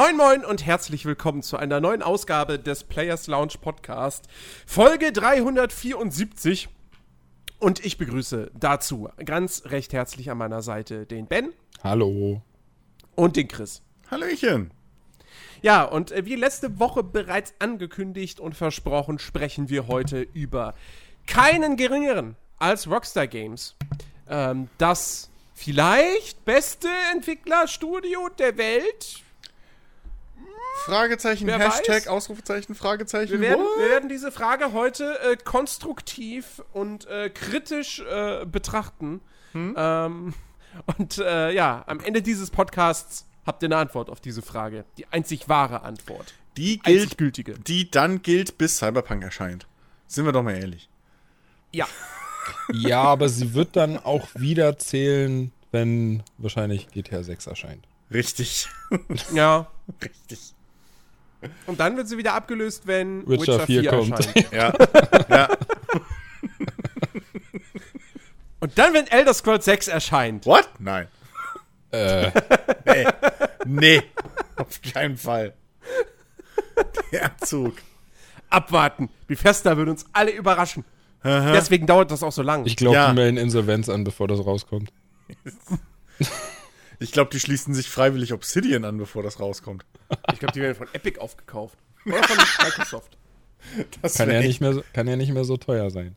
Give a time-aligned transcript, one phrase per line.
[0.00, 4.28] Moin Moin und herzlich willkommen zu einer neuen Ausgabe des Players Lounge Podcast,
[4.64, 6.68] Folge 374.
[7.58, 11.52] Und ich begrüße dazu ganz recht herzlich an meiner Seite den Ben.
[11.82, 12.42] Hallo.
[13.16, 13.82] Und den Chris.
[14.08, 14.70] Hallöchen.
[15.62, 20.76] Ja, und äh, wie letzte Woche bereits angekündigt und versprochen, sprechen wir heute über
[21.26, 23.74] keinen geringeren als Rockstar Games.
[24.28, 29.24] Ähm, das vielleicht beste Entwicklerstudio der Welt.
[30.84, 32.08] Fragezeichen, Wer Hashtag, weiß?
[32.08, 33.32] Ausrufezeichen, Fragezeichen.
[33.32, 39.20] Wir werden, wir werden diese Frage heute äh, konstruktiv und äh, kritisch äh, betrachten.
[39.54, 40.34] Ähm,
[40.98, 44.84] und äh, ja, am Ende dieses Podcasts habt ihr eine Antwort auf diese Frage.
[44.96, 46.34] Die einzig wahre Antwort.
[46.56, 47.54] die gilt, gültige.
[47.58, 49.66] die dann gilt, bis Cyberpunk erscheint.
[50.06, 50.88] Sind wir doch mal ehrlich.
[51.72, 51.86] Ja.
[52.72, 57.86] Ja, aber sie wird dann auch wieder zählen, wenn wahrscheinlich GTA 6 erscheint.
[58.10, 58.68] Richtig.
[59.34, 59.70] Ja.
[60.02, 60.54] Richtig.
[61.66, 64.10] Und dann wird sie wieder abgelöst, wenn Witcher 4 kommt.
[64.12, 64.46] erscheint.
[64.52, 64.72] Ja.
[65.28, 65.48] ja.
[68.60, 70.44] Und dann, wenn Elder Scrolls 6 erscheint.
[70.46, 70.68] What?
[70.80, 71.06] Nein.
[71.92, 72.30] Äh,
[72.84, 73.06] Nee.
[73.66, 74.02] nee.
[74.56, 75.54] Auf keinen Fall.
[77.12, 77.74] Der Zug.
[78.50, 79.08] Abwarten.
[79.26, 80.84] Bethesda wird uns alle überraschen.
[81.24, 82.64] Deswegen dauert das auch so lang.
[82.66, 83.08] ich glaube, Ja.
[83.10, 84.92] die melden Insolvenz an, bevor das rauskommt.
[86.98, 89.84] Ich glaube, die schließen sich freiwillig Obsidian an, bevor das rauskommt.
[90.32, 91.78] Ich glaube, die werden von Epic aufgekauft.
[92.06, 93.16] Oder von Microsoft.
[94.02, 96.16] Das Kann wäre ja, nicht mehr, so- kann ja nicht mehr so teuer sein.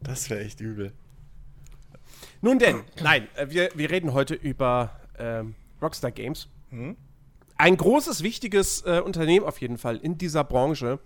[0.00, 0.92] das wär echt übel.
[2.42, 6.48] Nun denn, nein, äh, wir, wir reden heute über ähm, Rockstar Games.
[7.56, 10.98] Ein großes, wichtiges äh, Unternehmen auf jeden Fall in dieser Branche,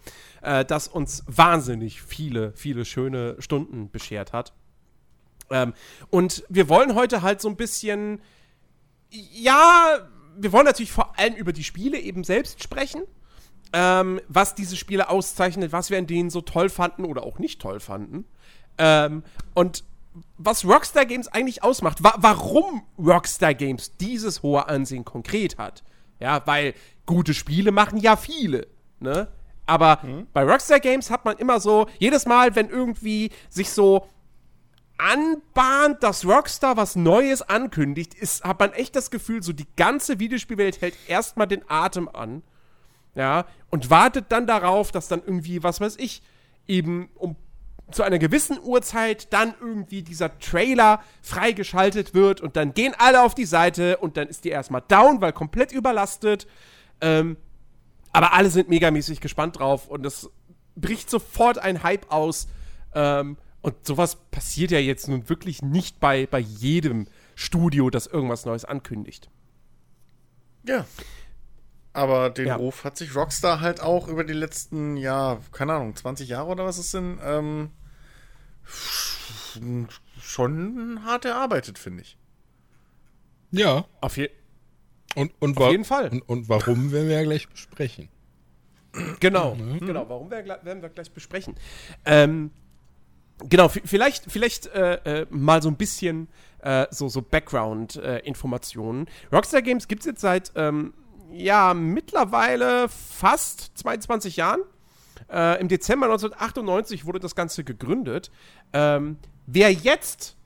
[0.43, 4.53] äh, das uns wahnsinnig viele, viele schöne Stunden beschert hat.
[5.51, 5.75] Ähm,
[6.11, 8.21] und wir wollen heute halt so ein bisschen,
[9.33, 9.99] ja,
[10.37, 13.03] wir wollen natürlich vor allem über die Spiele eben selbst sprechen.
[13.73, 17.61] Ähm, was diese Spiele auszeichnet, was wir an denen so toll fanden oder auch nicht
[17.61, 18.25] toll fanden.
[18.79, 19.83] Ähm, und
[20.39, 25.83] was Rockstar Games eigentlich ausmacht, wa warum Rockstar Games dieses hohe Ansehen konkret hat.
[26.21, 28.69] Ja, weil gute Spiele machen ja viele,
[29.01, 29.29] ne?
[29.67, 30.01] Aber
[30.33, 34.07] bei Rockstar Games hat man immer so, jedes Mal, wenn irgendwie sich so
[34.99, 40.19] anbahnt, dass Rockstar was Neues ankündigt, ist, hat man echt das Gefühl, so die ganze
[40.19, 42.43] Videospielwelt hält erstmal den Atem an.
[43.15, 46.23] Ja, und wartet dann darauf, dass dann irgendwie, was weiß ich,
[46.67, 47.37] eben um
[47.91, 53.35] zu einer gewissen Uhrzeit dann irgendwie dieser Trailer freigeschaltet wird und dann gehen alle auf
[53.35, 56.47] die Seite und dann ist die erstmal down, weil komplett überlastet.
[57.01, 57.37] Ähm,
[58.13, 60.31] aber alle sind megamäßig gespannt drauf und es
[60.77, 62.49] bricht sofort ein Hype aus.
[62.95, 68.45] Ähm, und sowas passiert ja jetzt nun wirklich nicht bei, bei jedem Studio, das irgendwas
[68.45, 69.31] Neues ankündigt.
[70.69, 70.85] Ja.
[71.95, 72.57] Aber den Ja.
[72.57, 76.67] Ruf hat sich Rockstar halt auch über die letzten, ja, keine Ahnung, 20 Jahre oder
[76.67, 77.71] was es sind, ähm,
[80.21, 82.19] schon hart erarbeitet, finde ich.
[83.51, 83.87] Ja.
[84.03, 84.29] Auf, je
[85.15, 86.11] Und, und Auf jeden Fall.
[86.11, 88.11] Und, und warum werden wir ja gleich besprechen.
[89.21, 90.07] Genau, genau.
[90.07, 91.55] Warum wir, werden wir gleich besprechen.
[92.05, 92.51] Ähm,
[93.39, 96.29] genau, vielleicht, vielleicht äh, äh, mal so ein bisschen
[96.61, 99.07] äh, so, so Background-Informationen.
[99.33, 100.95] Rockstar Games gibt es jetzt seit, ähm,
[101.33, 104.61] ja, mittlerweile fast 22 Jahren.
[105.31, 108.31] Äh, Im Dezember 1998 wurde das Ganze gegründet.
[108.73, 110.37] Ähm, wer jetzt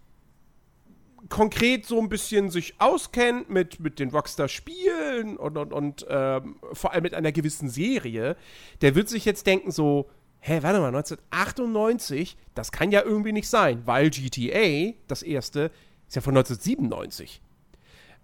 [1.29, 6.93] konkret so ein bisschen sich auskennt mit, mit den Rockstar-Spielen und, und, und ähm, vor
[6.93, 8.37] allem mit einer gewissen Serie,
[8.81, 10.09] der wird sich jetzt denken so,
[10.41, 15.71] hä, warte mal, 1998, das kann ja irgendwie nicht sein, weil GTA, das erste,
[16.07, 17.43] ist ja von 1997.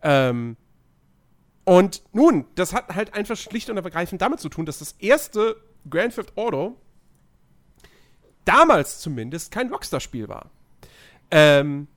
[0.03, 0.57] Ähm,
[1.65, 5.57] und nun, das hat halt einfach schlicht und ergreifend damit zu tun, dass das erste
[5.89, 6.77] Grand Theft Auto
[8.45, 10.51] damals zumindest kein Rockstar-Spiel war.
[11.31, 11.89] Ähm,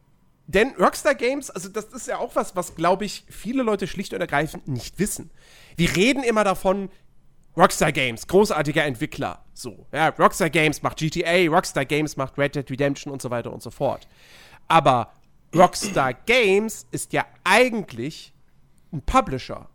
[0.48, 4.14] denn Rockstar Games, also das ist ja auch was, was, glaube ich, viele Leute schlicht
[4.14, 5.30] und ergreifend nicht wissen.
[5.76, 6.90] Wir reden immer davon,
[7.58, 9.44] Rockstar Games, großartiger Entwickler.
[9.54, 13.52] So, ja, Rockstar Games macht GTA, Rockstar Games macht Red Dead Redemption und so weiter
[13.52, 14.08] und so fort.
[14.68, 15.12] Aber
[15.56, 18.34] Rockstar Games ist ja eigentlich
[18.92, 19.70] ein Publisher.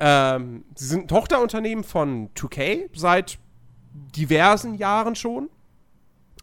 [0.00, 3.38] Ähm, sie sind ein Tochterunternehmen von 2K seit
[3.92, 5.50] diversen Jahren schon.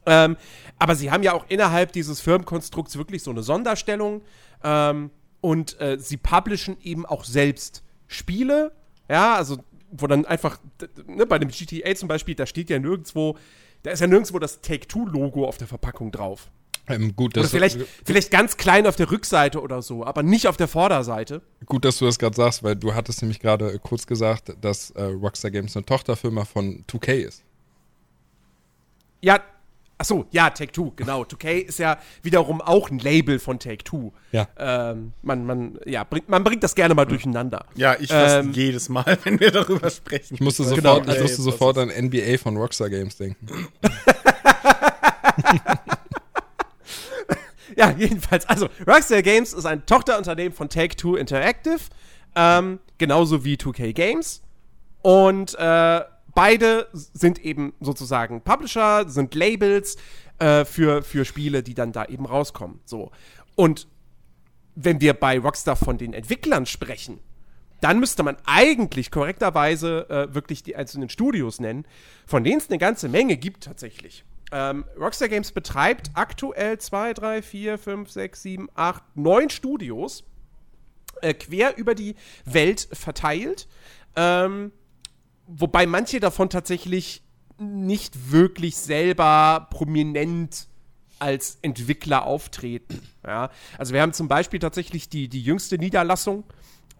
[0.06, 0.38] Ähm,
[0.78, 4.22] aber sie haben ja auch innerhalb dieses Firmenkonstrukts wirklich so eine Sonderstellung.
[4.64, 5.10] Ähm,
[5.42, 8.72] und äh, sie publishen eben auch selbst Spiele.
[9.10, 9.58] Ja, also,
[9.92, 10.60] wo dann einfach,
[11.08, 13.38] ne, bei dem GTA zum Beispiel, da steht ja nirgendwo,
[13.84, 16.50] da ist ja nirgendwo das Take-Two-Logo auf der Verpackung drauf.
[16.88, 20.58] Ähm, gut, Oder vielleicht, vielleicht ganz klein auf der Rückseite oder so, aber nicht auf
[20.58, 21.42] der Vorderseite.
[21.68, 25.04] gut, dass du das gerade sagst, weil du hattest nämlich gerade kurz gesagt, dass äh,
[25.04, 27.44] Rockstar Games eine Tochterfirma von 2K ist.
[29.22, 29.40] Ja,
[30.00, 31.22] ach so, ja, Take-Two, genau.
[31.30, 34.12] 2K ist ja wiederum auch ein Label von Take-Two.
[34.32, 34.48] Ja.
[34.58, 37.66] Ähm, man, man, ja, bringt, man bringt das gerne mal durcheinander.
[37.76, 40.34] Ja, ich fast Ähm, jedes Mal, wenn wir darüber sprechen.
[40.36, 43.48] Ich musste Weil- sofort, Genau, ich musste das sofort an NBA von Rockstar Games denken.
[47.76, 51.80] Ja, jedenfalls, also Rockstar Games ist ein Tochterunternehmen von Take-Two Interactive,
[52.36, 54.42] ähm, genauso wie 2K Games.
[55.02, 56.02] Und äh,
[56.36, 59.98] beide sind eben sozusagen Publisher, sind Labels
[60.40, 62.80] äh, für, für Spiele, die dann da eben rauskommen.
[62.86, 63.12] So.
[63.56, 63.88] Und
[64.76, 67.20] wenn wir bei Rockstar von den Entwicklern sprechen,
[67.82, 71.86] dann müsste man eigentlich korrekterweise äh, wirklich die einzelnen Studios nennen,
[72.26, 74.26] von denen es eine ganze Menge gibt tatsächlich.
[74.52, 80.24] Ähm, Rockstar Games betreibt aktuell 2, 3, 4, 5, 6, 7, 8, 9 Studios
[81.22, 82.16] äh, quer über die
[82.46, 83.68] Welt verteilt.
[84.16, 84.72] Ähm,
[85.50, 87.24] wobei manche davon tatsächlich
[87.58, 90.68] nicht wirklich selber prominent
[91.20, 93.02] als Entwickler auftreten.
[93.26, 93.50] Ja?
[93.78, 96.46] Also wir haben zum Beispiel tatsächlich die, die jüngste Niederlassung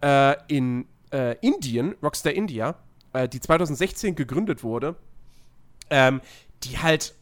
[0.02, 2.76] äh, in äh, Indien, Rockstar India,
[3.12, 4.96] äh, die 2016 gegründet wurde,
[5.88, 6.20] ähm,
[6.62, 7.14] die halt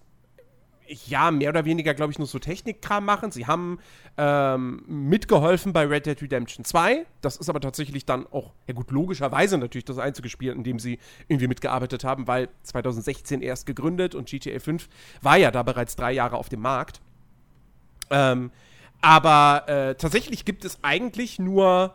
[1.06, 3.30] ja, mehr oder weniger, glaube ich, nur so Technikkram machen.
[3.30, 3.78] Sie haben
[4.20, 7.06] ähm, mitgeholfen bei Red Dead Redemption 2.
[7.20, 10.80] Das ist aber tatsächlich dann auch, ja gut, logischerweise natürlich das einzige Spiel, in dem
[10.80, 10.98] sie
[11.28, 14.88] irgendwie mitgearbeitet haben, weil 2016 erst gegründet und GTA 5
[15.22, 17.00] war ja da bereits drei Jahre auf dem Markt.
[18.10, 18.50] Ähm,
[19.00, 21.94] aber äh, tatsächlich gibt es eigentlich nur,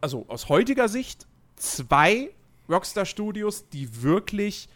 [0.00, 2.30] also aus heutiger Sicht, zwei
[2.68, 4.68] Rockstar Studios, die wirklich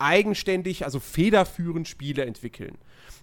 [0.00, 2.78] eigenständig, also federführend Spiele entwickeln.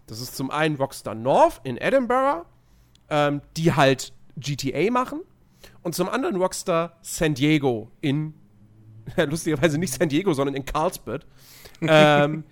[0.08, 2.46] Das ist zum einen Rockstar North in Edinburgh,
[3.10, 5.22] ähm, die halt GTA machen.
[5.82, 8.34] Und zum anderen Rockstar San Diego in,
[9.18, 11.26] lustigerweise nicht San Diego, sondern in Carlsbad.
[11.82, 12.44] ähm,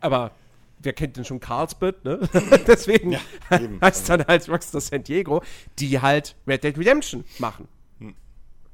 [0.00, 0.32] aber
[0.78, 2.20] wer kennt denn schon Carlsbad, ne?
[2.66, 3.16] Deswegen
[3.50, 3.80] eben.
[3.80, 5.42] heißt dann halt Rockstar San Diego,
[5.78, 7.68] die halt Red Dead Redemption machen.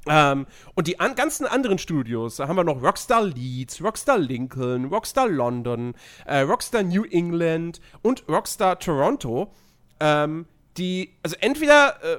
[0.08, 4.86] Ähm, und die an ganzen anderen Studios, da haben wir noch Rockstar Leeds, Rockstar Lincoln,
[4.86, 5.94] Rockstar London,
[6.26, 9.52] äh, Rockstar New England und Rockstar Toronto,
[10.00, 12.18] ähm, die, also entweder äh,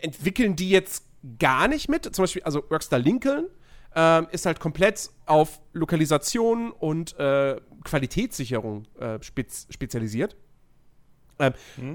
[0.00, 1.04] entwickeln die jetzt
[1.38, 3.48] gar nicht mit, zum Beispiel, also Rockstar Lincoln
[3.94, 10.36] ähm, ist halt komplett auf Lokalisation und äh, Qualitätssicherung äh, spez spezialisiert.
[11.38, 11.52] Ähm,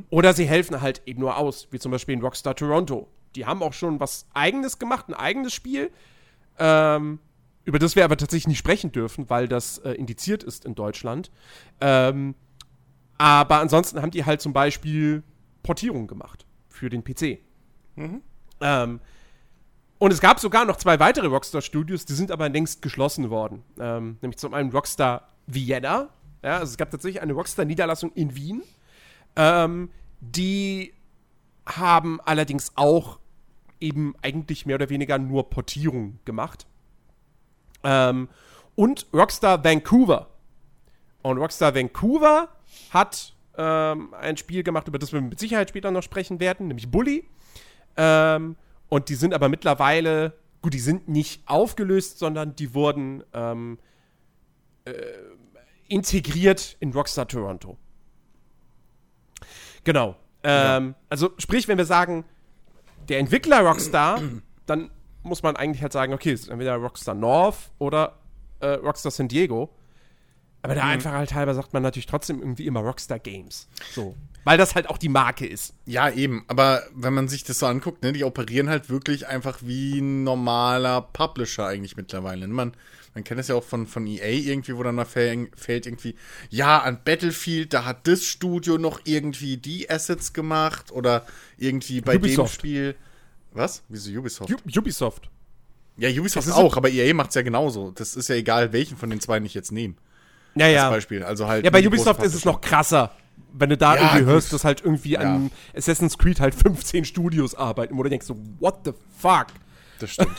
[0.10, 3.08] Oder sie helfen halt eben nur aus, wie zum Beispiel in Rockstar Toronto.
[3.36, 5.92] Die haben auch schon was Eigenes gemacht, ein eigenes Spiel,
[6.58, 7.20] ähm,
[7.66, 11.32] über das wir aber tatsächlich nicht sprechen dürfen, weil das äh, indiziert ist in Deutschland.
[11.82, 12.36] Ähm,
[13.18, 15.24] aber ansonsten haben die halt zum Beispiel
[15.62, 17.40] Portierungen gemacht für den PC.
[18.62, 19.02] Ähm,
[19.98, 23.64] und es gab sogar noch zwei weitere Rockstar-Studios, die sind aber längst geschlossen worden.
[23.80, 26.10] Ähm, nämlich zum einen Rockstar Vienna.
[26.42, 28.64] Ja, also es gab tatsächlich eine Rockstar-Niederlassung in Wien.
[29.36, 29.92] Ähm,
[30.22, 30.94] die
[31.66, 33.19] haben allerdings auch
[33.80, 36.68] eben eigentlich mehr oder weniger nur Portierungen gemacht.
[37.84, 38.30] Ähm,
[38.76, 40.28] und Rockstar Vancouver.
[41.22, 42.50] Und Rockstar Vancouver
[42.92, 46.90] hat ähm, ein Spiel gemacht, über das wir mit Sicherheit später noch sprechen werden, nämlich
[46.90, 47.28] Bully.
[47.98, 48.56] Ähm,
[48.88, 53.80] und die sind aber mittlerweile, gut, die sind nicht aufgelöst, sondern die wurden ähm,
[54.86, 54.94] äh,
[55.88, 57.78] integriert in Rockstar Toronto.
[59.84, 60.16] Genau.
[60.44, 62.24] Ähm, Also sprich, wenn wir sagen,
[63.10, 64.22] der Entwickler Rockstar,
[64.66, 64.92] dann
[65.24, 68.20] muss man eigentlich halt sagen, okay, es ist entweder Rockstar North oder
[68.60, 69.70] äh, Rockstar San Diego.
[70.62, 73.70] Aber der Einfachheit halber sagt man natürlich trotzdem irgendwie immer Rockstar Games.
[73.94, 74.16] So.
[74.44, 75.74] Weil das halt auch die Marke ist.
[75.86, 76.44] Ja, eben.
[76.48, 80.24] Aber wenn man sich das so anguckt, ne, die operieren halt wirklich einfach wie ein
[80.26, 82.48] normaler Publisher eigentlich mittlerweile.
[82.48, 82.54] ne?
[82.54, 82.74] Man,
[83.14, 86.16] man kennt das ja auch von, von EA irgendwie, wo dann mal fäll- fällt irgendwie,
[86.50, 91.26] ja, an Battlefield, da hat das Studio noch irgendwie die Assets gemacht oder
[91.58, 92.56] irgendwie bei dem Ubisoft.
[92.56, 92.96] Spiel.
[93.52, 93.84] Was?
[93.90, 94.52] Wieso Ubisoft?
[94.52, 95.30] U Ubisoft.
[95.98, 97.92] ja, Ubisoft auch, aber EA macht's ja genauso.
[97.92, 99.96] Das ist ja egal, welchen von den zwei ich jetzt nehme.
[100.56, 100.90] Ja, ja.
[100.90, 101.24] Beispiel.
[101.24, 103.12] Also halt Ja, bei Ubisoft ist es noch krasser.
[103.54, 107.56] Wenn du da Ja, irgendwie hörst, dass halt irgendwie an Assassin's Creed halt 15 Studios
[107.56, 109.48] arbeiten, wo du denkst so, what the fuck?
[110.00, 110.38] Das stimmt.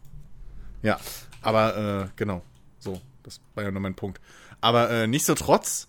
[0.82, 0.98] ja,
[1.42, 2.42] aber äh, genau.
[2.78, 4.20] So, das war ja nur mein Punkt.
[4.60, 5.88] Aber äh, nichtsdestotrotz,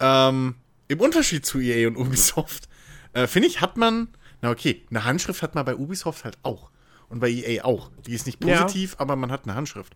[0.00, 0.56] ähm,
[0.88, 2.68] im Unterschied zu EA und Ubisoft,
[3.12, 4.08] äh, finde ich, hat man,
[4.42, 6.70] na okay, eine Handschrift hat man bei Ubisoft halt auch.
[7.08, 7.90] Und bei EA auch.
[8.06, 8.62] Die ist nicht Ja.
[8.62, 9.94] positiv, aber man hat eine Handschrift.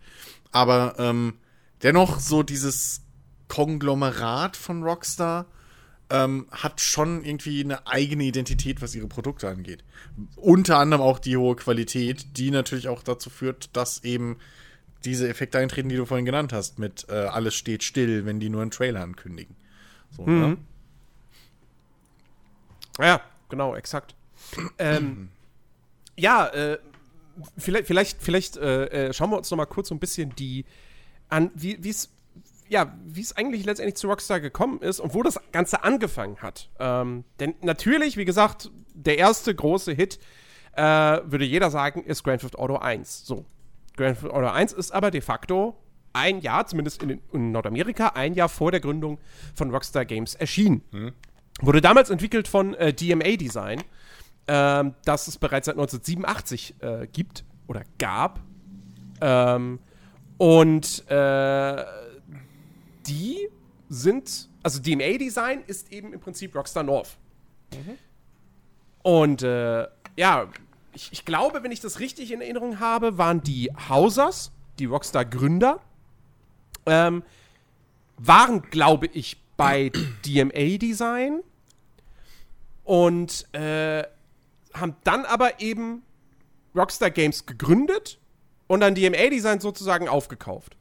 [0.52, 1.34] Aber ähm,
[1.82, 3.02] dennoch so dieses
[3.48, 5.46] Konglomerat von Rockstar
[6.10, 9.84] ähm, hat schon irgendwie eine eigene Identität, was ihre Produkte angeht.
[10.36, 14.38] Unter anderem auch die hohe Qualität, die natürlich auch dazu führt, dass eben
[15.04, 18.48] diese Effekte eintreten, die du vorhin genannt hast, mit äh, alles steht still, wenn die
[18.48, 19.56] nur einen Trailer ankündigen.
[20.10, 20.56] So, ne?
[22.98, 24.14] Ja, genau, exakt.
[24.78, 25.28] ähm,
[26.16, 26.78] ja, äh,
[27.56, 30.64] vielleicht, vielleicht, vielleicht äh, äh, schauen wir uns noch mal kurz so ein bisschen die
[31.28, 32.10] an, wie es
[32.68, 36.68] ja, wie es eigentlich letztendlich zu Rockstar gekommen ist und wo das Ganze angefangen hat.
[36.78, 40.18] Ähm, denn natürlich, wie gesagt, der erste große Hit,
[40.72, 43.26] äh, würde jeder sagen, ist Grand Theft Auto 1.
[43.26, 43.46] So.
[43.98, 45.76] Grand Theft Auto 1 ist aber de facto
[46.14, 49.18] ein Jahr, zumindest in, in Nordamerika, ein Jahr vor der Gründung
[49.54, 50.82] von Rockstar Games erschienen.
[51.60, 53.82] Wurde damals entwickelt von äh, DMA Design,
[54.46, 58.40] ähm, das es bereits seit 1987 äh, gibt oder gab.
[59.20, 59.80] Ähm,
[60.38, 61.84] und äh,
[63.06, 63.48] die
[63.88, 67.18] sind, also DMA Design ist eben im Prinzip Rockstar North.
[69.02, 69.86] Und äh,
[70.16, 70.48] ja,
[70.98, 74.50] ich, ich glaube, wenn ich das richtig in Erinnerung habe, waren die Hausers,
[74.80, 75.80] die Rockstar Gründer,
[76.86, 77.22] ähm,
[78.16, 79.92] waren, glaube ich, bei
[80.26, 81.40] DMA Design
[82.82, 84.02] und äh,
[84.74, 86.02] haben dann aber eben
[86.74, 88.18] Rockstar Games gegründet
[88.66, 90.76] und dann DMA Design sozusagen aufgekauft.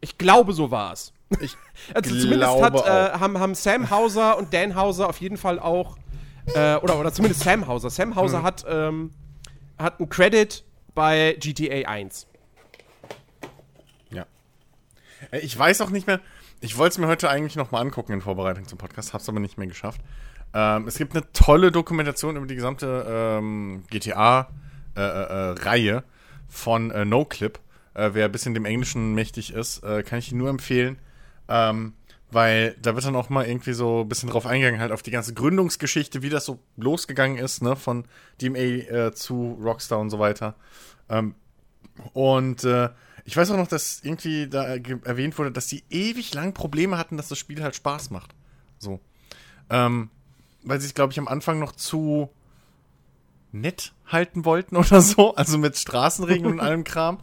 [0.00, 1.12] Ich glaube, so war es.
[1.40, 1.56] Ich
[1.94, 5.96] Also zumindest hat, äh, haben, haben Sam Hauser und Dan Hauser auf jeden Fall auch,
[6.54, 7.90] äh, oder, oder zumindest Sam Hauser.
[7.90, 8.44] Sam Hauser Hm.
[8.44, 9.10] hat, ähm,
[9.78, 12.26] hat einen Credit bei GTA 1.
[14.10, 14.26] Ja.
[15.30, 16.20] Äh, Ich weiß auch nicht mehr.
[16.60, 19.40] Ich wollte es mir heute eigentlich noch mal angucken in Vorbereitung zum Podcast, hab's aber
[19.40, 20.00] nicht mehr geschafft.
[20.54, 23.82] Ähm, es gibt eine tolle Dokumentation über die gesamte ähm,
[24.94, 26.04] GTA-Reihe
[26.48, 27.58] von äh, NoClip.
[27.94, 30.98] Äh, wer ein bisschen dem Englischen mächtig ist, äh, kann ich ihn nur empfehlen.
[31.48, 31.94] Ähm,
[32.34, 35.10] weil da wird dann auch mal irgendwie so ein bisschen drauf eingegangen, halt auf die
[35.10, 38.04] ganze Gründungsgeschichte, wie das so losgegangen ist, ne, von
[38.42, 40.54] DMA äh, zu Rockstar und so weiter.
[41.08, 41.34] Ähm,
[42.12, 42.90] und äh,
[43.24, 47.16] ich weiß auch noch, dass irgendwie da erwähnt wurde, dass sie ewig lang Probleme hatten,
[47.16, 48.34] dass das Spiel halt Spaß macht.
[48.78, 49.00] So.
[49.70, 50.10] Ähm,
[50.62, 52.30] weil sie es, glaube ich, am Anfang noch zu
[53.52, 55.34] nett halten wollten oder so.
[55.36, 57.20] Also mit Straßenregeln und allem Kram.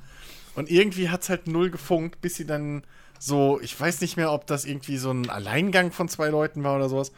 [0.56, 2.84] Und irgendwie hat es halt null gefunkt, bis sie dann
[3.24, 6.76] so, ich weiß nicht mehr, ob das irgendwie so ein Alleingang von zwei Leuten war
[6.76, 7.12] oder sowas.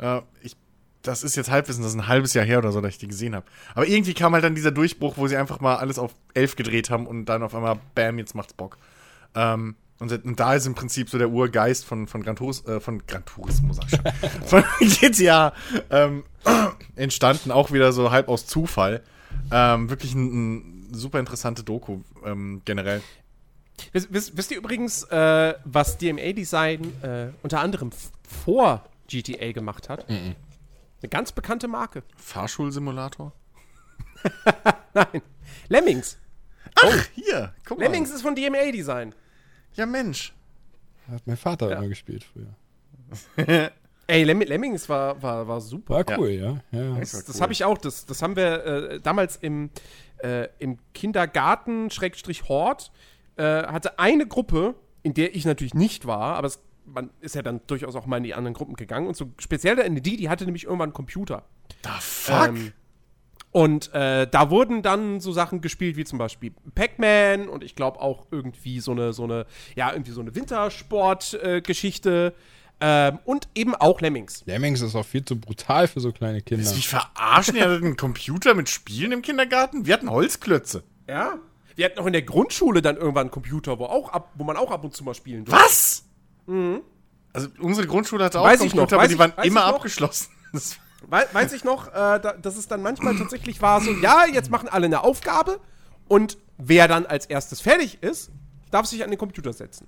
[0.00, 0.56] Äh, ich,
[1.02, 3.06] das ist jetzt Halbwissen, das ist ein halbes Jahr her oder so, dass ich die
[3.06, 3.46] gesehen habe.
[3.76, 6.90] Aber irgendwie kam halt dann dieser Durchbruch, wo sie einfach mal alles auf elf gedreht
[6.90, 8.78] haben und dann auf einmal, bam, jetzt macht's Bock.
[9.36, 12.80] Ähm, und, und da ist im Prinzip so der Urgeist von, von Gran, Turis, äh,
[12.80, 15.52] von Gran Turismo, sag ich schon, von GTA
[15.90, 16.24] ähm,
[16.96, 19.04] entstanden, auch wieder so halb aus Zufall.
[19.52, 23.02] Ähm, wirklich ein, ein super interessante Doku ähm, generell.
[23.92, 27.90] Wisst, wisst, wisst ihr übrigens, äh, was DMA Design äh, unter anderem
[28.22, 30.08] vor GTA gemacht hat?
[30.08, 30.34] Eine
[31.10, 32.02] ganz bekannte Marke.
[32.16, 33.32] Fahrschulsimulator?
[34.94, 35.22] Nein.
[35.68, 36.18] Lemmings.
[36.76, 37.84] Ach, hier, guck mal.
[37.84, 39.14] Lemmings ist von DMA Design.
[39.74, 40.32] Ja, Mensch.
[41.10, 41.78] Hat mein Vater Ja.
[41.78, 42.54] immer gespielt früher.
[44.06, 45.94] Ey, Lemm Lemmings war, war, war super.
[45.94, 46.60] War cool, ja.
[46.72, 46.98] ja.
[46.98, 47.40] Das, war das cool.
[47.40, 47.78] habe ich auch.
[47.78, 49.70] Das, das haben wir äh, damals im,
[50.18, 52.92] äh, im Kindergarten, Schrägstrich Hort,
[53.36, 57.42] äh, hatte eine Gruppe, in der ich natürlich nicht war, aber es, man ist ja
[57.42, 59.06] dann durchaus auch mal in die anderen Gruppen gegangen.
[59.06, 61.44] Und so speziell in die, die hatte nämlich irgendwann einen Computer.
[61.82, 62.48] Da fuck.
[62.48, 62.72] Ähm,
[63.54, 68.00] und äh, da wurden dann so Sachen gespielt wie zum Beispiel Pac-Man und ich glaube
[68.00, 72.34] auch irgendwie so eine, so eine, ja, irgendwie so eine Wintersport-Geschichte
[72.80, 74.42] ähm, und eben auch Lemmings.
[74.46, 76.68] Lemmings ist auch viel zu brutal für so kleine Kinder.
[76.68, 77.60] Mich verarschen?
[77.60, 79.86] Hattet einen Computer mit Spielen im Kindergarten?
[79.86, 80.82] Wir hatten Holzklötze.
[81.08, 81.38] Ja.
[81.76, 84.56] Wir hatten auch in der Grundschule dann irgendwann einen Computer, wo, auch ab, wo man
[84.56, 85.64] auch ab und zu mal spielen durfte.
[85.64, 86.04] Was?
[87.32, 90.28] Also unsere Grundschule hatte auch Weiß ich noch, Computer, aber die ich- waren immer abgeschlossen.
[91.08, 94.68] Weiß ich noch, äh, da, dass es dann manchmal tatsächlich war so, ja, jetzt machen
[94.68, 95.60] alle eine Aufgabe
[96.08, 98.30] und wer dann als erstes fertig ist,
[98.70, 99.86] darf sich an den Computer setzen.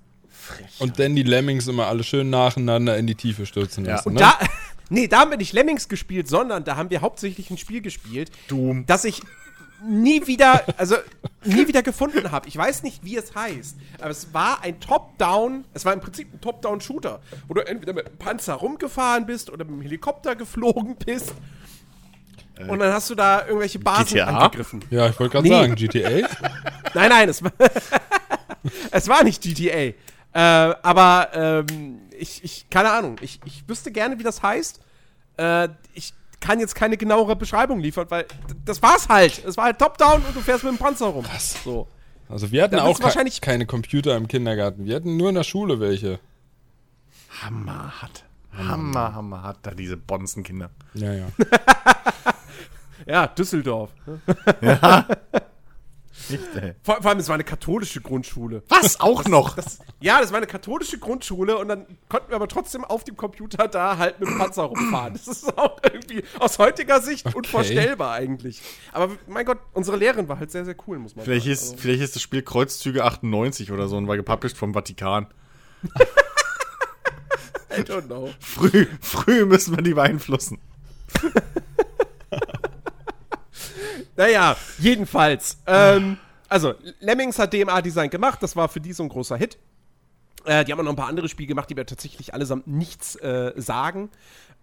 [0.79, 3.93] Und dann die Lemmings immer alle schön nacheinander in die Tiefe stürzen Ja.
[3.93, 4.09] lassen.
[4.09, 4.21] Und ne?
[4.21, 4.39] da,
[4.91, 8.31] nee, da haben wir nicht Lemmings gespielt, sondern da haben wir hauptsächlich ein Spiel gespielt,
[8.49, 8.85] Doom.
[8.87, 9.23] das ich
[9.85, 10.97] nie wieder, also
[11.45, 12.49] nie wieder gefunden habe.
[12.49, 16.33] Ich weiß nicht, wie es heißt, aber es war ein Top-Down, es war im Prinzip
[16.33, 20.97] ein Top-Down-Shooter, wo du entweder mit dem Panzer rumgefahren bist oder mit dem Helikopter geflogen
[21.05, 21.35] bist.
[22.69, 24.27] Und dann hast du da irgendwelche Basen GTA?
[24.27, 24.83] angegriffen.
[24.91, 25.55] Ja, ich wollte gerade Nee.
[25.55, 26.09] sagen, GTA.
[26.95, 27.53] Nein, nein, es war,
[28.91, 29.93] es war nicht GTA.
[30.33, 34.81] Äh, aber ähm, ich, ich, keine Ahnung, ich, ich wüsste gerne, wie das heißt.
[35.37, 38.27] Äh, ich kann jetzt keine genauere Beschreibung liefern, weil
[38.65, 39.45] das war's halt.
[39.45, 41.25] Es war halt Top-Down und du fährst mit dem Panzer rum.
[41.33, 41.63] Was?
[41.65, 41.89] So.
[42.29, 44.85] Also wir hatten auch ke wahrscheinlich- keine Computer im Kindergarten.
[44.85, 46.19] Wir hatten nur in der Schule welche.
[47.43, 48.25] Hammerhart.
[48.57, 50.71] Hammer, Hammer hat da diese Bonzenkinder.
[50.95, 51.27] Ja, ja.
[53.09, 53.91] Ja, Düsseldorf.
[56.31, 56.75] Ey.
[56.83, 58.63] Vor, vor allem, es war eine katholische Grundschule.
[58.69, 58.99] Was?
[59.01, 59.55] Auch noch?
[59.57, 63.17] Das, ja, das war eine katholische Grundschule und dann konnten wir aber trotzdem auf dem
[63.17, 65.13] Computer da halt mit dem Panzer rumfahren.
[65.15, 67.37] Das ist auch irgendwie aus heutiger Sicht Okay.
[67.37, 68.61] unvorstellbar eigentlich.
[68.93, 71.53] Aber mein Gott, unsere Lehrerin war halt sehr, sehr cool, muss man Vielleicht sagen.
[71.53, 75.27] ist, vielleicht ist das Spiel Kreuzzüge 98 oder so und war gepublished vom Vatikan.
[77.77, 78.31] I don't know.
[78.41, 80.59] Früh, früh müssen wir die beeinflussen.
[84.17, 85.59] Naja, jedenfalls.
[85.67, 86.19] Ähm,
[86.49, 89.59] also, Lemmings hat DMA-Design gemacht, das war für die so ein großer Hit.
[90.45, 93.17] Äh, die haben auch noch ein paar andere Spiele gemacht, die mir tatsächlich allesamt nichts
[93.17, 94.11] äh, sagen.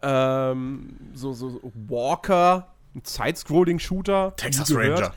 [0.01, 4.33] Ähm, so, so, Walker, ein Side-Scrolling-Shooter.
[4.37, 4.73] Texas.
[4.73, 5.13] Ranger.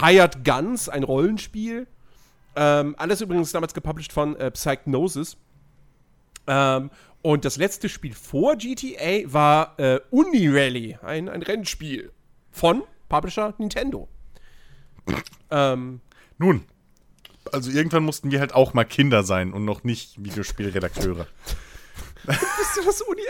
[0.00, 1.86] Hired Guns, ein Rollenspiel.
[2.56, 5.36] Ähm, alles übrigens damals gepublished von äh, Psychnosis.
[6.46, 6.90] Ähm,
[7.22, 12.10] und das letzte Spiel vor GTA war äh, Unirally, ein, ein Rennspiel
[12.50, 14.08] von Publisher Nintendo.
[15.50, 16.00] ähm,
[16.38, 16.64] Nun,
[17.52, 21.26] also irgendwann mussten wir halt auch mal Kinder sein und noch nicht Videospielredakteure.
[22.24, 23.20] wisst ihr, was Uni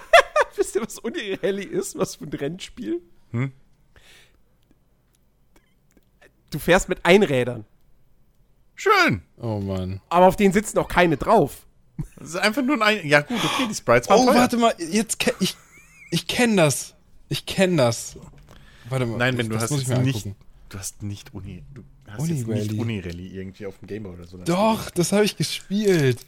[0.56, 1.96] wisst ihr, was Unirally ist?
[1.96, 3.00] Was für ein Rennspiel?
[3.30, 3.52] Hm?
[6.50, 7.64] Du fährst mit Einrädern,
[8.74, 9.22] Schön.
[9.38, 10.02] Oh Mann.
[10.10, 11.66] aber auf denen sitzen auch keine drauf.
[12.16, 13.06] Das ist einfach nur ein.
[13.06, 14.34] Ja, gut, okay, die Sprites waren Oh, teuer.
[14.34, 15.56] warte mal, jetzt ich
[16.10, 16.94] ich kenne das.
[17.30, 18.18] Ich kenne das.
[18.88, 19.18] Warte mal.
[19.18, 20.26] Nein, wenn du das hast muss ich jetzt mir nicht.
[20.26, 20.36] angucken.
[20.68, 21.62] Du hast nicht Uni.
[21.74, 22.80] Du hast Uni jetzt nicht Rally.
[22.80, 24.38] Uni-Rally irgendwie auf dem Gameboy oder so.
[24.38, 26.18] Doch, das habe ich gespielt.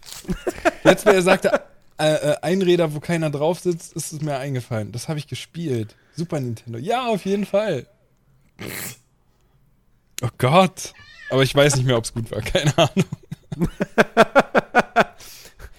[0.84, 1.62] Jetzt, wer sagte,
[1.98, 4.92] äh, äh, Einräder, wo keiner drauf sitzt, ist es mir eingefallen.
[4.92, 5.96] Das habe ich gespielt.
[6.16, 6.78] Super Nintendo.
[6.78, 7.86] Ja, auf jeden Fall.
[10.22, 10.92] Oh Gott.
[11.30, 12.40] Aber ich weiß nicht mehr, ob es gut war.
[12.42, 13.06] Keine Ahnung.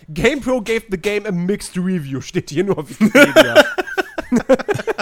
[0.10, 3.63] GamePro gave the game a mixed review, steht hier nur auf Wikipedia.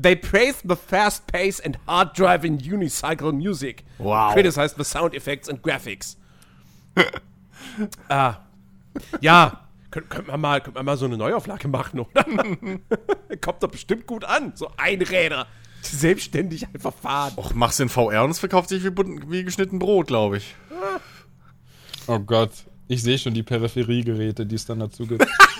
[0.00, 3.84] They praised the fast pace and hard driving unicycle music.
[3.98, 4.32] Wow.
[4.32, 6.16] Criticized the sound effects and graphics.
[8.10, 8.40] ah.
[9.20, 12.24] Ja, könnte könnt man, mal- könnt man mal so eine Neuauflage machen, oder?
[13.40, 14.52] Kommt doch bestimmt gut an.
[14.54, 15.46] So Einräder,
[15.90, 17.32] die selbstständig einfach fahren.
[17.36, 18.90] Och, mach's in VR und es verkauft sich wie,
[19.28, 20.54] wie geschnitten Brot, glaube ich.
[22.06, 22.50] Oh Gott.
[22.88, 25.26] Ich sehe schon die Peripheriegeräte, die es dann dazu gibt.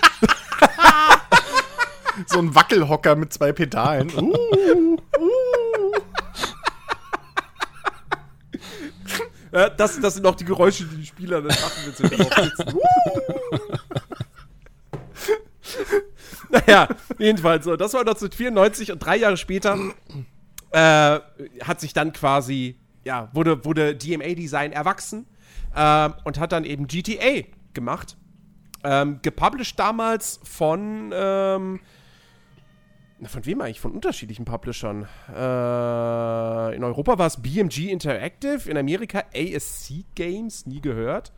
[2.27, 4.11] So ein Wackelhocker mit zwei Pedalen.
[4.15, 4.97] Uh,
[9.53, 12.35] Ja, das, das sind auch die Geräusche, die die Spieler dann machen, wenn sie drauf
[12.35, 12.79] sitzen.
[16.51, 17.77] naja, jedenfalls so.
[17.77, 19.79] Das war 1994 und drei Jahre später
[20.71, 21.21] äh,
[21.65, 25.27] hat sich dann quasi, ja, wurde, wurde DMA-Design erwachsen
[25.77, 27.43] ähm, und hat dann eben GTA
[27.75, 28.17] gemacht.
[28.85, 31.81] Ähm, gepublished damals von, ähm,
[33.29, 33.81] von wem eigentlich?
[33.81, 35.07] Von unterschiedlichen Publishern.
[35.29, 41.33] Äh, in Europa war es BMG Interactive, in Amerika ASC Games, nie gehört.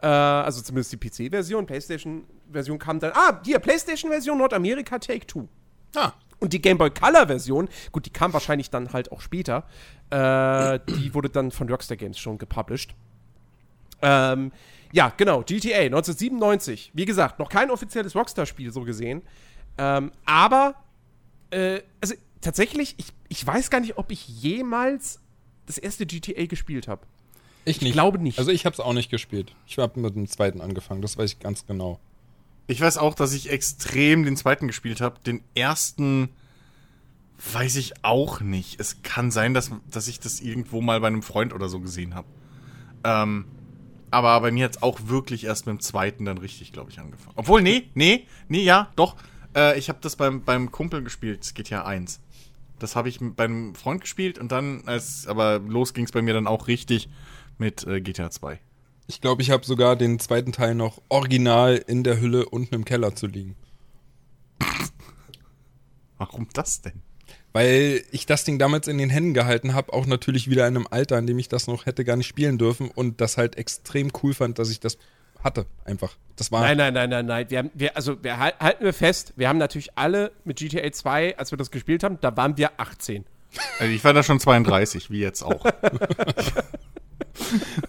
[0.00, 3.12] Äh, also zumindest die PC-Version, PlayStation-Version kam dann.
[3.14, 5.48] Ah, hier, PlayStation-Version Nordamerika Take Two.
[5.96, 9.64] ah, Und die Game Boy Color-Version, gut, die kam wahrscheinlich dann halt auch später.
[10.10, 12.94] Äh, die wurde dann von Rockstar Games schon gepublished.
[14.00, 14.52] Ähm,
[14.92, 16.92] ja, genau, GTA 1997.
[16.94, 19.22] Wie gesagt, noch kein offizielles Rockstar-Spiel so gesehen.
[19.76, 20.74] Ähm, aber,
[21.50, 25.20] äh, also tatsächlich, ich, ich weiß gar nicht, ob ich jemals
[25.66, 27.02] das erste GTA gespielt habe.
[27.64, 27.92] Ich nicht.
[27.92, 28.38] glaube nicht.
[28.38, 29.54] Also ich habe es auch nicht gespielt.
[29.66, 32.00] Ich habe mit dem zweiten angefangen, das weiß ich ganz genau.
[32.66, 35.18] ich weiß auch, dass ich extrem den zweiten gespielt habe.
[35.20, 36.30] Den ersten
[37.52, 38.80] weiß ich auch nicht.
[38.80, 42.14] Es kann sein, dass, dass ich das irgendwo mal bei einem Freund oder so gesehen
[42.14, 42.26] habe.
[43.04, 43.44] Ähm,
[44.10, 46.98] aber bei mir hat es auch wirklich erst mit dem zweiten dann richtig, glaube ich,
[46.98, 47.34] angefangen.
[47.36, 49.16] Obwohl, nee, nee, nee, ja, doch.
[49.54, 52.20] Äh, ich habe das beim, beim Kumpel gespielt, das GTA 1.
[52.78, 56.34] Das habe ich beim Freund gespielt und dann, als, aber los ging es bei mir
[56.34, 57.08] dann auch richtig
[57.58, 58.60] mit äh, GTA 2.
[59.08, 62.84] Ich glaube, ich habe sogar den zweiten Teil noch original in der Hülle unten im
[62.84, 63.56] Keller zu liegen.
[66.18, 67.02] Warum das denn?
[67.52, 70.86] Weil ich das Ding damals in den Händen gehalten habe, auch natürlich wieder in einem
[70.90, 74.12] Alter, in dem ich das noch hätte gar nicht spielen dürfen und das halt extrem
[74.22, 74.98] cool fand, dass ich das
[75.42, 75.66] hatte.
[75.84, 76.16] Einfach.
[76.36, 76.60] Das war.
[76.60, 77.46] Nein, nein, nein, nein, nein.
[77.50, 80.90] Wir haben, wir, also wir hal- halten wir fest, wir haben natürlich alle mit GTA
[80.90, 83.24] 2, als wir das gespielt haben, da waren wir 18.
[83.78, 85.64] Also ich war da schon 32, wie jetzt auch.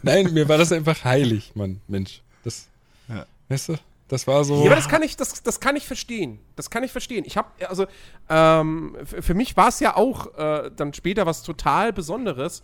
[0.03, 1.81] Nein, mir war das einfach heilig, Mann.
[1.87, 2.21] Mensch.
[2.43, 2.67] Das.
[3.07, 3.25] Ja.
[3.49, 3.75] Weißt du?
[4.09, 4.55] Das war so.
[4.61, 6.39] Ja, aber das kann ich, das, das kann ich verstehen.
[6.55, 7.23] Das kann ich verstehen.
[7.25, 7.85] Ich habe, also,
[8.27, 12.63] ähm, für mich war es ja auch äh, dann später was total Besonderes,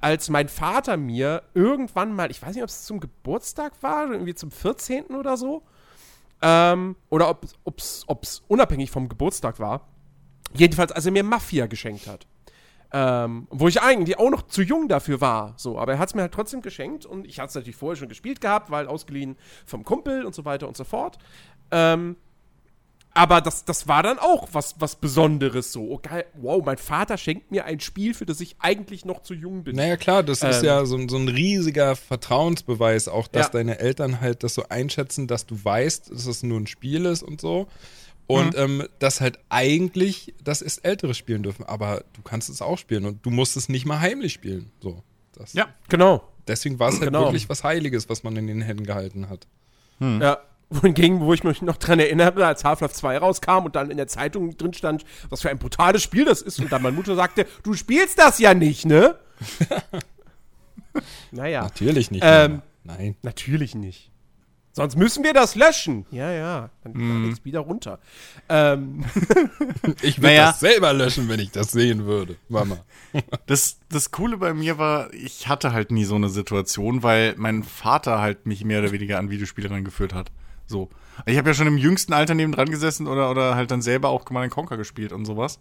[0.00, 4.34] als mein Vater mir irgendwann mal, ich weiß nicht, ob es zum Geburtstag war, irgendwie
[4.34, 5.06] zum 14.
[5.14, 5.62] oder so,
[6.42, 7.80] Ähm, oder ob
[8.22, 9.88] es unabhängig vom Geburtstag war.
[10.52, 12.26] Jedenfalls, als er mir Mafia geschenkt hat.
[12.98, 15.52] Ähm, wo ich eigentlich auch noch zu jung dafür war.
[15.58, 17.94] So, aber er hat es mir halt trotzdem geschenkt und ich hatte es natürlich vorher
[17.94, 21.18] schon gespielt gehabt, weil ausgeliehen vom Kumpel und so weiter und so fort.
[21.70, 22.16] Ähm,
[23.12, 25.82] aber das, das war dann auch was, was Besonderes so.
[25.82, 29.34] Oh, geil, wow, mein Vater schenkt mir ein Spiel, für das ich eigentlich noch zu
[29.34, 29.76] jung bin.
[29.76, 33.52] Naja, klar, das ähm, ist ja so, so ein riesiger Vertrauensbeweis, auch dass ja.
[33.52, 37.22] deine Eltern halt das so einschätzen, dass du weißt, dass es nur ein Spiel ist
[37.22, 37.66] und so.
[38.26, 38.80] Und mhm.
[38.80, 43.04] ähm, dass halt eigentlich das ist ältere spielen dürfen, aber du kannst es auch spielen
[43.04, 44.72] und du musst es nicht mal heimlich spielen.
[44.80, 45.02] So.
[45.32, 46.26] Das, ja, genau.
[46.48, 47.24] Deswegen war es halt genau.
[47.24, 49.46] wirklich was Heiliges, was man in den Händen gehalten hat.
[49.98, 50.20] Hm.
[50.20, 50.38] Ja,
[50.70, 54.08] wohingegen, wo ich mich noch dran erinnere, als Half-Life 2 rauskam und dann in der
[54.08, 57.46] Zeitung drin stand, was für ein brutales Spiel das ist und dann meine Mutter sagte,
[57.62, 59.16] du spielst das ja nicht, ne?
[61.30, 61.62] naja.
[61.62, 62.22] Natürlich nicht.
[62.24, 63.16] Ähm, Nein.
[63.22, 64.10] Natürlich nicht.
[64.76, 66.04] Sonst müssen wir das löschen.
[66.10, 66.68] Ja, ja.
[66.84, 67.30] Dann mm.
[67.30, 67.98] es wieder runter.
[68.50, 69.06] Ähm.
[70.02, 70.46] ich würde naja.
[70.48, 72.76] das selber löschen, wenn ich das sehen würde, Mama.
[73.46, 77.62] das, das Coole bei mir war, ich hatte halt nie so eine Situation, weil mein
[77.62, 80.30] Vater halt mich mehr oder weniger an Videospiele rangeführt hat.
[80.66, 80.90] So.
[81.24, 84.10] Ich habe ja schon im jüngsten Alter neben dran gesessen oder, oder halt dann selber
[84.10, 85.58] auch Command Conquer gespielt und sowas.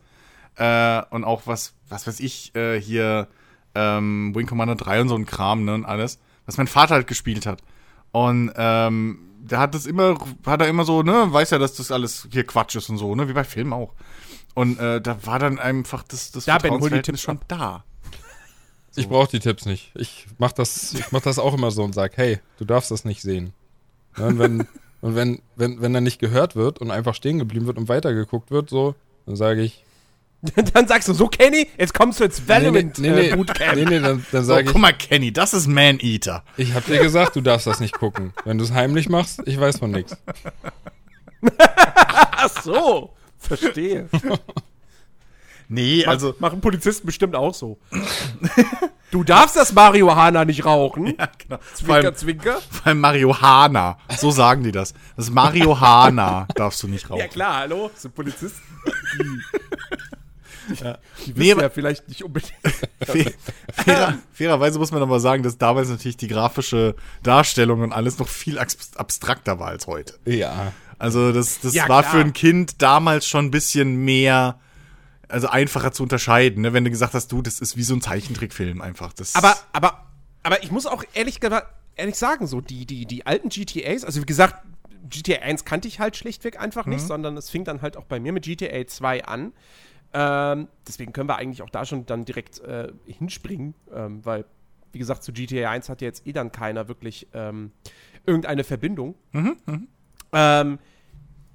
[0.58, 3.30] Äh, und auch was, was weiß ich, äh, hier
[3.76, 7.08] ähm, Wing Commander 3 und so ein Kram, ne, und alles, was mein Vater halt
[7.08, 7.64] gespielt hat.
[8.16, 11.92] Und ähm, der hat das immer, hat er immer so, ne, weiß ja, dass das
[11.92, 13.92] alles hier Quatsch ist und so, ne, wie bei Filmen auch.
[14.54, 17.84] Und äh, da war dann einfach das, das ja, Vertrauensverhältnis schon da.
[18.92, 19.02] So.
[19.02, 19.92] Ich brauche die Tipps nicht.
[19.96, 23.04] Ich mach das, ich mach das auch immer so und sag, hey, du darfst das
[23.04, 23.52] nicht sehen.
[24.18, 24.62] Ja, und wenn,
[25.02, 28.50] und wenn, wenn, wenn er nicht gehört wird und einfach stehen geblieben wird und weitergeguckt
[28.50, 29.84] wird, so, dann sage ich,
[30.74, 33.76] dann sagst du so, Kenny, jetzt kommst du ins Valorant nee, nee, nee, äh, Bootcamp.
[33.76, 34.68] Nee, nee, dann, dann sag so, ich.
[34.68, 36.44] Guck mal, Kenny, das ist Man-Eater.
[36.58, 38.34] Ich hab dir gesagt, du darfst das nicht gucken.
[38.44, 40.18] Wenn du es heimlich machst, ich weiß von nichts.
[41.58, 44.10] Ach so, verstehe.
[45.68, 46.36] Nee, Mach, also.
[46.40, 47.80] Machen Polizisten bestimmt auch so.
[49.12, 51.16] du darfst das Marihuana nicht rauchen.
[51.18, 51.60] Ja, genau.
[51.74, 52.62] Zwinker, vor allem, Zwinker.
[52.70, 53.98] Vor allem Marihuana.
[54.18, 54.94] So sagen die das.
[55.18, 57.20] Das Marihuana darfst du nicht rauchen.
[57.20, 57.90] Ja, klar, hallo.
[57.92, 58.62] Das sind Polizisten.
[60.82, 60.98] Ja.
[61.26, 62.54] Die wissen nee, ja vielleicht nicht unbedingt.
[63.72, 68.28] Fairer, fairerweise muss man aber sagen, dass damals natürlich die grafische Darstellung und alles noch
[68.28, 70.16] viel abstrakter war als heute.
[70.26, 70.74] Ja.
[70.98, 72.14] Also das, das ja, war klar.
[72.14, 74.60] für ein Kind damals schon ein bisschen mehr,
[75.28, 76.74] also einfacher zu unterscheiden, ne?
[76.74, 79.14] wenn du gesagt hast, du, das ist wie so ein Zeichentrickfilm einfach.
[79.14, 80.06] Das aber, aber,
[80.44, 81.40] aber ich muss auch ehrlich,
[81.96, 84.64] ehrlich sagen, so die, die, die alten GTAs, also wie gesagt,
[85.10, 87.08] GTA 1 kannte ich halt schlichtweg einfach nicht, mhm.
[87.08, 89.54] sondern es fing dann halt auch bei mir mit GTA 2 an.
[90.18, 94.46] Ähm, deswegen können wir eigentlich auch da schon dann direkt äh, hinspringen, ähm, weil,
[94.94, 97.72] wie gesagt, zu GTA 1 hat ja jetzt eh dann keiner wirklich ähm,
[98.26, 99.16] irgendeine Verbindung.
[99.34, 99.80] Mhm, mh.
[100.32, 100.80] Ähm,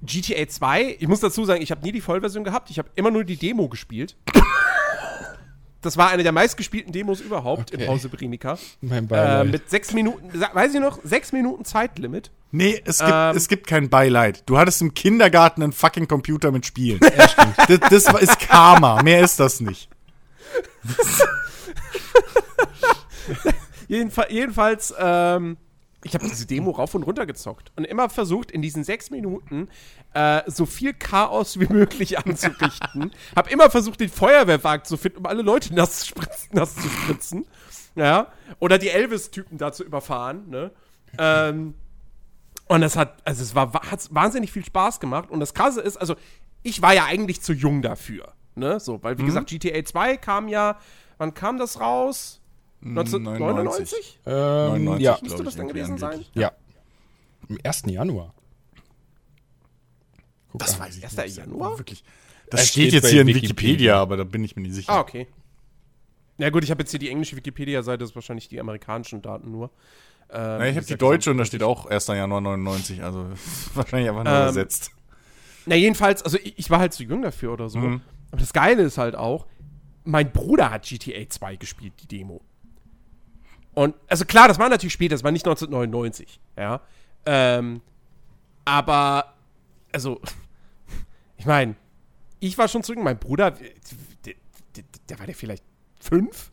[0.03, 3.09] GTA 2, ich muss dazu sagen, ich habe nie die Vollversion gehabt, ich habe immer
[3.09, 4.15] nur die Demo gespielt.
[5.81, 7.83] Das war eine der meistgespielten Demos überhaupt okay.
[7.83, 8.57] im Hause Brinica.
[8.81, 9.47] Mein Beileid.
[9.47, 12.31] Äh, mit sechs Minuten, weiß ich noch, sechs Minuten Zeitlimit.
[12.51, 14.43] Nee, es gibt, ähm, es gibt kein Beileid.
[14.45, 16.99] Du hattest im Kindergarten einen fucking Computer mit Spielen.
[17.17, 17.55] Ja, stimmt.
[17.91, 19.01] das, das ist Karma.
[19.01, 19.89] Mehr ist das nicht.
[23.87, 25.57] Jedenfalls, jedenfalls ähm,
[26.03, 29.69] ich habe diese Demo rauf und runter gezockt und immer versucht, in diesen sechs Minuten
[30.13, 33.11] äh, so viel Chaos wie möglich anzurichten.
[33.35, 37.45] hab immer versucht, den Feuerwehrwagen zu finden, um alle Leute nass, spritzen, nass zu spritzen.
[37.95, 38.31] Ja.
[38.59, 40.71] Oder die Elvis-Typen da zu überfahren, ne?
[41.17, 41.73] Ähm,
[42.67, 45.29] und das hat, also es war, hat wahnsinnig viel Spaß gemacht.
[45.29, 46.15] Und das Krasse ist, also,
[46.63, 48.33] ich war ja eigentlich zu jung dafür.
[48.55, 48.79] Ne?
[48.79, 49.27] So, weil, wie mhm.
[49.27, 50.77] gesagt, GTA 2 kam ja,
[51.17, 52.40] wann kam das raus?
[52.83, 54.19] 1999?
[54.25, 55.19] Ähm, 99, ja.
[55.21, 56.25] Müsste das dann gewesen sein?
[56.33, 56.51] Ja.
[57.47, 57.83] Im 1.
[57.87, 58.33] Januar.
[60.51, 60.81] Guck das an.
[60.81, 61.17] weiß ich 1.
[61.17, 61.37] nicht.
[61.37, 61.77] Januar?
[61.77, 62.03] Wirklich.
[62.49, 64.91] Das steht, steht, jetzt hier in Wikipedia, Wikipedia, aber da bin ich mir nicht sicher.
[64.91, 65.27] Ah, okay.
[66.37, 69.51] Na gut, ich habe jetzt hier die englische Wikipedia-Seite, das ist wahrscheinlich die amerikanischen Daten
[69.51, 69.69] nur.
[70.29, 72.07] Ähm, Na, ich habe die deutsche und da steht auch 1.
[72.07, 73.27] Januar 99, also
[73.75, 74.91] wahrscheinlich einfach nur ähm, übersetzt.
[75.65, 77.79] Na, jedenfalls, also ich, ich, war halt zu jung dafür oder so.
[77.79, 78.01] Mhm.
[78.31, 79.45] Aber das Geile ist halt auch,
[80.03, 82.41] mein Bruder hat GTA 2 gespielt, die Demo.
[83.73, 86.81] Und, also klar, das war natürlich später, das war nicht 1999, ja.
[87.25, 87.81] Ähm,
[88.65, 89.33] aber,
[89.91, 90.21] also,
[91.37, 91.75] ich meine,
[92.39, 93.69] ich war schon zurück, mein Bruder, der,
[94.75, 95.63] der, der, war der vielleicht
[95.99, 96.51] fünf?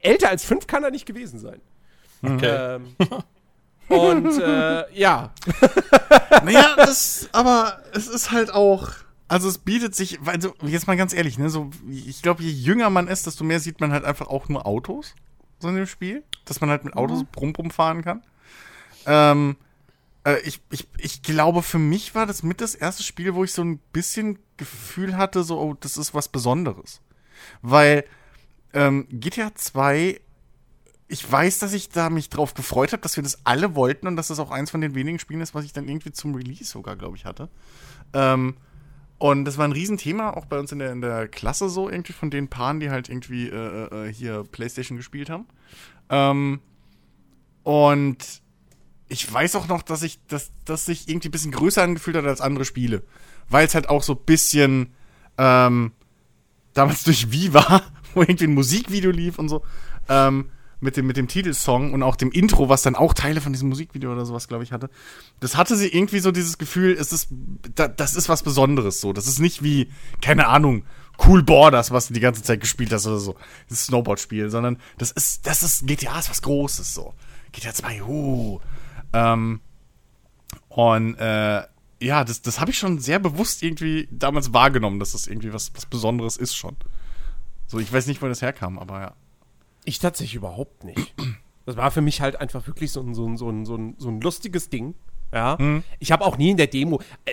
[0.00, 1.60] Älter als fünf kann er nicht gewesen sein.
[2.22, 2.76] Okay.
[2.76, 2.96] Ähm,
[3.88, 5.32] und, äh, ja.
[6.44, 8.90] naja, das, aber es ist halt auch,
[9.28, 12.90] also es bietet sich, also jetzt mal ganz ehrlich, ne, so, ich glaube, je jünger
[12.90, 15.14] man ist, desto mehr sieht man halt einfach auch nur Autos
[15.60, 17.26] so in dem Spiel, dass man halt mit Autos mhm.
[17.32, 18.22] brumm, brumm fahren kann.
[19.06, 19.56] Ähm,
[20.24, 23.52] äh, ich, ich, ich glaube, für mich war das mit das erste Spiel, wo ich
[23.52, 27.00] so ein bisschen Gefühl hatte, so, oh, das ist was Besonderes.
[27.62, 28.04] Weil
[28.72, 30.20] ähm, GTA 2,
[31.08, 34.16] ich weiß, dass ich da mich drauf gefreut habe, dass wir das alle wollten und
[34.16, 36.64] dass das auch eins von den wenigen Spielen ist, was ich dann irgendwie zum Release
[36.64, 37.48] sogar, glaube ich, hatte.
[38.12, 38.56] Ähm,
[39.20, 42.14] und das war ein Riesenthema, auch bei uns in der, in der Klasse so, irgendwie
[42.14, 45.46] von den Paaren, die halt irgendwie äh, äh, hier Playstation gespielt haben.
[46.08, 46.60] Ähm,
[47.62, 48.16] und
[49.08, 52.24] ich weiß auch noch, dass ich, dass das sich irgendwie ein bisschen größer angefühlt hat
[52.24, 53.02] als andere Spiele.
[53.50, 54.94] Weil es halt auch so ein bisschen
[55.36, 55.92] ähm,
[56.72, 57.82] damals durch Viva,
[58.14, 59.62] wo irgendwie ein Musikvideo lief und so,
[60.08, 60.50] ähm,
[60.80, 63.68] mit dem, mit dem Titelsong und auch dem Intro, was dann auch Teile von diesem
[63.68, 64.90] Musikvideo oder sowas, glaube ich, hatte.
[65.38, 67.28] Das hatte sie irgendwie so dieses Gefühl, es ist,
[67.74, 69.12] da, das ist was Besonderes so.
[69.12, 69.90] Das ist nicht wie,
[70.22, 70.84] keine Ahnung,
[71.26, 73.36] Cool Borders, was du die ganze Zeit gespielt hast oder so.
[73.68, 77.14] Das Snowboard-Spiel, sondern das ist, das ist, GTA ist was Großes so.
[77.52, 78.60] GTA 2, uh.
[79.12, 79.60] Ähm,
[80.68, 81.62] und äh,
[82.00, 85.72] ja, das, das habe ich schon sehr bewusst irgendwie damals wahrgenommen, dass das irgendwie was,
[85.74, 86.76] was Besonderes ist schon.
[87.66, 89.12] So, ich weiß nicht, wo das herkam, aber ja.
[89.90, 91.12] Ich tatsächlich überhaupt nicht.
[91.66, 93.96] Das war für mich halt einfach wirklich so ein, so ein, so ein, so ein,
[93.98, 94.94] so ein lustiges Ding.
[95.34, 95.58] Ja.
[95.58, 95.82] Hm.
[95.98, 97.32] Ich habe auch nie in der Demo, äh,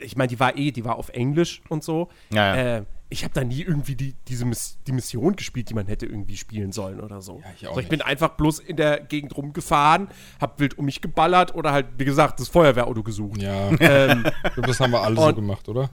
[0.00, 2.08] ich meine, die war eh, die war auf Englisch und so.
[2.32, 2.76] Ja, ja.
[2.76, 6.06] Äh, ich habe da nie irgendwie die, diese Miss die Mission gespielt, die man hätte
[6.06, 7.40] irgendwie spielen sollen oder so.
[7.42, 10.06] Ja, ich, auch so, ich bin einfach bloß in der Gegend rumgefahren,
[10.40, 13.42] hab wild um mich geballert oder halt, wie gesagt, das Feuerwehrauto gesucht.
[13.42, 14.26] Ja, ähm,
[14.62, 15.90] das haben wir alle so gemacht, oder?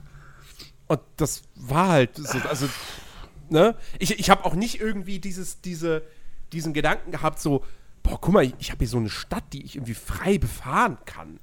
[0.86, 2.68] Und das war halt so, also,
[3.50, 3.76] ne?
[3.98, 6.02] Ich, ich habe auch nicht irgendwie dieses, diese,
[6.52, 7.64] diesen Gedanken gehabt, so,
[8.02, 10.98] boah, guck mal, ich, ich habe hier so eine Stadt, die ich irgendwie frei befahren
[11.04, 11.40] kann.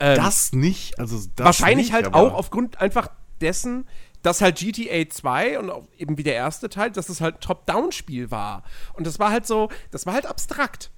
[0.00, 3.86] Ähm, das nicht, also das Wahrscheinlich nicht, halt auch aufgrund einfach dessen,
[4.22, 7.40] dass halt GTA 2 und auch eben wie der erste Teil, dass es halt ein
[7.40, 8.64] Top-Down-Spiel war.
[8.94, 10.90] Und das war halt so, das war halt abstrakt.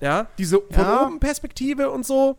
[0.00, 1.06] Ja, diese von ja.
[1.06, 2.38] oben Perspektive und so.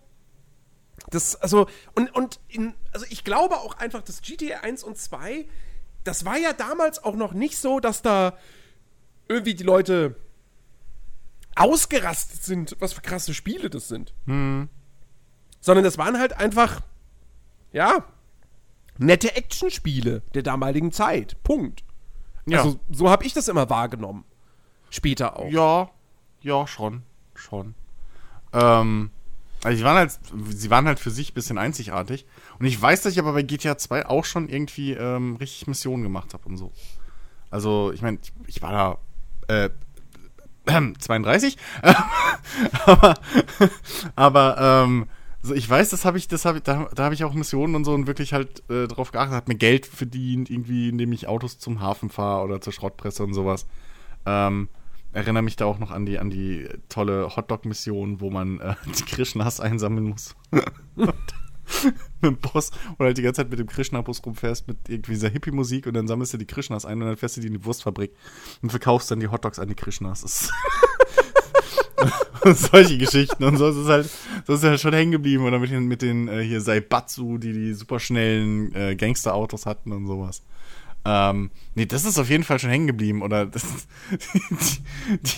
[1.09, 5.45] Das, also, und, und in, also ich glaube auch einfach, dass GTA 1 und 2,
[6.03, 8.37] das war ja damals auch noch nicht so, dass da
[9.27, 10.15] irgendwie die Leute
[11.55, 14.13] ausgerastet sind, was für krasse Spiele das sind.
[14.25, 14.69] Hm.
[15.59, 16.81] Sondern das waren halt einfach,
[17.73, 18.05] ja,
[18.97, 21.41] nette Actionspiele der damaligen Zeit.
[21.43, 21.83] Punkt.
[22.45, 22.59] Ja.
[22.59, 24.25] Also so habe ich das immer wahrgenommen.
[24.89, 25.49] Später auch.
[25.49, 25.91] Ja,
[26.41, 27.03] ja, schon.
[27.35, 27.75] Schon.
[28.53, 29.11] Ähm,
[29.63, 30.19] also sie waren halt,
[30.49, 32.25] sie waren halt für sich ein bisschen einzigartig.
[32.59, 36.03] Und ich weiß, dass ich aber bei GTA 2 auch schon irgendwie ähm, richtig Missionen
[36.03, 36.71] gemacht habe und so.
[37.51, 38.99] Also, ich meine, ich war
[39.47, 39.69] da äh,
[40.65, 41.57] äh, 32,
[42.85, 43.15] aber,
[44.15, 45.07] aber ähm,
[45.41, 47.85] also ich weiß, das habe ich, das habe da, da habe ich auch Missionen und
[47.85, 51.59] so und wirklich halt äh, drauf geachtet, habe mir Geld verdient, irgendwie, indem ich Autos
[51.59, 53.65] zum Hafen fahre oder zur Schrottpresse und sowas.
[54.25, 54.67] Ähm,
[55.11, 59.03] erinnere mich da auch noch an die, an die tolle Hotdog-Mission, wo man äh, die
[59.03, 60.35] Krishnas einsammeln muss.
[62.21, 65.29] mit dem Boss, oder halt die ganze Zeit mit dem Krishna-Bus rumfährst mit irgendwie dieser
[65.29, 67.65] Hippie-Musik und dann sammelst du die Krishnas ein und dann fährst du die in die
[67.65, 68.11] Wurstfabrik
[68.61, 70.49] und verkaufst dann die Hotdogs an die Krishnas.
[72.43, 74.09] Und solche Geschichten und so ist es halt,
[74.47, 77.37] so ist es halt schon hängen geblieben oder mit den, mit den äh, hier Saibatsu,
[77.37, 80.43] die die superschnellen äh, Gangsterautos hatten und sowas.
[81.11, 83.63] Ähm, nee, das ist auf jeden Fall schon hängen geblieben oder das,
[84.59, 84.83] die,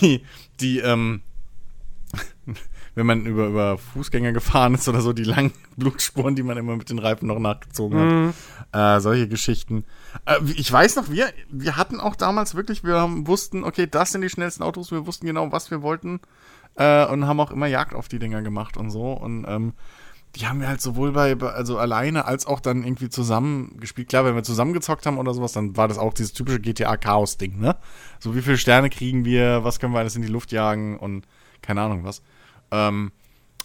[0.00, 0.24] die,
[0.60, 1.22] die ähm,
[2.94, 6.76] wenn man über, über Fußgänger gefahren ist oder so, die langen Blutspuren, die man immer
[6.76, 8.06] mit den Reifen noch nachgezogen hat.
[8.06, 8.34] Mhm.
[8.72, 9.84] Äh, solche Geschichten.
[10.26, 14.20] Äh, ich weiß noch, wir, wir hatten auch damals wirklich, wir wussten, okay, das sind
[14.20, 16.20] die schnellsten Autos, wir wussten genau, was wir wollten
[16.74, 19.12] äh, und haben auch immer Jagd auf die Dinger gemacht und so.
[19.12, 19.72] Und ähm,
[20.36, 24.08] die haben wir halt sowohl bei, also alleine als auch dann irgendwie zusammen gespielt.
[24.08, 27.76] Klar, wenn wir zusammengezockt haben oder sowas, dann war das auch dieses typische GTA-Chaos-Ding, ne?
[28.18, 31.26] So, wie viele Sterne kriegen wir, was können wir alles in die Luft jagen und
[31.60, 32.22] keine Ahnung was.
[32.70, 33.12] Ähm,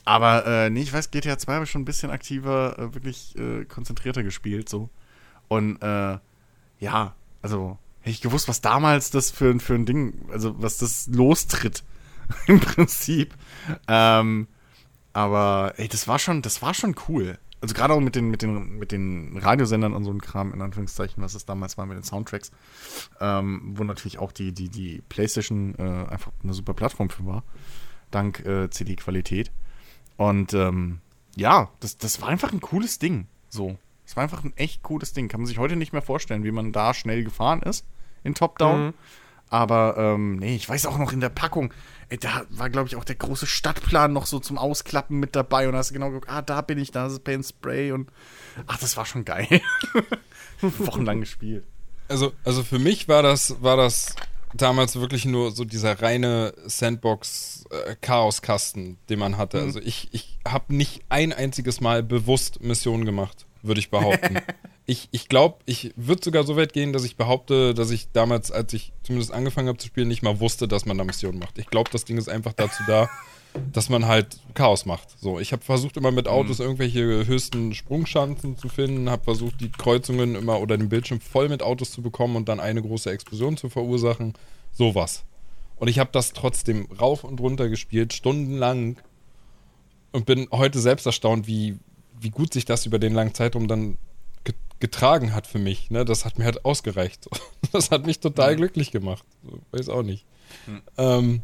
[0.04, 3.38] aber äh, nee, ich weiß, GTA 2 habe ich schon ein bisschen aktiver, äh, wirklich
[3.38, 4.90] äh, konzentrierter gespielt, so.
[5.48, 6.18] Und äh,
[6.80, 11.08] ja, also hätte ich gewusst, was damals das für, für ein Ding, also was das
[11.08, 11.84] lostritt
[12.48, 13.34] im Prinzip.
[13.88, 14.48] Ähm,
[15.18, 17.40] aber ey, das war schon, das war schon cool.
[17.60, 20.62] Also gerade auch mit den, mit den, mit den Radiosendern und so ein Kram, in
[20.62, 22.52] Anführungszeichen, was es damals war mit den Soundtracks,
[23.20, 27.44] ähm, wo natürlich auch die, die, die PlayStation äh, einfach eine super Plattform für war,
[28.12, 29.52] dank äh, CD-Qualität.
[30.18, 31.02] Und ähm,
[31.36, 33.26] ja, das, das war einfach ein cooles Ding.
[33.50, 33.76] So.
[34.06, 35.30] Es war einfach ein echt cooles Ding.
[35.30, 37.88] Kann man sich heute nicht mehr vorstellen, wie man da schnell gefahren ist
[38.24, 38.86] in Top-Down.
[38.86, 38.94] Mhm.
[39.50, 41.74] Aber ähm, nee, ich weiß auch noch in der Packung,
[42.10, 45.68] ey, da war, glaube ich, auch der große Stadtplan noch so zum Ausklappen mit dabei.
[45.68, 47.92] Und da hast du genau geguckt, ah, da bin ich, da ist es Paint Spray
[47.92, 48.10] und
[48.68, 49.48] ach, das war schon geil.
[50.62, 51.66] Wochenlang gespielt.
[52.10, 54.16] Also, also für mich war das, war das
[54.54, 57.96] damals wirklich nur so dieser reine Sandbox äh,
[59.10, 59.58] den man hatte.
[59.58, 59.64] Mhm.
[59.64, 64.38] Also ich, ich habe nicht ein einziges Mal bewusst Missionen gemacht, würde ich behaupten.
[64.86, 68.52] ich ich glaube, ich würde sogar so weit gehen, dass ich behaupte, dass ich damals,
[68.52, 71.58] als ich zumindest angefangen habe zu spielen, nicht mal wusste, dass man da Missionen macht.
[71.58, 73.10] Ich glaube, das Ding ist einfach dazu da,
[73.74, 75.20] dass man halt Chaos macht.
[75.20, 76.66] So, ich habe versucht immer mit Autos mhm.
[76.66, 81.64] irgendwelche höchsten Sprungschanzen zu finden, habe versucht die Kreuzungen immer oder den Bildschirm voll mit
[81.64, 84.34] Autos zu bekommen und dann eine große Explosion zu verursachen.
[84.72, 85.24] Sowas.
[85.78, 88.98] Und ich habe das trotzdem rauf und runter gespielt, stundenlang
[90.12, 91.78] und bin heute selbst erstaunt, wie,
[92.20, 93.98] wie gut sich das über den langen Zeitraum dann
[94.80, 95.90] getragen hat für mich.
[95.90, 96.06] Ne?
[96.06, 97.28] Das hat mir halt ausgereicht.
[97.74, 98.58] Das hat mich total mhm.
[98.58, 99.26] glücklich gemacht.
[99.72, 100.26] Weiß auch nicht.
[100.68, 100.82] Mhm.
[100.98, 101.42] Ähm,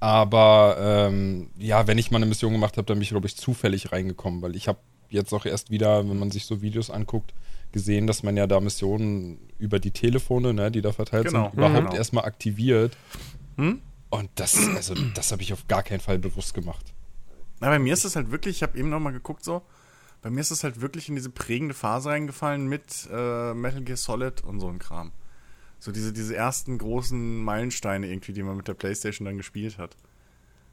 [0.00, 3.36] aber ähm, ja, wenn ich mal eine Mission gemacht habe, dann bin ich, glaube ich,
[3.36, 4.78] zufällig reingekommen, weil ich habe
[5.10, 7.34] jetzt auch erst wieder, wenn man sich so Videos anguckt,
[7.72, 11.44] gesehen, dass man ja da Missionen über die Telefone, ne, die da verteilt genau.
[11.44, 11.94] sind, überhaupt genau.
[11.94, 12.96] erstmal aktiviert.
[13.56, 13.82] Hm?
[14.08, 16.94] Und das, also, das habe ich auf gar keinen Fall bewusst gemacht.
[17.62, 19.62] Na, bei mir ist es halt wirklich, ich habe eben nochmal geguckt so,
[20.20, 23.96] bei mir ist es halt wirklich in diese prägende Phase reingefallen mit äh, Metal Gear
[23.96, 25.12] Solid und so ein Kram.
[25.78, 29.96] So diese, diese ersten großen Meilensteine irgendwie, die man mit der Playstation dann gespielt hat.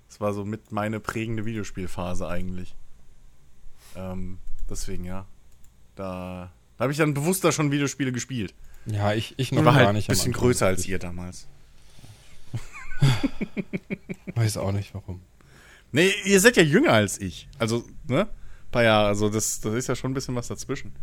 [0.07, 2.75] Das war so mit meine prägende Videospielphase eigentlich.
[3.95, 5.27] Ähm, deswegen, ja.
[5.93, 8.55] Da, da habe ich dann bewusster schon Videospiele gespielt.
[8.87, 10.09] Ja, ich, ich noch war gar halt nicht.
[10.09, 11.47] Ein bisschen größer als ihr damals.
[14.33, 15.21] Weiß auch nicht warum.
[15.91, 17.47] Nee, ihr seid ja jünger als ich.
[17.57, 18.21] Also, ne?
[18.21, 19.07] Ein paar Jahre.
[19.07, 20.93] Also, das, das ist ja schon ein bisschen was dazwischen.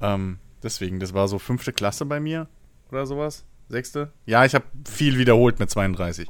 [0.00, 2.48] Ähm, deswegen, das war so fünfte Klasse bei mir
[2.90, 3.44] oder sowas.
[3.68, 4.12] Sechste?
[4.26, 6.28] Ja, ich habe viel wiederholt mit 32.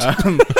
[0.00, 0.40] Ähm,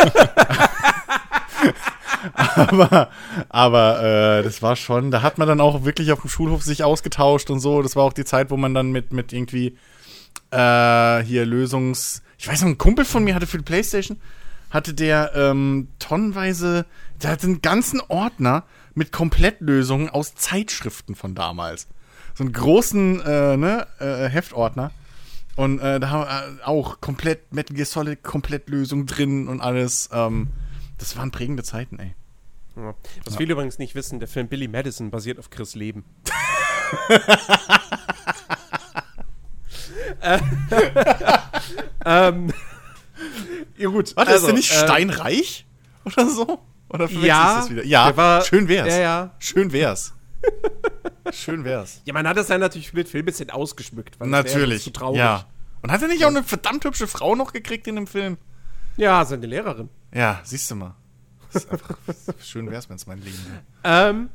[2.35, 3.11] aber
[3.49, 6.85] aber äh, das war schon, da hat man dann auch wirklich auf dem Schulhof sich
[6.85, 7.83] ausgetauscht und so.
[7.83, 9.79] Das war auch die Zeit, wo man dann mit, mit irgendwie
[10.51, 12.23] äh, hier Lösungs...
[12.39, 14.19] Ich weiß noch, ein Kumpel von mir hatte für die Playstation,
[14.73, 16.87] hatte der ähm, tonnenweise,
[17.23, 21.87] der hatte einen ganzen Ordner mit Komplettlösungen aus Zeitschriften von damals.
[22.35, 24.91] So einen großen äh, ne, äh, Heftordner.
[25.55, 29.61] Und äh, da haben wir äh, auch komplett Metal Gear Solid, komplett Lösung drin und
[29.61, 30.09] alles.
[30.13, 30.49] Ähm,
[30.99, 32.15] das waren prägende Zeiten, ey.
[32.75, 32.95] Ja.
[33.25, 33.39] Was ja.
[33.39, 36.05] viele übrigens nicht wissen, der Film Billy Madison basiert auf Chris Leben.
[42.05, 42.53] ähm,
[43.77, 44.17] ja gut.
[44.17, 45.67] Warte, also, ist der nicht äh, steinreich?
[46.05, 46.61] Oder so?
[46.89, 47.85] Oder ja, das wieder?
[47.85, 48.89] Ja, war, schön wär's.
[48.89, 49.35] Ja, ja.
[49.39, 50.15] Schön wär's.
[51.33, 52.03] Schön wär's.
[52.05, 54.19] Ja, man hat das ja natürlich mit Film ein bisschen ausgeschmückt.
[54.19, 54.83] Weil natürlich.
[54.83, 55.19] Zu traurig.
[55.19, 55.47] Ja.
[55.83, 58.39] Und hat er nicht auch eine verdammt hübsche Frau noch gekriegt in dem Film?
[58.97, 59.89] Ja, seine Lehrerin.
[60.13, 60.97] Ja, siehst du mal.
[61.55, 61.97] Einfach,
[62.41, 63.63] schön wär's, wenn es mein Leben wäre.
[63.85, 64.31] Ähm,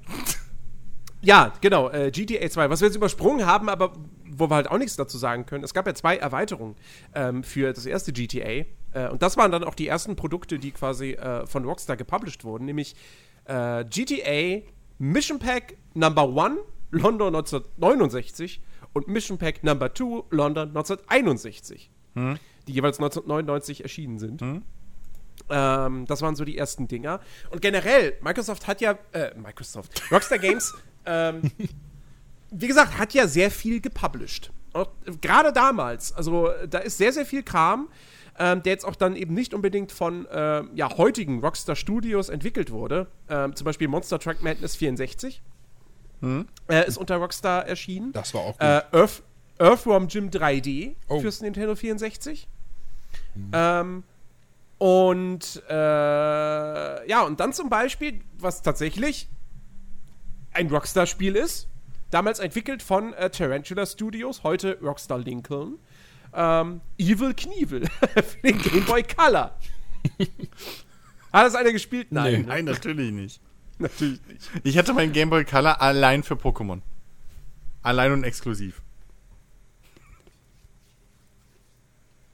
[1.21, 2.69] ja, genau, äh, GTA 2.
[2.69, 3.93] Was wir jetzt übersprungen haben, aber
[4.30, 6.76] wo wir halt auch nichts dazu sagen können, es gab ja zwei Erweiterungen
[7.15, 8.65] ähm, für das erste GTA.
[8.93, 12.43] Äh, und das waren dann auch die ersten Produkte, die quasi äh, von Rockstar gepublished
[12.43, 12.95] wurden, nämlich
[13.45, 14.65] äh, GTA
[15.00, 16.60] Mission Pack Number 1
[16.91, 18.62] London 1969
[18.93, 22.39] und Mission Pack Number 2 London 1961, hm.
[22.67, 24.41] die jeweils 1999 erschienen sind.
[24.41, 24.63] Hm.
[25.50, 27.19] Ähm, das waren so die ersten Dinger.
[27.52, 30.73] Und generell, Microsoft hat ja, äh, Microsoft, Rockstar Games,
[31.06, 31.52] ähm,
[32.50, 34.52] wie gesagt, hat ja sehr viel gepublished.
[35.21, 37.89] Gerade damals, also da ist sehr, sehr viel Kram,
[38.39, 42.71] ähm, der jetzt auch dann eben nicht unbedingt von äh, ja, heutigen Rockstar Studios entwickelt
[42.71, 43.08] wurde.
[43.30, 45.41] Ähm, zum Beispiel Monster Truck Madness 64
[46.21, 46.47] hm?
[46.69, 48.12] äh, ist unter Rockstar erschienen.
[48.12, 48.62] Das war auch gut.
[48.62, 49.23] Äh, Earth,
[49.60, 51.19] Earthworm Jim 3D oh.
[51.19, 52.47] fürs Nintendo 64.
[53.34, 53.52] Hm.
[53.54, 54.04] Ähm,
[54.78, 59.28] und äh, ja, und dann zum Beispiel, was tatsächlich
[60.54, 61.67] ein Rockstar-Spiel ist,
[62.12, 65.80] damals entwickelt von äh, Tarantula Studios, heute Rockstar Lincoln,
[66.33, 69.57] ähm, Evil Knievel für den Game Boy Color.
[71.33, 72.08] Hat das einer gespielt?
[72.12, 72.41] Nein.
[72.41, 72.47] Nee.
[72.47, 73.41] Nein, natürlich nicht.
[73.79, 74.49] natürlich nicht.
[74.63, 76.81] Ich hatte meinen Game Boy Color allein für Pokémon.
[77.83, 78.81] Allein und exklusiv.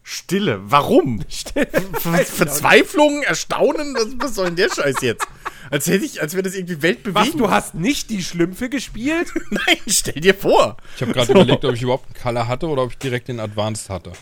[0.03, 0.59] Stille.
[0.63, 1.23] Warum?
[1.29, 1.67] Stille.
[1.67, 3.95] Verzweiflung, Erstaunen?
[3.95, 5.27] Was, was soll denn der Scheiß jetzt?
[5.69, 7.33] Als hätte ich, als wäre das irgendwie weltbewegend.
[7.33, 9.31] Was, du hast nicht die Schlümpfe gespielt?
[9.49, 10.77] Nein, stell dir vor.
[10.95, 11.33] Ich habe gerade so.
[11.33, 14.13] überlegt, ob ich überhaupt einen Color hatte oder ob ich direkt den Advanced hatte.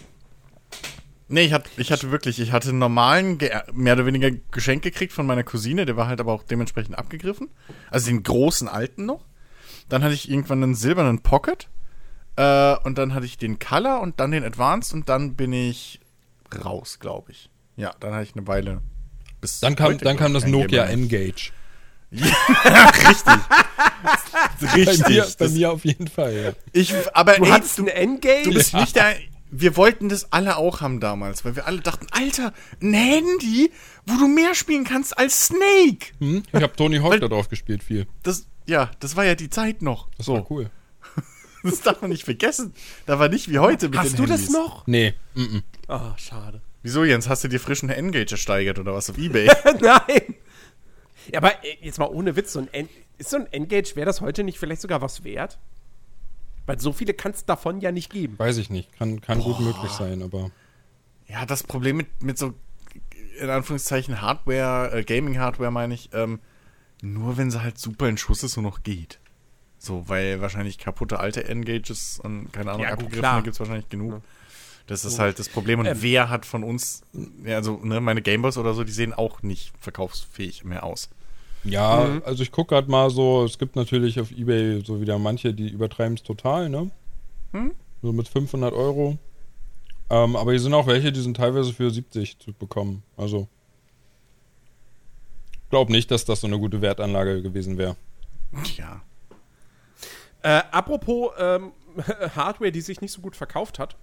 [1.27, 3.37] Nee, ich hatte, ich hatte wirklich, ich hatte einen normalen,
[3.71, 7.49] mehr oder weniger Geschenk gekriegt von meiner Cousine, der war halt aber auch dementsprechend abgegriffen.
[7.89, 9.23] Also den großen alten noch.
[9.87, 11.69] Dann hatte ich irgendwann einen silbernen Pocket
[12.35, 16.01] äh, und dann hatte ich den Color und dann den Advanced und dann bin ich
[16.65, 17.49] raus, glaube ich.
[17.77, 18.81] Ja, dann hatte ich eine Weile.
[19.41, 21.51] Bis dann kam, dann kam das Nokia Engage.
[22.11, 22.25] Ja,
[23.09, 23.33] richtig.
[24.75, 25.03] richtig.
[25.03, 26.51] Bei mir, bei mir, auf jeden Fall, ja.
[26.73, 28.43] Ich, aber du ey, hattest ein Engage?
[28.43, 29.15] Du bist nicht der.
[29.49, 33.71] wir wollten das alle auch haben damals, weil wir alle dachten, Alter, ein Handy,
[34.05, 36.13] wo du mehr spielen kannst als Snake.
[36.19, 36.43] Hm?
[36.51, 38.07] Ich habe Tony Hawk da drauf gespielt viel.
[38.23, 40.09] Das, ja, das war ja die Zeit noch.
[40.17, 40.33] Das so.
[40.35, 40.69] war cool.
[41.63, 42.73] Das darf man nicht vergessen.
[43.05, 44.47] Da war nicht wie heute mit Hast den du Handys.
[44.47, 44.87] das noch?
[44.87, 45.13] Nee.
[45.35, 45.63] Mm -mm.
[45.87, 46.59] Ah, schade.
[46.83, 47.29] Wieso, Jens?
[47.29, 49.47] Hast du dir frischen Engage ersteigert oder was auf Ebay?
[49.81, 50.35] Nein.
[51.31, 54.07] Ja, aber äh, jetzt mal ohne Witz, so ein En ist so ein Engage, wäre
[54.07, 55.59] das heute nicht vielleicht sogar was wert?
[56.65, 58.37] Weil so viele kann es davon ja nicht geben.
[58.39, 58.91] Weiß ich nicht.
[58.97, 60.49] Kann, kann gut möglich sein, aber.
[61.27, 62.53] ja, das Problem mit, mit so,
[63.39, 66.39] in Anführungszeichen, Hardware, äh, Gaming-Hardware meine ich, ähm,
[67.03, 69.19] nur wenn sie halt super in Schuss ist und noch geht.
[69.77, 74.21] So, weil wahrscheinlich kaputte alte Engages und keine Ahnung, Ja, abgegriffene gibt es wahrscheinlich genug.
[74.87, 75.79] Das ist halt das Problem.
[75.79, 75.97] Und Ähm.
[76.01, 77.01] wer hat von uns,
[77.45, 81.09] ja, also ne, meine Gameboys oder so, die sehen auch nicht verkaufsfähig mehr aus.
[81.63, 82.23] Ja, Mhm.
[82.25, 85.69] also ich gucke gerade mal so, es gibt natürlich auf Ebay so wieder manche, die
[85.69, 86.89] übertreiben es total, ne?
[87.51, 87.73] Hm?
[88.01, 89.17] So mit 500 Euro.
[90.09, 93.03] Ähm, aber hier sind auch welche, die sind teilweise für 70 zu bekommen.
[93.15, 93.47] Also,
[95.69, 97.95] glaub nicht, dass das so eine gute Wertanlage gewesen wäre.
[98.77, 99.01] Ja.
[100.43, 101.71] Äh, apropos ähm,
[102.35, 103.95] Hardware, die sich nicht so gut verkauft hat.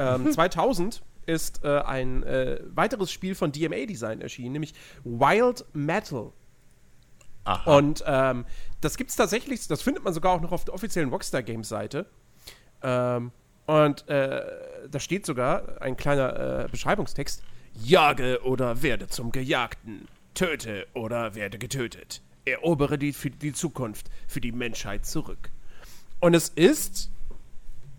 [0.00, 4.74] Ähm, 2000 ist äh, ein äh, weiteres Spiel von DMA Design erschienen, nämlich
[5.04, 6.32] Wild Metal.
[7.44, 7.76] Aha.
[7.76, 8.46] Und ähm,
[8.80, 11.68] das gibt es tatsächlich, das findet man sogar auch noch auf der offiziellen Rockstar Games
[11.68, 12.06] Seite.
[12.82, 13.32] Ähm,
[13.66, 14.42] und äh,
[14.90, 17.42] da steht sogar ein kleiner äh, Beschreibungstext:
[17.74, 24.52] Jage oder werde zum Gejagten, töte oder werde getötet, erobere die, die Zukunft, für die
[24.52, 25.50] Menschheit zurück.
[26.20, 27.10] Und es ist,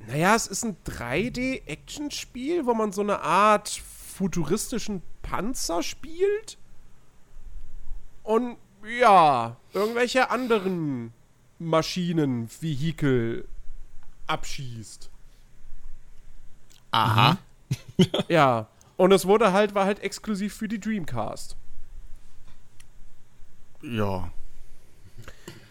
[0.08, 6.58] naja, es ist ein 3D-Action-Spiel, wo man so eine Art futuristischen Panzer spielt.
[8.24, 8.58] Und
[9.00, 11.14] ja, irgendwelche anderen
[11.60, 13.48] Maschinen, Vehikel
[14.28, 15.10] abschießt.
[16.92, 17.38] Aha.
[18.28, 18.68] Ja.
[18.98, 21.56] Und es wurde halt, war halt exklusiv für die Dreamcast.
[23.82, 24.32] Ja.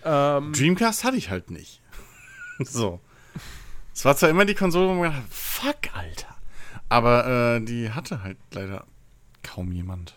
[0.05, 1.81] Ähm, Dreamcast hatte ich halt nicht.
[2.59, 3.01] so.
[4.01, 6.35] Es war zwar immer die Konsole, wo man gedacht hat, fuck, Alter.
[6.89, 8.87] Aber äh, die hatte halt leider
[9.43, 10.15] kaum jemand.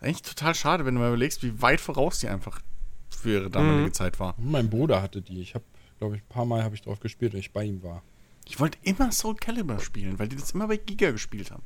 [0.00, 2.60] Eigentlich total schade, wenn du mal überlegst, wie weit voraus die einfach
[3.08, 4.34] für ihre damalige Zeit war.
[4.36, 5.40] Mein Bruder hatte die.
[5.42, 5.64] Ich habe,
[6.00, 8.02] glaube ich, ein paar Mal habe ich drauf gespielt, wenn ich bei ihm war.
[8.46, 11.62] Ich wollte immer Soul Calibur spielen, weil die das immer bei Giga gespielt haben.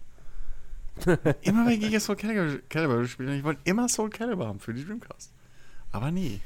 [1.41, 4.75] immer bei Giga Soul Calibur, Calibur gespielt und ich wollte immer Soul Calibur haben für
[4.75, 5.33] die Dreamcast.
[5.93, 6.43] Aber nie.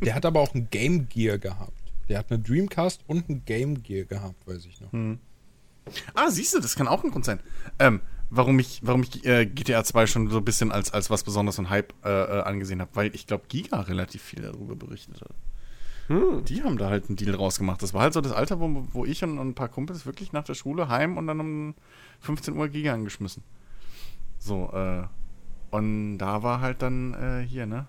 [0.00, 1.81] Der hat aber auch ein Game Gear gehabt.
[2.12, 4.92] Der hat eine Dreamcast und ein Game Gear gehabt, weiß ich noch.
[6.12, 7.40] Ah, siehst du, das kann auch ein Grund sein.
[7.78, 11.24] Ähm, warum ich, warum ich äh, GTA 2 schon so ein bisschen als, als was
[11.24, 15.22] Besonderes und Hype äh, äh, angesehen habe, weil ich glaube, Giga relativ viel darüber berichtet
[15.22, 15.30] hat.
[16.50, 17.82] Die haben da halt einen Deal rausgemacht.
[17.82, 20.34] Das war halt so das Alter, wo, wo ich und, und ein paar Kumpels wirklich
[20.34, 21.74] nach der Schule heim und dann um
[22.20, 23.42] 15 Uhr Giga angeschmissen.
[24.38, 25.04] So, äh,
[25.70, 27.86] und da war halt dann äh, hier, ne?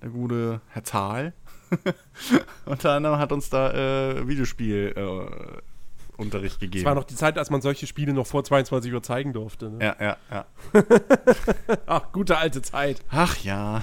[0.00, 1.34] Der gute Herr Zahl.
[2.66, 6.82] Unter anderem hat uns da äh, Videospiel äh, Unterricht gegeben.
[6.82, 9.70] es war noch die Zeit, als man solche Spiele noch vor 22 Uhr zeigen durfte.
[9.70, 9.84] Ne?
[9.84, 10.46] Ja, ja, ja.
[11.86, 13.02] Ach, gute alte Zeit.
[13.10, 13.82] Ach ja.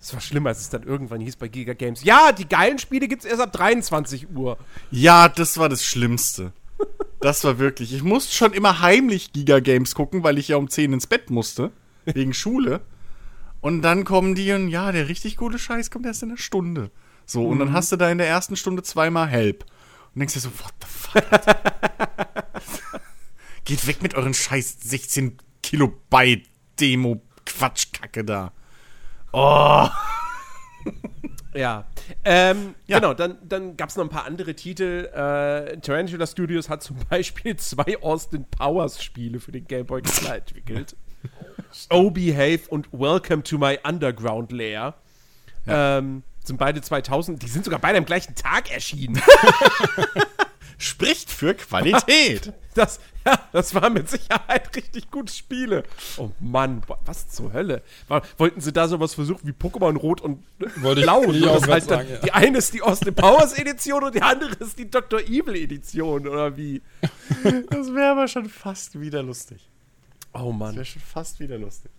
[0.00, 2.04] Es war schlimm, als es dann irgendwann hieß bei Giga Games.
[2.04, 4.56] Ja, die geilen Spiele gibt's erst ab 23 Uhr.
[4.90, 6.52] Ja, das war das Schlimmste.
[7.20, 7.92] Das war wirklich.
[7.92, 11.30] Ich musste schon immer heimlich Giga Games gucken, weil ich ja um 10 ins Bett
[11.30, 11.72] musste.
[12.04, 12.80] Wegen Schule.
[13.60, 16.90] Und dann kommen die und ja, der richtig gute Scheiß kommt erst in einer Stunde.
[17.26, 19.64] So, und dann hast du da in der ersten Stunde zweimal Help.
[20.14, 21.24] Und denkst dir so, what the fuck?
[23.64, 26.48] Geht weg mit euren scheiß 16 Kilobyte
[26.80, 28.52] Demo Quatschkacke da.
[29.32, 29.88] Oh.
[31.54, 31.86] Ja.
[32.24, 32.98] Ähm, Ja.
[33.00, 35.06] Genau, dann, dann gab es noch ein paar andere Titel.
[35.12, 40.36] Äh, Tarantula Studios hat zum Beispiel zwei Austin Powers Spiele für den Game Boy Color
[40.36, 40.96] entwickelt.
[41.90, 44.94] Oh Behave und Welcome to My Underground Lair.
[45.66, 49.20] Ähm, sind beide 2000, die sind sogar beide am gleichen Tag erschienen.
[50.80, 52.52] Spricht für Qualität.
[52.74, 55.82] Das, ja, das waren mit Sicherheit richtig gute Spiele.
[56.16, 57.82] Oh Mann, wa- was zur Hölle?
[58.06, 60.44] War, wollten sie da sowas versuchen wie Pokémon Rot und
[60.76, 61.22] Wollte ich- Blau?
[61.26, 62.18] wollte ich heißt dann, sagen, ja.
[62.20, 65.18] Die eine ist die Austin Powers Edition und die andere ist die Dr.
[65.22, 66.80] Evil Edition, oder wie?
[67.68, 69.68] Das wäre aber schon fast wieder lustig.
[70.32, 70.84] Oh Das wäre Mann.
[70.84, 71.90] schon fast wieder lustig.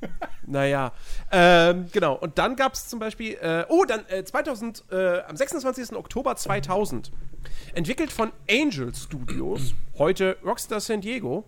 [0.46, 0.92] Naja.
[1.32, 2.14] Ähm, genau.
[2.16, 5.94] Und dann gab es zum Beispiel, äh, oh, dann äh, 2000, äh, am 26.
[5.96, 7.10] Oktober 2000,
[7.74, 11.44] entwickelt von Angel Studios, heute Rockstar San Diego,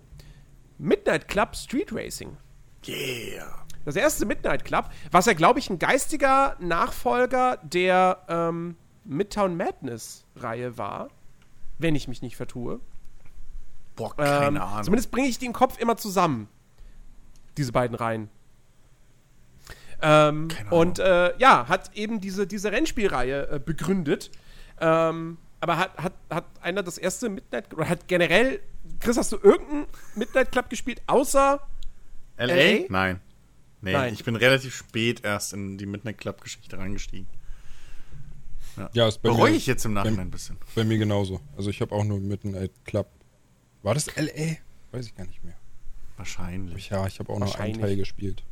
[0.78, 2.38] Midnight Club Street Racing.
[2.86, 3.66] Yeah.
[3.84, 10.78] Das erste Midnight Club, was ja, glaube ich, ein geistiger Nachfolger der ähm, Midtown Madness-Reihe
[10.78, 11.08] war.
[11.78, 12.80] wenn ich mich nicht vertue.
[13.96, 14.84] Boah, keine Ähm, Ahnung.
[14.84, 16.48] Zumindest bringe ich die im Kopf immer zusammen.
[17.56, 18.28] Diese beiden Reihen.
[20.02, 20.80] Ähm, Keine Ahnung.
[20.80, 24.30] und äh, ja, hat eben diese, diese Rennspielreihe äh, begründet.
[24.78, 28.60] Ähm, aber hat, hat, hat einer das erste Midnight oder hat generell,
[29.00, 31.60] Chris, hast du irgendeinen Midnight Club gespielt, außer
[32.36, 32.44] LA?
[32.54, 32.78] LA?
[32.90, 33.20] Nein.
[33.80, 34.12] Nee, Nein.
[34.14, 37.26] ich bin relativ spät erst in die Midnight Club-Geschichte reingestiegen.
[38.92, 40.58] Ja, ist bei Bereue mir, ich jetzt im Nachhinein ein bisschen.
[40.74, 41.40] bei mir genauso.
[41.56, 43.08] Also ich habe auch nur Midnight Club.
[43.86, 44.56] War das LA?
[44.90, 45.54] Weiß ich gar nicht mehr.
[46.16, 46.90] Wahrscheinlich.
[46.90, 47.80] Ja, ich habe auch noch einen.
[47.80, 48.42] Teil gespielt.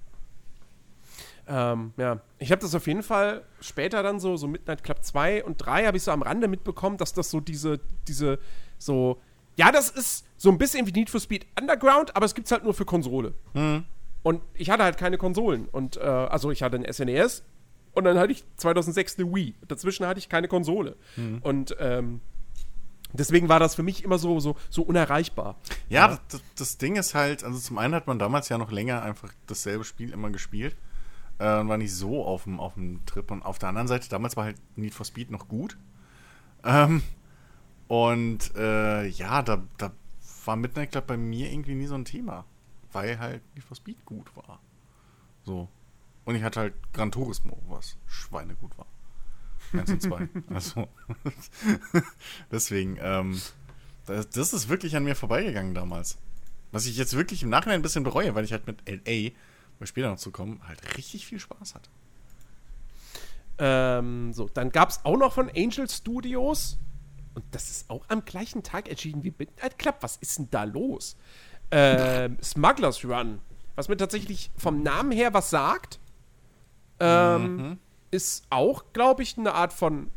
[1.48, 5.42] Ähm, ja, ich habe das auf jeden Fall später dann so, so Midnight Club 2
[5.42, 8.38] und 3 habe ich so am Rande mitbekommen, dass das so diese, diese,
[8.78, 9.20] so,
[9.56, 12.62] ja, das ist so ein bisschen wie Need for Speed Underground, aber es gibt's halt
[12.62, 13.34] nur für Konsole.
[14.22, 15.66] Und ich hatte halt keine Konsolen.
[15.66, 17.42] Und, äh, also ich hatte ein SNES
[17.92, 19.56] und dann hatte ich 2006 eine Wii.
[19.66, 20.94] Dazwischen hatte ich keine Konsole.
[21.42, 22.20] Und, ähm,
[23.14, 25.56] deswegen war das für mich immer so, so, so unerreichbar.
[25.88, 29.02] Ja, Das, das Ding ist halt, also zum einen hat man damals ja noch länger
[29.02, 30.76] einfach dasselbe Spiel immer gespielt
[31.38, 33.30] äh, und war nicht so auf dem, auf dem Trip.
[33.30, 35.76] Und auf der anderen Seite, damals war halt Need for Speed noch gut.
[36.64, 37.02] Ähm,
[37.88, 39.92] und äh, ja, da, da
[40.44, 42.44] war Midnight Club bei mir irgendwie nie so ein Thema,
[42.92, 44.60] weil halt Need for Speed gut war.
[45.44, 45.68] So.
[46.24, 48.86] Und ich hatte halt Gran Turismo, was schweinegut war.
[49.72, 50.28] Eins und zwei.
[50.48, 50.88] also.
[52.50, 53.40] Deswegen, ähm,
[54.06, 56.18] das, das ist wirklich an mir vorbeigegangen damals.
[56.72, 59.30] Was ich jetzt wirklich im Nachhinein ein bisschen bereue, weil ich halt mit LA,
[59.78, 61.90] wo später noch zu kommen, halt richtig viel Spaß hatte.
[63.58, 66.78] Ähm, so, dann gab es auch noch von Angel Studios,
[67.34, 69.96] und das ist auch am gleichen Tag erschienen wie Midnight Club.
[70.00, 71.16] Was ist denn da los?
[71.70, 73.40] Ähm, Smugglers Run,
[73.74, 75.98] was mir tatsächlich vom Namen her was sagt,
[77.00, 77.78] ähm,
[78.14, 80.10] ist auch, glaube ich, eine Art von,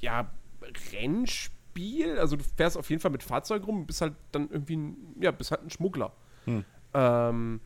[0.00, 0.30] ja,
[0.92, 2.18] Rennspiel.
[2.18, 5.30] Also du fährst auf jeden Fall mit Fahrzeugen rum, bist halt dann irgendwie ein, ja,
[5.30, 6.12] bist halt ein Schmuggler.
[6.94, 7.60] Ähm,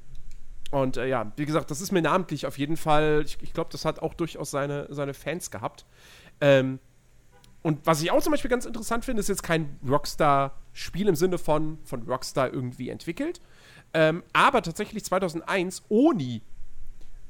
[0.70, 3.70] und äh, ja, wie gesagt, das ist mir namentlich auf jeden Fall, ich, ich glaube,
[3.72, 5.84] das hat auch durchaus seine, seine Fans gehabt.
[6.40, 6.78] Ähm,
[7.62, 11.38] und was ich auch zum Beispiel ganz interessant finde, ist jetzt kein Rockstar-Spiel im Sinne
[11.38, 13.40] von, von Rockstar irgendwie entwickelt,
[13.94, 16.42] ähm, aber tatsächlich 2001 Oni,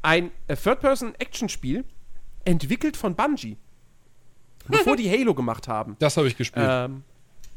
[0.02, 1.84] ein äh, Third-Person-Action-Spiel,
[2.46, 3.56] entwickelt von Bungie.
[4.68, 5.96] bevor die Halo gemacht haben.
[6.00, 6.66] Das habe ich gespielt.
[6.68, 7.04] Ähm,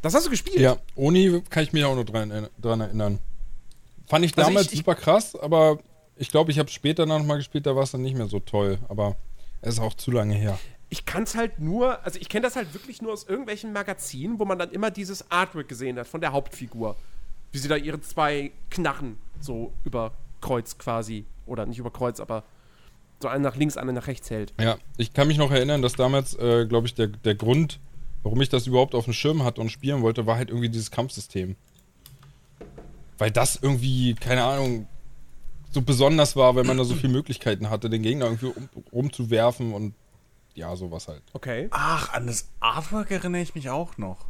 [0.01, 0.57] das hast du gespielt?
[0.59, 3.19] Ja, Oni kann ich mich auch noch dran, dran erinnern.
[4.07, 5.79] Fand ich Also damals ich- ich- super krass, aber
[6.17, 8.39] ich glaube, ich habe später noch mal gespielt, da war es dann nicht mehr so
[8.39, 8.77] toll.
[8.89, 9.15] Aber
[9.61, 10.59] es ist auch zu lange her.
[10.91, 14.39] Ich kann es halt nur, also ich kenne das halt wirklich nur aus irgendwelchen Magazinen,
[14.39, 16.95] wo man dann immer dieses Artwork gesehen hat von der Hauptfigur.
[17.51, 20.11] Wie sie da ihre zwei Knarren so über
[20.41, 22.43] Kreuz quasi, oder nicht über Kreuz, aber
[23.21, 24.53] so einen nach links, einen nach rechts hält.
[24.59, 27.79] Ja, ich kann mich noch erinnern, dass damals, äh, glaube ich, der, der Grund,
[28.23, 30.91] warum ich das überhaupt auf dem Schirm hatte und spielen wollte, war halt irgendwie dieses
[30.91, 31.55] Kampfsystem.
[33.17, 34.87] Weil das irgendwie, keine Ahnung,
[35.71, 39.73] so besonders war, weil man da so viele Möglichkeiten hatte, den Gegner irgendwie um, rumzuwerfen
[39.73, 39.93] und
[40.55, 41.21] ja, sowas halt.
[41.33, 41.67] Okay.
[41.71, 44.28] Ach, an das Artwork erinnere ich mich auch noch.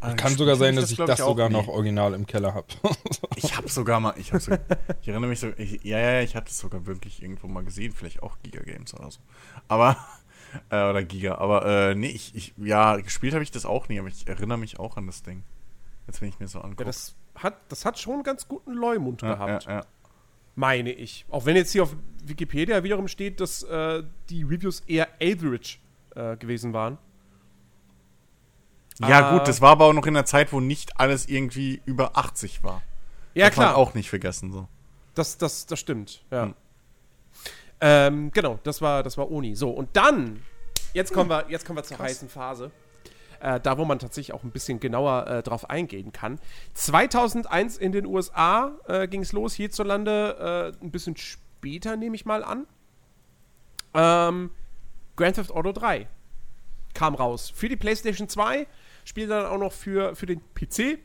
[0.00, 1.54] Aber Kann sogar sein, dass ich glaub das sogar nie.
[1.54, 2.66] noch original im Keller habe.
[3.36, 4.60] Ich habe sogar mal, ich, hab sogar,
[5.02, 7.92] ich erinnere mich so, ich, ja, ja, ich hatte es sogar wirklich irgendwo mal gesehen,
[7.92, 9.20] vielleicht auch Giga Games oder so.
[9.68, 9.96] Aber,
[10.70, 13.98] äh, oder Giga, aber äh, nee, ich, ich, ja, gespielt habe ich das auch nie,
[13.98, 15.44] aber ich erinnere mich auch an das Ding.
[16.06, 16.84] Jetzt, wenn ich mir so angucke.
[16.84, 19.86] Ja, das hat, das hat schon einen ganz guten Leumund ja, gehabt, ja, ja.
[20.54, 21.26] meine ich.
[21.28, 21.94] Auch wenn jetzt hier auf
[22.24, 25.78] Wikipedia wiederum steht, dass äh, die Reviews eher average
[26.14, 26.98] äh, gewesen waren.
[29.00, 32.16] Ja, gut, das war aber auch noch in der Zeit, wo nicht alles irgendwie über
[32.16, 32.82] 80 war.
[33.34, 33.76] Ja, man klar.
[33.76, 34.68] auch nicht vergessen, so.
[35.14, 36.44] Das, das, das stimmt, ja.
[36.44, 36.54] Hm.
[37.80, 39.54] Ähm, genau, das war, das war Oni.
[39.54, 40.42] So, und dann,
[40.94, 42.70] jetzt kommen wir, jetzt kommen wir zur heißen Phase.
[43.40, 46.38] Äh, da, wo man tatsächlich auch ein bisschen genauer äh, drauf eingehen kann.
[46.72, 52.24] 2001 in den USA äh, ging es los, hierzulande äh, ein bisschen später, nehme ich
[52.24, 52.66] mal an.
[53.92, 54.50] Ähm,
[55.16, 56.08] Grand Theft Auto 3
[56.94, 57.52] kam raus.
[57.54, 58.66] Für die PlayStation 2,
[59.06, 60.98] spielte dann auch noch für, für den PC.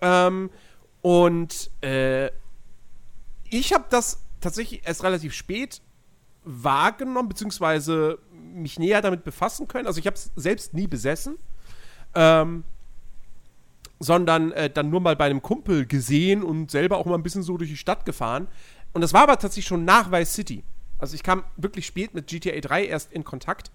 [0.00, 0.50] Ähm,
[1.00, 2.30] und äh,
[3.48, 5.80] ich habe das tatsächlich erst relativ spät
[6.44, 9.86] wahrgenommen, beziehungsweise mich näher damit befassen können.
[9.86, 11.38] Also ich habe es selbst nie besessen,
[12.14, 12.64] ähm,
[14.00, 17.42] sondern äh, dann nur mal bei einem Kumpel gesehen und selber auch mal ein bisschen
[17.42, 18.48] so durch die Stadt gefahren.
[18.92, 20.64] Und das war aber tatsächlich schon nach Vice City.
[20.98, 23.70] Also ich kam wirklich spät mit GTA 3 erst in Kontakt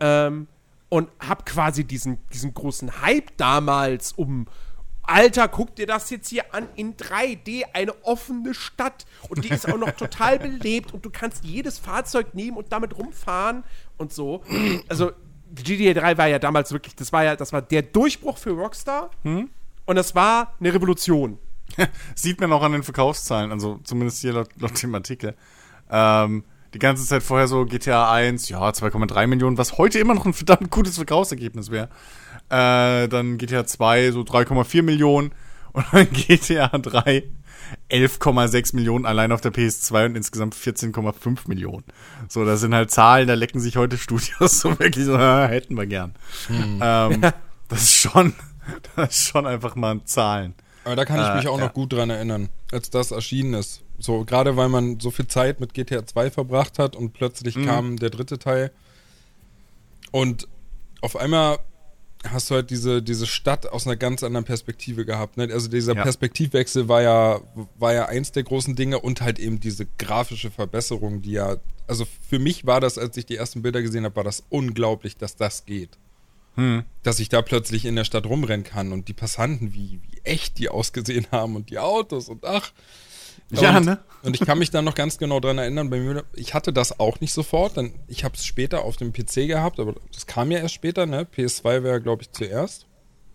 [0.00, 0.46] ähm,
[0.88, 4.46] und habe quasi diesen, diesen großen Hype damals um
[5.06, 9.04] Alter, guck dir das jetzt hier an in 3D, eine offene Stadt.
[9.28, 12.96] Und die ist auch noch total belebt und du kannst jedes Fahrzeug nehmen und damit
[12.96, 13.64] rumfahren
[13.98, 14.42] und so.
[14.88, 15.12] Also,
[15.54, 19.10] GTA 3 war ja damals wirklich, das war ja, das war der Durchbruch für Rockstar.
[19.22, 19.50] Hm?
[19.84, 21.38] Und das war eine Revolution.
[22.14, 25.36] Sieht man auch an den Verkaufszahlen, also zumindest hier laut, laut dem Artikel.
[25.90, 26.44] Ähm,
[26.74, 30.34] die ganze Zeit vorher so GTA 1, ja, 2,3 Millionen, was heute immer noch ein
[30.34, 31.88] verdammt gutes Verkaufsergebnis wäre.
[32.50, 35.32] Äh, dann GTA 2 so 3,4 Millionen
[35.72, 37.24] und dann GTA 3
[37.90, 41.84] 11,6 Millionen allein auf der PS2 und insgesamt 14,5 Millionen.
[42.28, 45.86] So, das sind halt Zahlen, da lecken sich heute Studios so wirklich so, hätten wir
[45.86, 46.14] gern.
[46.48, 46.80] Hm.
[46.82, 47.20] Ähm,
[47.68, 48.34] das ist schon,
[48.96, 50.54] das ist schon einfach mal Zahlen.
[50.84, 51.66] Aber da kann ich mich äh, auch ja.
[51.66, 53.83] noch gut dran erinnern, als das erschienen ist.
[53.98, 57.66] So, gerade weil man so viel Zeit mit GTA 2 verbracht hat und plötzlich mhm.
[57.66, 58.70] kam der dritte Teil.
[60.10, 60.48] Und
[61.00, 61.58] auf einmal
[62.30, 65.36] hast du halt diese, diese Stadt aus einer ganz anderen Perspektive gehabt.
[65.36, 65.48] Ne?
[65.52, 66.02] Also dieser ja.
[66.02, 67.40] Perspektivwechsel war ja,
[67.78, 72.06] war ja eins der großen Dinge und halt eben diese grafische Verbesserung, die ja, also
[72.28, 75.36] für mich war das, als ich die ersten Bilder gesehen habe, war das unglaublich, dass
[75.36, 75.98] das geht.
[76.54, 76.84] Hm.
[77.02, 80.58] Dass ich da plötzlich in der Stadt rumrennen kann und die Passanten, wie, wie echt
[80.58, 82.72] die ausgesehen haben und die Autos und ach.
[83.50, 83.98] Ja, und, ne?
[84.22, 86.98] Und ich kann mich da noch ganz genau dran erinnern, bei mir, ich hatte das
[86.98, 90.50] auch nicht sofort, dann, ich habe es später auf dem PC gehabt, aber das kam
[90.50, 91.24] ja erst später, ne?
[91.24, 92.86] PS2 wäre, glaube ich, zuerst.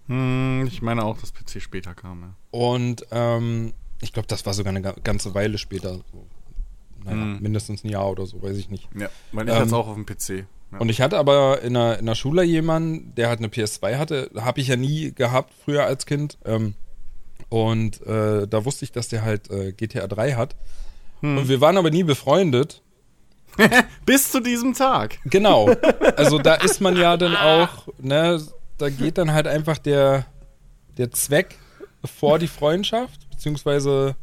[0.08, 2.36] Hm, ich meine auch, dass PC später kam, ja.
[2.50, 5.98] Und ähm, ich glaube, das war sogar eine ganze Weile später.
[6.12, 6.26] So,
[7.04, 7.40] naja, hm.
[7.42, 8.90] mindestens ein Jahr oder so, weiß ich nicht.
[9.00, 10.46] Ja, weil ich ähm, hatte es auch auf dem PC.
[10.72, 10.80] Ja.
[10.80, 14.32] Und ich hatte aber in der, in der Schule jemanden, der halt eine PS2 hatte.
[14.36, 16.38] Habe ich ja nie gehabt früher als Kind.
[16.46, 16.76] Ähm,
[17.50, 20.56] und äh, da wusste ich, dass der halt äh, GTA 3 hat.
[21.22, 21.40] Hm.
[21.40, 22.82] Und wir waren aber nie befreundet.
[24.06, 25.20] Bis zu diesem Tag.
[25.26, 25.70] Genau.
[26.16, 28.42] Also da ist man ja dann auch, ne,
[28.78, 30.26] da geht dann halt einfach der,
[30.98, 31.56] der Zweck
[32.04, 34.18] vor die Freundschaft, beziehungsweise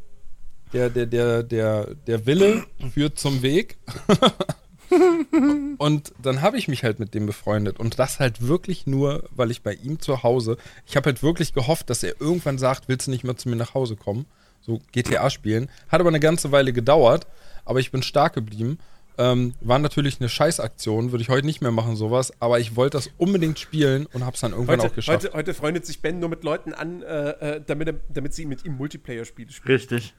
[0.75, 3.79] der, der, der, der, der Wille führt zum Weg.
[5.79, 7.79] und dann habe ich mich halt mit dem befreundet.
[7.79, 10.57] Und das halt wirklich nur, weil ich bei ihm zu Hause,
[10.87, 13.57] ich habe halt wirklich gehofft, dass er irgendwann sagt, willst du nicht mehr zu mir
[13.57, 14.27] nach Hause kommen?
[14.61, 15.69] So GTA spielen.
[15.89, 17.27] Hat aber eine ganze Weile gedauert,
[17.65, 18.79] aber ich bin stark geblieben.
[19.19, 22.99] Ähm, war natürlich eine Scheißaktion, würde ich heute nicht mehr machen, sowas, aber ich wollte
[22.99, 25.25] das unbedingt spielen und habe es dann irgendwann heute, auch geschafft.
[25.25, 28.67] Heute, heute, freundet sich Ben nur mit Leuten an, äh, äh damit, damit sie mit
[28.67, 29.75] ihm Multiplayer-Spiele spielen.
[29.75, 30.15] Richtig.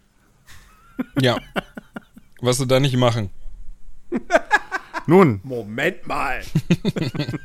[1.20, 1.38] Ja.
[2.42, 3.30] Was sie da nicht machen.
[5.08, 5.40] Nun.
[5.44, 6.42] Moment mal.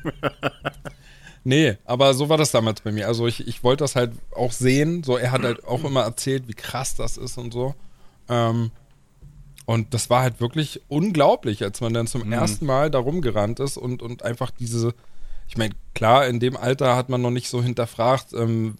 [1.44, 3.06] nee, aber so war das damals bei mir.
[3.06, 5.04] Also ich, ich wollte das halt auch sehen.
[5.04, 7.74] So, er hat halt auch immer erzählt, wie krass das ist und so.
[8.28, 8.72] Ähm,
[9.64, 12.32] und das war halt wirklich unglaublich, als man dann zum mhm.
[12.32, 14.92] ersten Mal da rumgerannt ist und, und einfach diese,
[15.48, 18.76] ich meine, klar, in dem Alter hat man noch nicht so hinterfragt, ähm,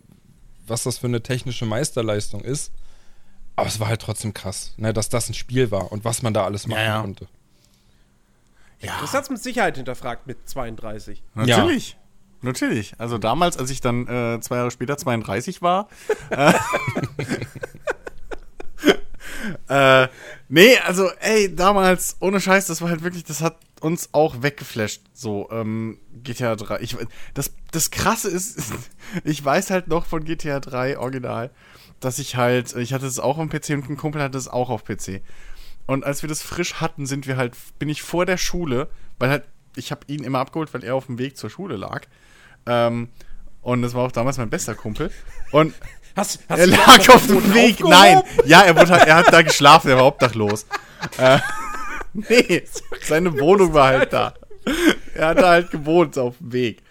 [0.66, 2.72] was das für eine technische Meisterleistung ist.
[3.55, 6.35] Aber es war halt trotzdem krass, ne, dass das ein Spiel war und was man
[6.35, 7.01] da alles machen ja, ja.
[7.01, 7.28] konnte.
[8.83, 8.99] Ja.
[9.01, 11.22] Das hat es mit Sicherheit hinterfragt mit 32.
[11.35, 11.93] Natürlich.
[11.93, 11.97] Ja.
[12.43, 12.95] Natürlich.
[12.99, 15.89] Also damals, als ich dann äh, zwei Jahre später 32 war.
[16.30, 16.53] äh,
[20.05, 20.09] äh,
[20.49, 25.03] nee, also, ey, damals, ohne Scheiß, das war halt wirklich, das hat uns auch weggeflasht.
[25.12, 26.80] So, ähm, GTA 3.
[26.80, 26.97] Ich,
[27.35, 28.59] das, das krasse ist,
[29.24, 31.51] ich weiß halt noch von GTA 3 Original,
[32.01, 34.70] dass ich halt, ich hatte es auch am PC und ein Kumpel hatte es auch
[34.70, 35.22] auf PC.
[35.87, 39.30] Und als wir das frisch hatten, sind wir halt, bin ich vor der Schule, weil
[39.30, 39.45] halt,
[39.76, 42.03] ich habe ihn immer abgeholt, weil er auf dem Weg zur Schule lag.
[42.66, 43.09] Ähm,
[43.62, 45.11] und das war auch damals mein bester Kumpel.
[45.51, 45.74] Und
[46.16, 47.74] hast, hast er lag auf dem Weg.
[47.74, 47.91] Aufgehoben?
[47.91, 50.66] Nein, ja, er, wurde, er hat da geschlafen, er war obdachlos.
[51.18, 51.39] äh,
[52.12, 52.62] nee,
[53.03, 54.35] seine Wohnung war halt da.
[55.14, 56.83] Er hat da halt gewohnt auf dem Weg.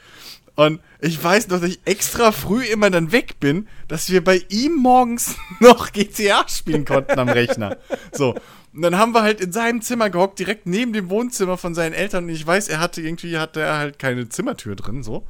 [0.56, 4.44] Und ich weiß noch, dass ich extra früh immer dann weg bin, dass wir bei
[4.50, 7.78] ihm morgens noch GTA spielen konnten am Rechner.
[8.12, 8.36] So.
[8.74, 11.94] Und dann haben wir halt in seinem Zimmer gehockt, direkt neben dem Wohnzimmer von seinen
[11.94, 12.26] Eltern.
[12.26, 15.28] Und ich weiß, er hatte irgendwie, hatte er halt keine Zimmertür drin, so.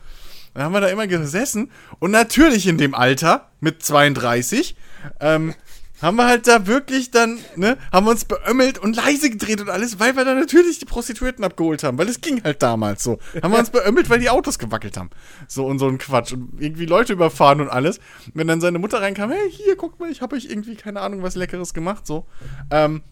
[0.54, 1.72] Dann haben wir da immer gesessen.
[2.00, 4.76] Und natürlich in dem Alter, mit 32,
[5.20, 5.56] ähm,
[6.02, 9.70] haben wir halt da wirklich dann, ne, haben wir uns beömmelt und leise gedreht und
[9.70, 13.20] alles, weil wir da natürlich die Prostituierten abgeholt haben, weil es ging halt damals so.
[13.42, 15.12] Haben wir uns beömmelt, weil die Autos gewackelt haben.
[15.48, 18.00] So und so ein Quatsch und irgendwie Leute überfahren und alles.
[18.34, 21.22] wenn dann seine Mutter reinkam, hey, hier, guck mal, ich habe euch irgendwie, keine Ahnung,
[21.22, 22.26] was Leckeres gemacht, so.
[22.72, 23.04] Ähm,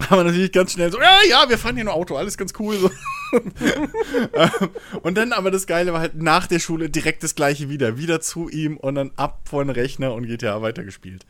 [0.10, 2.52] haben wir natürlich ganz schnell so, ja, ja, wir fahren hier nur Auto, alles ganz
[2.58, 2.76] cool.
[2.76, 2.90] So.
[5.02, 7.98] und dann aber das Geile war halt nach der Schule direkt das gleiche wieder.
[7.98, 11.26] Wieder zu ihm und dann ab vor den Rechner und GTA weitergespielt.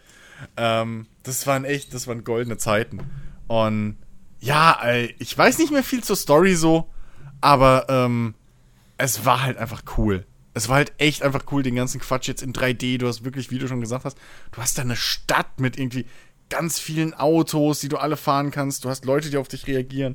[0.56, 3.00] Ähm, das waren echt, das waren goldene Zeiten.
[3.46, 3.96] Und
[4.40, 4.78] ja,
[5.18, 6.90] ich weiß nicht mehr viel zur Story so,
[7.40, 8.34] aber ähm,
[8.98, 10.26] es war halt einfach cool.
[10.54, 12.98] Es war halt echt einfach cool, den ganzen Quatsch jetzt in 3D.
[12.98, 14.18] Du hast wirklich, wie du schon gesagt hast,
[14.52, 16.06] du hast da eine Stadt mit irgendwie
[16.50, 18.84] ganz vielen Autos, die du alle fahren kannst.
[18.84, 20.14] Du hast Leute, die auf dich reagieren.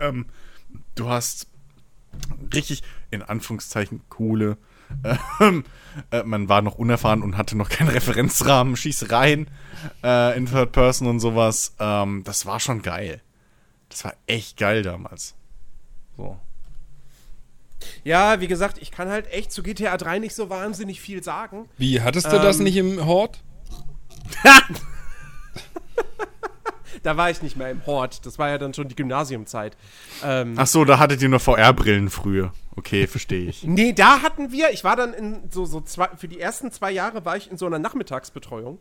[0.00, 0.26] Ähm,
[0.94, 1.46] du hast
[2.54, 4.56] richtig, in Anführungszeichen, coole.
[5.40, 5.64] Ähm,
[6.12, 9.48] äh, man war noch unerfahren und hatte noch keinen Referenzrahmen, Schießereien
[10.04, 11.74] äh, in Third Person und sowas.
[11.78, 13.20] Ähm, das war schon geil.
[13.88, 15.34] Das war echt geil damals.
[16.16, 16.38] So.
[18.04, 21.68] Ja, wie gesagt, ich kann halt echt zu GTA 3 nicht so wahnsinnig viel sagen.
[21.78, 22.64] Wie, hattest du das Ähm.
[22.64, 23.42] nicht im Hort?
[27.02, 28.24] Da war ich nicht mehr im Hort.
[28.26, 29.76] Das war ja dann schon die Gymnasiumzeit.
[30.24, 32.52] Ähm, Ach so, da hattet ihr nur VR-Brillen früher.
[32.74, 33.62] Okay, verstehe ich.
[33.66, 36.90] Nee, da hatten wir, ich war dann in so, so zwei, für die ersten zwei
[36.90, 38.78] Jahre war ich in so einer Nachmittagsbetreuung,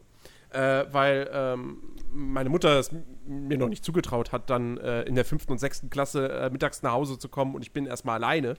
[0.56, 1.78] äh, weil ähm,
[2.12, 2.92] meine Mutter es
[3.28, 6.82] mir noch nicht zugetraut hat, dann äh, in der fünften und sechsten Klasse äh, mittags
[6.82, 8.56] nach Hause zu kommen und ich bin erstmal alleine.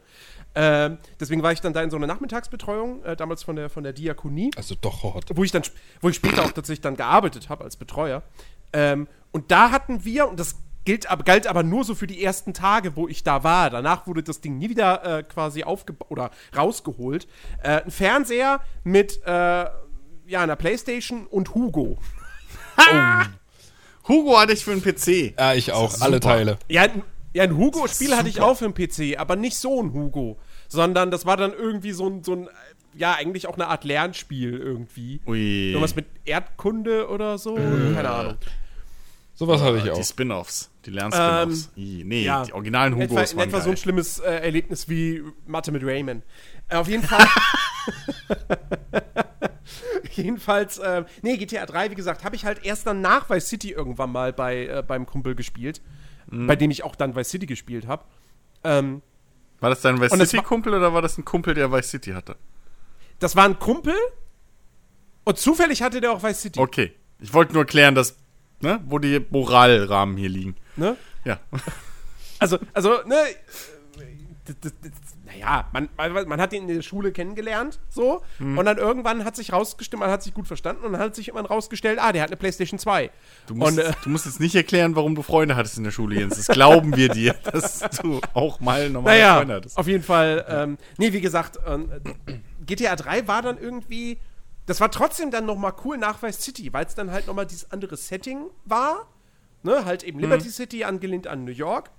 [0.55, 3.83] Ähm, deswegen war ich dann da in so einer Nachmittagsbetreuung, äh, damals von der, von
[3.83, 5.27] der Diakonie Also doch Hort.
[5.35, 5.63] wo ich dann,
[6.01, 8.23] wo ich später auch tatsächlich dann gearbeitet habe als Betreuer.
[8.73, 12.55] Ähm, und da hatten wir, und das gilt, galt aber nur so für die ersten
[12.55, 13.71] Tage, wo ich da war.
[13.71, 17.27] Danach wurde das Ding nie wieder äh, quasi aufgebaut oder rausgeholt.
[17.63, 19.67] Äh, ein Fernseher mit äh,
[20.27, 21.99] ja, einer Playstation und Hugo.
[24.09, 25.35] Hugo hatte ich für einen PC.
[25.39, 26.01] Ja, ich auch.
[26.01, 26.21] Alle.
[26.21, 26.59] Teile.
[26.69, 27.03] Ja, ein,
[27.33, 30.39] ja, ein Hugo-Spiel hatte ich auch für den PC, aber nicht so ein Hugo.
[30.69, 32.51] Sondern das war dann irgendwie so ein, so ein, äh,
[32.95, 35.21] ja, eigentlich auch eine Art Lernspiel irgendwie.
[35.27, 35.71] Ui.
[35.71, 37.55] Irgendwas mit Erdkunde oder so.
[37.55, 38.37] Keine Ahnung.
[39.35, 40.03] Sowas hatte ich die auch.
[40.03, 40.71] Spin-Offs.
[40.87, 41.71] Die Lern-Spin-Offs.
[41.77, 42.45] I, nee, ja.
[42.45, 43.83] die originalen In etwa, Hugos in waren etwa so ein geil.
[43.83, 46.23] schlimmes äh, Erlebnis wie Mathe mit Rayman.
[46.69, 47.27] Äh, auf jeden Fall.
[50.13, 53.73] Jedenfalls, äh, nee, GTA 3, wie gesagt, habe ich halt erst dann nach Vice City
[53.73, 55.81] irgendwann mal bei, äh, beim Kumpel gespielt.
[56.31, 56.47] Mhm.
[56.47, 58.05] Bei dem ich auch dann Vice City gespielt habe.
[58.65, 59.03] Ähm,
[59.61, 62.37] War das dein Vice City-Kumpel oder war das ein Kumpel, der Vice City hatte?
[63.19, 63.95] das war ein Kumpel.
[65.25, 66.61] Und zufällig hatte der auch Vice City.
[66.61, 66.93] Okay.
[67.19, 68.17] Ich wollte nur klären, dass,
[68.61, 70.57] ne, wo die Moralrahmen hier liegen.
[70.77, 70.97] Ne?
[71.25, 71.41] Ja.
[72.39, 73.17] Also, also, ne,
[74.45, 75.06] das, das, das,
[75.41, 78.59] naja, man, man, man hat ihn in der Schule kennengelernt, so, Mhm.
[78.59, 81.29] und dann irgendwann hat sich rausgestimmt, man hat sich gut verstanden und dann hat sich
[81.29, 83.11] irgendwann rausgestellt, ah, der hat eine Playstation 2.
[83.47, 85.91] Du musst, und, äh, du musst jetzt nicht erklären, warum du Freunde hattest in der
[85.91, 86.37] Schule, Jens.
[86.37, 89.77] Das glauben wir dir, dass du auch mal normale naja, Freunde hattest.
[89.79, 91.91] auf jeden Fall, ähm, nee, wie gesagt, ähm,
[92.65, 94.19] GTA 3 war dann irgendwie,
[94.67, 97.71] das war trotzdem dann nochmal cool nach Vice City, weil es dann halt nochmal dieses
[97.71, 99.07] andere Setting war,
[99.63, 101.91] ne, halt eben Liberty City angelehnt an New York.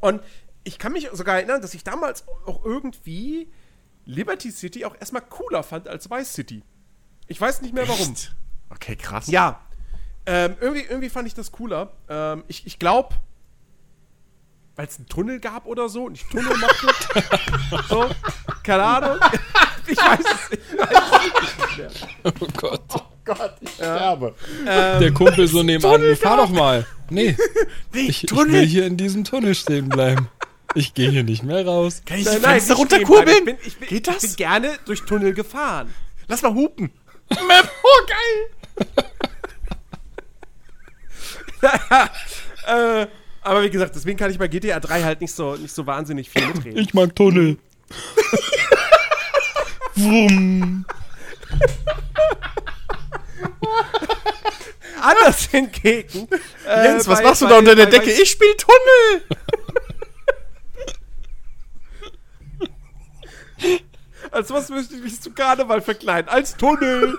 [0.00, 0.22] Und
[0.64, 3.48] ich kann mich sogar erinnern, dass ich damals auch irgendwie
[4.04, 6.62] Liberty City auch erstmal cooler fand als Vice City.
[7.26, 8.12] Ich weiß nicht mehr warum.
[8.12, 8.34] Echt?
[8.70, 9.28] Okay, krass.
[9.28, 9.60] Ja.
[10.26, 11.92] Ähm, irgendwie, irgendwie fand ich das cooler.
[12.08, 13.14] Ähm, ich ich glaube,
[14.76, 17.84] weil es einen Tunnel gab oder so und ich Tunnel machte.
[17.88, 18.08] so,
[18.62, 19.18] keine Ahnung.
[19.86, 21.02] ich weiß es ich weiß
[21.42, 21.90] es nicht mehr.
[22.24, 22.82] Oh Gott.
[23.24, 24.34] Gott, ich sterbe.
[24.64, 26.16] Der Kumpel so nebenan.
[26.16, 26.86] Fahr doch mal.
[27.10, 27.36] Nee,
[27.92, 30.28] Nee, ich, ich will hier in diesem Tunnel stehen bleiben.
[30.74, 32.02] Ich gehe hier nicht mehr raus.
[32.06, 33.38] Kann ich Nein, die nein, Fenster runterkurbeln?
[33.38, 34.22] Ich bin, ich bin, Geht das?
[34.22, 35.92] Ich bin gerne durch Tunnel gefahren.
[36.28, 36.90] Lass mal hupen.
[37.30, 38.86] oh, geil.
[42.66, 43.06] Äh,
[43.42, 46.28] aber wie gesagt, deswegen kann ich bei GTA 3 halt nicht so, nicht so wahnsinnig
[46.30, 46.78] viel mitreden.
[46.78, 47.56] Ich mag Tunnel.
[49.96, 50.84] Wumm.
[55.00, 56.28] Anders hingegen.
[56.66, 58.10] äh, Jens, was bei- machst du da unter der Decke?
[58.10, 59.22] Ich spiel Tunnel.
[64.30, 66.28] Als was müsste ich mich zu Karneval verkleiden?
[66.28, 67.16] Als Tunnel!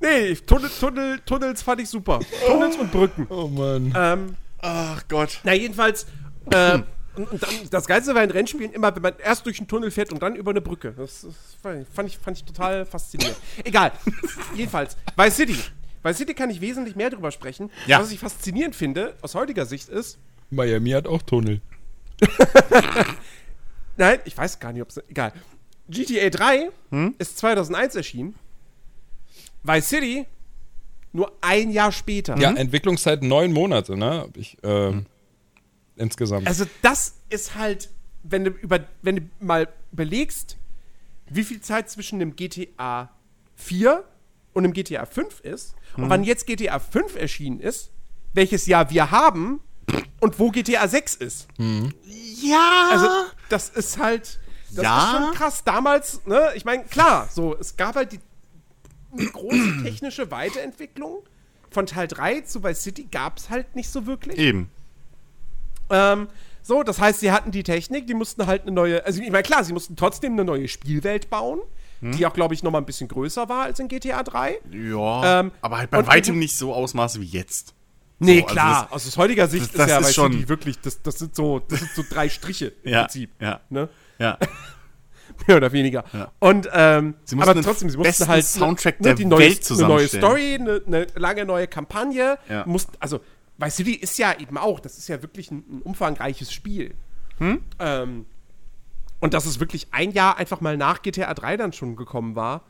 [0.00, 2.20] nee, Tunnel, Tunnel, Tunnels fand ich super.
[2.46, 3.26] Tunnels und Brücken.
[3.28, 3.92] Oh Mann.
[3.96, 5.40] Ähm, Ach Gott.
[5.44, 6.06] na, jedenfalls,
[6.52, 6.84] ähm,
[7.16, 9.90] und, und dann, das Geilste war in Rennspielen immer, wenn man erst durch einen Tunnel
[9.90, 10.92] fährt und dann über eine Brücke.
[10.96, 11.34] Das, das
[11.92, 13.36] fand, ich, fand ich total faszinierend.
[13.64, 13.92] Egal.
[14.54, 15.56] jedenfalls, Vice City.
[16.02, 17.70] Vice City kann ich wesentlich mehr drüber sprechen.
[17.86, 18.00] Ja.
[18.00, 20.18] Was ich faszinierend finde, aus heutiger Sicht ist,
[20.50, 21.60] Miami hat auch Tunnel.
[23.96, 24.98] Nein, ich weiß gar nicht, ob es.
[25.08, 25.32] Egal.
[25.88, 26.70] GTA 3
[27.18, 28.34] ist 2001 erschienen.
[29.62, 30.26] Vice City
[31.12, 32.38] nur ein Jahr später.
[32.38, 34.20] Ja, Entwicklungszeit neun Monate, ne?
[34.20, 35.06] Hab ich, ähm,
[35.96, 36.46] insgesamt.
[36.46, 37.90] Also, das ist halt,
[38.22, 40.56] wenn du, über, wenn du mal überlegst,
[41.28, 43.10] wie viel Zeit zwischen dem GTA
[43.56, 44.04] 4
[44.52, 47.90] und dem GTA 5 ist und wann jetzt GTA 5 erschienen ist,
[48.32, 49.60] welches Jahr wir haben
[50.20, 51.48] und wo GTA 6 ist.
[52.42, 52.88] Ja.
[52.90, 53.08] Also,
[53.48, 54.38] das ist halt.
[54.72, 55.04] Das Ja.
[55.04, 55.64] ist schon krass.
[55.64, 58.20] Damals, ne, ich meine, klar, so, es gab halt die
[59.16, 61.22] eine große technische Weiterentwicklung.
[61.72, 64.38] Von Teil 3 zu Vice City gab es halt nicht so wirklich.
[64.38, 64.70] Eben.
[65.88, 66.28] Ähm,
[66.62, 69.42] so, das heißt, sie hatten die Technik, die mussten halt eine neue, also ich meine,
[69.42, 71.60] klar, sie mussten trotzdem eine neue Spielwelt bauen,
[72.02, 74.58] die auch, glaube ich, noch mal ein bisschen größer war als in GTA 3.
[74.72, 75.40] Ja.
[75.40, 77.74] Ähm, aber halt bei weitem nicht so Ausmaße wie jetzt.
[78.20, 78.88] Nee, So, also klar.
[78.92, 81.18] das- aus heutiger Sicht das- ist das ja ist bei schon- City wirklich, das, das,
[81.18, 83.30] sind so, das sind so drei Striche im Ja, Prinzip.
[83.40, 83.60] ja.
[83.70, 83.88] Ne?
[84.18, 84.38] Ja.
[85.46, 86.04] Mehr oder weniger.
[86.12, 86.30] Ja.
[86.38, 90.08] Und, ähm, aber trotzdem, sie mussten halt Soundtrack ne, der die neue, Welt Eine neue.
[90.08, 92.38] Story, eine, eine lange neue Kampagne.
[92.48, 92.64] Ja.
[92.66, 93.20] Mussten, also,
[93.56, 96.94] Vice City ist ja eben auch, das ist ja wirklich ein, ein umfangreiches Spiel.
[97.38, 97.62] Hm?
[97.78, 98.26] Ähm,
[99.20, 102.62] und dass es wirklich ein Jahr einfach mal nach GTA 3 dann schon gekommen war.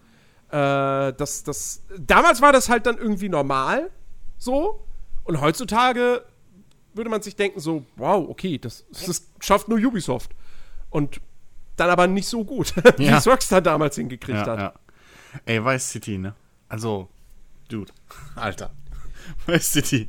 [0.51, 3.91] Äh, das, das, damals war das halt dann irgendwie normal,
[4.39, 4.85] so.
[5.25, 6.25] Und heutzutage
[6.95, 10.31] würde man sich denken, so, wow, okay, das, das schafft nur Ubisoft.
[10.91, 11.21] Und
[11.77, 13.19] dann aber nicht so gut, wie Ja.
[13.19, 14.59] es Rockstar damals hingekriegt Ja, hat.
[14.59, 14.73] ja.
[15.47, 16.35] Ey, Vice City, ne?
[16.69, 17.09] Also,
[17.69, 17.93] Dude.
[18.35, 18.73] Alter.
[19.47, 20.09] Vice City.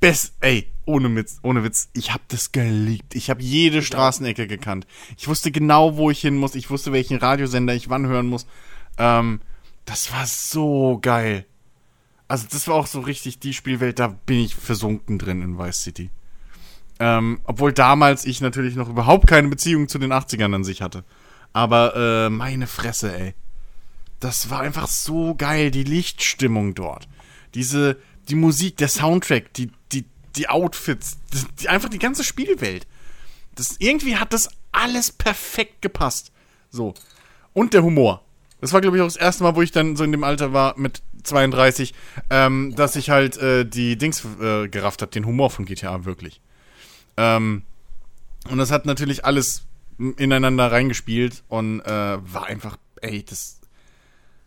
[0.00, 3.16] Best, ey, ohne Witz, ohne Witz, ich hab das geliebt.
[3.16, 4.86] Ich hab jede Straßenecke gekannt.
[5.16, 6.54] Ich wusste genau, wo ich hin muss.
[6.54, 8.46] Ich wusste, welchen Radiosender ich wann hören muss.
[8.96, 9.40] Ähm,
[9.86, 11.46] das war so geil.
[12.28, 15.82] Also, das war auch so richtig die Spielwelt, da bin ich versunken drin in Vice
[15.82, 16.10] City.
[17.00, 21.04] Ähm, obwohl damals ich natürlich noch überhaupt keine Beziehung zu den 80ern an sich hatte.
[21.52, 23.34] Aber äh, meine Fresse, ey.
[24.20, 27.08] Das war einfach so geil, die Lichtstimmung dort.
[27.54, 27.98] Diese,
[28.28, 30.04] die Musik, der Soundtrack, die, die,
[30.36, 31.18] die Outfits,
[31.60, 32.86] die, einfach die ganze Spielwelt.
[33.54, 36.32] Das, irgendwie hat das alles perfekt gepasst.
[36.70, 36.94] So.
[37.52, 38.24] Und der Humor.
[38.60, 40.52] Das war, glaube ich, auch das erste Mal, wo ich dann so in dem Alter
[40.52, 41.94] war, mit 32,
[42.30, 46.40] ähm, dass ich halt äh, die Dings äh, gerafft habe, den Humor von GTA wirklich.
[47.16, 47.62] Ähm,
[48.50, 49.64] und das hat natürlich alles
[50.16, 51.88] ineinander reingespielt und äh,
[52.32, 53.60] war einfach, ey, das,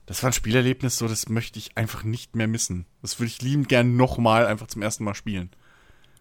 [0.05, 2.85] das war ein Spielerlebnis, so das möchte ich einfach nicht mehr missen.
[3.01, 5.49] Das würde ich liebend gern nochmal einfach zum ersten Mal spielen.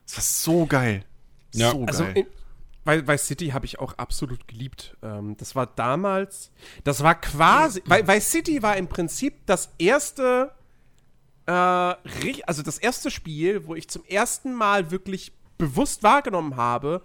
[0.07, 1.05] Das war so geil.
[1.55, 1.70] Ja.
[1.70, 2.16] So Also geil.
[2.16, 2.26] in,
[2.85, 4.97] Vice City habe ich auch absolut geliebt.
[5.03, 6.51] Ähm, das war damals,
[6.85, 10.51] das war quasi, weil Vice City war im Prinzip das erste,
[11.47, 17.03] äh, also das erste Spiel, wo ich zum ersten Mal wirklich bewusst wahrgenommen habe,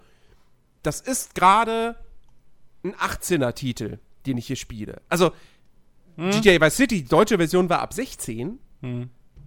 [0.82, 1.96] das ist gerade
[2.82, 5.02] ein 18er-Titel, den ich hier spiele.
[5.08, 5.32] Also
[6.30, 8.58] GTA Vice City, die deutsche Version war ab 16,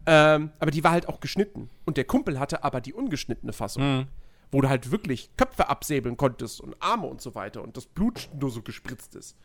[0.06, 1.70] ähm, aber die war halt auch geschnitten.
[1.86, 4.08] Und der Kumpel hatte aber die ungeschnittene Fassung
[4.52, 8.30] wo du halt wirklich Köpfe absäbeln konntest und Arme und so weiter und das Blut
[8.40, 9.36] nur so gespritzt ist.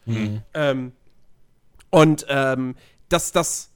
[0.55, 0.92] Ähm,
[1.90, 2.74] und ähm,
[3.09, 3.70] das, das,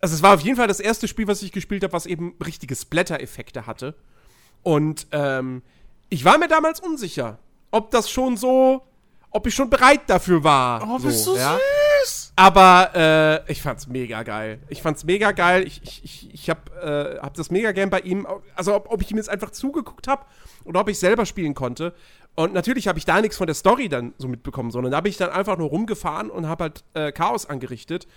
[0.00, 2.34] also es war auf jeden Fall das erste Spiel, was ich gespielt habe, was eben
[2.44, 3.94] richtige Splatter-Effekte hatte.
[4.62, 5.62] Und ähm,
[6.08, 7.38] ich war mir damals unsicher,
[7.70, 8.82] ob das schon so,
[9.30, 10.82] ob ich schon bereit dafür war.
[10.88, 11.54] oh, bist du ja?
[11.54, 11.83] süß!
[12.36, 12.90] Aber
[13.46, 14.58] äh, ich fand's mega geil.
[14.68, 15.64] Ich fand's mega geil.
[15.66, 18.26] Ich, ich, ich, ich hab, äh, hab das mega gern bei ihm.
[18.56, 20.24] Also ob, ob ich ihm jetzt einfach zugeguckt habe
[20.64, 21.94] oder ob ich selber spielen konnte.
[22.34, 25.10] Und natürlich habe ich da nichts von der Story dann so mitbekommen, sondern da bin
[25.10, 28.08] ich dann einfach nur rumgefahren und habe halt äh, Chaos angerichtet.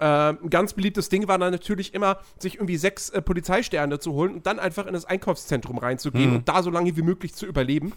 [0.00, 4.12] Ähm, ein ganz beliebtes Ding war dann natürlich immer, sich irgendwie sechs äh, Polizeisterne zu
[4.12, 7.46] holen und dann einfach in das Einkaufszentrum reinzugehen und da so lange wie möglich zu
[7.46, 7.92] überleben.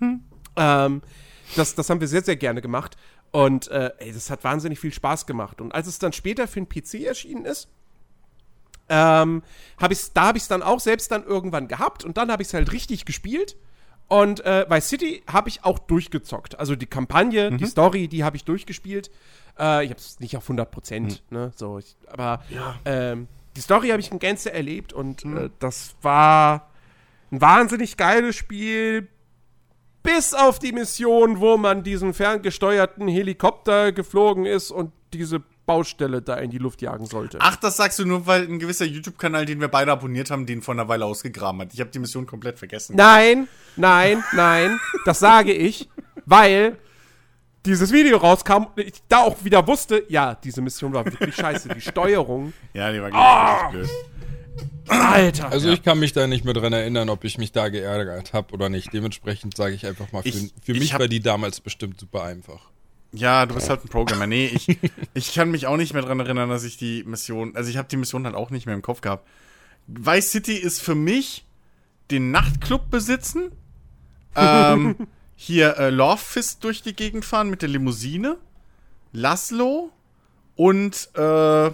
[0.56, 1.02] ähm,
[1.56, 2.96] das, das haben wir sehr, sehr gerne gemacht.
[3.32, 5.60] Und äh, ey, das hat wahnsinnig viel Spaß gemacht.
[5.60, 7.68] Und als es dann später für den PC erschienen ist,
[8.88, 9.42] ähm,
[9.78, 12.42] hab ich's, da habe ich es dann auch selbst dann irgendwann gehabt und dann habe
[12.42, 13.56] ich es halt richtig gespielt.
[14.08, 16.58] Und äh, Vice City habe ich auch durchgezockt.
[16.58, 19.08] Also die Kampagne, die Story, die habe ich durchgespielt.
[19.56, 21.52] Äh, ich habe es nicht auf 100 Prozent, ne?
[21.54, 22.42] So, ich, aber
[22.84, 26.70] ähm, die Story habe ich in Gänze erlebt und äh, das war
[27.30, 29.06] ein wahnsinnig geiles Spiel.
[30.02, 36.36] Bis auf die Mission, wo man diesen ferngesteuerten Helikopter geflogen ist und diese Baustelle da
[36.36, 37.38] in die Luft jagen sollte.
[37.40, 40.62] Ach, das sagst du nur, weil ein gewisser YouTube-Kanal, den wir beide abonniert haben, den
[40.62, 41.74] vor einer Weile ausgegraben hat.
[41.74, 42.96] Ich habe die Mission komplett vergessen.
[42.96, 43.46] Nein,
[43.76, 45.88] nein, nein, das sage ich,
[46.26, 46.76] weil
[47.66, 51.68] dieses Video rauskam und ich da auch wieder wusste, ja, diese Mission war wirklich scheiße.
[51.68, 53.68] Die Steuerung, Ja, die war ah!
[53.70, 53.88] blöd.
[54.88, 55.50] Alter.
[55.50, 58.52] Also ich kann mich da nicht mehr dran erinnern, ob ich mich da geärgert habe
[58.54, 58.92] oder nicht.
[58.92, 62.24] Dementsprechend sage ich einfach mal, für, Ich- für ich mich war die damals bestimmt super
[62.24, 62.70] einfach.
[63.12, 64.26] Ja, du bist halt ein Programmer.
[64.26, 64.78] Nee, ich,
[65.14, 67.88] ich kann mich auch nicht mehr dran erinnern, dass ich die Mission, also ich habe
[67.88, 69.26] die Mission halt auch nicht mehr im Kopf gehabt.
[69.86, 71.44] Vice City ist für mich
[72.10, 73.50] den Nachtclub besitzen,
[74.36, 74.94] ähm,
[75.36, 78.36] hier äh, Love Fist durch die Gegend fahren mit der Limousine,
[79.12, 79.90] Laszlo
[80.56, 81.70] und äh,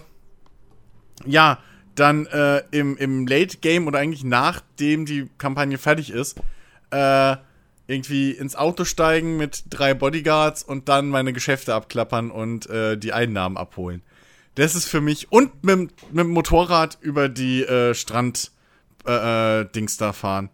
[1.26, 1.58] ja,
[1.96, 6.38] dann äh, im, im Late Game oder eigentlich nachdem die Kampagne fertig ist,
[6.90, 7.36] äh,
[7.88, 13.12] irgendwie ins Auto steigen mit drei Bodyguards und dann meine Geschäfte abklappern und äh, die
[13.12, 14.02] Einnahmen abholen.
[14.56, 18.50] Das ist für mich und mit, dem- mit dem Motorrad über die äh, Strand
[19.06, 20.50] äh, äh, da fahren.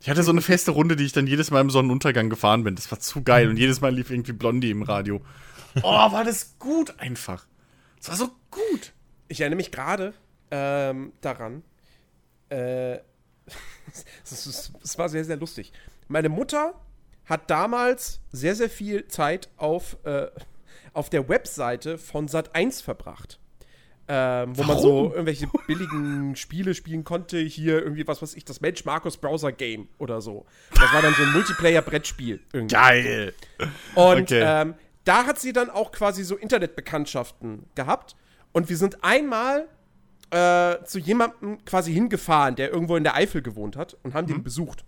[0.00, 2.74] Ich hatte so eine feste Runde, die ich dann jedes Mal im Sonnenuntergang gefahren bin.
[2.74, 5.20] Das war zu geil und jedes Mal lief irgendwie Blondie im Radio.
[5.82, 5.82] Oh,
[6.12, 7.46] war das gut einfach.
[7.98, 8.92] Das war so gut.
[9.28, 10.12] Ich erinnere mich gerade
[10.52, 11.64] ähm, daran,
[12.50, 12.98] äh,
[14.22, 15.72] es war sehr, sehr lustig.
[16.08, 16.74] Meine Mutter
[17.24, 20.26] hat damals sehr, sehr viel Zeit auf, äh,
[20.92, 23.40] auf der Webseite von Sat1 verbracht.
[24.08, 24.74] Ähm, wo Warum?
[24.74, 27.38] man so irgendwelche billigen Spiele spielen konnte.
[27.38, 30.44] Hier irgendwie, was weiß ich, das Mensch Markus Browser Game oder so.
[30.74, 32.40] Das war dann so ein Multiplayer-Brettspiel.
[32.68, 33.32] Geil!
[33.94, 34.42] Und okay.
[34.44, 34.74] ähm,
[35.04, 38.16] da hat sie dann auch quasi so Internetbekanntschaften gehabt.
[38.52, 39.68] Und wir sind einmal
[40.32, 44.36] äh, zu jemandem quasi hingefahren, der irgendwo in der Eifel gewohnt hat und haben mhm.
[44.36, 44.84] den besucht.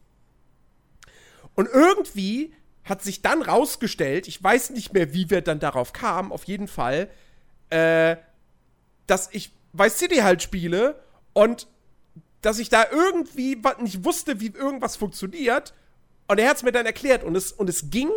[1.55, 6.33] Und irgendwie hat sich dann rausgestellt, ich weiß nicht mehr, wie wir dann darauf kamen,
[6.33, 7.11] auf jeden Fall,
[7.71, 8.17] äh,
[9.07, 10.99] dass ich Vice City halt spiele
[11.35, 11.67] und
[12.41, 15.75] dass ich da irgendwie nicht wusste, wie irgendwas funktioniert.
[16.27, 18.11] Und er hat es mir dann erklärt und es, und es ging,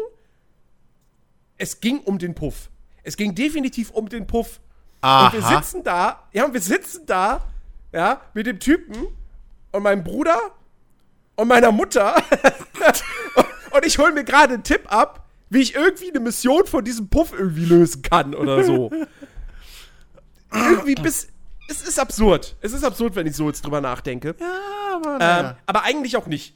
[1.58, 2.70] es ging um den Puff.
[3.04, 4.62] Es ging definitiv um den Puff.
[5.02, 5.28] Aha.
[5.28, 7.42] Und wir sitzen da, ja, und wir sitzen da,
[7.92, 9.08] ja, mit dem Typen
[9.72, 10.40] und meinem Bruder
[11.36, 12.16] und meiner Mutter.
[13.72, 17.10] und ich hole mir gerade einen Tipp ab, wie ich irgendwie eine Mission von diesem
[17.10, 18.92] Puff irgendwie lösen kann oder so.
[20.52, 21.28] irgendwie bis.
[21.70, 22.56] Es ist absurd.
[22.62, 24.36] Es ist absurd, wenn ich so jetzt drüber nachdenke.
[24.40, 25.18] Ja, aber.
[25.20, 26.56] Ähm, aber eigentlich auch nicht.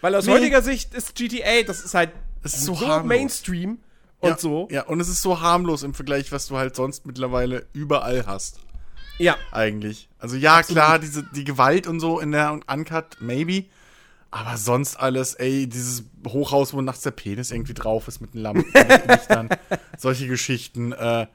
[0.00, 0.32] Weil aus nee.
[0.32, 2.10] heutiger Sicht ist GTA, das ist halt
[2.42, 3.78] es ist so, so Mainstream
[4.20, 4.68] und ja, so.
[4.70, 8.60] Ja, und es ist so harmlos im Vergleich, was du halt sonst mittlerweile überall hast.
[9.18, 9.36] Ja.
[9.50, 10.08] Eigentlich.
[10.18, 10.82] Also ja, Absolut.
[10.82, 13.64] klar, diese, die Gewalt und so in der Uncut, maybe.
[14.30, 18.42] Aber sonst alles, ey, dieses Hochhaus, wo nachts der Penis irgendwie drauf ist mit den
[18.42, 18.66] Lampen,
[19.08, 19.48] Lichtern,
[19.96, 21.26] solche Geschichten, äh,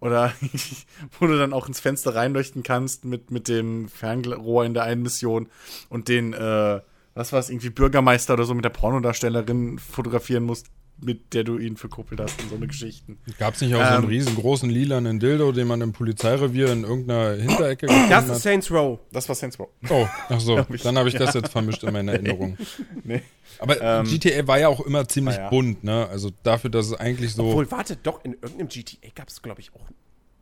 [0.00, 0.32] oder
[1.18, 5.02] wo du dann auch ins Fenster reinleuchten kannst mit, mit dem Fernrohr in der einen
[5.02, 5.48] Mission
[5.88, 6.80] und den, äh,
[7.14, 10.66] was war es, irgendwie Bürgermeister oder so mit der Pornodarstellerin fotografieren musst
[11.00, 13.18] mit der du ihn verkuppelt hast und so eine Geschichten.
[13.38, 16.72] Gab es nicht auch ähm, so einen ähm, riesengroßen lilanen Dildo, den man im Polizeirevier
[16.72, 18.28] in irgendeiner Hinterecke gefunden hat?
[18.28, 18.98] Das ist Saints Row.
[19.12, 19.68] Das war Saints Row.
[19.88, 20.60] Oh, ach so.
[20.82, 22.56] Dann habe ich das jetzt vermischt in meiner Erinnerung.
[23.04, 23.22] nee.
[23.58, 25.48] Aber ähm, GTA war ja auch immer ziemlich ja.
[25.48, 26.08] bunt, ne?
[26.08, 27.44] Also dafür, dass es eigentlich so.
[27.44, 29.86] Obwohl, warte, doch, in irgendeinem GTA gab es, glaube ich, auch.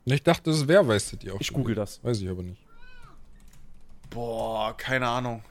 [0.05, 1.41] Ich dachte, das wäre Vice City auch.
[1.41, 2.03] Ich google das.
[2.03, 2.61] Weiß ich aber nicht.
[4.09, 5.43] Boah, keine Ahnung.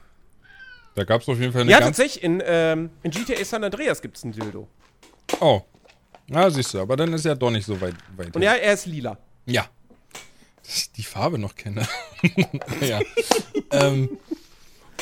[0.94, 1.70] Da gab es auf jeden Fall eine.
[1.70, 4.66] Ja, tatsächlich, in, ähm, in GTA San Andreas gibt es ein Dildo.
[5.40, 5.62] Oh.
[6.28, 7.94] Na, siehst du, aber dann ist er doch nicht so weit.
[8.16, 9.16] weit Und ja, er ist lila.
[9.46, 9.66] Ja.
[10.62, 11.86] Dass ich die Farbe noch kenne.
[12.80, 13.00] ja.
[13.70, 14.10] ähm,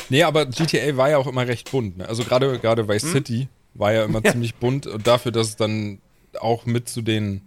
[0.09, 1.97] nee, aber GTA war ja auch immer recht bunt.
[1.97, 2.07] Ne?
[2.07, 3.11] Also gerade gerade Vice hm?
[3.11, 4.31] City war ja immer ja.
[4.31, 5.99] ziemlich bunt und dafür, dass es dann
[6.39, 7.41] auch mit zu den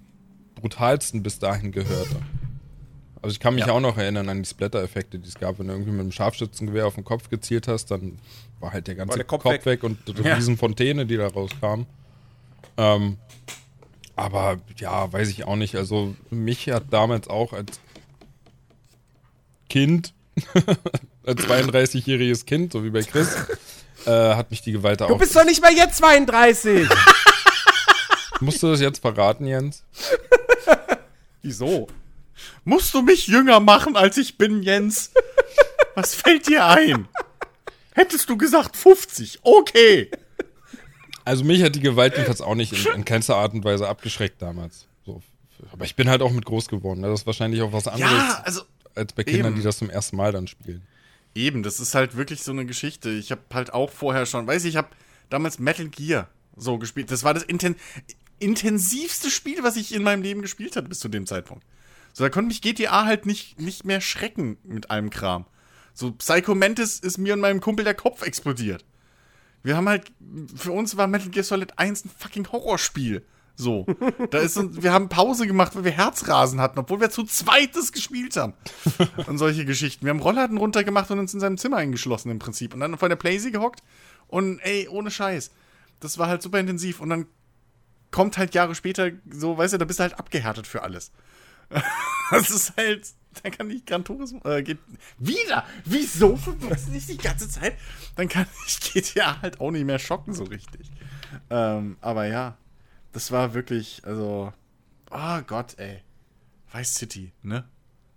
[0.56, 2.16] brutalsten bis dahin gehörte.
[3.22, 3.72] Also ich kann mich ja.
[3.72, 6.86] auch noch erinnern an die Splatter-Effekte, die es gab, wenn du irgendwie mit einem Scharfschützengewehr
[6.86, 8.18] auf den Kopf gezielt hast, dann
[8.60, 9.66] war halt der ganze der Kopf, Kopf, weg.
[9.66, 10.34] weg und die ja.
[10.34, 11.82] Riesenfontäne, die da rauskam.
[12.78, 13.18] Ähm,
[14.16, 15.74] aber ja, weiß ich auch nicht.
[15.74, 17.80] Also mich hat damals auch als
[19.68, 20.14] Kind,
[21.26, 23.34] als 32-jähriges Kind, so wie bei Chris,
[24.06, 25.08] äh, hat mich die Gewalt auch.
[25.08, 26.88] Du bist doch nicht mehr jetzt 32!
[28.40, 29.82] Musst du das jetzt verraten, Jens?
[31.42, 31.88] Wieso?
[32.64, 35.10] Musst du mich jünger machen, als ich bin, Jens?
[35.96, 37.08] Was fällt dir ein?
[37.94, 40.10] Hättest du gesagt 50, okay.
[41.28, 44.40] Also mich hat die Gewalt jedenfalls auch nicht in, in keinster Art und Weise abgeschreckt
[44.40, 44.86] damals.
[45.04, 45.20] So.
[45.72, 47.02] Aber ich bin halt auch mit groß geworden.
[47.02, 48.62] Das ist wahrscheinlich auch was anderes ja, also,
[48.94, 49.56] als bei Kindern, eben.
[49.56, 50.86] die das zum ersten Mal dann spielen.
[51.34, 53.10] Eben, das ist halt wirklich so eine Geschichte.
[53.10, 54.88] Ich habe halt auch vorher schon, weiß ich, ich habe
[55.28, 57.10] damals Metal Gear so gespielt.
[57.10, 57.76] Das war das inten
[58.38, 61.64] intensivste Spiel, was ich in meinem Leben gespielt habe bis zu dem Zeitpunkt.
[62.14, 65.44] So, da konnte mich GTA halt nicht, nicht mehr schrecken mit allem Kram.
[65.92, 68.84] So, Psycho Mantis ist mir und meinem Kumpel der Kopf explodiert.
[69.68, 70.10] Wir haben halt,
[70.56, 73.22] für uns war Metal Gear Solid 1 ein fucking Horrorspiel.
[73.54, 73.84] So.
[74.30, 78.34] Da ist, wir haben Pause gemacht, weil wir Herzrasen hatten, obwohl wir zu zweites gespielt
[78.38, 78.54] haben.
[79.26, 80.06] Und solche Geschichten.
[80.06, 82.72] Wir haben Rollladen runtergemacht und uns in seinem Zimmer eingeschlossen im Prinzip.
[82.72, 83.82] Und dann vor der Playsee gehockt.
[84.26, 85.50] Und ey, ohne Scheiß.
[86.00, 87.00] Das war halt super intensiv.
[87.00, 87.26] Und dann
[88.10, 91.12] kommt halt Jahre später so, weißt du, da bist du halt abgehärtet für alles.
[92.30, 93.06] das ist halt
[93.43, 94.78] dann kann ich Gran Turismo, äh, geht,
[95.18, 97.76] wieder, wieso verwechsel ich die ganze Zeit?
[98.16, 100.91] Dann kann ich GTA halt auch nicht mehr schocken so richtig.
[101.51, 102.57] Ähm, aber ja,
[103.12, 104.53] das war wirklich, also,
[105.11, 106.03] oh Gott, ey.
[106.72, 107.64] Vice City, ne?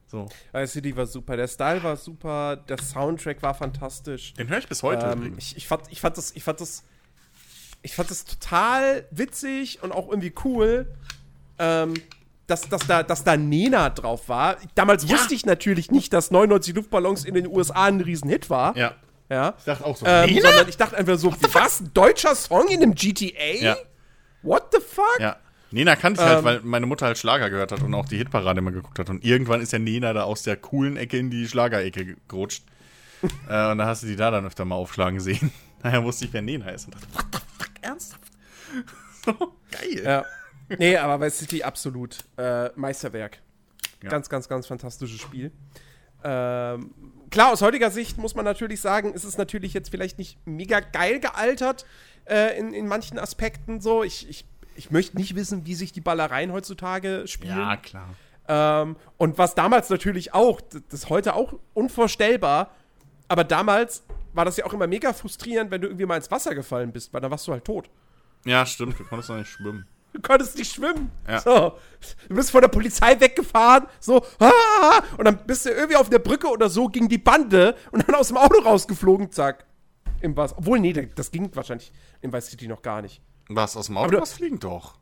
[0.07, 0.27] So.
[0.51, 4.33] Vice City war super, der Style war super, der Soundtrack war fantastisch.
[4.33, 6.83] Den höre ich bis heute ähm, ich, ich, fand, ich fand das, ich fand das,
[7.81, 10.93] ich fand das total witzig und auch irgendwie cool.
[11.59, 11.93] Ähm,
[12.51, 14.57] dass, dass, da, dass da Nena drauf war.
[14.75, 15.15] Damals ja.
[15.15, 18.75] wusste ich natürlich nicht, dass 99 Luftballons in den USA ein Riesenhit war.
[18.77, 18.95] Ja.
[19.29, 19.55] Ja.
[19.57, 20.05] Ich dachte auch so.
[20.05, 21.79] Ähm, sondern ich dachte einfach so, was?
[21.79, 23.55] Ein deutscher Song in einem GTA?
[23.61, 23.77] Ja.
[24.41, 25.19] What the fuck?
[25.19, 25.37] Ja.
[25.71, 28.05] Nena kannte ich halt, ähm, halt, weil meine Mutter halt Schlager gehört hat und auch
[28.05, 29.09] die Hitparade immer geguckt hat.
[29.09, 32.63] Und irgendwann ist ja Nena da aus der coolen Ecke in die Schlagerecke gerutscht.
[33.49, 35.51] äh, und da hast du die da dann öfter mal aufschlagen sehen.
[35.81, 36.85] Daher wusste ich, wer Nena ist.
[36.85, 38.31] Und dachte, what the fuck, ernsthaft?
[39.25, 39.33] so,
[39.71, 40.03] geil.
[40.03, 40.25] Ja.
[40.77, 43.39] Nee, aber Vice City absolut äh, Meisterwerk.
[44.03, 44.09] Ja.
[44.09, 45.51] Ganz, ganz, ganz fantastisches Spiel.
[46.23, 46.93] Ähm,
[47.29, 50.79] klar, aus heutiger Sicht muss man natürlich sagen, ist es natürlich jetzt vielleicht nicht mega
[50.79, 51.85] geil gealtert
[52.25, 54.03] äh, in, in manchen Aspekten so.
[54.03, 54.45] Ich, ich,
[54.75, 57.57] ich möchte nicht wissen, wie sich die Ballereien heutzutage spielen.
[57.57, 58.09] Ja, klar.
[58.47, 62.71] Ähm, und was damals natürlich auch, das ist heute auch unvorstellbar,
[63.27, 64.03] aber damals
[64.33, 67.13] war das ja auch immer mega frustrierend, wenn du irgendwie mal ins Wasser gefallen bist,
[67.13, 67.89] weil dann warst du halt tot.
[68.45, 68.99] Ja, stimmt.
[68.99, 69.87] Du konntest noch nicht schwimmen.
[70.13, 71.09] Du konntest nicht schwimmen.
[71.27, 71.39] Ja.
[71.39, 71.77] So.
[72.27, 76.19] Du bist von der Polizei weggefahren, so, ah, und dann bist du irgendwie auf der
[76.19, 79.65] Brücke oder so gegen die Bande und dann aus dem Auto rausgeflogen, zack.
[80.21, 80.55] Im Wasser.
[80.57, 81.91] Obwohl, nee, das ging wahrscheinlich
[82.21, 83.21] in Vice City noch gar nicht.
[83.49, 84.59] Was, aus dem Auto du- was fliegen?
[84.59, 84.99] Doch.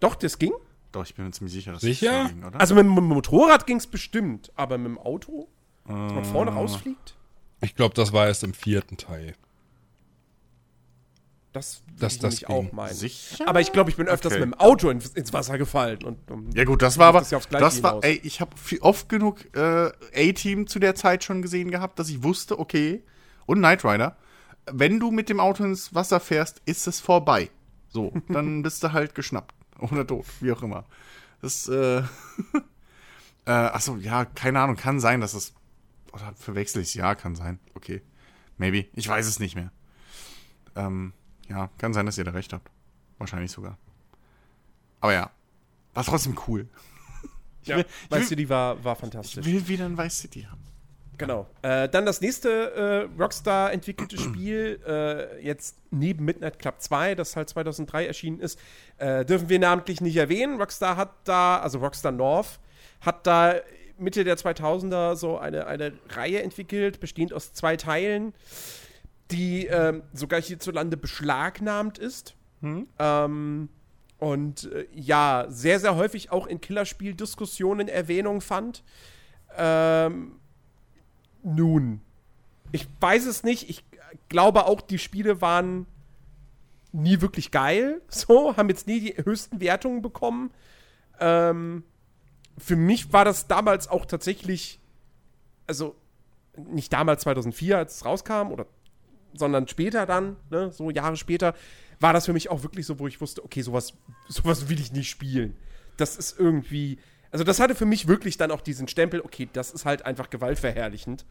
[0.00, 0.52] Doch, das ging.
[0.92, 2.12] Doch, ich bin mir ziemlich sicher, dass Sicher?
[2.22, 2.60] das fliegen, oder?
[2.60, 5.48] Also mit, dem Motorrad ging es bestimmt, aber mit dem Auto,
[5.86, 6.54] dass man vorne Ah.
[6.54, 7.14] rausfliegt,
[7.60, 9.34] Ich glaube, das war erst im vierten Teil.
[11.54, 12.48] Das Das- ich das ging.
[12.48, 12.94] auch meinen.
[12.94, 13.48] Sicher?
[13.48, 14.44] Aber ich glaube, ich bin öfters Okay.
[14.44, 16.02] mit dem Auto ins, ins Wasser gefallen.
[16.04, 19.08] Und, um, Ja gut, das war aber, Das ja das war, ey, ich habe oft
[19.08, 23.02] genug äh, A-Team zu der Zeit schon gesehen gehabt, dass ich wusste, okay,
[23.46, 24.16] und Knight Rider,
[24.70, 27.50] wenn du mit dem Auto ins Wasser fährst, ist es vorbei.
[27.88, 30.84] So, dann bist du halt geschnappt oder tot, wie auch immer.
[31.40, 31.98] Das, äh,
[33.46, 35.52] äh, achso, ja, keine Ahnung, kann sein, dass es,
[36.12, 38.02] oder verwechsel ich ja, kann sein, okay,
[38.56, 39.70] maybe, ich weiß es nicht mehr.
[40.76, 41.12] Ähm,
[41.54, 42.68] ja, kann sein, dass ihr da recht habt,
[43.18, 43.78] wahrscheinlich sogar.
[45.00, 45.30] Aber ja,
[45.94, 46.68] war trotzdem cool.
[47.62, 49.46] Ich ja, will- ich Vice will- City war, war Ich fantastisch.
[49.46, 50.60] will wieder ein Vice City haben.
[51.16, 51.46] Genau.
[51.62, 57.36] Äh, dann das nächste äh, Rockstar entwickelte Spiel, äh, jetzt neben Midnight Club 2, das
[57.36, 58.58] halt 2003 erschienen ist,
[58.98, 60.58] äh, dürfen wir namentlich nicht erwähnen.
[60.60, 62.60] Rockstar hat da, also Rockstar North,
[63.00, 63.54] hat da
[63.96, 68.34] Mitte der 2000er so eine, eine Reihe entwickelt, bestehend aus zwei Teilen,
[69.30, 72.34] die ähm, sogar hierzulande beschlagnahmt ist.
[72.98, 73.68] Ähm,
[74.18, 78.82] und äh, ja, sehr, sehr häufig auch in Killerspiel-Diskussionen Erwähnung fand.
[79.56, 80.36] Ähm,
[81.42, 82.00] nun,
[82.72, 83.68] ich weiß es nicht.
[83.68, 83.84] Ich
[84.28, 85.86] glaube auch, die Spiele waren
[86.92, 88.00] nie wirklich geil.
[88.08, 90.50] So, haben jetzt nie die höchsten Wertungen bekommen.
[91.20, 91.84] Ähm,
[92.56, 94.80] für mich war das damals auch tatsächlich,
[95.66, 95.96] also
[96.56, 98.66] nicht damals 2004, als es rauskam, oder,
[99.34, 101.54] sondern später dann, ne, so Jahre später,
[102.00, 103.94] war das für mich auch wirklich so, wo ich wusste, okay, sowas,
[104.28, 105.56] sowas will ich nicht spielen.
[105.96, 106.98] Das ist irgendwie,
[107.30, 110.30] also das hatte für mich wirklich dann auch diesen Stempel, okay, das ist halt einfach
[110.30, 111.24] gewaltverherrlichend.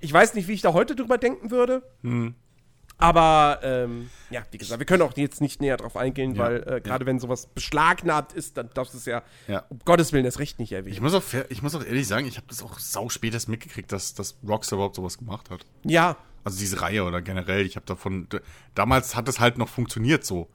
[0.00, 1.82] Ich weiß nicht, wie ich da heute drüber denken würde.
[2.98, 6.68] Aber ähm, ja, wie gesagt, wir können auch jetzt nicht näher drauf eingehen, Ja, weil
[6.68, 9.64] äh, gerade wenn sowas beschlagnahmt ist, dann darfst du es ja, Ja.
[9.70, 10.92] um Gottes Willen das Recht nicht erwähnen.
[10.94, 13.48] Ich muss auch, ich muss auch ehrlich sagen, ich habe das auch sau spät erst
[13.48, 15.64] mitgekriegt, dass, dass Rockstar überhaupt sowas gemacht hat.
[15.84, 18.26] Ja, Also diese Reihe oder generell, ich habe davon,
[18.74, 20.48] damals hat es halt noch funktioniert so.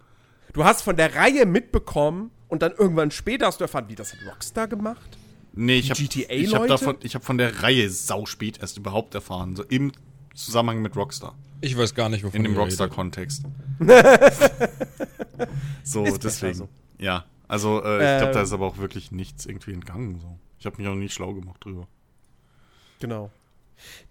[0.54, 4.14] du hast von der Reihe mitbekommen und dann irgendwann später hast du erfahren, wie das
[4.14, 5.18] hat Rockstar gemacht.
[5.54, 9.56] Nee, ich habe hab davon, ich habe von der Reihe sau spät erst überhaupt erfahren,
[9.56, 9.92] so im
[10.36, 11.36] Zusammenhang mit Rockstar.
[11.62, 12.56] Ich weiß gar nicht, wovon In dem.
[12.58, 13.44] Rockstar-Kontext.
[15.84, 16.54] so, Ist deswegen.
[16.54, 16.70] so.
[17.00, 18.46] Ja, also äh, ich glaube, da Ähm.
[18.46, 20.20] ist aber auch wirklich nichts irgendwie entgangen.
[20.20, 20.38] So.
[20.60, 21.88] Ich habe mich auch nie schlau gemacht drüber.
[23.00, 23.32] Genau.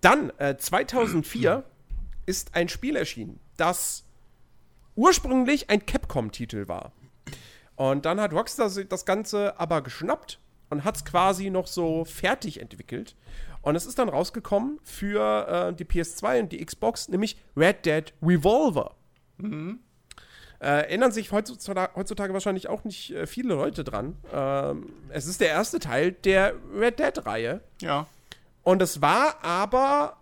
[0.00, 1.64] Dann, äh, 2004
[2.26, 4.04] ist ein Spiel erschienen, das
[4.94, 6.92] ursprünglich ein Capcom-Titel war.
[7.76, 10.40] Und dann hat Rockstar das Ganze aber geschnappt
[10.70, 13.14] und hat es quasi noch so fertig entwickelt.
[13.62, 18.14] Und es ist dann rausgekommen für äh, die PS2 und die Xbox, nämlich Red Dead
[18.22, 18.94] Revolver.
[20.58, 24.16] Äh, erinnern sich heutzutage, heutzutage wahrscheinlich auch nicht äh, viele Leute dran.
[24.32, 27.60] Ähm, es ist der erste Teil der Red Dead-Reihe.
[27.82, 28.06] Ja.
[28.66, 30.16] Und es war aber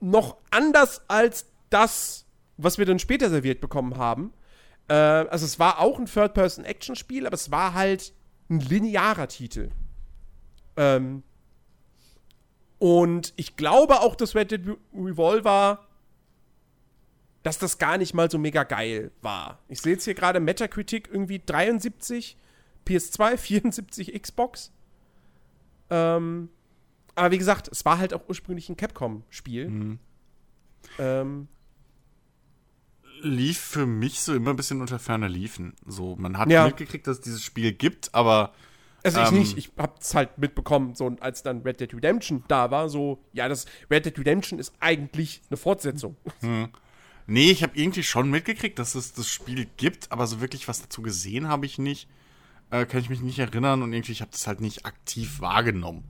[0.00, 2.24] noch anders als das,
[2.56, 4.32] was wir dann später serviert bekommen haben.
[4.88, 8.14] Äh, also es war auch ein Third-Person-Action-Spiel, aber es war halt
[8.48, 9.68] ein linearer Titel.
[10.78, 11.24] Ähm,
[12.78, 15.86] und ich glaube auch, dass Red Dead Re- Revolver,
[17.42, 19.58] dass das gar nicht mal so mega geil war.
[19.68, 22.38] Ich sehe jetzt hier gerade Metacritic irgendwie 73,
[22.86, 24.72] PS2 74, Xbox.
[25.90, 26.48] Ähm,
[27.14, 29.98] aber wie gesagt, es war halt auch ursprünglich ein Capcom-Spiel.
[30.98, 31.48] Ähm,
[33.22, 35.74] Lief für mich so immer ein bisschen unter ferner Liefen.
[35.86, 36.66] So, man hat Ja.
[36.66, 38.54] mitgekriegt, dass es dieses Spiel gibt, aber
[39.02, 39.38] also ich Ähm.
[39.38, 43.48] nicht, ich hab's halt mitbekommen, so als dann Red Dead Redemption da war, so, ja,
[43.48, 46.16] das Red Dead Redemption ist eigentlich eine Fortsetzung.
[47.26, 50.82] Nee, ich habe irgendwie schon mitgekriegt, dass es das Spiel gibt, aber so wirklich was
[50.82, 52.08] dazu gesehen habe ich nicht.
[52.70, 56.02] Äh, kann ich mich nicht erinnern und irgendwie, ich habe das halt nicht aktiv wahrgenommen.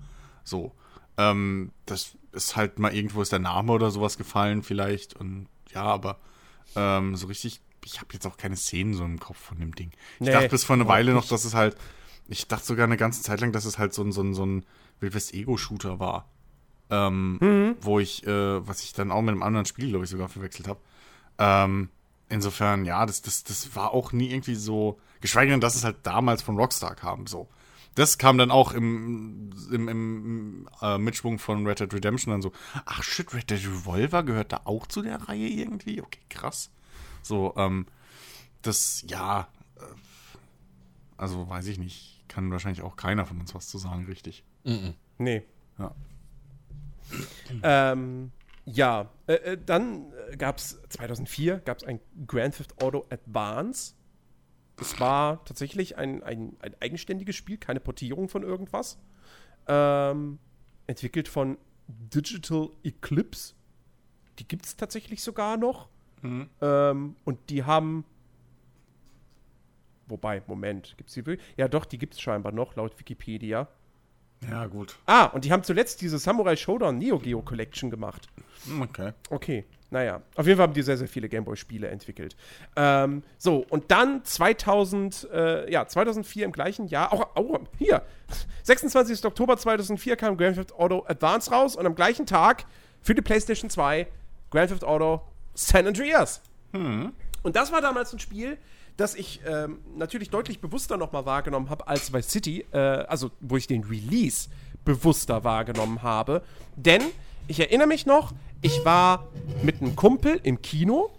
[0.44, 0.72] So.
[1.20, 5.82] Ähm, das ist halt mal irgendwo ist der Name oder sowas gefallen vielleicht und ja,
[5.82, 6.18] aber
[6.76, 9.90] ähm, so richtig, ich habe jetzt auch keine Szenen so im Kopf von dem Ding.
[10.20, 11.76] Ich Nee, dachte bis vor einer Weile noch, dass es halt,
[12.28, 14.46] ich dachte sogar eine ganze Zeit lang, dass es halt so ein, so ein, so
[14.46, 14.64] ein
[15.00, 16.28] Wildwest-Ego-Shooter war.
[16.90, 17.76] Ähm, Mhm.
[17.80, 20.68] Wo ich, äh, was ich dann auch mit einem anderen Spiel, glaube ich, sogar verwechselt
[20.68, 20.80] habe.
[21.38, 21.88] Ähm,
[22.28, 25.98] insofern, ja, das, das, das war auch nie irgendwie so, geschweige denn, dass es halt
[26.04, 27.48] damals von Rockstar kam, so.
[27.94, 32.52] Das kam dann auch im, im, im äh, Mitschwung von Red Dead Redemption dann so,
[32.84, 36.00] ach shit, Red Dead Revolver gehört da auch zu der Reihe irgendwie?
[36.00, 36.70] Okay, krass.
[37.22, 37.86] So, ähm,
[38.62, 39.82] das, ja, äh,
[41.16, 44.44] also weiß ich nicht, kann wahrscheinlich auch keiner von uns was zu sagen, richtig.
[45.18, 45.42] Nee.
[45.78, 45.94] Ja.
[47.62, 48.30] Ähm,
[48.64, 53.94] ja, äh, äh, dann gab es 2004 gab es ein Grand Theft Auto Advance.
[54.80, 58.98] Das war tatsächlich ein, ein, ein eigenständiges Spiel, keine Portierung von irgendwas.
[59.68, 60.38] Ähm,
[60.86, 63.54] entwickelt von Digital Eclipse.
[64.38, 65.88] Die gibt es tatsächlich sogar noch.
[66.60, 68.04] Ähm, und die haben.
[70.06, 71.46] Wobei, Moment, gibt es die wirklich?
[71.56, 73.68] Ja, doch, die gibt es scheinbar noch, laut Wikipedia.
[74.48, 74.96] Ja, gut.
[75.06, 78.28] Ah, und die haben zuletzt diese Samurai Showdown Neo Geo Collection gemacht.
[78.66, 79.12] Hm, Okay.
[79.28, 80.22] Okay, naja.
[80.36, 82.36] Auf jeden Fall haben die sehr, sehr viele Gameboy-Spiele entwickelt.
[82.76, 88.02] Ähm, so, und dann 2000, äh, ja, 2004 im gleichen Jahr, auch, auch hier,
[88.62, 89.24] 26.
[89.24, 92.64] Oktober 2004 kam Grand Theft Auto Advance raus und am gleichen Tag
[93.02, 94.06] für die PlayStation 2
[94.50, 95.20] Grand Theft Auto
[95.54, 96.40] San Andreas.
[96.72, 98.56] Und das war damals ein Spiel,
[98.96, 103.56] das ich ähm, natürlich deutlich bewusster nochmal wahrgenommen habe als Vice City, äh, also wo
[103.56, 104.48] ich den Release
[104.84, 106.42] bewusster wahrgenommen habe.
[106.76, 107.02] Denn
[107.48, 109.26] ich erinnere mich noch, ich war
[109.62, 111.10] mit einem Kumpel im Kino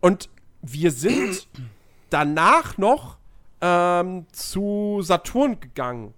[0.00, 0.28] und
[0.62, 1.48] wir sind
[2.10, 3.16] danach noch
[3.60, 6.14] ähm, zu Saturn gegangen.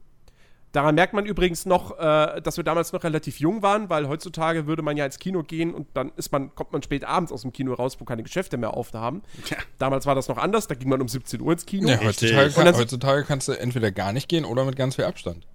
[0.77, 4.67] Daran merkt man übrigens noch, äh, dass wir damals noch relativ jung waren, weil heutzutage
[4.67, 7.41] würde man ja ins Kino gehen und dann ist man, kommt man spät abends aus
[7.41, 9.23] dem Kino raus, wo keine Geschäfte mehr auf haben.
[9.47, 9.57] Tja.
[9.79, 11.89] Damals war das noch anders, da ging man um 17 Uhr ins Kino.
[11.89, 15.07] Ja, heutzutage, kann, dann- heutzutage kannst du entweder gar nicht gehen oder mit ganz viel
[15.07, 15.47] Abstand.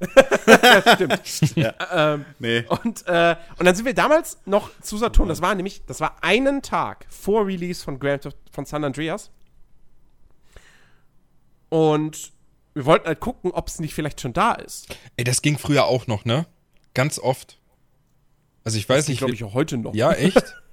[1.92, 2.64] Ähm, Nee.
[2.68, 5.28] Und, äh, und dann sind wir damals noch zu Saturn.
[5.28, 9.30] Das war nämlich, das war einen Tag vor Release von Grand Theft von San Andreas.
[11.68, 12.32] Und
[12.74, 14.88] wir wollten halt gucken, ob es nicht vielleicht schon da ist.
[15.16, 16.46] Ey, das ging früher auch noch, ne?
[16.94, 17.58] Ganz oft.
[18.64, 19.18] Also ich weiß Das nicht.
[19.18, 19.94] glaube ich auch heute noch.
[19.94, 20.42] ja, echt?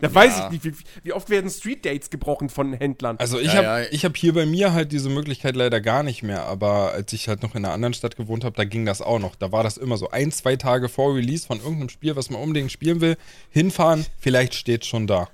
[0.00, 3.16] Da weiß ich nicht, wie, wie oft werden Street Dates gebrochen von Händlern.
[3.18, 3.88] Also ich Ja, habe ja.
[3.90, 7.28] ich hab hier bei mir halt diese Möglichkeit leider gar nicht mehr, aber als ich
[7.28, 9.34] halt noch in einer anderen Stadt gewohnt habe, da ging das auch noch.
[9.34, 12.40] Da war das immer so ein, zwei Tage vor Release von irgendeinem Spiel, was man
[12.40, 13.16] unbedingt spielen will,
[13.50, 15.28] hinfahren, vielleicht steht schon da.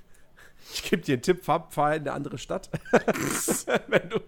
[0.73, 2.69] Ich gebe dir einen Tipp, fahr, fahr in eine andere Stadt.
[3.87, 4.19] wenn, du,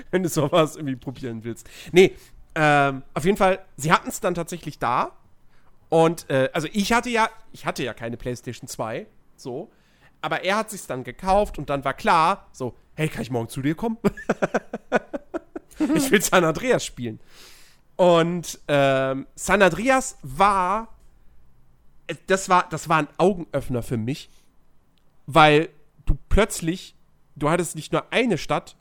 [0.10, 1.68] wenn du sowas irgendwie probieren willst.
[1.92, 2.14] Nee,
[2.54, 5.12] ähm, auf jeden Fall, sie hatten es dann tatsächlich da.
[5.88, 9.06] Und, äh, also ich hatte ja, ich hatte ja keine PlayStation 2,
[9.36, 9.70] so.
[10.20, 13.48] Aber er hat sich's dann gekauft und dann war klar, so, hey, kann ich morgen
[13.48, 13.98] zu dir kommen?
[15.94, 17.20] ich will San Andreas spielen.
[17.96, 20.88] Und ähm, San Andreas war,
[22.06, 24.30] äh, das war, das war ein Augenöffner für mich,
[25.26, 25.70] weil
[26.06, 26.94] du plötzlich,
[27.36, 28.76] du hattest nicht nur eine Stadt,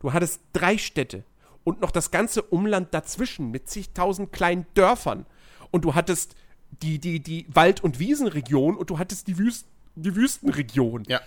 [0.00, 1.24] du hattest drei Städte
[1.64, 5.26] und noch das ganze Umland dazwischen mit zigtausend kleinen Dörfern.
[5.70, 6.34] Und du hattest
[6.82, 11.04] die, die, die Wald- und Wiesenregion und du hattest die, Wüst, die Wüstenregion.
[11.04, 11.20] Ja.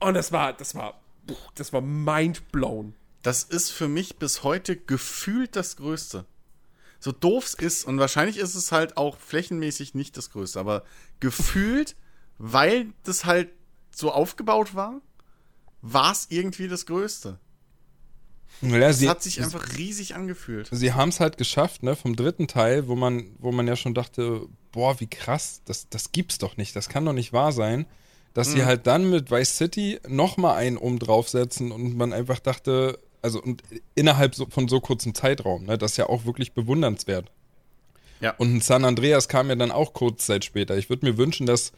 [0.00, 1.00] Und das war, das war,
[1.54, 2.94] das war mindblown.
[3.22, 6.24] Das ist für mich bis heute gefühlt das Größte.
[7.00, 10.84] So doof es ist, und wahrscheinlich ist es halt auch flächenmäßig nicht das Größte, aber
[11.20, 11.96] gefühlt,
[12.38, 13.50] weil das halt
[13.90, 15.00] so aufgebaut war,
[15.80, 17.38] war es irgendwie das Größte.
[18.60, 20.68] Es hat sich einfach riesig angefühlt.
[20.72, 23.94] sie haben es halt geschafft, ne, vom dritten Teil, wo man, wo man ja schon
[23.94, 24.42] dachte,
[24.72, 27.86] boah, wie krass, das, das gibt's doch nicht, das kann doch nicht wahr sein,
[28.34, 32.98] dass sie halt dann mit Vice City nochmal einen oben draufsetzen und man einfach dachte,
[33.22, 33.62] also und
[33.94, 37.30] innerhalb so, von so kurzem Zeitraum, ne, das ist ja auch wirklich bewundernswert.
[38.20, 38.34] Ja.
[38.38, 40.76] Und ein San Andreas kam ja dann auch kurz Zeit später.
[40.76, 41.72] Ich würde mir wünschen, dass,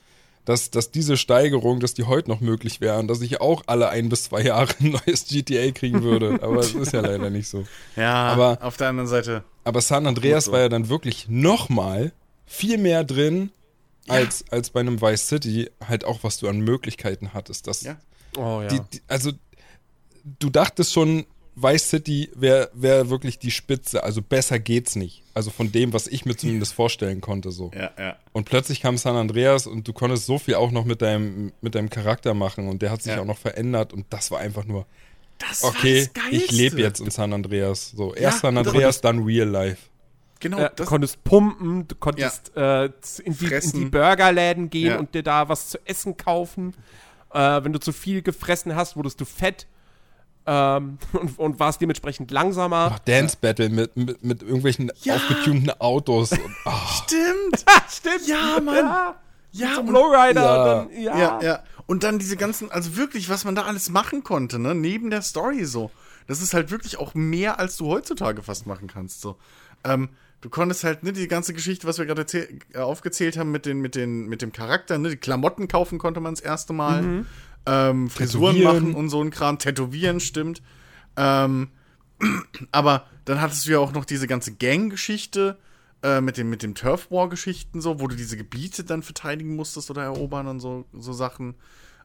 [0.45, 3.91] dass, dass diese Steigerung, dass die heute noch möglich wäre und dass ich auch alle
[3.91, 6.41] ein bis zwei Jahre ein neues GTA kriegen würde.
[6.43, 7.65] Aber es ist ja leider nicht so.
[7.97, 9.45] Ja, Aber- auf der anderen Seite.
[9.65, 10.53] Aber San Andreas so.
[10.53, 12.13] war ja dann wirklich nochmal
[12.47, 13.51] viel mehr drin,
[14.09, 17.67] als, als bei einem Vice City, halt auch, was du an Möglichkeiten hattest.
[17.69, 17.97] Das, Ja.
[18.37, 18.69] Oh ja.
[18.69, 19.31] die, die, also,
[20.39, 21.27] du dachtest schon,
[21.57, 24.03] Vice City wäre wär wirklich die Spitze.
[24.05, 25.23] Also besser geht's nicht.
[25.35, 27.71] Also von dem, was ich mir zumindest vorstellen konnte, so.
[27.75, 28.17] Ja, ja.
[28.33, 31.75] Und plötzlich kam San Andreas und du konntest so viel auch noch mit deinem, mit
[31.75, 33.21] deinem Charakter machen und der hat sich Ja.
[33.21, 34.87] auch noch verändert und das war einfach nur,
[35.39, 37.91] Das okay, war das ich lebe jetzt in San Andreas.
[37.91, 39.89] So, erst Ja, San Andreas, dann Real Life.
[40.39, 44.87] Genau, Äh, du das- konntest pumpen, du konntest äh, in, die, in die Burgerläden gehen
[44.87, 44.99] Ja.
[44.99, 46.75] und dir da was zu essen kaufen.
[47.35, 49.67] Äh, wenn du zu viel gefressen hast, wurdest du fett
[50.47, 52.93] ähm, und, und warst dementsprechend langsamer.
[52.95, 55.17] Ach, Dance Battle mit, mit, mit irgendwelchen Ja.
[55.17, 56.33] aufgetunten Autos.
[56.33, 56.41] Und,
[57.05, 57.65] Stimmt!
[57.91, 58.27] Stimmt.
[58.27, 58.75] Ja, Mann.
[58.77, 59.15] Ja,
[59.53, 60.43] Ja, zum und- Lowrider.
[60.43, 60.65] Ja.
[60.65, 61.19] Dann, ja.
[61.19, 61.63] Ja, ja.
[61.87, 65.23] Und dann diese ganzen, also wirklich, was man da alles machen konnte, ne, neben der
[65.23, 65.91] Story so.
[66.29, 69.37] Das ist halt wirklich auch mehr, als du heutzutage fast machen kannst, so.
[69.83, 70.09] Ähm,
[70.41, 73.67] du konntest halt, ne, die ganze Geschichte, was wir gerade erzähl- äh, aufgezählt haben mit
[73.67, 77.25] den, mit den, mit dem Charakter, ne, die Klamotten kaufen konnte man das erste Mal.
[77.67, 80.63] Ähm, Frisuren machen und so ein Kram, tätowieren, stimmt.
[81.17, 81.69] Ähm,
[82.73, 85.59] aber dann hattest du ja auch noch diese ganze Gang-Geschichte
[86.03, 89.91] äh, mit dem, mit dem Turf War-Geschichten, so, wo du diese Gebiete dann verteidigen musstest
[89.91, 91.55] oder erobern und so, so Sachen.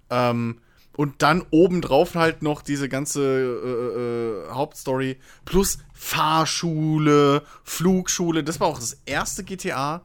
[0.10, 0.60] Ähm,
[0.98, 8.44] und dann obendrauf halt noch diese ganze äh, äh, Hauptstory plus Fahrschule, Flugschule.
[8.44, 10.02] Das war auch das erste GTA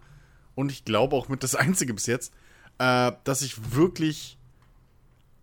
[0.54, 2.32] und ich glaube auch mit das einzige bis jetzt,
[2.78, 4.38] äh, dass ich wirklich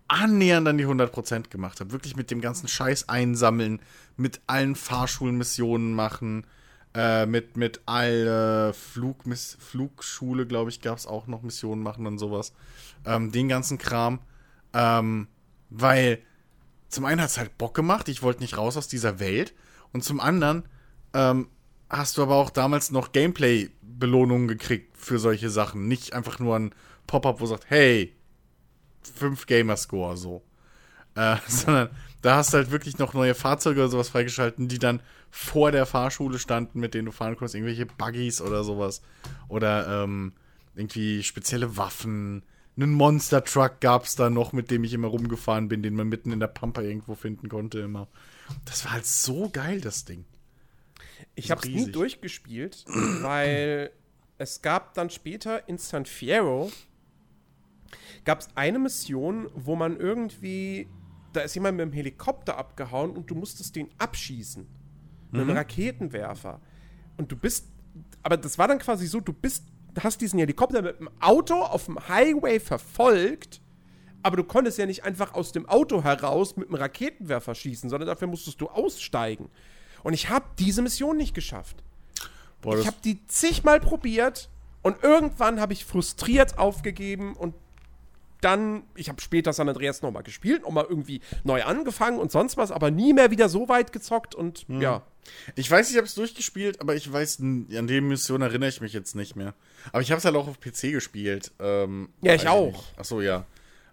[0.08, 1.92] annähernd an die 100% gemacht habe.
[1.92, 3.80] Wirklich mit dem ganzen Scheiß einsammeln,
[4.16, 6.46] mit allen Fahrschulmissionen machen,
[6.94, 12.06] äh, mit, mit all äh, Flugmiss Flugschule, glaube ich, gab es auch noch Missionen machen
[12.06, 12.52] und sowas.
[13.04, 14.20] Ähm, den ganzen Kram.
[14.72, 15.28] Ähm,
[15.70, 16.20] weil
[16.88, 19.54] zum einen hat es halt Bock gemacht, ich wollte nicht raus aus dieser Welt.
[19.92, 20.64] Und zum anderen
[21.14, 21.48] ähm,
[21.90, 25.88] hast du aber auch damals noch Gameplay-Belohnungen gekriegt für solche Sachen.
[25.88, 26.74] Nicht einfach nur ein
[27.06, 28.14] Pop-up, wo sagt, hey,
[29.02, 30.42] 5 Gamerscore so.
[31.14, 31.90] Äh, sondern
[32.22, 35.00] da hast du halt wirklich noch neue Fahrzeuge oder sowas freigeschalten, die dann
[35.30, 39.02] vor der Fahrschule standen, mit denen du fahren konntest, irgendwelche Buggies oder sowas.
[39.48, 40.32] Oder ähm,
[40.74, 42.42] irgendwie spezielle Waffen.
[42.76, 46.08] Einen Monster Truck gab es da noch, mit dem ich immer rumgefahren bin, den man
[46.08, 48.08] mitten in der Pampa irgendwo finden konnte immer.
[48.64, 50.24] Das war halt so geil, das Ding.
[51.34, 52.84] Ich habe es nie durchgespielt,
[53.22, 53.90] weil
[54.38, 56.70] es gab dann später in San Fierro
[58.28, 60.86] gab es eine Mission, wo man irgendwie
[61.32, 64.66] da ist jemand mit dem Helikopter abgehauen und du musstest den abschießen
[65.30, 66.60] mit einem Raketenwerfer
[67.16, 67.66] und du bist
[68.22, 69.64] aber das war dann quasi so, du bist
[69.98, 73.62] hast diesen Helikopter mit dem Auto auf dem Highway verfolgt.
[74.22, 78.08] Aber du konntest ja nicht einfach aus dem Auto heraus mit einem Raketenwerfer schießen, sondern
[78.08, 79.48] dafür musstest du aussteigen.
[80.02, 81.82] Und ich habe diese Mission nicht geschafft.
[82.60, 84.50] Boah, Ich habe die zigmal probiert
[84.82, 87.54] und irgendwann habe ich frustriert aufgegeben und
[88.40, 92.70] dann, ich habe später San Andreas nochmal gespielt, nochmal irgendwie neu angefangen und sonst was,
[92.70, 95.02] aber nie mehr wieder so weit gezockt und ja.
[95.56, 98.94] Ich weiß, ich habe es durchgespielt, aber ich weiß, an die Mission erinnere ich mich
[98.94, 99.52] jetzt nicht mehr.
[99.92, 101.52] Aber ich habe es halt auch auf PC gespielt.
[101.58, 102.72] Ähm, Ja, ich auch.
[102.72, 102.94] nicht.
[102.96, 103.44] Ach so, ja.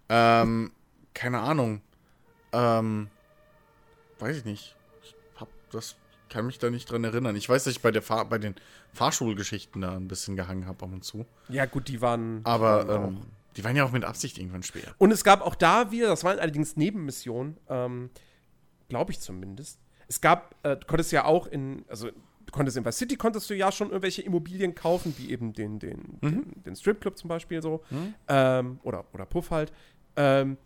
[0.07, 0.72] Ähm,
[1.13, 1.81] keine Ahnung.
[2.53, 3.09] Ähm,
[4.19, 4.76] weiß ich nicht.
[5.03, 5.95] Ich hab das,
[6.30, 7.35] kann mich da nicht dran erinnern.
[7.35, 8.55] Ich weiß, dass ich bei der Fahr bei den
[8.93, 11.26] Fahrschulgeschichten da ein bisschen gehangen habe ab und zu.
[11.49, 12.39] Ja, gut, die waren.
[12.39, 13.07] die Aber waren auch.
[13.09, 13.22] ähm,
[13.57, 14.94] die waren ja auch mit Absicht irgendwann schwer.
[14.98, 18.10] Und es gab auch da wieder, das waren allerdings Nebenmissionen, ähm,
[18.90, 19.80] glaube ich zumindest.
[20.07, 23.49] Es gab, äh, du konntest ja auch in, also du konntest in Vice City konntest
[23.49, 27.61] du ja schon irgendwelche Immobilien kaufen, wie eben den, den, den, den Stripclub zum Beispiel
[27.61, 27.84] so.
[28.27, 29.72] Ähm, oder, oder Puff halt.
[30.15, 30.57] Ähm,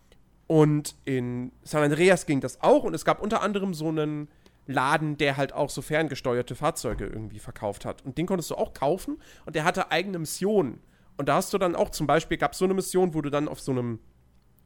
[0.47, 4.29] und in San Andreas ging das auch und es gab unter anderem so einen
[4.65, 8.03] Laden, der halt auch so ferngesteuerte Fahrzeuge irgendwie verkauft hat.
[8.03, 10.81] Und den konntest du auch kaufen und der hatte eigene Missionen.
[11.19, 13.29] Und da hast du dann auch zum Beispiel, gab es so eine Mission, wo du
[13.29, 13.99] dann auf so einem,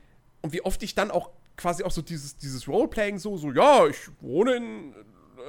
[0.41, 3.87] und wie oft ich dann auch quasi auch so dieses, dieses Roleplaying so, so, ja,
[3.87, 4.93] ich wohne in,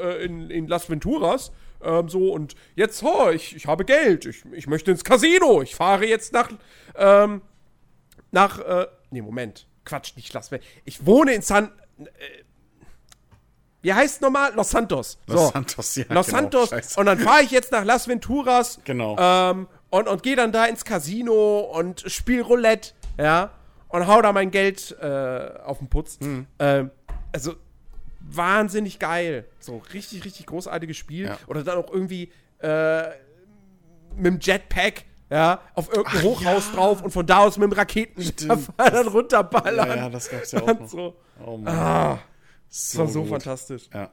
[0.01, 1.53] äh, in, in Las Venturas,
[1.83, 5.75] ähm, so, und jetzt, oh, ich, ich habe Geld, ich, ich möchte ins Casino, ich
[5.75, 6.49] fahre jetzt nach,
[6.97, 7.43] ähm,
[8.31, 12.07] nach, äh, nee, Moment, Quatsch, nicht Las Vegas, ich wohne in San, äh,
[13.81, 14.53] wie heißt nochmal?
[14.55, 15.19] Los Santos.
[15.27, 15.51] Los so.
[15.53, 16.71] Santos, ja, Los genau, Santos.
[16.71, 16.99] scheiße.
[16.99, 18.81] Und dann fahre ich jetzt nach Las Venturas.
[18.85, 19.17] Genau.
[19.19, 23.53] Ähm, und, und gehe dann da ins Casino und spiel Roulette, ja.
[23.89, 26.19] Und hau da mein Geld äh, auf den Putz.
[26.21, 26.47] Hm.
[26.59, 26.91] Ähm,
[27.33, 27.55] also
[28.21, 29.47] wahnsinnig geil.
[29.61, 31.27] So richtig, richtig großartiges Spiel.
[31.27, 31.39] Ja.
[31.47, 33.09] Oder dann auch irgendwie äh,
[34.15, 38.73] mit dem Jetpack, ja, auf irgendein Hochhaus drauf und von da aus mit dem Raketenwerfer
[38.77, 39.89] dann runterballern.
[39.89, 40.89] Ja, ja, das gab's ja auch noch.
[40.89, 41.17] so.
[41.45, 41.75] Oh Mann.
[41.75, 42.19] Ah,
[42.69, 43.31] das war so gut.
[43.31, 43.89] fantastisch.
[43.93, 44.13] Ja.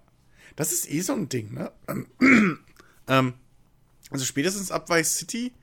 [0.56, 1.72] Das ist eh so ein Ding, ne?
[3.08, 3.36] Ähm,
[4.10, 5.54] also spätestens ab Vice City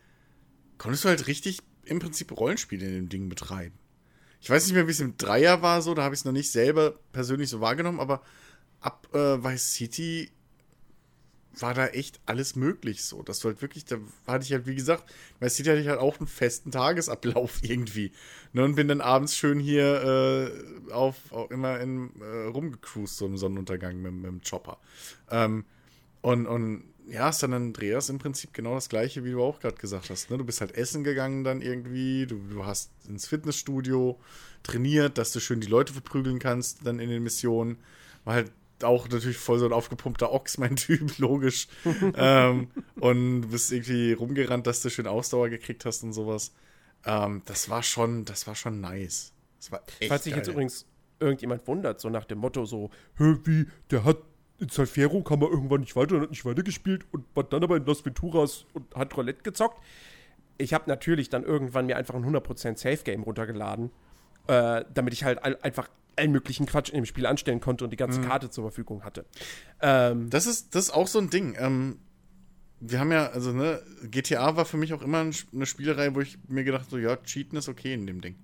[0.83, 3.79] konntest du halt richtig im Prinzip Rollenspiele in dem Ding betreiben.
[4.41, 6.33] Ich weiß nicht mehr, wie es im Dreier war, so, da habe ich es noch
[6.33, 8.21] nicht selber persönlich so wahrgenommen, aber
[8.81, 10.33] ab äh, Vice City
[11.57, 13.23] war da echt alles möglich so.
[13.23, 15.05] Dass du halt wirklich, da hatte ich halt, wie gesagt,
[15.39, 18.11] Vice City hatte ich halt auch einen festen Tagesablauf irgendwie.
[18.53, 20.51] Ne, und bin dann abends schön hier
[20.91, 24.79] äh, auf, auf, immer in, äh, rumgecruised, so im Sonnenuntergang mit, mit dem Chopper.
[25.31, 25.65] Ähm,
[26.23, 30.11] und, und ja, San Andreas im Prinzip genau das gleiche, wie du auch gerade gesagt
[30.11, 30.31] hast.
[30.31, 30.39] Ne?
[30.39, 34.19] Du bist halt essen gegangen dann irgendwie, du, du hast ins Fitnessstudio
[34.62, 37.79] trainiert, dass du schön die Leute verprügeln kannst dann in den Missionen.
[38.24, 38.53] War halt
[38.83, 41.69] auch natürlich voll so ein aufgepumpter Ochs, mein Typ, logisch.
[42.16, 42.69] ähm,
[43.01, 46.53] und bist irgendwie rumgerannt, dass du schön Ausdauer gekriegt hast und sowas.
[47.05, 49.33] Ähm, das war schon, das war schon nice.
[49.59, 50.87] Das war echt Falls sich jetzt übrigens
[51.20, 54.19] irgendjemand wundert, so nach dem Motto so, wie, der hat
[54.62, 57.76] in Salfero kam er irgendwann nicht weiter und hat nicht weitergespielt und war dann aber
[57.76, 59.82] in Las Venturas und hat Roulette gezockt.
[60.56, 63.90] Ich habe natürlich dann irgendwann mir einfach ein 100% Safe Game runtergeladen,
[64.47, 67.97] äh, damit ich halt einfach allen möglichen Quatsch in dem Spiel anstellen konnte und die
[67.97, 68.28] ganze mhm.
[68.28, 69.24] Karte zur Verfügung hatte.
[69.80, 71.56] Ähm, das, ist, das ist auch so ein Ding.
[71.59, 71.98] Ähm,
[72.78, 76.39] wir haben ja, also, ne, GTA war für mich auch immer eine Spielerei, wo ich
[76.48, 78.36] mir gedacht so, ja, Cheaten ist okay in dem Ding.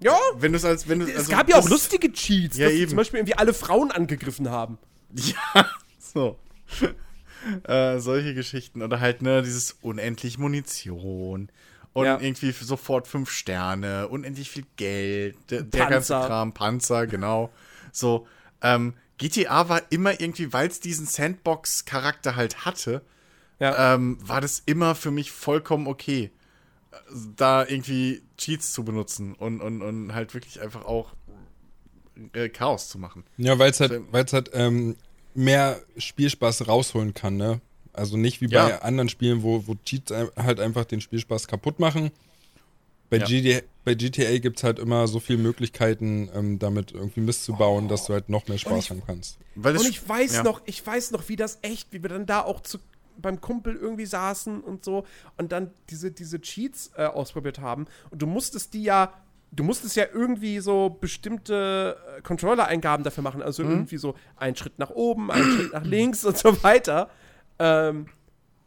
[0.00, 0.16] Ja.
[0.36, 2.88] Wenn du als, wenn du, es also, gab ja auch lustige Cheats, ja, dass eben.
[2.88, 4.78] zum Beispiel irgendwie alle Frauen angegriffen haben.
[5.54, 5.68] Ja,
[5.98, 6.38] so.
[7.64, 8.82] äh, solche Geschichten.
[8.82, 11.50] Oder halt, ne, dieses unendlich Munition.
[11.92, 12.18] Und ja.
[12.18, 17.52] irgendwie sofort fünf Sterne, unendlich viel Geld, der, der ganze Kram, Panzer, genau.
[17.92, 18.26] So,
[18.62, 23.02] ähm, GTA war immer irgendwie, weil es diesen Sandbox-Charakter halt hatte,
[23.60, 23.94] ja.
[23.94, 26.30] ähm, war das immer für mich vollkommen okay,
[27.36, 31.14] da irgendwie Cheats zu benutzen und, und, und halt wirklich einfach auch
[32.32, 33.24] äh, Chaos zu machen.
[33.36, 34.96] Ja, weil es halt, weil's halt ähm,
[35.34, 37.60] mehr Spielspaß rausholen kann, ne?
[37.92, 38.78] Also nicht wie bei ja.
[38.78, 42.10] anderen Spielen, wo, wo Cheats halt einfach den Spielspaß kaputt machen.
[43.10, 43.26] Bei, ja.
[43.26, 47.52] GTA, bei GTA gibt es halt immer so viele Möglichkeiten, ähm, damit irgendwie Mist zu
[47.52, 47.88] bauen, oh.
[47.88, 49.38] dass du halt noch mehr Spaß ich, haben kannst.
[49.54, 50.42] und ich weiß ja.
[50.42, 52.78] noch, ich weiß noch, wie das echt, wie wir dann da auch zu,
[53.18, 55.04] beim Kumpel irgendwie saßen und so
[55.36, 57.86] und dann diese, diese Cheats äh, ausprobiert haben.
[58.10, 59.12] Und du musstest die ja
[59.52, 63.42] du musstest ja irgendwie so bestimmte äh, Controller-Eingaben dafür machen.
[63.42, 63.70] Also mhm.
[63.70, 67.10] irgendwie so einen Schritt nach oben, einen Schritt nach links und so weiter.
[67.58, 68.06] Ähm,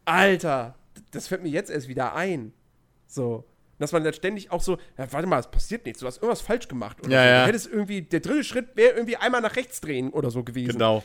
[0.05, 0.75] Alter,
[1.11, 2.53] das fällt mir jetzt erst wieder ein.
[3.07, 3.45] So.
[3.77, 6.41] Dass man dann ständig auch so, ja, warte mal, es passiert nichts, du hast irgendwas
[6.41, 6.97] falsch gemacht.
[7.01, 7.41] Oder ja, ja.
[7.41, 10.73] Du hättest irgendwie, der dritte Schritt wäre irgendwie einmal nach rechts drehen oder so gewesen.
[10.73, 11.03] Genau.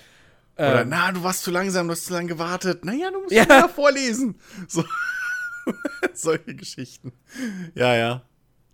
[0.57, 2.85] Oder, ähm, na, du warst zu langsam, du hast zu lange gewartet.
[2.85, 4.39] Naja, du musst ja vorlesen.
[4.69, 4.85] So.
[6.15, 7.13] Solche Geschichten.
[7.75, 8.23] Ja, ja.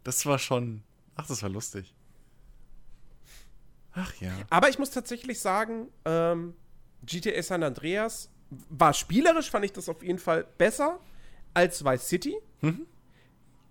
[0.03, 0.83] Das war schon,
[1.17, 1.95] Ach, das war lustig.
[3.93, 4.33] Ach ja.
[4.51, 6.55] Aber ich muss tatsächlich sagen, ähm,
[7.03, 8.31] GTA San Andreas
[8.69, 11.01] war spielerisch, fand ich das auf jeden Fall besser
[11.55, 12.37] als Vice City.
[12.61, 12.87] Mhm.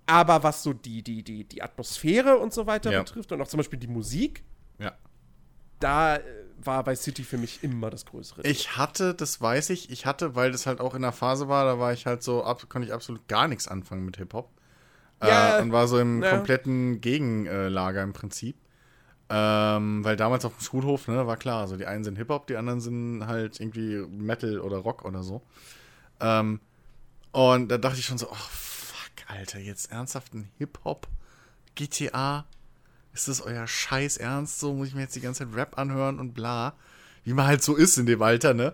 [0.07, 2.99] Aber was so die, die, die, die Atmosphäre und so weiter ja.
[2.99, 4.43] betrifft und auch zum Beispiel die Musik,
[4.79, 4.93] ja.
[5.79, 6.21] da äh,
[6.57, 8.41] war Vice City für mich immer das Größere.
[8.43, 11.65] Ich hatte, das weiß ich, ich hatte, weil das halt auch in der Phase war,
[11.65, 14.49] da war ich halt so, ab, konnte ich absolut gar nichts anfangen mit Hip-Hop.
[15.21, 16.31] Ja, äh, und war so im ja.
[16.31, 18.55] kompletten Gegenlager im Prinzip.
[19.27, 22.57] Ähm, weil damals auf dem Schulhof, ne, war klar, also die einen sind Hip-Hop, die
[22.57, 25.41] anderen sind halt irgendwie Metal oder Rock oder so.
[26.19, 26.59] Ähm,
[27.31, 31.07] und da dachte ich schon so, oh fuck, Alter, jetzt ernsthaft ein Hip-Hop,
[31.73, 32.45] GTA,
[33.15, 34.59] ist das euer Scheiß Ernst?
[34.59, 36.73] So muss ich mir jetzt die ganze Zeit Rap anhören und bla.
[37.23, 38.73] Wie man halt so ist in dem Alter, ne?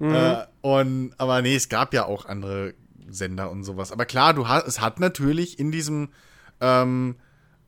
[0.00, 0.14] Mhm.
[0.14, 2.74] Äh, und, aber nee, es gab ja auch andere
[3.12, 3.92] Sender und sowas.
[3.92, 6.08] Aber klar, du hast, es hat natürlich in diesem
[6.60, 7.16] ähm,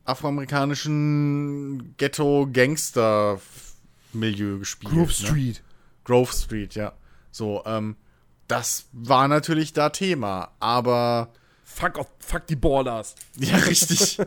[0.04, 4.92] afroamerikanischen Ghetto-Gangster-Milieu gespielt.
[4.92, 5.12] Grove ne?
[5.12, 5.62] Street.
[6.04, 6.92] Grove Street, ja.
[7.30, 7.96] So, ähm,
[8.48, 11.32] das war natürlich da Thema, aber.
[11.64, 13.14] Fuck, off, fuck die Ballers.
[13.36, 14.18] Ja, richtig.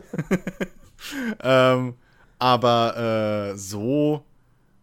[1.40, 1.94] ähm,
[2.38, 4.24] aber äh, so,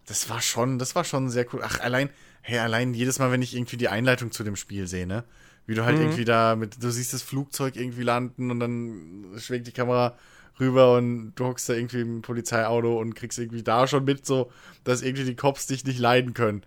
[0.05, 1.61] das war schon, das war schon sehr cool.
[1.63, 2.09] Ach, allein,
[2.41, 5.23] hey, allein jedes Mal, wenn ich irgendwie die Einleitung zu dem Spiel sehe, ne?
[5.67, 6.03] Wie du halt mhm.
[6.03, 10.15] irgendwie da mit, du siehst das Flugzeug irgendwie landen und dann schwenkt die Kamera
[10.59, 14.51] rüber und du hockst da irgendwie im Polizeiauto und kriegst irgendwie da schon mit, so,
[14.83, 16.63] dass irgendwie die Cops dich nicht leiden können.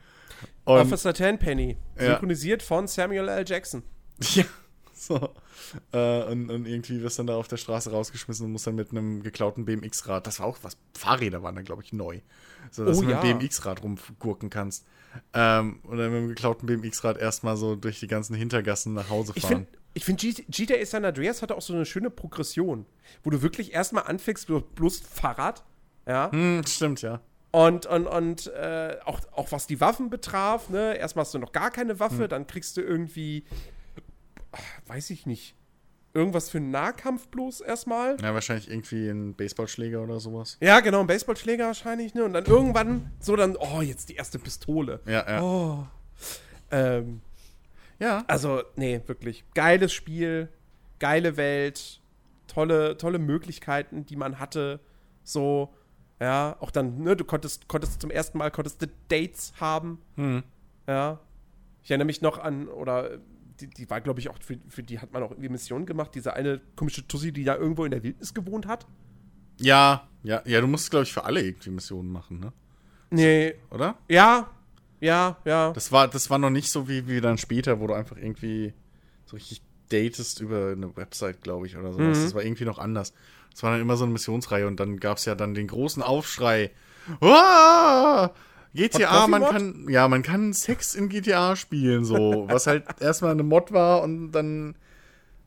[0.64, 2.68] Und, Officer Tenpenny, synchronisiert ja.
[2.68, 3.44] von Samuel L.
[3.46, 3.82] Jackson.
[4.34, 4.44] Ja,
[4.92, 5.30] so.
[5.92, 8.90] Äh, und, und, irgendwie wirst dann da auf der Straße rausgeschmissen und musst dann mit
[8.90, 12.20] einem geklauten BMX-Rad, das war auch was, Fahrräder waren da, glaube ich, neu.
[12.72, 13.20] So, dass oh, du mit ja.
[13.20, 14.84] BMX-Rad rumgurken kannst.
[15.32, 19.32] Ähm, und dann mit dem geklauten BMX-Rad erstmal so durch die ganzen Hintergassen nach Hause
[19.34, 19.66] fahren.
[19.94, 22.86] Ich finde, find, GTA San Andreas hatte auch so eine schöne Progression,
[23.24, 25.64] wo du wirklich erstmal anfängst, bloß Fahrrad.
[26.06, 26.30] Ja.
[26.30, 27.20] Hm, stimmt, ja.
[27.50, 30.96] Und, und, und äh, auch, auch was die Waffen betraf, ne?
[30.96, 32.28] Erstmal hast du noch gar keine Waffe, hm.
[32.28, 33.44] dann kriegst du irgendwie
[34.86, 35.54] weiß ich nicht.
[36.18, 38.16] Irgendwas für einen Nahkampf bloß erstmal.
[38.20, 40.56] Ja, wahrscheinlich irgendwie ein Baseballschläger oder sowas.
[40.60, 42.24] Ja, genau, ein Baseballschläger wahrscheinlich, ne?
[42.24, 45.00] Und dann irgendwann so dann, oh, jetzt die erste Pistole.
[45.06, 45.42] Ja, ja.
[45.42, 45.86] Oh.
[46.72, 47.20] Ähm,
[48.00, 48.24] Ja.
[48.26, 49.44] also, nee, wirklich.
[49.54, 50.48] Geiles Spiel,
[50.98, 52.00] geile Welt,
[52.48, 54.80] tolle, tolle Möglichkeiten, die man hatte.
[55.22, 55.72] So,
[56.20, 60.00] ja, auch dann, ne, du konntest, konntest zum ersten Mal konntest du Dates haben.
[60.16, 60.42] Hm.
[60.88, 61.20] Ja.
[61.84, 63.18] Ich erinnere mich noch an, oder
[63.60, 66.14] die, die war, glaube ich, auch, für, für die hat man auch irgendwie Missionen gemacht.
[66.14, 68.86] Diese eine komische Tussi, die da irgendwo in der Wildnis gewohnt hat.
[69.60, 72.52] Ja, ja, ja, du musst, glaube ich, für alle irgendwie Missionen machen, ne?
[73.10, 73.96] Nee, Oder?
[74.08, 74.50] ja,
[75.00, 75.72] ja, ja.
[75.72, 78.74] Das war, das war noch nicht so wie, wie dann später, wo du einfach irgendwie
[79.24, 82.18] so richtig datest über eine Website, glaube ich, oder sowas.
[82.18, 82.22] Mhm.
[82.22, 83.14] Das war irgendwie noch anders.
[83.50, 86.02] Das war dann immer so eine Missionsreihe und dann gab es ja dann den großen
[86.02, 86.70] Aufschrei.
[87.20, 88.30] Ah!
[88.74, 92.44] GTA, man kann, ja, man kann Sex in GTA spielen, so.
[92.48, 94.74] was halt erstmal eine Mod war und dann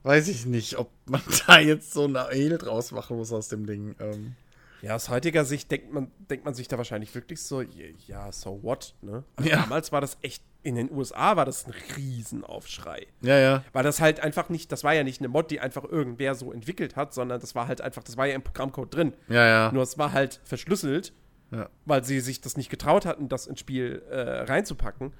[0.02, 3.66] weiß ich nicht, ob man da jetzt so eine Ale draus machen muss aus dem
[3.66, 3.94] Ding.
[4.00, 4.34] Ähm,
[4.82, 8.62] Ja, aus heutiger Sicht denkt man, denkt man sich da wahrscheinlich wirklich so, ja, so
[8.62, 9.22] what, ne?
[9.36, 9.56] Aber Ja.
[9.58, 13.06] damals war das echt, in den USA war das ein Riesenaufschrei.
[13.20, 13.64] ja, ja.
[13.72, 16.52] Weil das halt einfach nicht, das war ja nicht eine Mod, die einfach irgendwer so
[16.52, 19.12] entwickelt hat, sondern das war halt einfach, das war ja im Programmcode drin.
[19.28, 19.72] Ja, ja.
[19.72, 21.12] Nur es war halt verschlüsselt,
[21.52, 21.68] Ja.
[21.84, 25.12] weil sie sich das nicht getraut hatten, das ins Spiel äh, reinzupacken.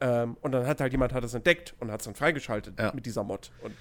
[0.00, 2.92] Ähm, und dann hat halt jemand hat das entdeckt und hat es dann freigeschaltet Ja.
[2.94, 3.50] mit dieser Mod.
[3.62, 3.74] Und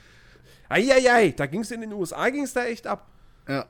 [0.70, 3.08] Eieiei, da ging es in den USA, ging es da echt ab.
[3.48, 3.66] Ja.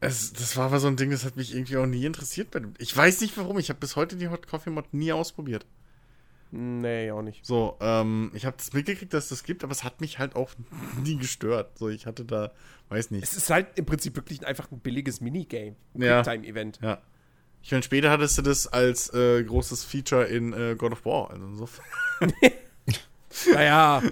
[0.00, 2.48] Es, das war aber so ein Ding, das hat mich irgendwie auch nie interessiert.
[2.78, 3.58] Ich weiß nicht warum.
[3.58, 5.66] Ich habe bis heute die Hot Coffee Mod nie ausprobiert.
[6.50, 7.44] Nee, auch nicht.
[7.44, 10.34] So, ähm, ich habe das mitgekriegt, dass es das gibt, aber es hat mich halt
[10.34, 10.50] auch
[11.04, 11.76] nie gestört.
[11.78, 12.52] So, ich hatte da,
[12.88, 13.22] weiß nicht.
[13.22, 15.76] Es ist halt im Prinzip wirklich einfach ein billiges Minigame.
[15.94, 16.22] Ein Ja.
[16.22, 16.78] Quicktime-Event.
[16.82, 16.98] Ja.
[17.62, 21.30] Ich meine, später hattest du das als äh, großes Feature in äh, God of War.
[21.30, 21.84] Also insofern.
[23.52, 24.02] Naja.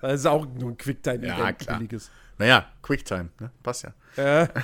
[0.00, 1.38] das ist auch nur ein Quicktime-Event.
[1.38, 1.78] Ja, klar.
[1.78, 2.10] billiges.
[2.38, 3.50] Naja, Quicktime, ne?
[3.62, 3.84] Passt
[4.16, 4.42] ja.
[4.42, 4.48] Äh,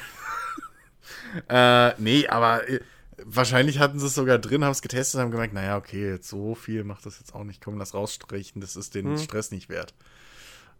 [1.48, 2.80] Äh, nee, aber äh,
[3.24, 6.54] wahrscheinlich hatten sie es sogar drin, haben es getestet, haben gemerkt, naja, okay, jetzt so
[6.54, 7.62] viel macht das jetzt auch nicht.
[7.62, 9.18] Komm, lass rausstreichen, das ist den Hm.
[9.18, 9.94] Stress nicht wert.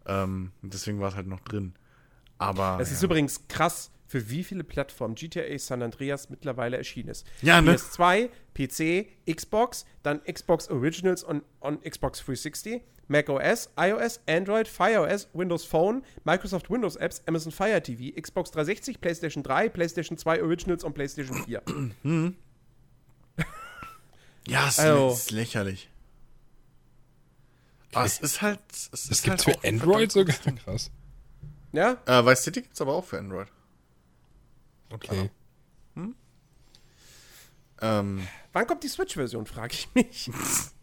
[0.05, 1.73] Ähm, und deswegen war es halt noch drin.
[2.37, 2.77] Aber.
[2.79, 3.05] es ist ja.
[3.05, 7.25] übrigens krass, für wie viele Plattformen GTA San Andreas mittlerweile erschienen ist.
[7.41, 7.75] Ja, ne?
[7.75, 15.01] PS2, PC, Xbox, dann Xbox Originals on, on Xbox 360, Mac OS, iOS, Android, Fire
[15.01, 20.41] OS, Windows Phone, Microsoft Windows Apps, Amazon Fire TV, Xbox 360, PlayStation 3, PlayStation 2
[20.43, 21.61] Originals und PlayStation 4.
[24.49, 25.89] Ja, es Also- ist lächerlich.
[27.93, 28.59] Aber es ist halt.
[28.71, 30.35] Es Das ist gibt's halt für Android sogar?
[30.63, 30.89] Krass.
[31.73, 31.97] Ja?
[32.05, 33.47] Äh, Vice City gibt's aber auch für Android.
[34.89, 35.29] Okay.
[37.81, 40.31] Ähm, Wann kommt die Switch-Version, frage ich mich.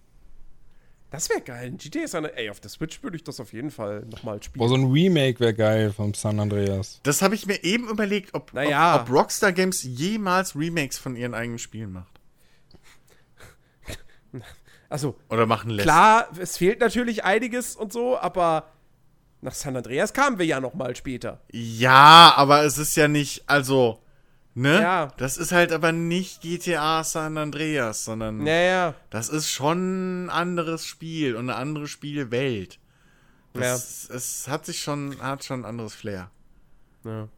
[1.14, 1.68] Das wäre geil.
[1.68, 4.58] Ein GTA San Ey, auf der Switch würde ich das auf jeden Fall nochmal spielen.
[4.58, 6.98] Boah, so ein Remake wäre geil vom San Andreas.
[7.04, 8.96] das habe ich mir eben überlegt, ob, Naja.
[8.96, 12.20] ob, ob Rockstar Games jemals Remakes von ihren eigenen Spielen macht.
[14.90, 15.84] Also, Oder machen lässt.
[15.86, 18.68] klar, es fehlt natürlich einiges und so, aber
[19.40, 21.40] nach San Andreas kamen wir ja nochmal später.
[21.52, 23.98] Ja, aber es ist ja nicht, also,
[24.54, 24.80] ne?
[24.80, 25.08] Ja.
[25.16, 30.86] Das ist halt aber nicht GTA San Andreas, sondern Naja, das ist schon ein anderes
[30.86, 32.78] Spiel und eine andere Spielwelt.
[33.52, 36.30] Das, Es hat sich schon, hat schon ein anderes Flair.
[37.04, 37.28] Ja.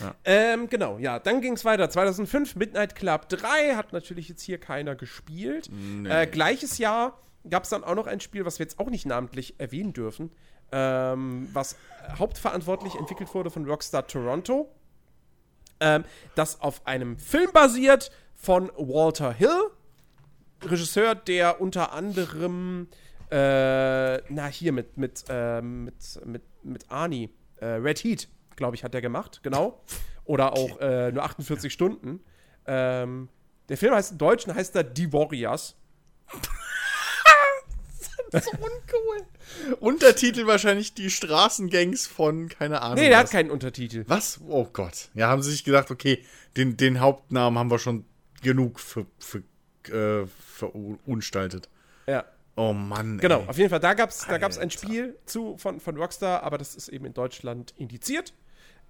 [0.00, 0.14] Ja.
[0.24, 1.88] Ähm, genau, ja, dann ging es weiter.
[1.88, 5.70] 2005, Midnight Club 3, hat natürlich jetzt hier keiner gespielt.
[6.04, 7.18] Äh, gleiches Jahr
[7.48, 10.30] gab es dann auch noch ein Spiel, was wir jetzt auch nicht namentlich erwähnen dürfen,
[10.72, 11.76] ähm, was
[12.18, 14.70] hauptverantwortlich entwickelt wurde von Rockstar Toronto.
[15.80, 19.70] Ähm, das auf einem Film basiert von Walter Hill,
[20.64, 22.88] Regisseur, der unter anderem,
[23.30, 25.94] äh, na hier mit, mit, ähm, mit,
[26.24, 29.82] mit, mit Arnie, äh, Red Heat, glaube ich, hat er gemacht, genau.
[30.24, 32.20] Oder auch äh, nur 48 Stunden.
[32.66, 33.28] Ähm,
[33.68, 35.76] der Film heißt im Deutschen heißt er Die Warriors.
[38.32, 39.76] So uncool.
[39.80, 42.96] Untertitel wahrscheinlich die Straßengangs von, keine Ahnung.
[42.96, 43.30] Nee, der hat was.
[43.30, 44.04] keinen Untertitel.
[44.06, 44.40] Was?
[44.46, 45.08] Oh Gott.
[45.14, 46.22] Ja, haben sie sich gedacht, okay,
[46.56, 48.04] den, den Hauptnamen haben wir schon
[48.42, 49.42] genug für, für,
[49.90, 51.68] äh, verunstaltet.
[52.06, 52.24] Ja.
[52.56, 53.18] Oh Mann.
[53.18, 53.48] Genau, ey.
[53.48, 54.70] auf jeden Fall, da gab es da gab's ein.
[54.70, 58.34] Spiel zu, von, von Rockstar, aber das ist eben in Deutschland indiziert.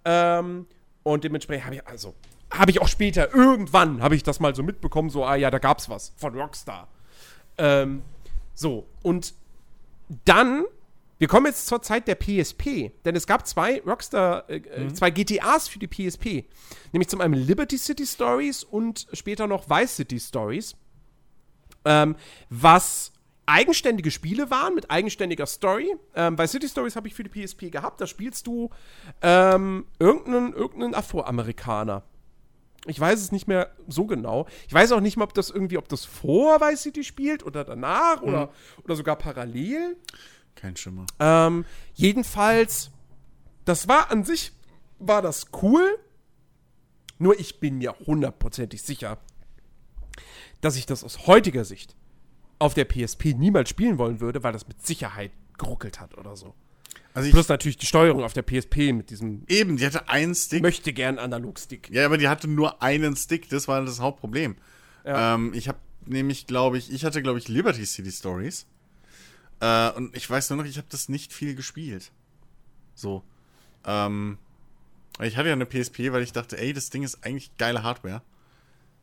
[0.04, 0.66] Ähm,
[1.02, 2.14] und dementsprechend habe ich, also,
[2.50, 5.58] habe ich auch später, irgendwann habe ich das mal so mitbekommen, so, ah ja, da
[5.58, 6.88] gab's was von Rockstar.
[7.58, 8.02] Ähm,
[8.58, 9.34] so, und
[10.24, 10.64] dann,
[11.18, 15.12] wir kommen jetzt zur Zeit der PSP, denn es gab zwei Rockstar, äh, äh, zwei
[15.12, 16.44] GTAs für die PSP.
[16.92, 20.74] Nämlich zum einen Liberty City Stories und später noch Vice City Stories.
[21.84, 22.16] Ähm,
[22.50, 23.12] was
[23.46, 25.94] eigenständige Spiele waren mit eigenständiger Story.
[26.16, 28.00] Ähm, bei City Stories habe ich für die PSP gehabt.
[28.00, 28.70] Da spielst du
[29.22, 32.02] ähm, irgendeinen, irgendeinen Afroamerikaner.
[32.86, 34.46] Ich weiß es nicht mehr so genau.
[34.66, 37.64] Ich weiß auch nicht mehr, ob das irgendwie, ob das vor Vice City spielt oder
[37.64, 38.28] danach mhm.
[38.28, 38.52] oder,
[38.84, 39.96] oder sogar parallel.
[40.54, 41.06] Kein Schimmer.
[41.18, 41.64] Ähm,
[41.94, 42.90] jedenfalls,
[43.64, 44.52] das war an sich,
[44.98, 45.98] war das cool.
[47.18, 49.18] Nur ich bin mir hundertprozentig sicher,
[50.60, 51.96] dass ich das aus heutiger Sicht
[52.58, 56.54] auf der PSP niemals spielen wollen würde, weil das mit Sicherheit geruckelt hat oder so.
[57.18, 59.42] Also Plus natürlich die Steuerung auf der PSP mit diesem.
[59.48, 60.62] Eben, die hatte einen Stick.
[60.62, 61.90] Möchte gern Analogstick.
[61.90, 64.56] Ja, aber die hatte nur einen Stick, das war das Hauptproblem.
[65.04, 65.34] Ja.
[65.34, 68.66] Ähm, ich habe nämlich, glaube ich, ich hatte, glaube ich, Liberty City Stories.
[69.60, 72.12] Äh, und ich weiß nur noch, ich habe das nicht viel gespielt.
[72.94, 73.24] So.
[73.84, 74.38] Ähm,
[75.20, 78.22] ich hatte ja eine PSP, weil ich dachte, ey, das Ding ist eigentlich geile Hardware.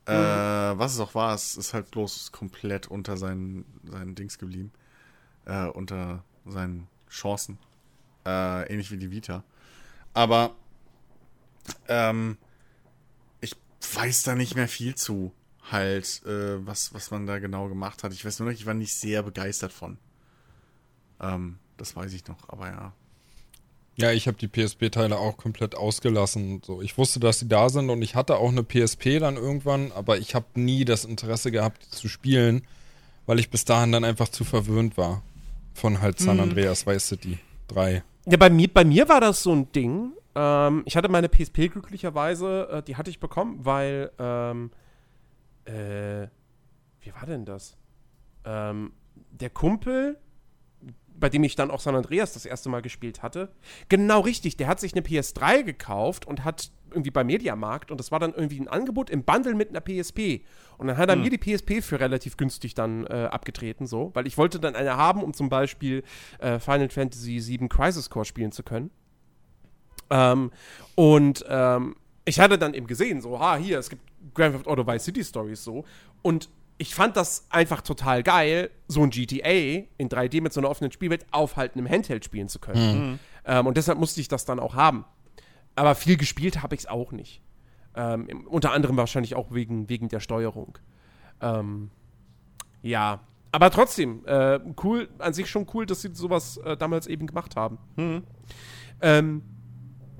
[0.08, 0.14] Äh,
[0.74, 0.80] mhm.
[0.80, 4.72] was es auch war, es ist halt bloß komplett unter seinen, seinen Dings geblieben.
[5.46, 7.58] Äh, unter seinen Chancen.
[8.26, 9.44] Äh, ähnlich wie die Vita.
[10.14, 10.56] Aber
[11.88, 12.38] ähm,
[13.42, 13.56] ich
[13.94, 15.32] weiß da nicht mehr viel zu,
[15.72, 18.14] halt, äh, was, was man da genau gemacht hat.
[18.14, 19.98] Ich weiß nur noch, ich war nicht sehr begeistert von.
[21.22, 22.94] Ähm, das weiß ich noch, aber ja.
[23.98, 26.62] Ja, ich habe die PSP-Teile auch komplett ausgelassen.
[26.66, 29.94] So, ich wusste, dass sie da sind und ich hatte auch eine PSP dann irgendwann,
[29.94, 32.68] aber ich habe nie das Interesse gehabt, die zu spielen,
[33.26, 35.24] weil ich bis dahin dann einfach zu verwöhnt war
[35.74, 36.50] von halt San hm.
[36.50, 37.40] Andreas Vice City
[37.70, 38.04] 3.
[38.28, 40.14] Ja, bei mir, bei mir war das so ein Ding.
[40.34, 44.72] Ähm, ich hatte meine PSP glücklicherweise, äh, die hatte ich bekommen, weil, ähm,
[45.66, 46.28] äh,
[47.02, 47.78] wie war denn das?
[48.44, 48.94] Ähm,
[49.32, 50.18] der Kumpel
[51.20, 53.50] bei dem ich dann auch San Andreas das erste Mal gespielt hatte.
[53.90, 58.12] Genau richtig, der hat sich eine PS3 gekauft und hat irgendwie bei Mediamarkt und das
[58.12, 60.44] war dann irgendwie ein Angebot im Bundle mit einer PSP.
[60.78, 61.24] Und dann hat er hm.
[61.24, 64.98] mir die PSP für relativ günstig dann äh, abgetreten, so, weil ich wollte dann eine
[64.98, 66.04] haben, um zum Beispiel
[66.40, 68.92] äh, Final Fantasy VII Crisis Core spielen zu können.
[70.10, 70.52] Ähm,
[70.96, 74.02] und ähm, ich hatte dann eben gesehen, so, ha, hier, es gibt
[74.34, 75.86] Grand Theft Auto Vice City Stories so.
[76.22, 80.70] Und ich fand das einfach total geil, so ein GTA in 3D mit so einer
[80.70, 83.12] offenen Spielwelt auf halt einem Handheld spielen zu können.
[83.12, 83.20] Mhm.
[83.46, 85.06] Ähm, und deshalb musste ich das dann auch haben.
[85.76, 87.42] Aber viel gespielt habe ich es auch nicht.
[87.96, 90.78] Ähm, unter anderem wahrscheinlich auch wegen, wegen der Steuerung.
[91.42, 91.92] Ähm,
[92.82, 93.22] ja,
[93.56, 97.56] aber trotzdem, äh, cool, an sich schon cool, dass sie sowas äh, damals eben gemacht
[97.56, 97.78] haben.
[97.96, 98.24] Mhm.
[99.02, 99.44] Ähm,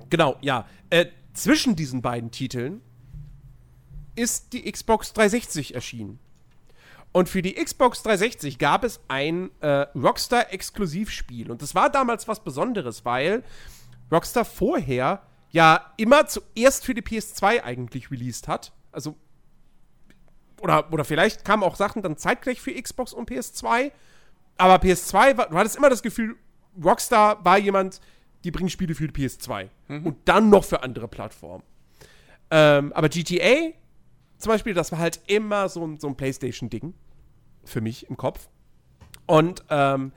[0.08, 0.66] genau, ja.
[0.88, 2.80] Äh, zwischen diesen beiden Titeln
[4.14, 6.18] ist die Xbox 360 erschienen.
[7.16, 11.50] Und für die Xbox 360 gab es ein äh, Rockstar-Exklusivspiel.
[11.50, 13.42] Und das war damals was Besonderes, weil
[14.12, 18.74] Rockstar vorher ja immer zuerst für die PS2 eigentlich released hat.
[18.92, 19.16] Also,
[20.60, 23.92] oder, oder vielleicht kamen auch Sachen dann zeitgleich für Xbox und PS2.
[24.58, 26.36] Aber PS2, war, du hattest immer das Gefühl,
[26.84, 28.02] Rockstar war jemand,
[28.44, 29.70] die bringen Spiele für die PS2.
[29.88, 30.06] Mhm.
[30.06, 31.64] Und dann noch für andere Plattformen.
[32.50, 33.70] Ähm, aber GTA
[34.36, 36.92] zum Beispiel, das war halt immer so ein, so ein PlayStation-Ding
[37.66, 38.48] für mich im Kopf.
[39.26, 40.12] Und ähm,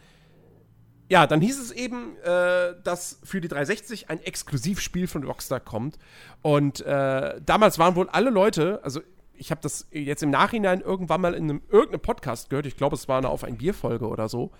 [1.09, 5.97] ja, dann hieß es eben, äh, dass für die 360 ein Exklusivspiel von Rockstar kommt.
[6.41, 9.01] Und äh, damals waren wohl alle Leute, also
[9.33, 12.95] ich habe das jetzt im Nachhinein irgendwann mal in einem irgendeinem Podcast gehört, ich glaube,
[12.95, 14.51] es war eine Auf ein Bier-Folge oder so,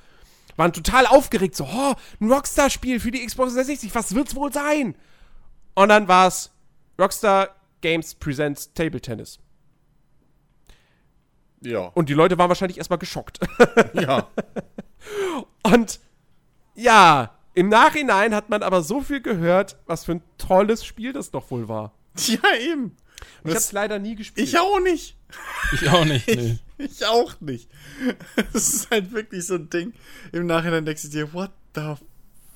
[0.56, 4.96] waren total aufgeregt, so, oh, ein Rockstar-Spiel für die Xbox 360, was wird's wohl sein?
[5.76, 6.52] Und dann war es
[7.00, 7.50] Rockstar
[7.82, 9.40] Games Presents Table Tennis.
[11.62, 11.92] Ja.
[11.94, 13.40] Und die Leute waren wahrscheinlich erstmal geschockt.
[13.94, 14.28] ja.
[15.64, 16.00] Und
[16.76, 21.32] ja, im Nachhinein hat man aber so viel gehört, was für ein tolles Spiel das
[21.32, 21.94] doch wohl war.
[22.28, 22.96] Ja, eben.
[23.44, 24.48] Und ich hab's leider nie gespielt.
[24.48, 25.18] Ich auch nicht.
[25.74, 26.28] Ich auch nicht.
[26.28, 26.60] Nee.
[26.78, 27.70] Ich, ich auch nicht.
[28.54, 29.94] Das ist halt wirklich so ein Ding.
[30.32, 31.96] Im Nachhinein denkst du dir, what the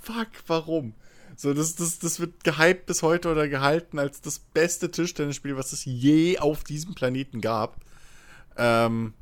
[0.02, 0.94] fuck, warum?
[1.36, 5.74] So, das, das, das wird gehypt bis heute oder gehalten als das beste Tischtennisspiel, was
[5.74, 7.78] es je auf diesem Planeten gab.
[8.58, 9.14] Ähm,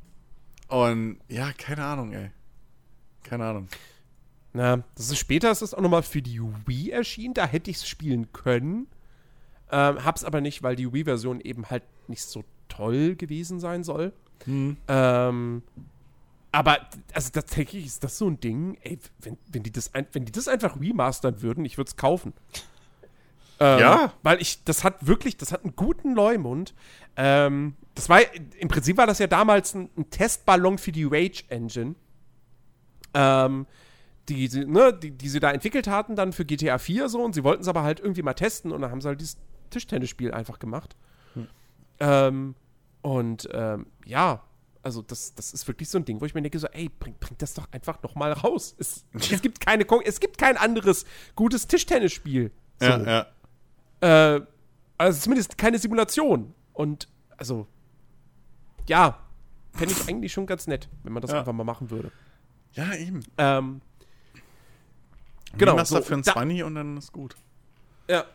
[0.68, 2.32] und ja, keine Ahnung, ey.
[3.24, 3.68] Keine Ahnung.
[4.54, 7.34] Na, das ist später ist es auch nochmal für die Wii erschienen.
[7.34, 8.88] Da hätte ich es spielen können.
[9.72, 14.12] Ähm, hab's aber nicht, weil die Wii-Version eben halt nicht so toll gewesen sein soll.
[14.46, 14.76] Hm.
[14.88, 15.64] Ähm,
[16.52, 16.80] aber
[17.14, 20.34] also tatsächlich ist das so ein Ding, ey, wenn, wenn, die, das ein, wenn die
[20.34, 22.34] das einfach remastern würden, ich würde es kaufen.
[23.62, 24.14] Ähm, ja.
[24.24, 26.74] Weil ich, das hat wirklich, das hat einen guten Leumund.
[27.18, 28.22] Ähm, das war,
[28.60, 31.96] im Prinzip war das ja damals ein, ein Testballon für die Rage Engine.
[33.14, 33.68] Ähm,
[34.30, 37.44] die, ne, die, die sie da entwickelt hatten, dann für GTA 4 so, und sie
[37.44, 39.38] wollten es aber halt irgendwie mal testen und dann haben sie halt dieses
[39.72, 40.96] Tischtennisspiel einfach gemacht.
[41.34, 41.48] Hm.
[42.00, 42.56] Ähm,
[43.02, 44.44] und ähm, ja,
[44.84, 47.16] Also das, das ist wirklich so ein Ding, wo ich mir denke so, ey, bring,
[47.20, 48.76] bring das doch einfach noch mal raus.
[48.78, 49.36] Es, ja.
[49.36, 51.06] es, gibt keine, es gibt kein anderes
[51.36, 52.52] gutes Tischtennisspiel.
[52.80, 52.86] So.
[52.86, 53.26] Ja,
[54.02, 54.36] ja.
[54.36, 54.42] Äh,
[54.98, 56.54] also zumindest keine Simulation.
[56.82, 57.68] Und also,
[58.88, 59.20] ja,
[59.72, 61.38] fände ich eigentlich schon ganz nett, wenn man das ja.
[61.38, 62.12] einfach mal machen würde.
[62.74, 63.20] Ja, eben.
[63.38, 63.82] Ähm,
[65.56, 65.76] genau.
[65.76, 67.36] Machst so, für ein 20 und dann ist gut.
[68.10, 68.26] Ja.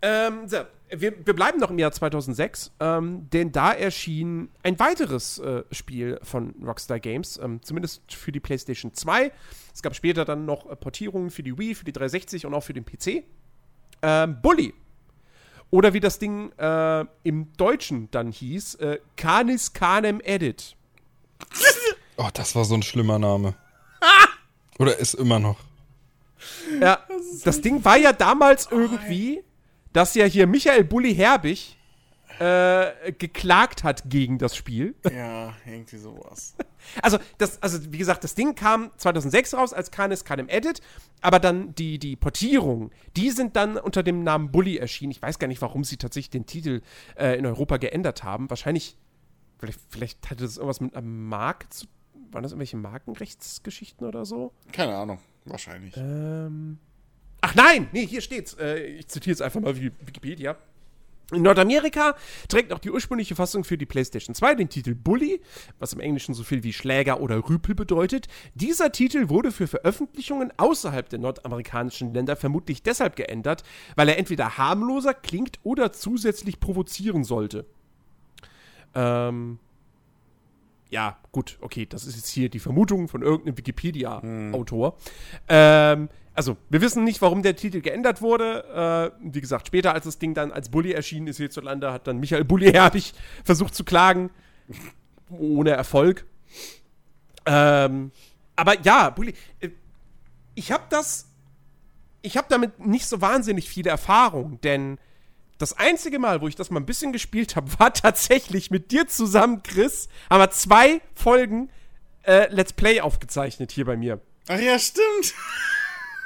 [0.00, 5.38] Ähm, so, wir, wir, bleiben noch im Jahr 2006, ähm, denn da erschien ein weiteres
[5.38, 9.30] äh, Spiel von Rockstar Games, ähm, zumindest für die PlayStation 2.
[9.74, 12.62] Es gab später dann noch äh, Portierungen für die Wii, für die 360 und auch
[12.62, 13.24] für den PC.
[14.00, 14.72] Ähm, Bully
[15.70, 20.76] oder wie das Ding äh, im Deutschen dann hieß, äh, Canis Canem Edit.
[22.20, 23.54] Oh, das war so ein schlimmer Name.
[24.80, 25.60] Oder ist immer noch.
[26.80, 29.44] Ja, das, das Ding war ja damals irgendwie,
[29.92, 31.76] dass ja hier Michael Bulli Herbig
[32.40, 34.96] äh, geklagt hat gegen das Spiel.
[35.12, 36.54] Ja, irgendwie sowas.
[37.02, 40.80] Also, das, also, wie gesagt, das Ding kam 2006 raus als keines keinem Edit,
[41.20, 45.10] aber dann die, die Portierungen, die sind dann unter dem Namen Bully erschienen.
[45.10, 46.82] Ich weiß gar nicht, warum sie tatsächlich den Titel
[47.16, 48.50] äh, in Europa geändert haben.
[48.50, 48.96] Wahrscheinlich,
[49.58, 51.86] vielleicht, vielleicht hatte das irgendwas mit einem Markt zu
[52.32, 54.52] waren das irgendwelche Markenrechtsgeschichten oder so?
[54.72, 55.96] Keine Ahnung, wahrscheinlich.
[55.96, 56.78] Ähm.
[57.40, 58.54] Ach nein, nee, hier steht's.
[58.54, 60.56] Äh, ich zitiere es einfach mal Wikipedia.
[61.30, 62.14] In Nordamerika
[62.48, 65.42] trägt auch die ursprüngliche Fassung für die PlayStation 2 den Titel Bully,
[65.78, 68.28] was im Englischen so viel wie Schläger oder Rüpel bedeutet.
[68.54, 73.62] Dieser Titel wurde für Veröffentlichungen außerhalb der nordamerikanischen Länder vermutlich deshalb geändert,
[73.94, 77.66] weil er entweder harmloser klingt oder zusätzlich provozieren sollte.
[78.94, 79.58] Ähm,
[80.88, 84.92] ja, gut, okay, das ist jetzt hier die Vermutung von irgendeinem Wikipedia-Autor.
[84.92, 84.98] Hm.
[85.48, 86.08] Ähm,
[86.38, 89.12] also, wir wissen nicht, warum der Titel geändert wurde.
[89.12, 92.18] Äh, wie gesagt, später, als das Ding dann als Bully erschienen ist hierzulande, hat dann
[92.20, 93.12] Michael Bulli Herbig
[93.42, 94.30] versucht zu klagen.
[95.30, 96.26] Ohne Erfolg.
[97.44, 98.12] Ähm,
[98.54, 99.34] aber ja, Bulli.
[99.58, 99.70] Äh,
[100.54, 101.26] ich habe das.
[102.22, 104.98] Ich habe damit nicht so wahnsinnig viele Erfahrung, denn
[105.58, 109.08] das einzige Mal, wo ich das mal ein bisschen gespielt habe, war tatsächlich mit dir
[109.08, 110.08] zusammen, Chris.
[110.30, 111.68] Haben wir zwei Folgen
[112.22, 114.20] äh, Let's Play aufgezeichnet hier bei mir.
[114.46, 115.34] Ach ja, stimmt.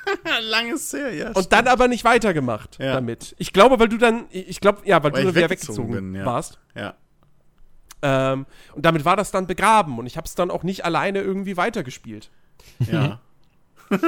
[0.42, 1.28] Langes her, ja.
[1.28, 1.52] Und stimmt.
[1.52, 2.94] dann aber nicht weitergemacht ja.
[2.94, 3.34] damit.
[3.38, 6.14] Ich glaube, weil du dann, ich glaube, ja, weil, weil du dann wieder weggezogen, bin,
[6.14, 6.26] ja.
[6.26, 6.58] warst.
[6.74, 6.94] Ja.
[8.02, 11.20] Ähm, und damit war das dann begraben und ich habe es dann auch nicht alleine
[11.20, 12.30] irgendwie weitergespielt.
[12.90, 13.20] Ja.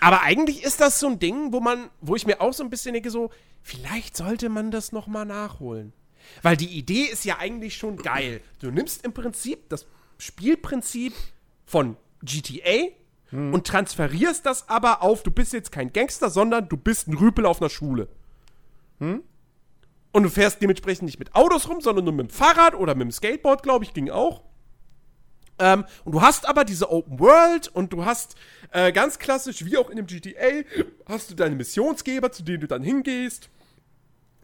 [0.00, 2.70] aber eigentlich ist das so ein Ding, wo man, wo ich mir auch so ein
[2.70, 3.30] bisschen denke, so,
[3.62, 5.94] vielleicht sollte man das noch mal nachholen.
[6.42, 8.40] Weil die Idee ist ja eigentlich schon geil.
[8.60, 9.86] Du nimmst im Prinzip das
[10.18, 11.14] Spielprinzip
[11.64, 12.92] von GTA
[13.32, 13.52] hm.
[13.52, 17.46] und transferierst das aber auf, du bist jetzt kein Gangster, sondern du bist ein Rüpel
[17.46, 18.08] auf einer Schule.
[19.00, 19.22] Hm?
[20.12, 23.06] Und du fährst dementsprechend nicht mit Autos rum, sondern nur mit dem Fahrrad oder mit
[23.06, 24.42] dem Skateboard, glaube ich, ging auch.
[25.58, 28.36] Ähm, und du hast aber diese Open World und du hast
[28.72, 30.64] äh, ganz klassisch, wie auch in dem GTA,
[31.06, 33.48] hast du deine Missionsgeber, zu denen du dann hingehst.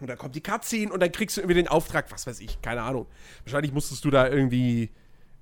[0.01, 2.63] Und dann kommt die Cutscene und dann kriegst du irgendwie den Auftrag, was weiß ich,
[2.63, 3.07] keine Ahnung.
[3.45, 4.91] Wahrscheinlich musstest du da irgendwie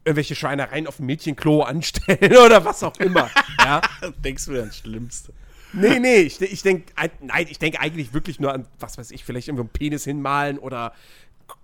[0.07, 3.28] irgendwelche Schweinereien auf dem Mädchenklo anstellen oder was auch immer.
[3.59, 3.83] ja?
[4.24, 5.33] Denkst du das Schlimmste?
[5.73, 9.24] Nee, nee, ich, ich denke, nein, ich denke eigentlich wirklich nur an, was weiß ich,
[9.24, 10.93] vielleicht irgendwie einen Penis hinmalen oder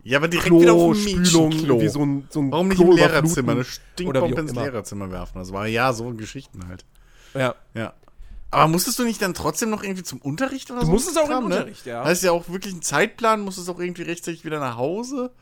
[0.04, 2.90] ja, aber direkt Klo, wieder auf Spülung, wie so ein, so ein Warum nicht Klo
[2.90, 5.38] im Lehrerzimmer, eine Stinkbombe ins Lehrerzimmer werfen?
[5.38, 6.84] Das war ja so Geschichten halt.
[7.34, 7.54] Ja.
[7.74, 7.94] Ja.
[8.50, 10.92] Aber musstest du nicht dann trotzdem noch irgendwie zum Unterricht oder du so?
[10.92, 11.56] Du musstest auch im ne?
[11.56, 12.04] Unterricht, ja.
[12.04, 15.32] Heißt ja auch wirklich einen Zeitplan, musstest auch irgendwie rechtzeitig wieder nach Hause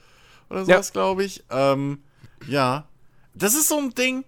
[0.49, 0.93] oder sowas, ja.
[0.93, 1.43] glaube ich.
[1.51, 2.03] Ähm,
[2.47, 2.87] ja.
[3.35, 4.25] Das ist so ein Ding,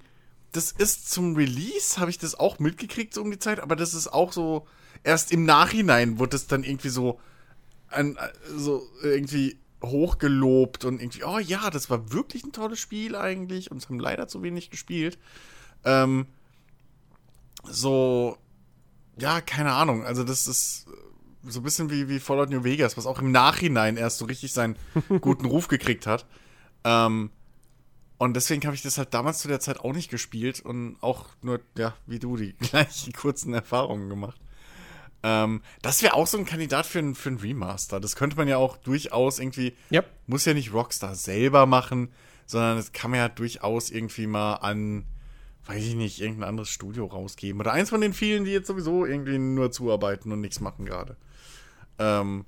[0.53, 3.95] das ist zum Release, habe ich das auch mitgekriegt, so um die Zeit, aber das
[3.95, 4.67] ist auch so,
[5.03, 7.19] erst im Nachhinein wurde es dann irgendwie so,
[7.89, 8.19] ein,
[8.55, 13.79] so irgendwie hochgelobt und irgendwie, oh ja, das war wirklich ein tolles Spiel eigentlich und
[13.79, 15.19] es haben leider zu wenig gespielt.
[15.85, 16.27] Ähm,
[17.65, 18.37] so,
[19.19, 20.87] ja, keine Ahnung, also das ist
[21.45, 24.53] so ein bisschen wie, wie Fallout New Vegas, was auch im Nachhinein erst so richtig
[24.53, 24.77] seinen
[25.21, 26.27] guten Ruf gekriegt hat.
[26.85, 27.31] Ähm,
[28.23, 31.27] und deswegen habe ich das halt damals zu der Zeit auch nicht gespielt und auch
[31.43, 34.41] nur, ja, wie du, die gleichen kurzen Erfahrungen gemacht.
[35.25, 37.99] Ähm, das wäre auch so ein Kandidat für ein, für ein Remaster.
[37.99, 40.09] Das könnte man ja auch durchaus irgendwie, yep.
[40.29, 42.13] muss ja nicht Rockstar selber machen,
[42.47, 45.05] sondern das kann man ja durchaus irgendwie mal an,
[45.67, 47.61] weiß ich nicht, irgendein anderes Studio rausgeben.
[47.61, 51.17] Oder eins von den vielen, die jetzt sowieso irgendwie nur zuarbeiten und nichts machen gerade.
[51.99, 52.45] Ähm,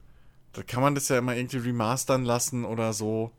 [0.52, 3.32] da kann man das ja immer irgendwie remastern lassen oder so.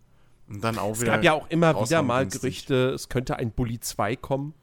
[0.48, 1.14] Und dann auch es wieder.
[1.14, 2.28] Es gab ja auch immer wieder mal.
[2.28, 4.54] Gerüchte, es könnte ein Bully 2 kommen.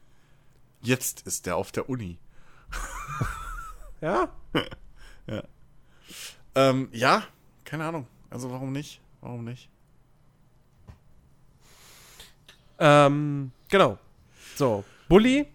[0.81, 2.19] Jetzt ist der auf der Uni.
[4.01, 4.29] ja?
[5.27, 5.43] ja.
[6.55, 7.25] Ähm, ja,
[7.65, 8.07] keine Ahnung.
[8.31, 9.01] Also warum nicht?
[9.21, 9.69] Warum nicht?
[12.79, 13.99] Ähm, genau.
[14.57, 15.47] So, Bully.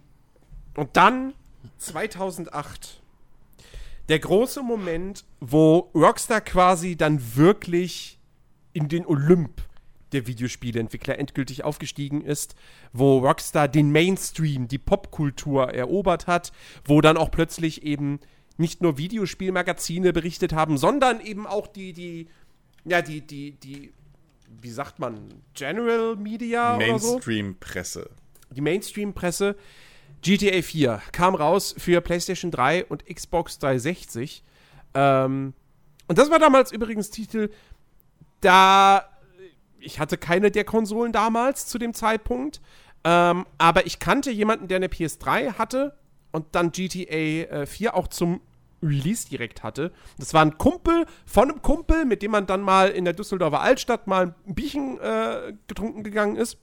[0.74, 1.34] Und dann
[1.78, 3.02] 2008.
[4.08, 8.18] Der große Moment, wo Rockstar quasi dann wirklich
[8.72, 9.67] in den Olymp
[10.12, 12.54] der Videospieleentwickler endgültig aufgestiegen ist,
[12.92, 16.52] wo Rockstar den Mainstream, die Popkultur erobert hat,
[16.84, 18.20] wo dann auch plötzlich eben
[18.56, 22.28] nicht nur Videospielmagazine berichtet haben, sondern eben auch die, die,
[22.84, 23.92] ja, die, die, die,
[24.60, 27.12] wie sagt man, General Media oder so?
[27.12, 28.10] Mainstream-Presse.
[28.50, 29.56] Die Mainstream-Presse.
[30.20, 34.42] GTA 4 kam raus für PlayStation 3 und Xbox 360.
[34.94, 35.54] Ähm,
[36.08, 37.50] und das war damals übrigens Titel,
[38.40, 39.08] da
[39.80, 42.60] ich hatte keine der Konsolen damals zu dem Zeitpunkt,
[43.04, 45.96] ähm, aber ich kannte jemanden, der eine PS3 hatte
[46.32, 48.40] und dann GTA äh, 4 auch zum
[48.82, 49.92] Release direkt hatte.
[50.18, 53.60] Das war ein Kumpel von einem Kumpel, mit dem man dann mal in der Düsseldorfer
[53.60, 56.58] Altstadt mal ein Bierchen äh, getrunken gegangen ist.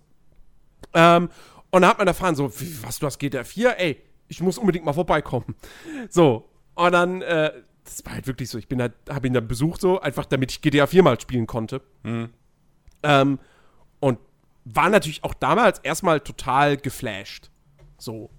[0.93, 1.29] Ähm,
[1.71, 3.79] und da hat man erfahren, so, wie, was, du hast GTA 4?
[3.79, 5.55] Ey, ich muss unbedingt mal vorbeikommen.
[6.09, 7.51] So, und dann, äh,
[7.83, 10.51] das war halt wirklich so, ich bin da, hab ihn dann besucht, so, einfach damit
[10.51, 11.81] ich GTA 4 mal spielen konnte.
[12.03, 12.29] Mhm.
[13.03, 13.39] Ähm,
[13.99, 14.19] und
[14.65, 17.49] war natürlich auch damals erstmal total geflasht.
[17.97, 18.29] So.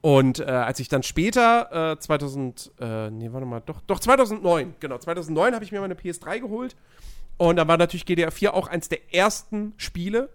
[0.00, 4.74] Und äh, als ich dann später, äh, 2000, äh, nee, warte mal, doch, doch 2009,
[4.78, 6.76] genau, 2009 habe ich mir meine PS3 geholt.
[7.36, 10.28] Und dann war natürlich GTA 4 auch eins der ersten Spiele.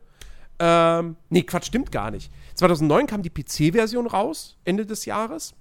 [0.58, 2.32] Ähm, nee, Quatsch, stimmt gar nicht.
[2.56, 5.54] 2009 kam die PC-Version raus, Ende des Jahres.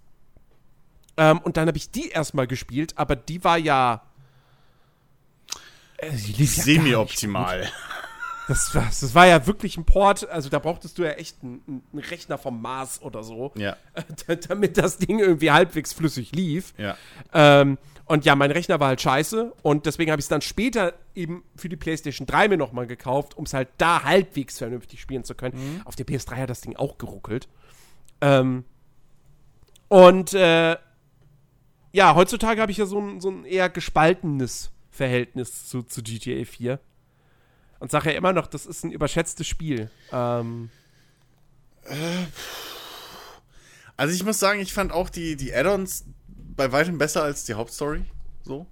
[1.17, 4.03] Ähm, und dann habe ich die erstmal gespielt, aber die war ja.
[5.99, 7.69] Äh, Semi-optimal.
[8.49, 11.83] Das war, das war ja wirklich ein Port, also da brauchtest du ja echt einen,
[11.93, 13.77] einen Rechner vom Mars oder so, ja.
[14.49, 16.73] damit das Ding irgendwie halbwegs flüssig lief.
[16.79, 16.97] Ja.
[17.35, 17.77] Ähm,
[18.07, 21.45] und ja, mein Rechner war halt scheiße und deswegen habe ich es dann später eben
[21.57, 25.35] für die PlayStation 3 mir nochmal gekauft, um es halt da halbwegs vernünftig spielen zu
[25.35, 25.59] können.
[25.59, 25.83] Mhm.
[25.85, 27.49] Auf der PS3 hat das Ding auch geruckelt.
[28.23, 28.65] Ähm,
[29.89, 30.77] und äh,
[31.93, 36.47] ja, heutzutage habe ich ja so ein, so ein eher gespaltenes Verhältnis zu, zu GTA
[36.47, 36.81] 4
[37.79, 39.91] und sage ja immer noch, das ist ein überschätztes Spiel.
[40.13, 40.71] Ähm.
[43.97, 47.55] Also ich muss sagen, ich fand auch die, die Add-ons bei weitem besser als die
[47.55, 48.05] Hauptstory.
[48.43, 48.67] So.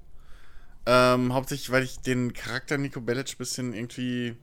[0.87, 4.37] Ähm, hauptsächlich, weil ich den Charakter Nico Bellic ein bisschen irgendwie.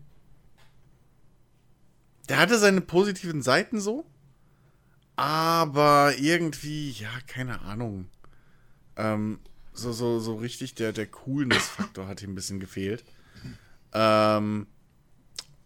[2.29, 4.05] Der hatte seine positiven Seiten so.
[5.15, 8.09] Aber irgendwie, ja, keine Ahnung.
[8.95, 9.39] Ähm,
[9.73, 13.03] so, so, so richtig der, der Coolness-Faktor hat ihm ein bisschen gefehlt.
[13.93, 14.67] Ähm,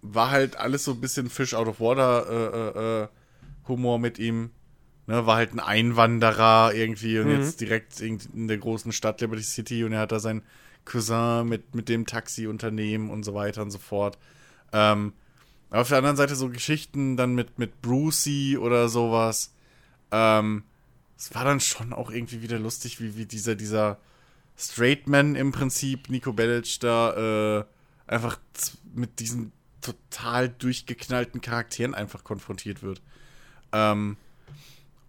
[0.02, 3.08] war halt alles so ein bisschen Fish out of water äh, äh, äh,
[3.68, 4.52] Humor mit ihm.
[5.08, 7.40] Ne, war halt ein Einwanderer irgendwie und mhm.
[7.40, 10.44] jetzt direkt in der großen Stadt Liberty City und er hat da sein
[10.84, 14.18] Cousin mit, mit dem Taxiunternehmen und so weiter und so fort.
[14.74, 15.14] Ähm,
[15.70, 19.54] aber auf der anderen Seite so Geschichten dann mit, mit Brucey oder sowas.
[20.12, 20.64] Ähm,
[21.18, 24.00] es war dann schon auch irgendwie wieder lustig, wie, wie dieser, dieser
[24.58, 27.66] Straight Man im Prinzip, Nico Bellic, da äh,
[28.08, 28.40] einfach
[28.94, 29.52] mit diesen
[29.82, 33.02] total durchgeknallten Charakteren einfach konfrontiert wird.
[33.72, 34.18] Ähm,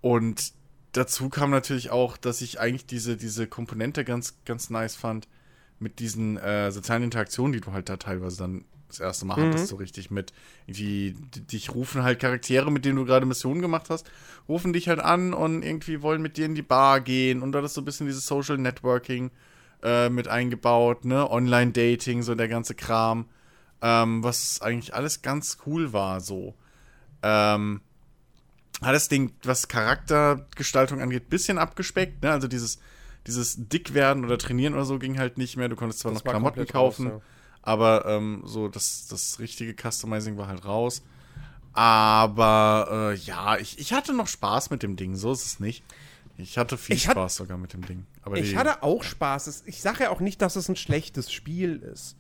[0.01, 0.53] und
[0.93, 5.29] dazu kam natürlich auch, dass ich eigentlich diese, diese Komponente ganz, ganz nice fand,
[5.81, 9.51] mit diesen äh, sozialen Interaktionen, die du halt da teilweise dann das erste Mal mhm.
[9.51, 10.33] hattest, so richtig mit
[10.67, 11.15] irgendwie,
[11.53, 14.11] dich rufen halt Charaktere, mit denen du gerade Missionen gemacht hast,
[14.49, 17.61] rufen dich halt an und irgendwie wollen mit dir in die Bar gehen und da
[17.61, 19.31] ist so ein bisschen dieses Social Networking
[19.83, 21.31] äh, mit eingebaut, ne?
[21.31, 23.27] Online-Dating, so der ganze Kram.
[23.81, 26.55] Ähm, was eigentlich alles ganz cool war, so.
[27.23, 27.81] Ähm,
[28.83, 32.31] hat das Ding, was Charaktergestaltung angeht, bisschen abgespeckt, ne?
[32.33, 32.79] Also dieses,
[33.27, 35.69] dieses Dickwerden oder Trainieren oder so ging halt nicht mehr.
[35.69, 37.63] Du konntest zwar das noch Klamotten kaufen, raus, ja.
[37.63, 41.03] aber ähm, so das, das richtige Customizing war halt raus.
[41.73, 45.85] Aber äh, ja, ich, ich hatte noch Spaß mit dem Ding, so ist es nicht.
[46.37, 48.07] Ich hatte viel ich Spaß hat, sogar mit dem Ding.
[48.33, 49.65] Aber ich hatte auch Spaß.
[49.67, 52.17] Ich sage ja auch nicht, dass es ein schlechtes Spiel ist.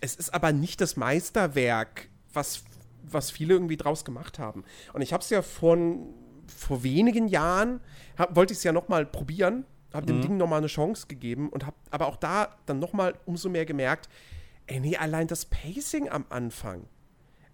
[0.00, 2.62] Es ist aber nicht das Meisterwerk, was,
[3.02, 4.64] was viele irgendwie draus gemacht haben.
[4.92, 6.14] Und ich habe es ja von,
[6.46, 7.80] vor wenigen Jahren,
[8.16, 10.22] hab, wollte ich es ja noch mal probieren, habe dem mhm.
[10.22, 13.48] Ding noch mal eine Chance gegeben und habe aber auch da dann noch mal umso
[13.48, 14.08] mehr gemerkt,
[14.66, 16.86] ey, nee, allein das Pacing am Anfang.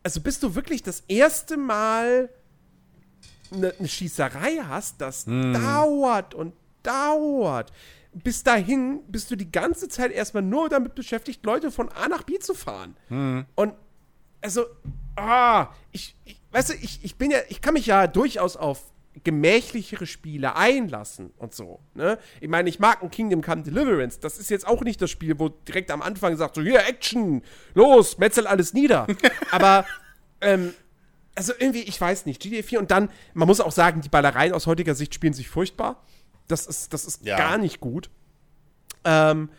[0.03, 2.29] Also bist du wirklich das erste Mal
[3.53, 5.55] eine, eine Schießerei hast, das hm.
[5.55, 6.55] dauert und
[6.85, 7.73] dauert.
[8.13, 12.23] Bis dahin bist du die ganze Zeit erstmal nur damit beschäftigt, Leute von A nach
[12.23, 12.97] B zu fahren.
[13.09, 13.45] Hm.
[13.57, 13.75] Und
[14.41, 14.67] also,
[15.17, 18.93] ah, ich, ich, weißt du, ich, ich bin ja, ich kann mich ja durchaus auf
[19.23, 21.81] gemächlichere Spiele einlassen und so.
[21.95, 22.19] Ne?
[22.41, 24.19] Ich meine, ich mag ein Kingdom Come Deliverance.
[24.19, 27.43] Das ist jetzt auch nicht das Spiel, wo direkt am Anfang sagt, so, hier, Action,
[27.75, 29.07] los, metzel alles nieder.
[29.53, 29.87] Aber
[30.41, 30.75] ähm,
[31.35, 34.53] also irgendwie, ich weiß nicht, GTA 4 und dann, man muss auch sagen, die Ballereien
[34.53, 36.03] aus heutiger Sicht spielen sich furchtbar.
[36.49, 37.37] Das ist, das ist Ja.
[37.37, 38.11] gar nicht gut.
[39.05, 39.51] Ähm,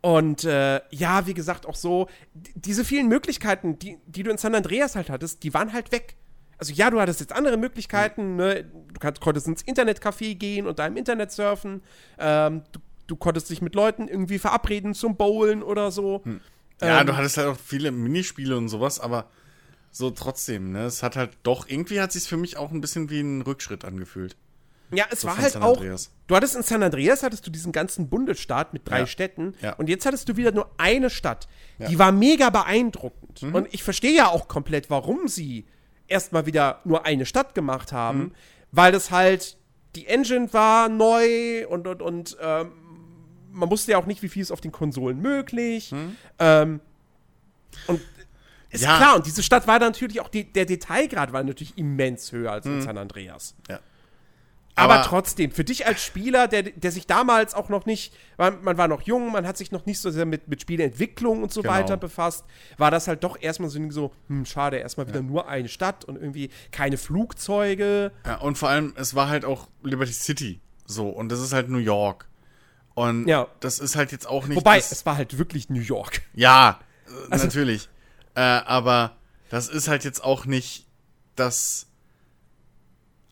[0.00, 4.54] und äh, ja, wie gesagt, auch so, diese vielen Möglichkeiten, die, die du in San
[4.54, 6.16] Andreas halt hattest, die waren halt weg.
[6.58, 8.64] Also ja, du hattest jetzt andere Möglichkeiten, ne?
[8.64, 11.82] du kannst, konntest ins Internetcafé gehen und da im Internet surfen.
[12.18, 16.22] Ähm, du, du konntest dich mit Leuten irgendwie verabreden zum Bowlen oder so.
[16.80, 19.28] Ja, Ähm, du hattest halt auch viele Minispiele und sowas, aber
[19.92, 20.84] so trotzdem, ne?
[20.84, 23.84] Es hat halt doch, irgendwie hat sich für mich auch ein bisschen wie ein Rückschritt
[23.84, 24.36] angefühlt.
[24.92, 25.82] Ja, es So war halt auch.
[26.26, 29.06] Du hattest in San Andreas hattest du diesen ganzen Bundesstaat mit drei Ja.
[29.06, 29.72] Städten Ja.
[29.74, 31.48] und jetzt hattest du wieder nur eine Stadt.
[31.78, 31.88] Ja.
[31.88, 33.42] Die war mega beeindruckend.
[33.42, 33.54] Mhm.
[33.54, 35.66] Und ich verstehe ja auch komplett, warum sie
[36.08, 38.32] erstmal wieder nur eine Stadt gemacht haben, Mhm.
[38.70, 39.56] weil das halt
[39.96, 42.72] die Engine war neu und und und ähm,
[43.50, 45.94] man wusste ja auch nicht, wie viel ist auf den Konsolen möglich.
[46.38, 46.80] Ähm,
[47.86, 48.00] und
[48.70, 48.86] ist Mhm.
[48.86, 48.96] Ja.
[48.96, 52.52] klar, und diese Stadt war dann natürlich auch, die, der Detailgrad war natürlich immens höher
[52.52, 52.82] als in Mhm.
[52.82, 53.54] San Andreas.
[53.68, 53.80] Ja.
[54.74, 58.62] Aber, Aber- trotzdem, für dich als Spieler, der, der sich damals auch noch nicht, man,
[58.64, 61.52] man war noch jung, man hat sich noch nicht so sehr mit, mit Spieleentwicklung und
[61.52, 61.74] so Genau.
[61.74, 62.44] weiter befasst,
[62.78, 66.16] war das halt doch erstmal so, so hm, schade, erstmal wieder nur eine Stadt und
[66.16, 68.12] irgendwie keine Flugzeuge.
[68.24, 70.60] Ja, und vor allem, es war halt auch Liberty City.
[70.86, 72.26] So, und das ist halt New York.
[72.94, 73.48] Und Ja.
[73.60, 74.56] das ist halt jetzt auch nicht.
[74.56, 76.22] Wobei, es war halt wirklich New York.
[76.34, 77.88] Ja, äh, Also- natürlich.
[78.34, 79.16] Äh, aber
[79.50, 80.86] das ist halt jetzt auch nicht
[81.36, 81.86] das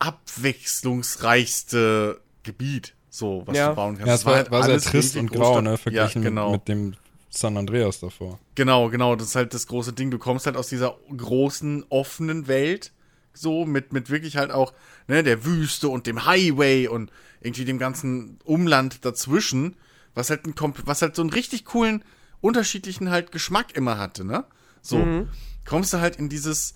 [0.01, 3.69] abwechslungsreichste Gebiet, so, was Ja.
[3.71, 4.09] du bauen kannst.
[4.09, 5.65] Ja, es war, halt war sehr alles trist und grau, Großstadt.
[5.65, 6.53] ne, verglichen ja, genau.
[6.53, 6.95] mit dem
[7.29, 8.39] San Andreas davor.
[8.57, 10.11] Genau, genau, das ist halt das große Ding.
[10.11, 12.91] Du kommst halt aus dieser großen, offenen Welt,
[13.33, 14.73] so, mit, mit wirklich halt auch,
[15.07, 19.77] ne, der Wüste und dem Highway und irgendwie dem ganzen Umland dazwischen,
[20.15, 22.03] was halt ein, komp- was halt so einen richtig coolen,
[22.41, 24.45] unterschiedlichen halt Geschmack immer hatte, ne?
[24.83, 25.27] So,
[25.67, 26.75] kommst du halt in dieses,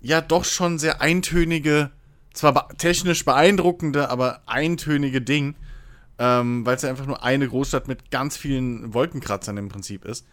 [0.00, 1.90] ja, doch schon sehr eintönige,
[2.32, 5.54] zwar technisch beeindruckende, aber eintönige Ding,
[6.18, 10.26] ähm, weil es ja einfach nur eine Großstadt mit ganz vielen Wolkenkratzern im Prinzip ist.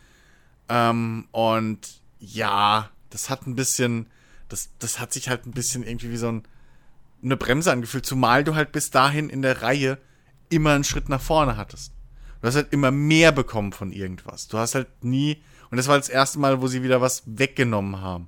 [0.67, 4.07] Ähm, und ja, das hat ein bisschen,
[4.47, 6.43] das, das hat sich halt ein bisschen irgendwie wie so ein,
[7.23, 9.97] eine Bremse angefühlt, zumal du halt bis dahin in der Reihe
[10.49, 11.93] immer einen Schritt nach vorne hattest.
[12.41, 14.47] Du hast halt immer mehr bekommen von irgendwas.
[14.47, 17.99] Du hast halt nie, und das war das erste Mal, wo sie wieder was weggenommen
[17.99, 18.27] haben.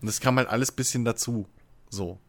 [0.00, 1.48] Und das kam halt alles bisschen dazu.
[1.90, 2.20] So.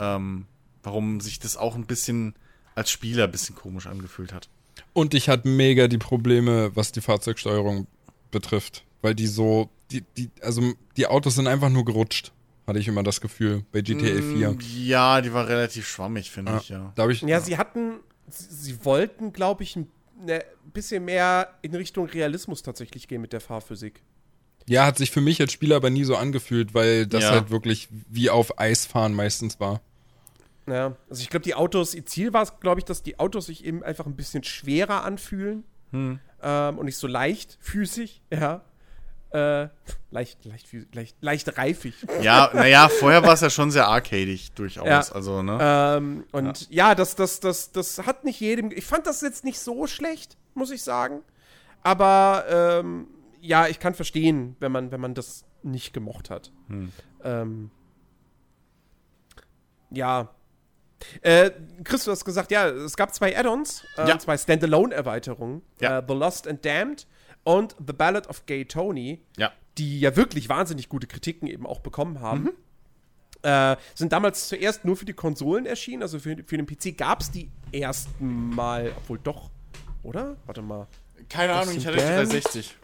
[0.00, 0.46] Ähm,
[0.82, 2.34] warum sich das auch ein bisschen
[2.74, 4.48] als Spieler ein bisschen komisch angefühlt hat.
[4.92, 7.86] Und ich hatte mega die Probleme, was die Fahrzeugsteuerung
[8.30, 8.84] betrifft.
[9.02, 10.62] Weil die so, die, die, also
[10.96, 12.32] die Autos sind einfach nur gerutscht,
[12.66, 14.56] hatte ich immer das Gefühl, bei GTA 4.
[14.76, 16.58] Ja, die war relativ schwammig, finde Ja.
[16.58, 16.92] ich, ja.
[16.94, 19.88] Da habe ich, Ja, sie hatten, sie, sie wollten, glaube ich, ein
[20.22, 24.02] ne, bisschen mehr in Richtung Realismus tatsächlich gehen mit der Fahrphysik.
[24.68, 27.30] Ja, hat sich für mich als Spieler aber nie so angefühlt, weil das Ja.
[27.32, 29.80] halt wirklich wie auf Eis fahren meistens war.
[30.66, 33.46] Ja, also ich glaube, die Autos, ihr Ziel war es, glaube ich, dass die Autos
[33.46, 36.20] sich eben einfach ein bisschen schwerer anfühlen Hm.
[36.42, 38.62] ähm, und nicht so leichtfüßig, ja.
[39.32, 39.68] Äh,
[40.10, 41.94] leicht, leicht, leicht, leicht reifig.
[42.20, 44.86] Ja, naja, vorher war es ja schon sehr arcadig durchaus.
[44.88, 45.00] Ja.
[45.14, 45.56] Also, ne?
[45.60, 48.72] ähm, und ja, das, das, das, das hat nicht jedem.
[48.72, 51.20] Ich fand das jetzt nicht so schlecht, muss ich sagen.
[51.84, 53.06] Aber ähm,
[53.40, 56.52] ja, ich kann verstehen, wenn man, wenn man das nicht gemocht hat.
[56.68, 56.92] Hm.
[57.24, 57.70] Ähm,
[59.90, 60.34] ja.
[61.22, 61.50] Äh,
[61.84, 64.18] Chris, du hast gesagt, ja, es gab zwei Add-ons, äh, Ja.
[64.18, 65.62] zwei Standalone-Erweiterungen.
[65.80, 65.98] Ja.
[65.98, 67.06] Äh, The Lost and Damned
[67.44, 69.52] und The Ballad of Gay Tony ja.
[69.78, 72.42] die ja wirklich wahnsinnig gute Kritiken eben auch bekommen haben.
[72.42, 72.52] Mhm.
[73.42, 77.22] Äh, sind damals zuerst nur für die Konsolen erschienen, also für, für den PC gab
[77.22, 79.50] es die ersten Mal, obwohl doch,
[80.02, 80.36] oder?
[80.44, 80.86] Warte mal.
[81.30, 82.32] Keine Ahnung, ich hatte die Damned.
[82.32, 82.76] 360.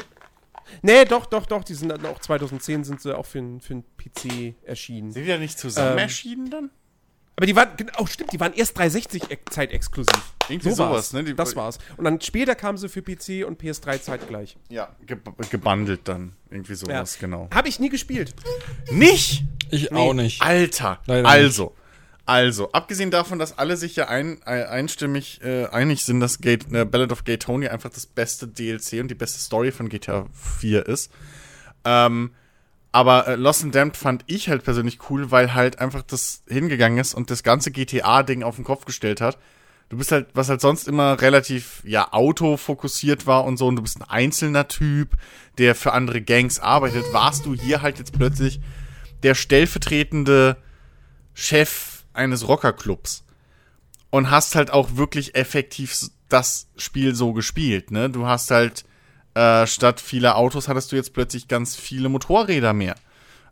[0.82, 3.74] Nee, doch, doch, doch, die sind dann auch 2010 sind sie auch für, den- für
[3.74, 5.12] den PC erschienen.
[5.12, 6.70] Sind die da nicht zusammen Ähm, erschienen dann?
[7.38, 10.32] Aber die waren, genau, oh, stimmt, die waren erst 360 ex- zeitexklusiv.
[10.48, 10.76] Irgendwie war's.
[10.78, 11.22] sowas, ne?
[11.24, 11.78] Die- das war's.
[11.98, 14.56] Und dann später kamen sie für PC und PS3 zeitgleich.
[14.70, 15.18] Ja, ge
[15.50, 16.34] gebundelt dann.
[16.50, 17.50] Irgendwie sowas, genau.
[17.52, 18.34] Habe ich nie gespielt.
[18.90, 19.44] Nicht?
[19.70, 20.40] Ich auch nicht.
[20.40, 21.00] Alter.
[21.06, 21.74] Leider also.
[22.26, 26.66] Also, abgesehen davon, dass alle sich ja ein, ein, einstimmig äh, einig sind, dass Gate,
[26.72, 30.26] äh, Ballad of Gay Tony einfach das beste DLC und die beste Story von GTA
[30.32, 31.12] 4 ist.
[31.84, 32.32] Ähm,
[32.90, 36.98] aber äh, Lost and Damned fand ich halt persönlich cool, weil halt einfach das hingegangen
[36.98, 39.38] ist und das ganze GTA-Ding auf den Kopf gestellt hat.
[39.88, 43.82] Du bist halt, was halt sonst immer relativ, ja, autofokussiert war und so, und du
[43.82, 45.10] bist ein einzelner Typ,
[45.58, 48.60] der für andere Gangs arbeitet, warst du hier halt jetzt plötzlich
[49.22, 50.56] der stellvertretende
[51.34, 53.24] Chef eines Rockerclubs
[54.10, 55.96] und hast halt auch wirklich effektiv
[56.28, 58.10] das Spiel so gespielt, ne?
[58.10, 58.84] Du hast halt
[59.34, 62.96] äh, statt vieler Autos hattest du jetzt plötzlich ganz viele Motorräder mehr.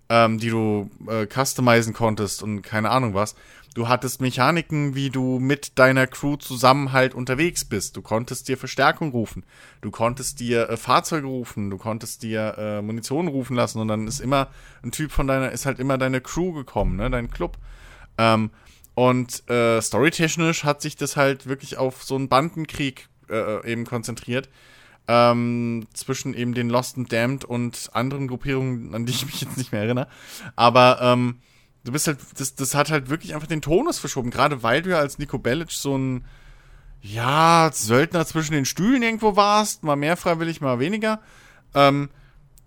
[0.09, 3.35] ähm, die du äh, customizen konntest und keine Ahnung was.
[3.75, 7.97] Du hattest Mechaniken, wie du mit deiner Crew zusammen halt unterwegs bist.
[7.97, 9.45] Du konntest dir Verstärkung rufen.
[9.81, 11.71] Du konntest dir äh, Fahrzeuge rufen.
[11.71, 13.81] Du konntest dir äh, Munition rufen lassen.
[13.81, 14.49] Und dann ist immer
[14.85, 17.59] ein Typ von deiner, ist halt immer deine Crew gekommen, ne, dein Club.
[18.19, 18.51] Ähm,
[18.95, 24.49] und äh, storytechnisch hat sich das halt wirklich auf so einen Bandenkrieg äh, eben konzentriert.
[25.07, 29.59] Ähm, zwischen eben den Lost and Damned und anderen Gruppierungen, an die ich mich jetzt
[29.59, 30.09] nicht mehr erinnere.
[30.57, 31.41] Aber ähm,
[31.85, 34.91] du bist halt, das, das hat halt wirklich einfach den Tonus verschoben, gerade weil du
[34.91, 36.25] ja als Nico Bellic so ein,
[37.03, 41.21] ja, Söldner zwischen den Stühlen irgendwo warst, mal mehr freiwillig, mal weniger,
[41.75, 42.09] ähm,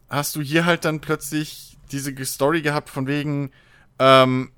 [0.09, 3.49] hast du hier halt dann plötzlich diese Story gehabt von wegen,
[3.97, 4.51] ähm,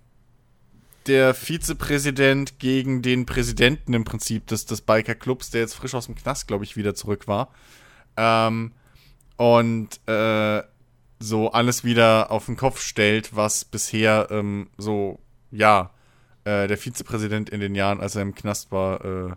[1.10, 6.06] der Vizepräsident gegen den Präsidenten im Prinzip des, des Biker Clubs, der jetzt frisch aus
[6.06, 7.50] dem Knast, glaube ich, wieder zurück war.
[8.16, 8.74] Ähm,
[9.36, 10.62] und äh,
[11.20, 15.20] so alles wieder auf den Kopf stellt, was bisher ähm, so,
[15.52, 15.92] ja,
[16.44, 19.32] äh, der Vizepräsident in den Jahren, als er im Knast war, äh,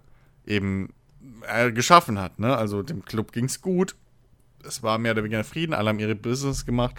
[0.46, 0.92] eben
[1.48, 2.38] äh, geschaffen hat.
[2.38, 2.54] Ne?
[2.54, 3.96] Also dem Club ging es gut.
[4.62, 6.96] Es war mehr oder weniger Frieden, alle haben ihre Business gemacht.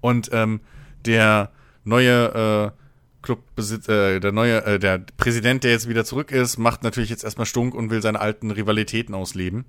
[0.00, 0.60] Und ähm,
[1.04, 1.50] der
[1.84, 2.85] neue äh,
[3.26, 7.24] Clubbesitz, äh, der neue, äh, der Präsident, der jetzt wieder zurück ist, macht natürlich jetzt
[7.24, 9.66] erstmal Stunk und will seine alten Rivalitäten ausleben.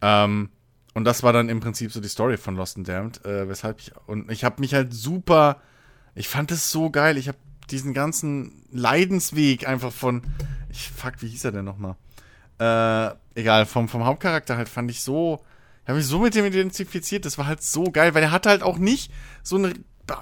[0.00, 0.48] Ähm,
[0.94, 3.80] und das war dann im Prinzip so die Story von Lost and Damned, äh, weshalb
[3.80, 5.60] ich und ich habe mich halt super,
[6.14, 7.18] ich fand es so geil.
[7.18, 7.36] Ich habe
[7.70, 10.22] diesen ganzen Leidensweg einfach von,
[10.70, 11.96] ich fuck, wie hieß er denn nochmal?
[12.58, 15.44] Äh, egal, vom vom Hauptcharakter halt fand ich so,
[15.82, 17.26] ich habe mich so mit dem identifiziert.
[17.26, 19.12] Das war halt so geil, weil er hat halt auch nicht
[19.42, 19.74] so eine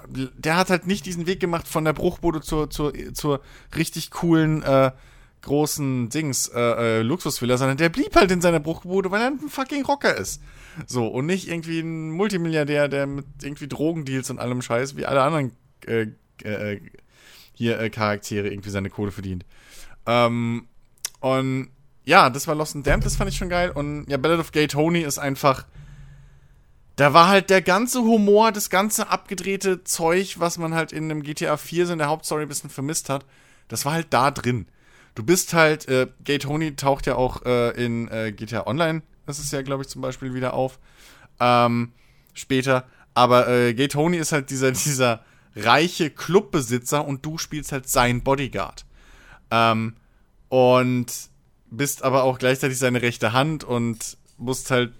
[0.09, 3.40] der hat halt nicht diesen Weg gemacht von der Bruchbude zur, zur, zur
[3.74, 4.92] richtig coolen äh,
[5.42, 9.38] großen Dings, äh, äh, Luxusvilla, sondern der blieb halt in seiner Bruchbude, weil er ein
[9.48, 10.40] fucking Rocker ist.
[10.86, 15.22] So, und nicht irgendwie ein Multimilliardär, der mit irgendwie Drogendeals und allem Scheiß, wie alle
[15.22, 15.52] anderen
[15.86, 16.06] äh,
[16.44, 16.80] äh,
[17.52, 19.44] hier äh, Charaktere irgendwie seine Kohle verdient.
[20.06, 20.66] Ähm,
[21.20, 21.70] und
[22.04, 23.70] ja, das war Lost and Damned, das fand ich schon geil.
[23.70, 25.66] Und ja, Ballad of Gay Tony ist einfach.
[26.97, 31.23] Da war halt der ganze Humor, das ganze abgedrehte Zeug, was man halt in einem
[31.23, 33.24] GTA 4 so in der Hauptstory ein bisschen vermisst hat,
[33.69, 34.66] das war halt da drin.
[35.14, 39.39] Du bist halt, äh, Gay Tony taucht ja auch äh, in äh, GTA Online das
[39.39, 40.78] ist ja, glaube ich, zum Beispiel wieder auf.
[41.40, 41.93] Ähm,
[42.35, 42.86] später.
[43.14, 45.24] Aber äh, Gay Tony ist halt dieser, dieser
[45.55, 48.85] reiche Clubbesitzer und du spielst halt sein Bodyguard.
[49.51, 49.94] Ähm,
[50.48, 51.06] und
[51.70, 54.93] bist aber auch gleichzeitig seine rechte Hand und musst halt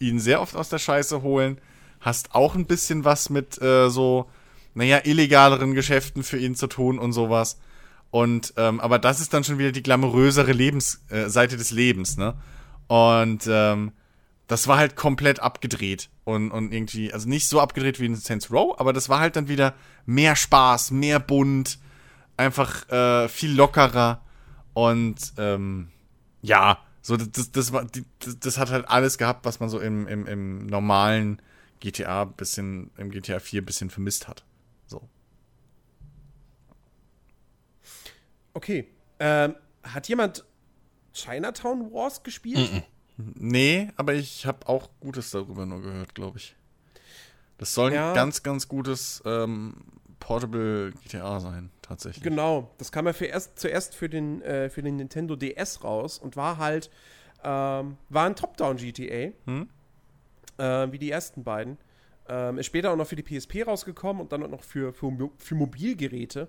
[0.00, 1.58] ihn sehr oft aus der Scheiße holen.
[2.00, 4.28] Hast auch ein bisschen was mit äh, so,
[4.74, 7.58] naja, illegaleren Geschäften für ihn zu tun und sowas.
[8.10, 12.16] Und, ähm, aber das ist dann schon wieder die glamourösere Lebens, äh, Seite des Lebens,
[12.16, 12.34] ne?
[12.88, 13.92] Und ähm,
[14.48, 16.10] das war halt komplett abgedreht.
[16.24, 19.36] Und, und irgendwie, also nicht so abgedreht wie in Saints Row, aber das war halt
[19.36, 19.74] dann wieder
[20.06, 21.78] mehr Spaß, mehr bunt,
[22.36, 24.22] einfach äh, viel lockerer.
[24.72, 25.88] Und ähm,
[26.42, 27.86] ja, so das, das, war,
[28.18, 31.40] das, das hat halt alles gehabt, was man so im, im, im normalen
[31.80, 34.44] GTA bisschen, im GTA 4 bisschen vermisst hat.
[34.86, 35.08] So.
[38.52, 38.88] Okay.
[39.18, 40.44] Ähm, hat jemand
[41.12, 42.58] Chinatown Wars gespielt?
[42.58, 42.82] Mm -mm.
[43.34, 46.56] Nee, aber ich habe auch Gutes darüber nur gehört, glaube ich.
[47.58, 48.10] Das soll ja.
[48.10, 49.74] ein ganz, ganz gutes ähm,
[50.20, 52.22] Portable GTA sein, tatsächlich.
[52.22, 56.18] Genau, das kam ja für erst, zuerst für den, äh, für den Nintendo DS raus
[56.18, 56.90] und war halt,
[57.42, 59.68] ähm, war ein Top-Down-GTA, hm?
[60.58, 61.78] äh, wie die ersten beiden.
[62.28, 65.30] Ähm, ist später auch noch für die PSP rausgekommen und dann auch noch für, für,
[65.36, 66.48] für Mobilgeräte.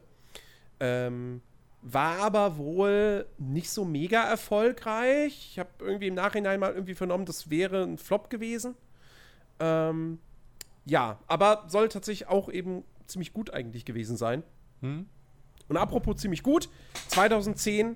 [0.79, 1.41] Ähm,
[1.81, 5.49] war aber wohl nicht so mega erfolgreich.
[5.51, 8.75] Ich habe irgendwie im Nachhinein mal irgendwie vernommen, das wäre ein Flop gewesen.
[9.59, 10.19] Ähm,
[10.85, 14.43] ja, aber soll tatsächlich auch eben ziemlich gut eigentlich gewesen sein.
[14.81, 15.07] Hm.
[15.67, 16.69] Und apropos ziemlich gut,
[17.09, 17.95] 2010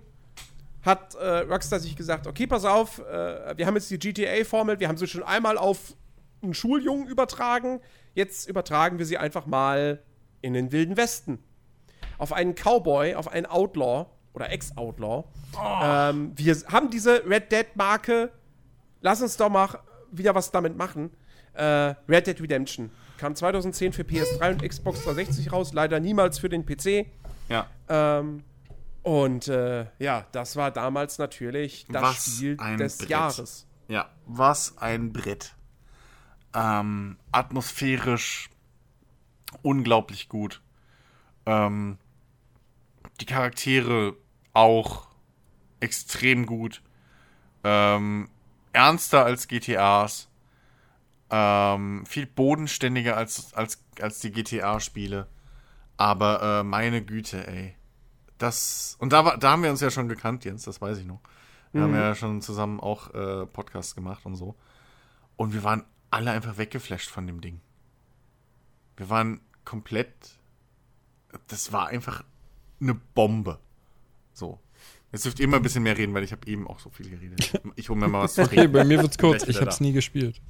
[0.83, 4.87] hat äh, Rockstar sich gesagt, okay, pass auf, äh, wir haben jetzt die GTA-Formel, wir
[4.87, 5.95] haben sie schon einmal auf
[6.41, 7.81] einen Schuljungen übertragen,
[8.13, 10.01] jetzt übertragen wir sie einfach mal
[10.41, 11.39] in den Wilden Westen
[12.17, 15.23] auf einen Cowboy, auf einen Outlaw oder Ex-Outlaw.
[15.53, 15.79] Oh.
[15.83, 18.31] Ähm, wir haben diese Red Dead-Marke.
[19.01, 19.79] Lass uns doch mal
[20.11, 21.11] wieder was damit machen.
[21.53, 26.49] Äh, Red Dead Redemption kam 2010 für PS3 und Xbox 360 raus, leider niemals für
[26.49, 27.07] den PC.
[27.49, 27.67] Ja.
[27.89, 28.43] Ähm,
[29.03, 33.09] und äh, ja, das war damals natürlich das was Spiel des Brett.
[33.09, 33.67] Jahres.
[33.87, 35.55] Ja, was ein Brett.
[36.53, 38.49] Ähm, atmosphärisch
[39.61, 40.61] unglaublich gut.
[41.45, 41.97] Ähm,
[43.21, 44.15] die Charaktere
[44.53, 45.07] auch
[45.79, 46.81] extrem gut.
[47.63, 48.29] Ähm,
[48.73, 50.29] ernster als GTAs.
[51.29, 55.27] Ähm, viel bodenständiger als, als, als die GTA-Spiele.
[55.97, 57.75] Aber äh, meine Güte, ey.
[58.37, 58.97] Das.
[58.99, 61.21] Und da, war, da haben wir uns ja schon gekannt, Jens, das weiß ich noch.
[61.75, 64.55] Wir haben ja schon zusammen auch äh, Podcasts gemacht und so.
[65.35, 67.59] Und wir waren alle einfach weggeflasht von dem Ding.
[68.95, 70.39] Wir waren komplett.
[71.47, 72.23] Das war einfach
[72.79, 73.59] eine Bombe.
[74.31, 74.61] So.
[75.15, 77.09] Jetzt dürft ihr immer ein bisschen mehr reden, weil ich habe eben auch so viel
[77.09, 77.51] geredet.
[77.77, 78.73] Ich hole mir mal was zu Okay, reden.
[78.73, 79.47] bei mir wird's kurz.
[79.47, 80.41] Ich hab's nie gespielt.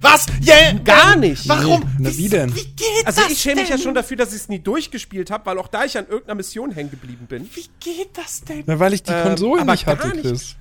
[0.00, 0.26] Was?
[0.46, 1.48] Yeah, Gar nicht.
[1.48, 1.80] Warum?
[1.98, 2.54] Nee, na, wie denn?
[2.54, 5.30] Wie geht Also das ich schäme mich ja schon dafür, dass ich es nie durchgespielt
[5.30, 7.48] habe, weil auch da ich an irgendeiner Mission hängen geblieben bin.
[7.54, 8.64] Wie geht das denn?
[8.66, 10.22] Na, weil ich die Ähm, Konsolen aber nicht hatte, nicht.
[10.22, 10.56] Chris.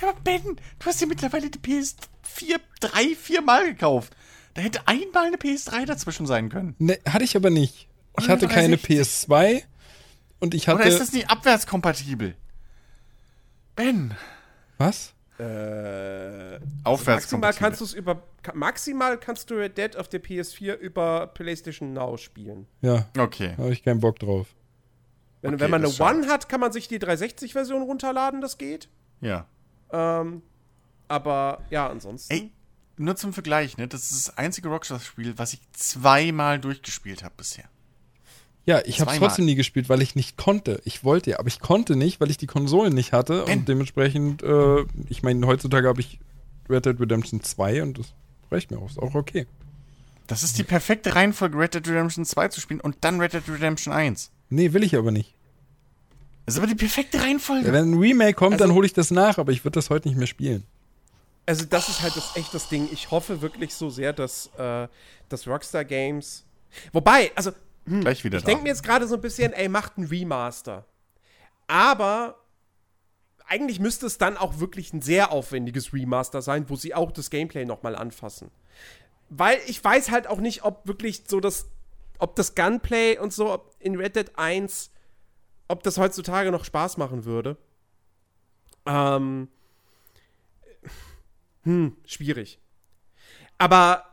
[0.00, 4.14] Ja, aber Ben, du hast ja mittlerweile die PS4 drei, vier Mal gekauft.
[4.54, 6.74] Da hätte einmal eine PS3 dazwischen sein können.
[6.78, 7.88] Ne, hatte ich aber nicht.
[8.18, 9.28] Ich hatte keine 360.
[9.28, 9.62] PS2
[10.40, 10.98] und ich Oder ist hatte.
[10.98, 12.34] das nicht abwärtskompatibel?
[13.76, 14.14] Ben.
[14.78, 15.14] Was?
[15.38, 17.58] Äh, maximal Aufwärtskompatibel.
[17.58, 18.22] kannst du es über
[18.54, 22.66] maximal kannst du Red Dead auf der PS4 über PlayStation Now spielen.
[22.82, 23.54] Ja, Okay.
[23.58, 24.54] habe ich keinen Bock drauf.
[25.42, 25.92] Wenn, Okay, wenn man eine.
[25.98, 28.88] One hat, kann man sich die 360-Version runterladen, das geht.
[29.20, 29.46] Ja.
[29.90, 30.42] Ähm,
[31.08, 32.32] aber ja, ansonsten.
[32.32, 32.52] Ey,
[32.96, 33.88] nur zum Vergleich, ne?
[33.88, 37.64] Das ist das einzige Rockstar-Spiel, was ich zweimal durchgespielt habe bisher.
[38.66, 40.80] Ja, ich habe es trotzdem nie gespielt, weil ich nicht konnte.
[40.84, 43.44] Ich wollte ja, aber ich konnte nicht, weil ich die Konsolen nicht hatte.
[43.44, 43.58] Ben.
[43.60, 46.18] Und dementsprechend, äh, ich meine, heutzutage habe ich
[46.70, 48.06] Red Dead Redemption 2 und das
[48.50, 48.88] reicht mir auch.
[48.88, 49.46] Ist auch okay.
[50.26, 53.42] Das ist die perfekte Reihenfolge, Red Dead Redemption 2 zu spielen und dann Red Dead
[53.46, 54.30] Redemption 1.
[54.48, 55.34] Nee, will ich aber nicht.
[56.46, 57.70] Das ist aber die perfekte Reihenfolge.
[57.72, 60.08] Wenn ein Remake kommt, Also- dann hole ich das nach, aber ich würde das heute
[60.08, 60.64] nicht mehr spielen.
[61.46, 62.88] Also das ist halt das echt das Ding.
[62.90, 64.88] Ich hoffe wirklich so sehr, dass, äh,
[65.28, 66.44] dass Rockstar Games.
[66.92, 67.52] Wobei, also
[67.86, 68.48] Gleich wieder ich da.
[68.48, 70.86] denke mir jetzt gerade so ein bisschen, ey, macht ein Remaster.
[71.66, 72.36] Aber
[73.46, 77.30] eigentlich müsste es dann auch wirklich ein sehr aufwendiges Remaster sein, wo sie auch das
[77.30, 78.50] Gameplay nochmal anfassen.
[79.28, 81.68] Weil ich weiß halt auch nicht, ob wirklich so das,
[82.18, 84.90] ob das Gunplay und so in Red Dead 1,
[85.68, 87.56] ob das heutzutage noch Spaß machen würde.
[88.86, 89.48] Ähm,
[91.62, 92.58] hm, schwierig.
[93.58, 94.04] Aber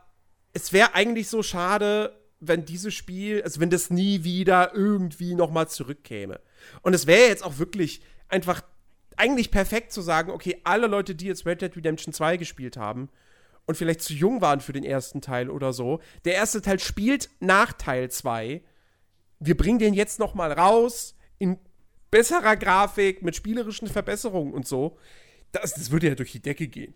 [0.52, 5.68] es wäre eigentlich so schade, wenn dieses Spiel, also wenn das nie wieder irgendwie nochmal
[5.68, 6.40] zurückkäme.
[6.82, 8.62] Und es wäre jetzt auch wirklich einfach
[9.16, 13.08] eigentlich perfekt zu sagen, okay, alle Leute, die jetzt Red Dead Redemption 2 gespielt haben
[13.66, 17.30] und vielleicht zu jung waren für den ersten Teil oder so, der erste Teil spielt
[17.40, 18.62] nach Teil 2.
[19.38, 21.58] Wir bringen den jetzt nochmal raus in
[22.10, 24.98] besserer Grafik, mit spielerischen Verbesserungen und so.
[25.52, 26.94] Das, das würde ja durch die Decke gehen.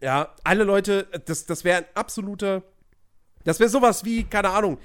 [0.00, 2.62] Ja, alle Leute, das, das wäre ein absoluter.
[3.44, 4.78] Das wäre sowas wie, keine Ahnung,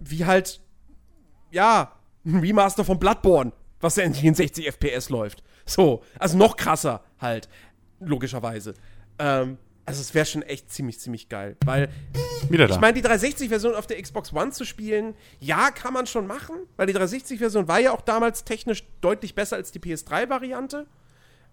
[0.00, 0.60] wie halt,
[1.50, 1.92] ja,
[2.24, 5.42] ein Remaster von Bloodborne, was ja in 60 FPS läuft.
[5.66, 7.48] So, also noch krasser halt,
[8.00, 8.74] logischerweise.
[9.18, 11.88] Ähm, also es wäre schon echt ziemlich, ziemlich geil, weil
[12.48, 12.74] wieder da.
[12.74, 16.56] ich meine, die 360-Version auf der Xbox One zu spielen, ja, kann man schon machen,
[16.76, 20.86] weil die 360-Version war ja auch damals technisch deutlich besser als die PS3-Variante.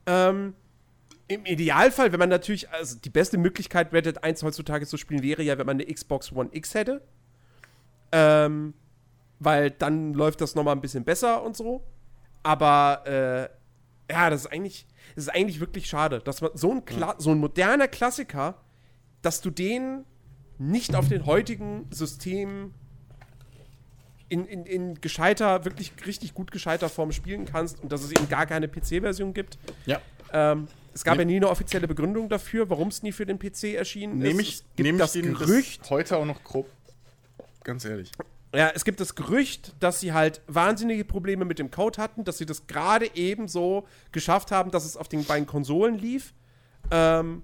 [0.06, 0.54] Ähm,
[1.30, 5.24] Im Idealfall, wenn man natürlich, also die beste Möglichkeit, Red Dead 1 heutzutage zu spielen,
[5.24, 7.02] wäre ja, wenn man eine Xbox One X hätte.
[8.12, 8.74] Ähm,
[9.40, 11.84] weil dann läuft das nochmal ein bisschen besser und so.
[12.44, 16.86] Aber, äh, ja, das ist eigentlich, das ist eigentlich wirklich schade, dass man so ein,
[16.86, 18.56] Kla so ein moderner Klassiker,
[19.22, 20.06] dass du den
[20.58, 22.74] nicht auf den heutigen Systemen
[24.30, 28.28] in, in, in gescheiter, wirklich richtig gut gescheiter Form spielen kannst und dass es eben
[28.30, 29.58] gar keine PC-Version gibt.
[29.86, 30.00] ja.
[30.34, 30.68] Ähm,
[30.98, 33.76] es gab Ne- ja nie eine offizielle Begründung dafür, warum es nie für den PC
[33.76, 34.48] erschienen Nehme ist.
[34.48, 36.68] ich, Es gibt nehm ich das den Gerücht, bis heute auch noch grob.
[37.64, 38.12] Ganz ehrlich.
[38.56, 42.38] ja, es gibt das Gerücht, dass sie halt wahnsinnige Probleme mit dem Code hatten, dass
[42.40, 46.34] sie das gerade eben so geschafft haben, dass es auf den beiden Konsolen lief.
[46.92, 47.44] Ähm,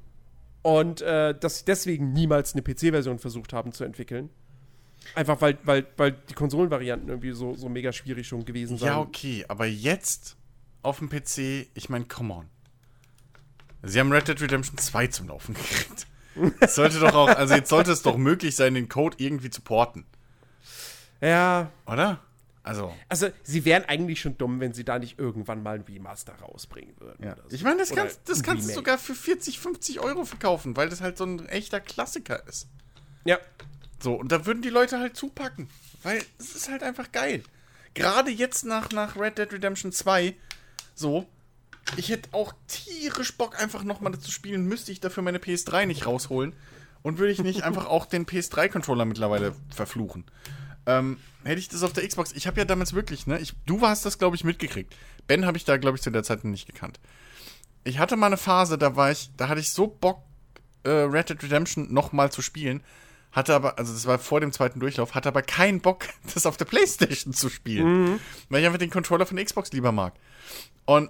[0.62, 4.30] und äh, dass sie deswegen niemals eine PC-Version versucht haben zu entwickeln.
[5.14, 8.88] Einfach weil, weil, weil die Konsolenvarianten irgendwie so, so mega schwierig schon gewesen sind.
[8.88, 10.38] Ja, okay, aber jetzt
[10.82, 12.46] auf dem PC, ich meine, come on.
[13.84, 16.08] Sie haben Red Dead Redemption 2 zum Laufen gekriegt.
[16.62, 19.62] Es sollte doch auch, also jetzt sollte es doch möglich sein, den Code irgendwie zu
[19.62, 20.06] porten,
[21.22, 22.20] ja, oder?
[22.64, 26.34] Also, also sie wären eigentlich schon dumm, wenn sie da nicht irgendwann mal ein Remaster
[26.34, 27.24] rausbringen würden.
[27.24, 27.36] ja.
[27.36, 27.56] so.
[27.56, 30.90] Ich meine, das Oder kannst, das kannst du sogar für 40, 50 Euro verkaufen, weil
[30.90, 32.68] das halt so ein echter Klassiker ist.
[33.26, 33.38] Ja,
[34.02, 35.70] So, und da würden die Leute halt zupacken.
[36.04, 37.44] Weil es ist halt einfach geil.
[37.94, 40.36] Gerade jetzt nach, nach Red Dead Redemption 2,
[40.96, 41.26] so,
[41.98, 46.06] ich hätte auch tierisch Bock, einfach nochmal zu spielen, müsste ich dafür meine PS3 nicht
[46.06, 46.54] rausholen.
[47.02, 50.24] Und würde ich nicht einfach auch den PS3-Controller mittlerweile verfluchen.
[50.86, 53.82] Ähm, hätte ich das auf der Xbox, ich habe ja damals wirklich, ne, ich, du
[53.82, 54.96] hast das, glaube ich, mitgekriegt.
[55.28, 57.00] Ben habe ich da, glaube ich, zu der Zeit noch nicht gekannt.
[57.84, 60.24] Ich hatte mal eine Phase, da war ich, da hatte ich so Bock,
[60.84, 62.84] äh, Red Dead Redemption nochmal zu spielen,
[63.32, 66.58] hatte aber, also das war vor dem zweiten Durchlauf, hatte aber keinen Bock, das auf
[66.58, 68.04] der Playstation zu spielen.
[68.04, 68.20] Mhm.
[68.50, 70.14] Weil ich einfach den Controller von Xbox lieber mag.
[70.86, 71.10] Und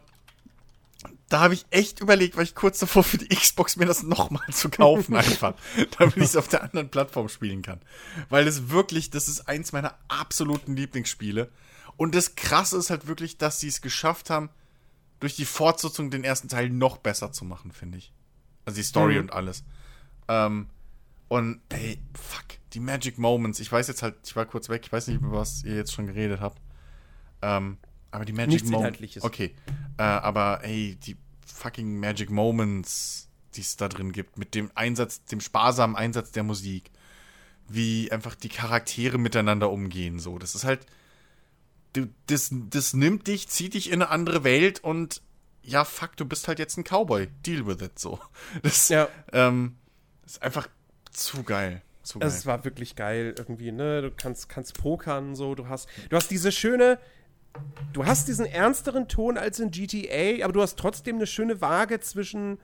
[1.34, 4.48] da habe ich echt überlegt, weil ich kurz davor für die Xbox mir das nochmal
[4.52, 5.56] zu kaufen einfach,
[5.98, 7.82] damit ich es auf der anderen Plattform spielen kann.
[8.30, 11.50] Weil es wirklich, das ist eins meiner absoluten Lieblingsspiele.
[11.98, 14.50] Und das Krasse ist halt wirklich, dass sie es geschafft haben,
[15.20, 18.14] durch die Fortsetzung den ersten Teil noch besser zu machen, finde ich.
[18.66, 19.22] Also die Story mhm.
[19.22, 19.64] und alles.
[20.28, 20.68] Ähm,
[21.30, 23.60] und ey, fuck, die Magic Moments.
[23.60, 25.94] Ich weiß jetzt halt, ich war kurz weg, ich weiß nicht, über was ihr jetzt
[25.94, 26.62] schon geredet habt.
[27.42, 27.78] Ähm,
[28.14, 29.22] aber die Magic Moments.
[29.22, 29.56] Okay.
[29.98, 35.24] Äh, aber ey, die fucking Magic Moments, die es da drin gibt, mit dem Einsatz,
[35.26, 36.92] dem sparsamen Einsatz der Musik,
[37.68, 40.38] wie einfach die Charaktere miteinander umgehen, so.
[40.38, 40.86] Das ist halt.
[41.94, 45.22] Du, das, das nimmt dich, zieht dich in eine andere Welt und
[45.62, 47.28] ja, fuck, du bist halt jetzt ein Cowboy.
[47.46, 48.20] Deal with it, so.
[48.62, 49.08] Das ja.
[49.32, 49.76] ähm,
[50.26, 50.68] ist einfach
[51.12, 51.82] zu geil.
[52.04, 52.28] Zu geil.
[52.28, 54.02] Es war wirklich geil irgendwie, ne?
[54.02, 55.56] Du kannst, kannst pokern, so.
[55.56, 57.00] Du hast, du hast diese schöne,
[57.94, 62.00] du hast diesen ernsteren Ton als in GTA, aber du hast trotzdem eine schöne Waage
[62.00, 62.58] zwischen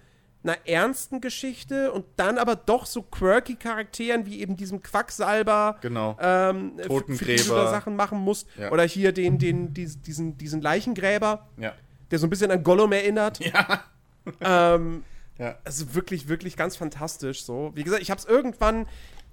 [0.44, 6.18] einer ernsten Geschichte und dann aber doch so quirky Charakteren wie eben diesem Quacksalber, genau.
[6.22, 8.48] ähm, Totengräber, Sachen machen musst.
[8.58, 8.72] Ja.
[8.72, 11.74] Oder hier den, den, diesen, diesen Leichengräber, ja.
[12.10, 13.40] der so ein bisschen an Gollum erinnert.
[13.46, 13.84] Ja.
[14.40, 15.04] ähm,
[15.38, 15.58] ja.
[15.66, 17.72] Also wirklich, wirklich ganz fantastisch so.
[17.76, 18.88] Wie gesagt, ich habe es irgendwann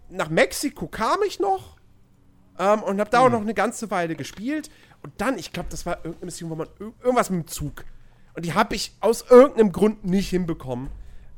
[0.09, 1.77] nach Mexiko kam ich noch
[2.59, 3.27] ähm, und habe da hm.
[3.27, 4.70] auch noch eine ganze Weile gespielt.
[5.07, 7.85] Und dann, ich glaube, das war irgendeine Mission, wo man irgendwas mit dem Zug.
[8.35, 10.91] Und die habe ich aus irgendeinem Grund nicht hinbekommen.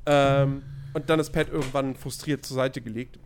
[0.07, 0.63] Ähm,
[0.95, 3.19] und dann ist Pat irgendwann frustriert zur Seite gelegt.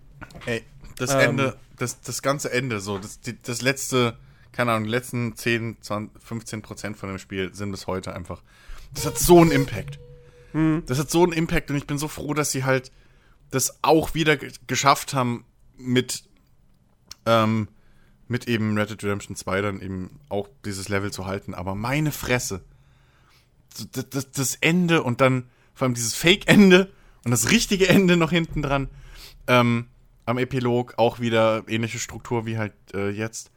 [0.47, 0.65] Ey,
[0.97, 4.19] das ähm, Ende, das, das ganze Ende, so, das, die, das letzte,
[4.51, 8.43] keine Ahnung, die letzten 10, 20, 15 Prozent von dem Spiel sind bis heute einfach.
[8.95, 10.01] Das hat so einen Impact.
[10.51, 10.83] Hm.
[10.87, 12.91] Das hat so einen Impact und ich bin so froh, dass sie halt
[13.53, 14.37] das auch wieder
[14.67, 15.45] geschafft haben
[15.77, 16.25] mit,
[17.27, 17.69] ähm,
[18.33, 21.55] mit eben Red Dead Redemption 2 dann eben auch dieses Level zu halten.
[21.55, 22.65] Aber meine Fresse.
[23.93, 25.45] Das, das, das Ende und dann
[25.75, 26.93] vor allem dieses Fake-Ende
[27.25, 28.89] und das richtige Ende noch hinten dran.
[29.47, 29.87] Ähm,
[30.27, 33.51] am Epilog auch wieder ähnliche Struktur wie halt äh, jetzt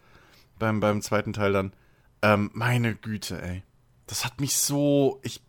[0.60, 1.73] beim, beim zweiten Teil dann.
[2.22, 3.64] Ähm, meine Güte, ey.
[4.07, 5.19] Das hat mich so.
[5.23, 5.41] Ich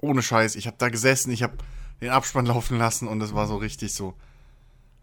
[0.00, 1.58] ohne Scheiß, ich habe da gesessen, ich habe
[2.00, 4.14] den Abspann laufen lassen und es war so richtig so,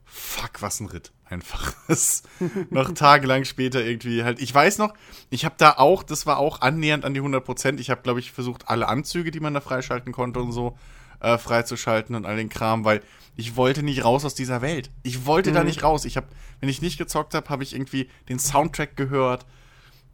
[0.06, 1.12] fuck, was ein Ritt.
[1.30, 1.74] Einfach.
[2.70, 4.40] noch tagelang später irgendwie halt.
[4.42, 4.94] Ich weiß noch,
[5.30, 7.80] ich habe da auch, das war auch annähernd an die 100 Prozent.
[7.80, 10.78] Ich habe, glaube ich, versucht, alle Anzüge, die man da freischalten konnte und so,
[11.20, 13.02] äh, freizuschalten und all den Kram, weil
[13.36, 14.90] ich wollte nicht raus aus dieser Welt.
[15.04, 15.56] Ich wollte mhm.
[15.56, 16.06] da nicht raus.
[16.06, 16.28] Ich habe,
[16.60, 19.46] wenn ich nicht gezockt habe, habe ich irgendwie den Soundtrack gehört.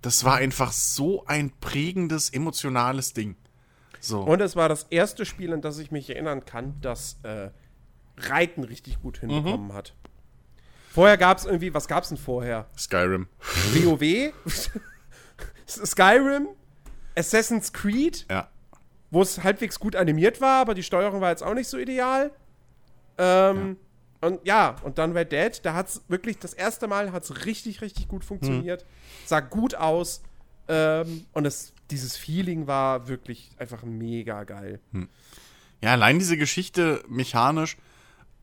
[0.02, 3.36] Das war einfach so ein prägendes, emotionales Ding.
[4.00, 4.22] So.
[4.22, 7.52] Und es war das erste Spiel, an das ich mich erinnern kann, das äh,
[8.18, 9.74] Reiten richtig gut hinbekommen mhm.
[9.74, 9.94] hat.
[10.94, 12.68] Vorher gab es irgendwie, was gab es denn vorher?
[12.78, 13.28] Skyrim.
[13.74, 14.32] WoW?
[15.68, 16.50] Skyrim?
[17.16, 18.28] Assassin's Creed?
[18.30, 18.48] Ja.
[19.10, 22.30] Wo es halbwegs gut animiert war, aber die Steuerung war jetzt auch nicht so ideal.
[23.18, 23.78] Ähm,
[24.22, 24.28] ja.
[24.28, 27.82] Und ja, und dann Red Dead, da hat es wirklich das erste Mal hat's richtig,
[27.82, 28.82] richtig gut funktioniert.
[28.82, 28.88] Hm.
[29.26, 30.22] Sah gut aus.
[30.68, 34.80] Ähm, und es dieses Feeling war wirklich einfach mega geil.
[34.92, 35.10] Hm.
[35.82, 37.78] Ja, allein diese Geschichte mechanisch,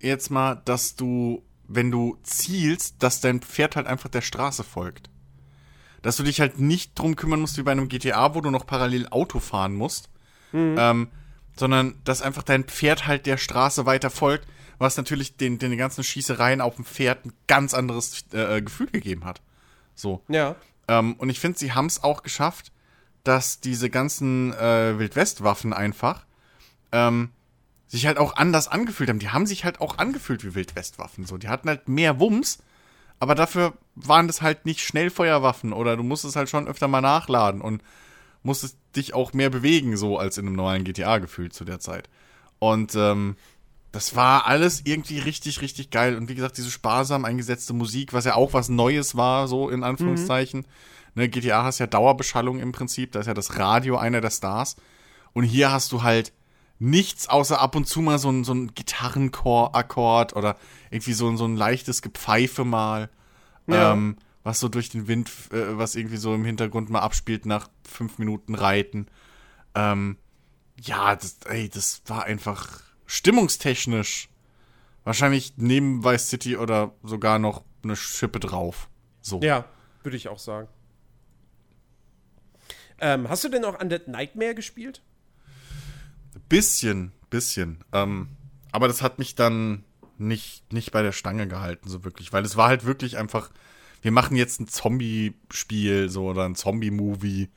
[0.00, 5.08] jetzt mal, dass du, wenn du zielst, dass dein Pferd halt einfach der Straße folgt.
[6.02, 8.66] Dass du dich halt nicht drum kümmern musst wie bei einem GTA, wo du noch
[8.66, 10.10] parallel Auto fahren musst,
[10.50, 10.76] mhm.
[10.78, 11.08] ähm,
[11.56, 14.48] sondern dass einfach dein Pferd halt der Straße weiter folgt,
[14.78, 19.24] was natürlich den, den ganzen Schießereien auf dem Pferd ein ganz anderes äh, Gefühl gegeben
[19.24, 19.40] hat.
[19.94, 20.22] So.
[20.28, 20.56] Ja.
[20.88, 22.72] Ähm, und ich finde, sie haben es auch geschafft,
[23.22, 26.24] dass diese ganzen äh, Wildwest-Waffen einfach
[26.90, 27.30] ähm,
[27.90, 29.18] sich halt auch anders angefühlt haben.
[29.18, 31.26] Die haben sich halt auch angefühlt wie Wildwest-Waffen.
[31.26, 32.58] So, die hatten halt mehr Wumms,
[33.18, 37.60] aber dafür waren das halt nicht Schnellfeuerwaffen oder du musstest halt schon öfter mal nachladen
[37.60, 37.82] und
[38.42, 42.08] musstest dich auch mehr bewegen, so als in einem normalen GTA gefühlt zu der Zeit.
[42.58, 43.36] Und ähm,
[43.92, 46.16] das war alles irgendwie richtig, richtig geil.
[46.16, 49.82] Und wie gesagt, diese sparsam eingesetzte Musik, was ja auch was Neues war, so in
[49.82, 50.60] Anführungszeichen.
[50.60, 54.30] Mhm Ne, GTA hast ja Dauerbeschallung im Prinzip, da ist ja das Radio einer der
[54.30, 54.76] Stars.
[55.32, 56.32] Und hier hast du halt
[56.80, 60.56] nichts außer ab und zu mal so ein, so ein Gitarrenchor-Akkord oder
[60.90, 63.10] irgendwie so, so ein leichtes Gepfeife mal.
[63.66, 63.92] Ja.
[63.92, 67.68] Ähm, was so durch den Wind, äh, was irgendwie so im Hintergrund mal abspielt nach
[67.86, 69.06] fünf Minuten Reiten.
[69.74, 70.16] Ähm,
[70.80, 74.30] ja, das, ey, das war einfach stimmungstechnisch
[75.04, 78.88] wahrscheinlich neben Vice City oder sogar noch eine Schippe drauf.
[79.20, 79.40] So.
[79.40, 79.66] Ja,
[80.02, 80.68] würde ich auch sagen.
[82.98, 85.02] Ähm, hast du denn auch Undead Nightmare gespielt?
[86.50, 87.82] Bisschen, bisschen.
[87.92, 88.28] Ähm,
[88.72, 89.84] aber das hat mich dann
[90.18, 92.32] nicht, nicht bei der Stange gehalten, so wirklich.
[92.32, 93.50] Weil es war halt wirklich einfach,
[94.02, 97.48] wir machen jetzt ein Zombie-Spiel, so, oder ein Zombie-Movie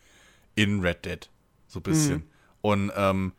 [0.56, 1.30] in Red Dead.
[1.68, 2.18] So ein bisschen.
[2.18, 2.28] Mhm.
[2.62, 3.34] Und, ähm,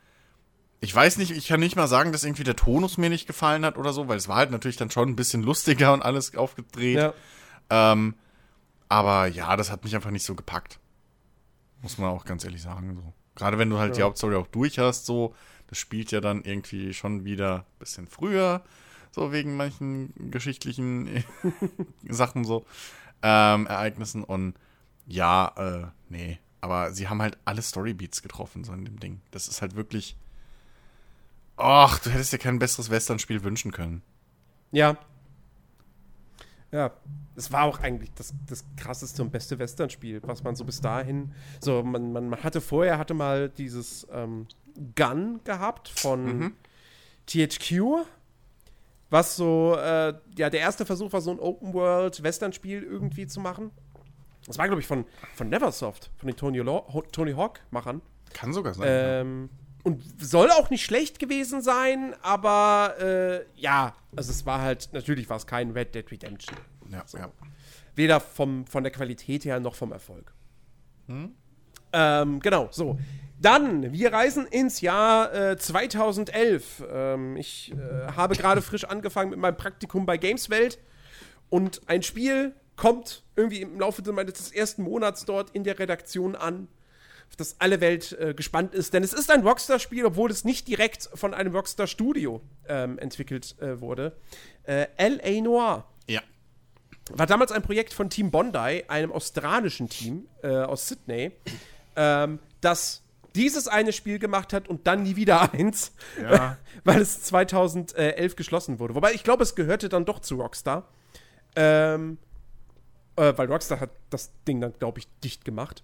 [0.80, 3.64] ich weiß nicht, ich kann nicht mal sagen, dass irgendwie der Tonus mir nicht gefallen
[3.64, 6.36] hat oder so, weil es war halt natürlich dann schon ein bisschen lustiger und alles
[6.36, 6.98] aufgedreht.
[6.98, 7.14] Ja.
[7.70, 8.16] Ähm,
[8.88, 10.78] aber ja, das hat mich einfach nicht so gepackt.
[11.80, 12.96] Muss man auch ganz ehrlich sagen.
[12.96, 13.14] So.
[13.34, 13.96] Gerade wenn du halt ja.
[13.96, 15.34] die Hauptstory auch durch hast, so,
[15.68, 18.62] das spielt ja dann irgendwie schon wieder ein bisschen früher,
[19.10, 21.24] so wegen manchen geschichtlichen
[22.08, 22.64] Sachen, so,
[23.22, 24.24] ähm, Ereignissen.
[24.24, 24.54] Und
[25.06, 26.38] ja, äh, nee.
[26.60, 29.20] Aber sie haben halt alle Storybeats getroffen, so in dem Ding.
[29.30, 30.16] Das ist halt wirklich
[31.56, 34.02] Ach, du hättest dir kein besseres Western-Spiel wünschen können.
[34.72, 34.96] Ja.
[36.74, 36.90] Ja,
[37.36, 41.32] es war auch eigentlich das, das krasseste und beste Western-Spiel, was man so bis dahin.
[41.60, 44.48] So, man, man hatte vorher hatte mal dieses ähm,
[44.96, 46.52] Gun gehabt von mhm.
[47.26, 48.04] THQ,
[49.08, 53.70] was so, äh, ja, der erste Versuch war, so ein Open-World-Western-Spiel irgendwie zu machen.
[54.44, 55.04] Das war, glaube ich, von,
[55.36, 56.60] von Neversoft, von den Tony,
[57.12, 58.02] Tony Hawk-Machern.
[58.32, 58.88] Kann sogar sein.
[58.90, 64.60] Ähm, ja und soll auch nicht schlecht gewesen sein, aber äh, ja, also es war
[64.60, 66.58] halt, natürlich war es kein Red Dead Redemption.
[66.90, 67.18] Ja, so.
[67.18, 67.30] ja.
[67.94, 70.32] Weder vom, von der Qualität her noch vom Erfolg.
[71.06, 71.34] Hm?
[71.92, 72.98] Ähm, genau, so.
[73.40, 76.84] Dann, wir reisen ins Jahr äh, 2011.
[76.90, 80.78] Ähm, ich äh, habe gerade frisch angefangen mit meinem Praktikum bei Gameswelt
[81.50, 86.68] und ein Spiel kommt irgendwie im Laufe des ersten Monats dort in der Redaktion an
[87.34, 88.94] auf das alle Welt äh, gespannt ist.
[88.94, 93.80] Denn es ist ein Rockstar-Spiel, obwohl es nicht direkt von einem Rockstar-Studio ähm, entwickelt äh,
[93.80, 94.16] wurde.
[94.62, 95.42] Äh, L.A.
[95.42, 95.84] Noir.
[96.06, 96.22] Ja.
[97.10, 101.32] War damals ein Projekt von Team Bondi, einem australischen Team äh, aus Sydney,
[101.96, 103.02] ähm, das
[103.34, 105.92] dieses eine Spiel gemacht hat und dann nie wieder eins,
[106.22, 106.56] ja.
[106.84, 108.94] weil es 2011 geschlossen wurde.
[108.94, 110.88] Wobei ich glaube, es gehörte dann doch zu Rockstar.
[111.56, 112.18] Ähm,
[113.16, 115.82] äh, weil Rockstar hat das Ding dann, glaube ich, dicht gemacht.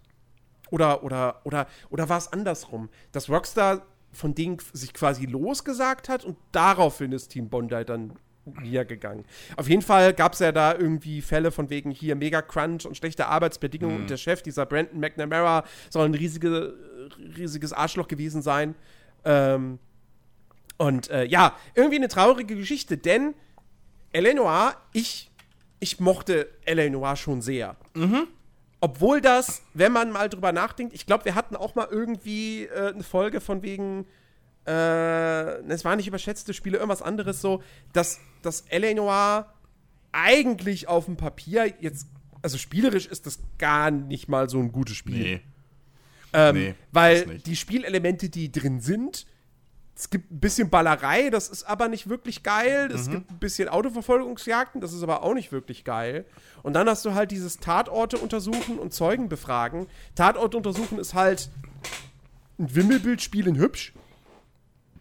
[0.71, 2.89] Oder, oder, oder, oder war es andersrum?
[3.13, 3.83] Dass Rockstar
[4.13, 8.15] von denen sich quasi losgesagt hat und daraufhin ist Team Bondi dann
[8.45, 9.25] niedergegangen.
[9.57, 12.97] Auf jeden Fall gab es ja da irgendwie Fälle von wegen hier mega Crunch und
[12.97, 14.03] schlechte Arbeitsbedingungen mhm.
[14.03, 16.75] und der Chef, dieser Brandon McNamara, soll ein riesige,
[17.37, 18.75] riesiges Arschloch gewesen sein.
[19.25, 19.79] Ähm,
[20.79, 23.35] und äh, ja, irgendwie eine traurige Geschichte, denn
[24.13, 25.31] Eleanor, ich,
[25.79, 27.77] ich mochte Eleanor schon sehr.
[27.95, 28.27] Mhm.
[28.81, 32.93] Obwohl das, wenn man mal drüber nachdenkt, ich glaube, wir hatten auch mal irgendwie äh,
[32.93, 34.07] eine Folge von wegen,
[34.67, 34.73] äh,
[35.69, 37.63] es waren nicht überschätzte Spiele, irgendwas anderes so,
[37.93, 38.95] dass das L.A.
[38.95, 39.53] Noir
[40.13, 42.07] eigentlich auf dem Papier jetzt,
[42.43, 45.19] also spielerisch ist das gar nicht mal so ein gutes Spiel.
[45.19, 45.41] Nee.
[46.33, 49.27] Ähm, nee weil die Spielelemente, die drin sind,
[50.01, 52.91] es gibt ein bisschen Ballerei, das ist aber nicht wirklich geil.
[52.91, 53.13] Es mhm.
[53.13, 56.25] gibt ein bisschen Autoverfolgungsjagden, das ist aber auch nicht wirklich geil.
[56.63, 59.89] Und dann hast du halt dieses Tatorte untersuchen und Zeugen befragen.
[60.15, 61.51] Tatorte untersuchen ist halt
[62.59, 63.93] ein Wimmelbildspiel in hübsch.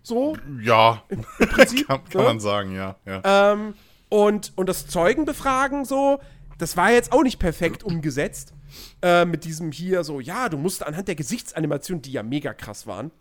[0.03, 0.35] So.
[0.61, 1.01] Ja.
[1.07, 1.87] Im, im Prinzip.
[1.87, 2.27] kann, kann ne?
[2.27, 2.97] man sagen, ja.
[3.05, 3.53] ja.
[3.53, 3.75] Ähm,
[4.09, 6.19] und, und das Zeugen befragen so,
[6.57, 8.53] das war jetzt auch nicht perfekt umgesetzt.
[9.01, 12.85] Äh, mit diesem hier so, ja, du musst anhand der Gesichtsanimationen, die ja mega krass
[12.85, 13.11] waren,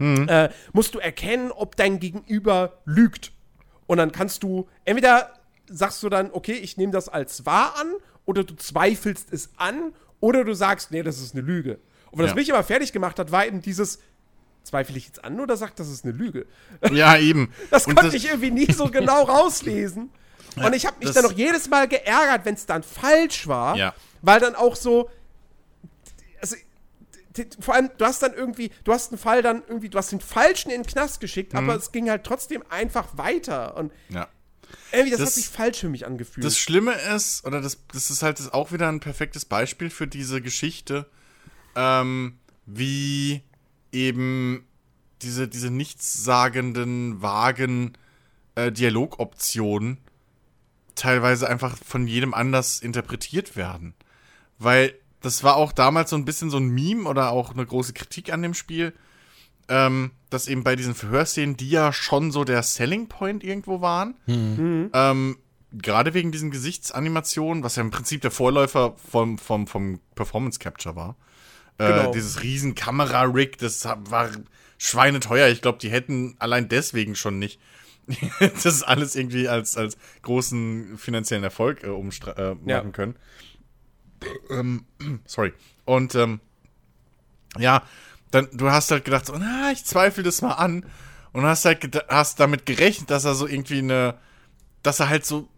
[0.00, 0.28] mhm.
[0.28, 3.32] äh, musst du erkennen, ob dein Gegenüber lügt.
[3.86, 5.32] Und dann kannst du, entweder
[5.68, 7.92] sagst du dann, okay, ich nehme das als wahr an,
[8.24, 11.78] oder du zweifelst es an, oder du sagst, nee, das ist eine Lüge.
[12.10, 12.34] Und was ja.
[12.34, 14.00] mich aber fertig gemacht hat, war eben dieses,
[14.64, 16.46] zweifle ich jetzt an oder sagt, das ist eine Lüge?
[16.92, 17.52] Ja, eben.
[17.70, 20.10] das konnte das ich irgendwie nie so genau rauslesen.
[20.56, 23.94] Und ich habe mich dann noch jedes Mal geärgert, wenn es dann falsch war, ja.
[24.20, 25.08] weil dann auch so,
[27.60, 30.20] vor allem, du hast dann irgendwie, du hast einen Fall dann irgendwie, du hast den
[30.20, 31.60] Falschen in den Knast geschickt, mhm.
[31.60, 33.76] aber es ging halt trotzdem einfach weiter.
[33.76, 34.28] Und ja.
[34.92, 36.44] irgendwie, das, das, hat sich falsch für mich angefühlt.
[36.44, 40.40] Das Schlimme ist, oder das, das ist halt auch wieder ein perfektes Beispiel für diese
[40.40, 41.06] Geschichte,
[41.76, 43.42] ähm, wie
[43.92, 44.66] eben
[45.22, 47.96] diese, diese nichtssagenden, vagen
[48.54, 49.98] äh, Dialogoptionen
[50.94, 53.94] teilweise einfach von jedem anders interpretiert werden.
[54.58, 57.92] Weil das war auch damals so ein bisschen so ein Meme oder auch eine große
[57.92, 58.94] Kritik an dem Spiel,
[59.68, 64.14] ähm, dass eben bei diesen Verhörszenen, die ja schon so der Selling Point irgendwo waren,
[64.26, 64.90] mhm.
[64.92, 65.38] ähm,
[65.72, 70.96] gerade wegen diesen Gesichtsanimationen, was ja im Prinzip der Vorläufer vom, vom, vom Performance Capture
[70.96, 71.16] war.
[71.78, 72.12] Äh, genau.
[72.12, 74.30] Dieses riesen Kamera-Rig, das war
[74.78, 75.48] schweineteuer.
[75.48, 77.60] Ich glaube, die hätten allein deswegen schon nicht
[78.62, 82.82] das alles irgendwie als, als großen finanziellen Erfolg äh, äh, machen ja.
[82.82, 83.16] können.
[84.50, 84.84] Ähm,
[85.26, 85.52] sorry.
[85.84, 86.40] Und ähm,
[87.58, 87.82] ja,
[88.30, 90.84] dann du hast halt gedacht, so, na, ich zweifle das mal an.
[91.32, 94.18] Und hast halt hast damit gerechnet, dass er so irgendwie eine,
[94.82, 95.48] dass er halt so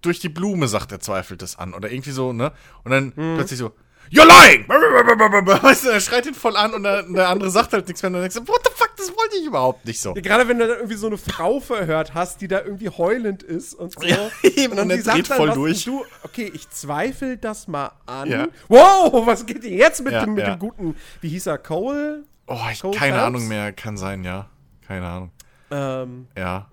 [0.00, 1.74] durch die Blume sagt, er zweifelt das an.
[1.74, 2.52] Oder irgendwie so, ne?
[2.84, 3.72] Und dann plötzlich so,
[4.10, 4.64] You're lying!
[4.68, 8.08] Weißt du, er schreit ihn voll an und der, der andere sagt halt nichts mehr.
[8.08, 10.14] Und dann denkst du, what the fuck, das wollte ich überhaupt nicht so.
[10.14, 13.42] Ja, gerade wenn du dann irgendwie so eine Frau verhört hast, die da irgendwie heulend
[13.42, 14.00] ist und so.
[14.06, 15.88] Ja, eben, und dann er die sagt dreht dann voll was durch.
[15.88, 18.30] und Du, okay, ich zweifle das mal an.
[18.30, 18.48] Ja.
[18.68, 20.54] Wow, was geht denn jetzt mit, Ja, dem, mit ja.
[20.54, 22.24] dem guten, wie hieß er, Cole?
[22.46, 23.26] Oh, ich, Cole keine Phelps?
[23.26, 23.72] Ahnung mehr.
[23.72, 24.48] Kann sein, ja.
[24.86, 25.30] Keine Ahnung.
[25.70, 26.68] Ähm, Ja.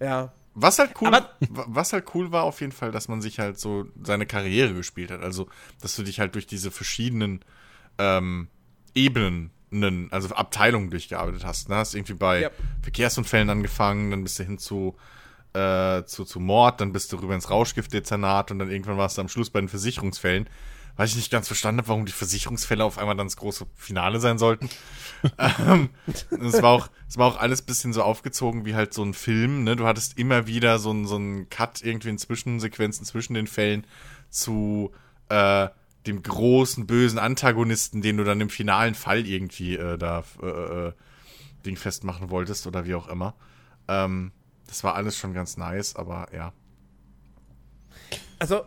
[0.00, 0.32] ja.
[0.54, 3.58] Was halt cool, Aber- was halt cool war auf jeden Fall, dass man sich halt
[3.58, 5.22] so seine Karriere gespielt hat.
[5.22, 5.48] Also,
[5.80, 7.40] dass du dich halt durch diese verschiedenen
[7.98, 8.48] ähm,
[8.94, 9.50] Ebenen,
[10.12, 11.68] also Abteilungen durchgearbeitet hast.
[11.68, 11.74] Ne?
[11.76, 12.50] Hast irgendwie bei Ja.
[12.82, 14.94] Verkehrsunfällen angefangen, dann bist du hin zu,
[15.52, 19.22] äh, zu, zu Mord, dann bist du rüber ins Rauschgiftdezernat und dann irgendwann warst du
[19.22, 20.48] am Schluss bei den Versicherungsfällen.
[20.96, 24.20] Weil ich nicht ganz verstanden habe, warum die Versicherungsfälle auf einmal dann das große Finale
[24.20, 24.68] sein sollten.
[25.38, 25.90] ähm,
[26.30, 29.64] es war auch, es war auch alles bisschen so aufgezogen wie halt so ein Film,
[29.64, 29.74] ne?
[29.74, 33.86] Du hattest immer wieder so einen so einen Cut irgendwie in Zwischensequenzen zwischen den Fällen
[34.30, 34.92] zu
[35.30, 35.68] äh,
[36.06, 40.92] dem großen bösen Antagonisten, den du dann im finalen Fall irgendwie äh, da äh, äh,
[41.64, 43.34] Ding festmachen wolltest oder wie auch immer.
[43.88, 44.32] Ähm,
[44.66, 46.52] das war alles schon ganz nice, aber ja.
[48.38, 48.64] Also,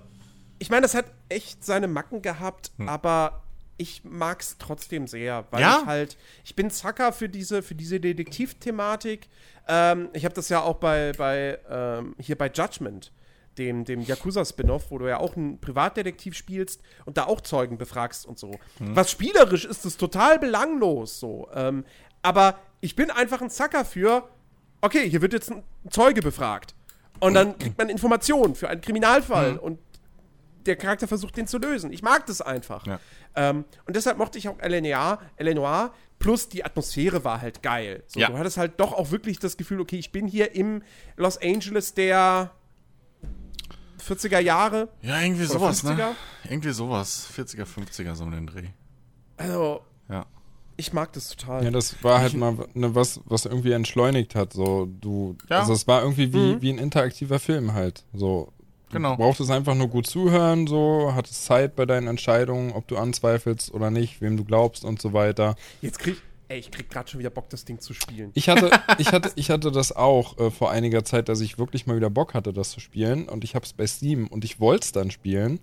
[0.60, 2.88] ich meine, das hat echt seine Macken gehabt, Hm.
[2.90, 3.44] aber
[3.80, 5.80] ich mag's trotzdem sehr, weil Ja?
[5.82, 9.28] ich halt, ich bin Zacker für diese, für diese Detektivthematik.
[9.68, 13.12] Ähm, ich habe das ja auch bei, bei ähm, hier bei Judgment,
[13.58, 18.26] dem, dem Yakuza-Spin-Off, wo du ja auch einen Privatdetektiv spielst und da auch Zeugen befragst
[18.26, 18.52] und so.
[18.78, 18.96] Hm.
[18.96, 21.48] Was spielerisch ist es total belanglos so.
[21.54, 21.84] Ähm,
[22.22, 24.28] aber ich bin einfach ein Zacker für,
[24.82, 26.74] okay, hier wird jetzt ein Zeuge befragt.
[27.20, 29.60] Und dann kriegt man Informationen für einen Kriminalfall Mhm.
[29.60, 29.80] und
[30.68, 31.92] der Charakter versucht, den zu lösen.
[31.92, 32.86] Ich mag das einfach.
[32.86, 33.00] Ja.
[33.36, 35.94] Ähm, und deshalb mochte ich auch Eleanor, Eleanor.
[36.20, 38.04] Plus die Atmosphäre war halt geil.
[38.08, 38.28] So, Ja.
[38.30, 40.82] Du hattest halt doch auch wirklich das Gefühl, okay, ich bin hier im
[41.16, 42.52] Los Angeles der
[44.00, 44.90] 40er Jahre.
[45.02, 45.96] Ja, irgendwie sowas, 50er?
[45.96, 46.16] ne?
[46.50, 47.30] Irgendwie sowas.
[47.36, 48.68] 40er, 50er, so um den Dreh.
[49.38, 50.26] Also, Ja.
[50.78, 51.64] ich mag das total.
[51.66, 54.54] Ja, das war halt mal ne, was, was irgendwie entschleunigt hat.
[54.54, 55.60] So, du, Ja.
[55.60, 56.62] also es war irgendwie wie, Mhm.
[56.62, 58.06] wie ein interaktiver Film halt.
[58.14, 58.54] So,
[58.92, 59.12] Genau.
[59.12, 63.74] du brauchtest einfach nur gut zuhören, so, hattest Zeit bei deinen Entscheidungen, ob du anzweifelst
[63.74, 65.56] oder nicht, wem du glaubst und so weiter.
[65.82, 66.18] Jetzt krieg
[66.50, 68.32] ey, ich krieg gerade schon wieder Bock, das Ding zu spielen.
[68.34, 71.88] Ich hatte, ich hatte, ich hatte das auch äh, vor einiger Zeit, dass ich wirklich
[71.88, 73.28] mal wieder Bock hatte, das zu spielen.
[73.28, 75.60] Und ich habe es bei Steam und ich wollte es dann spielen.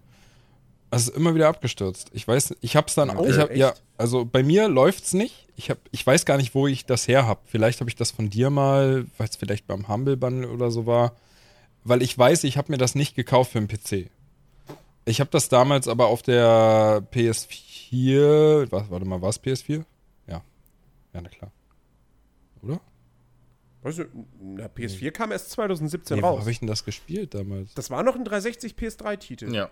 [0.90, 2.10] Es ist immer wieder abgestürzt.
[2.12, 5.48] Ich weiß, ich habe es dann, Oh, ich hab, ja, also bei mir läuft's nicht.
[5.56, 7.40] Ich hab, ich weiß gar nicht, wo ich das her habe.
[7.46, 10.86] Vielleicht habe ich das von dir mal, weil es vielleicht beim Humble Bundle oder so
[10.86, 11.16] war,
[11.84, 14.10] weil ich weiß, ich habe mir das nicht gekauft für den PC.
[15.06, 19.84] Ich habe das damals aber auf der PS4, was, warte mal, war es PS4?
[20.26, 20.42] Ja,
[21.12, 21.52] ja, na klar.
[22.62, 22.80] Oder?
[23.82, 24.04] Weißt du,
[24.40, 26.40] na, PS4 kam erst 2017 Nee, wo raus.
[26.40, 27.74] habe ich denn das gespielt damals?
[27.74, 29.54] Das war noch ein 360 PS3-Titel.
[29.54, 29.70] Ja.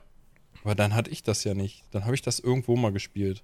[0.64, 1.82] Aber dann hatte ich das ja nicht.
[1.93, 3.43] Dann habe ich das irgendwo mal gespielt.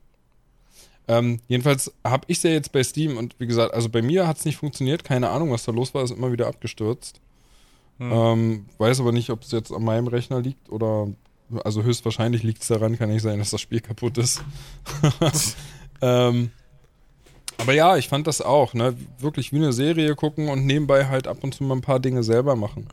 [1.08, 4.28] Ähm, jedenfalls habe ich es ja jetzt bei Steam und wie gesagt, also bei mir
[4.28, 5.04] hat es nicht funktioniert.
[5.04, 6.04] Keine Ahnung, was da los war.
[6.04, 7.22] Ist immer wieder abgestürzt.
[8.00, 11.08] Ähm, weiß aber nicht, ob es jetzt an meinem Rechner liegt oder.
[11.64, 14.42] Also höchstwahrscheinlich liegt es daran, kann nicht sein, dass das Spiel kaputt ist.
[16.02, 16.50] ähm,
[17.56, 18.94] aber ja, ich fand das auch, ne?
[19.18, 22.22] Wirklich wie eine Serie gucken und nebenbei halt ab und zu mal ein paar Dinge
[22.22, 22.86] selber machen.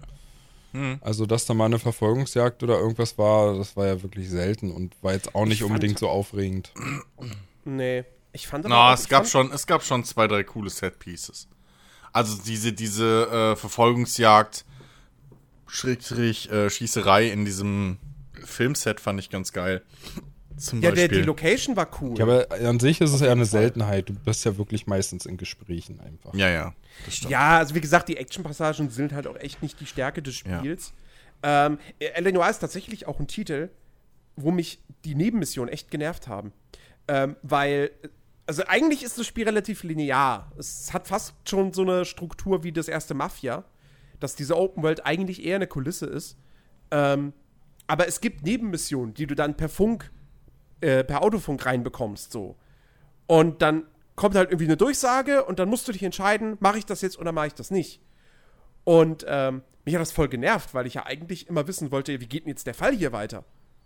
[0.72, 0.98] Hm.
[1.02, 4.94] Also, dass da mal eine Verfolgungsjagd oder irgendwas war, das war ja wirklich selten und
[5.04, 6.72] war jetzt auch nicht fand- unbedingt so aufregend.
[7.64, 8.04] Nee.
[8.34, 10.44] Ich fand aber Na, auch- es ich gab fand- schon, es gab schon zwei, drei
[10.44, 11.48] coole Set-Pieces.
[12.12, 14.66] Also diese, diese äh, Verfolgungsjagd,
[15.68, 17.98] Schrägstrich, äh, Schießerei in diesem
[18.44, 19.82] Filmset fand ich ganz geil.
[20.58, 22.18] Zum Ja, der, die Location war cool.
[22.18, 24.08] Ja, aber an sich ist es ja eine Seltenheit.
[24.08, 26.34] Du bist ja wirklich meistens in Gesprächen einfach.
[26.34, 26.74] ja, ja.
[27.28, 30.60] Ja, also wie gesagt, die Action-Passagen sind halt auch echt nicht die Stärke des Ja.
[30.60, 30.94] Spiels.
[31.44, 33.70] Ähm, Eleanor ist tatsächlich auch ein Titel,
[34.38, 36.54] wo mich die Nebenmissionen echt genervt haben.
[37.10, 37.92] Ähm, weil,
[38.48, 40.52] also eigentlich ist das Spiel relativ linear.
[40.58, 43.66] Es hat fast schon so eine Struktur wie das erste Mafia,
[44.26, 46.36] dass diese Open World eigentlich eher eine Kulisse ist.
[46.90, 47.32] Ähm,
[47.86, 50.12] aber es gibt Nebenmissionen, die du dann per Funk,
[50.82, 52.56] äh, per Autofunk reinbekommst, so.
[53.28, 53.84] Und dann
[54.16, 57.20] kommt halt irgendwie eine Durchsage und dann musst du dich entscheiden, mache ich das jetzt
[57.20, 58.02] oder mache ich das nicht.
[58.84, 62.26] Und ähm, mich hat das voll genervt, weil ich ja eigentlich immer wissen wollte, wie
[62.26, 63.44] geht denn jetzt der Fall hier weiter,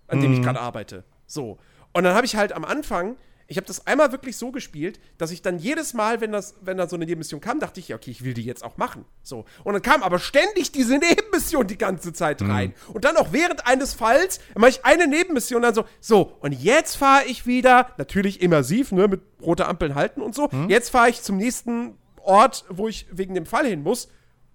[0.07, 1.03] an dem ich gerade arbeite.
[1.27, 1.57] So.
[1.91, 3.17] Und dann habe ich halt am Anfang,
[3.49, 6.77] ich habe das einmal wirklich so gespielt, dass ich dann jedes Mal, wenn das, wenn
[6.77, 9.05] da so eine Nebenmission kam, dachte ich, ja, okay, ich will die jetzt auch machen.
[9.23, 9.45] So.
[9.63, 12.73] Und dann kam aber ständig diese Nebenmission die ganze Zeit rein.
[12.93, 16.95] Und dann auch während eines Falls mache ich eine Nebenmission dann so, so, und jetzt
[16.95, 20.49] fahre ich wieder, natürlich immersiv, ne, mit rote Ampeln halten und so.
[20.67, 24.09] Jetzt fahre ich zum nächsten Ort, wo ich wegen dem Fall hin muss.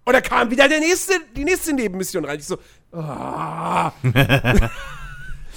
[0.05, 2.39] Und da kam wieder der nächste, die nächste Nebenmission rein.
[2.39, 2.59] Ich so,
[2.93, 3.93] ah.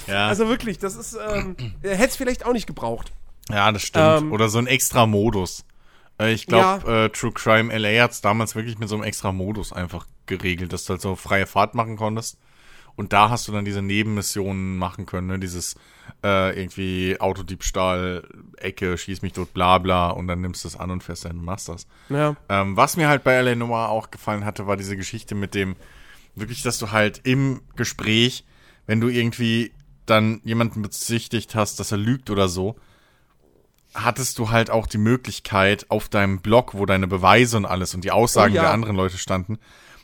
[0.07, 3.11] Ja, Also wirklich, das ist, ähm, hätte es vielleicht auch nicht gebraucht.
[3.49, 4.21] Ja das stimmt.
[4.21, 5.65] ähm, Oder so ein extra Modus.
[6.19, 9.73] Äh, ich glaube, äh, True Crime LA hat's damals wirklich mit so einem extra Modus
[9.73, 12.37] einfach geregelt, dass du halt so freie Fahrt machen konntest.
[12.95, 15.37] Und da hast du dann diese Nebenmissionen machen können, ne?
[15.37, 15.75] Dieses
[16.23, 20.89] äh, irgendwie Autodiebstahl, Ecke, schieß mich tot, bla bla, und dann nimmst du es an
[20.89, 21.85] und fährst dahin und machst das.
[22.09, 22.35] Ja.
[22.49, 25.75] Ähm, was mir halt bei LA Noir auch gefallen hatte, war diese Geschichte mit dem,
[26.33, 28.45] wirklich, dass du halt im Gespräch,
[28.87, 29.73] wenn du irgendwie
[30.07, 32.77] dann jemanden bezichtigt hast, dass er lügt oder so,
[33.97, 38.03] hattest du halt auch die Möglichkeit, auf deinem Blog, wo deine Beweise und alles und
[38.03, 38.61] die Aussagen Oh ja.
[38.63, 39.57] der anderen Leute standen,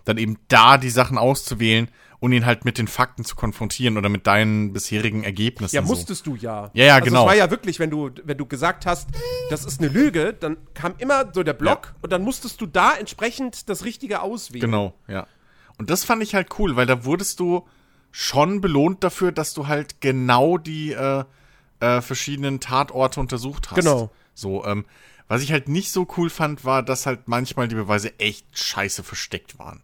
[0.06, 1.90] dann eben da die Sachen auszuwählen
[2.20, 5.76] und ihn halt mit den Fakten zu konfrontieren oder mit deinen bisherigen Ergebnissen.
[5.76, 5.90] Ja, so.
[5.90, 6.72] musstest du ja.
[6.74, 7.24] Ja, ja, also genau.
[7.24, 9.10] Es war ja wirklich, wenn du, wenn du gesagt hast,
[9.50, 12.94] das ist eine Lüge, dann kam immer so der Block und dann musstest du da
[12.94, 14.62] entsprechend das Richtige auswählen.
[14.62, 15.28] Genau, ja.
[15.78, 17.68] Und das fand ich halt cool, weil da wurdest du
[18.12, 21.26] schon belohnt dafür, dass du halt genau die äh,
[21.84, 23.76] äh, verschiedenen Tatorte untersucht hast.
[23.76, 24.10] Genau.
[24.34, 24.86] So, ähm,
[25.28, 29.04] was ich halt nicht so cool fand, war, dass halt manchmal die Beweise echt scheiße
[29.04, 29.82] versteckt waren.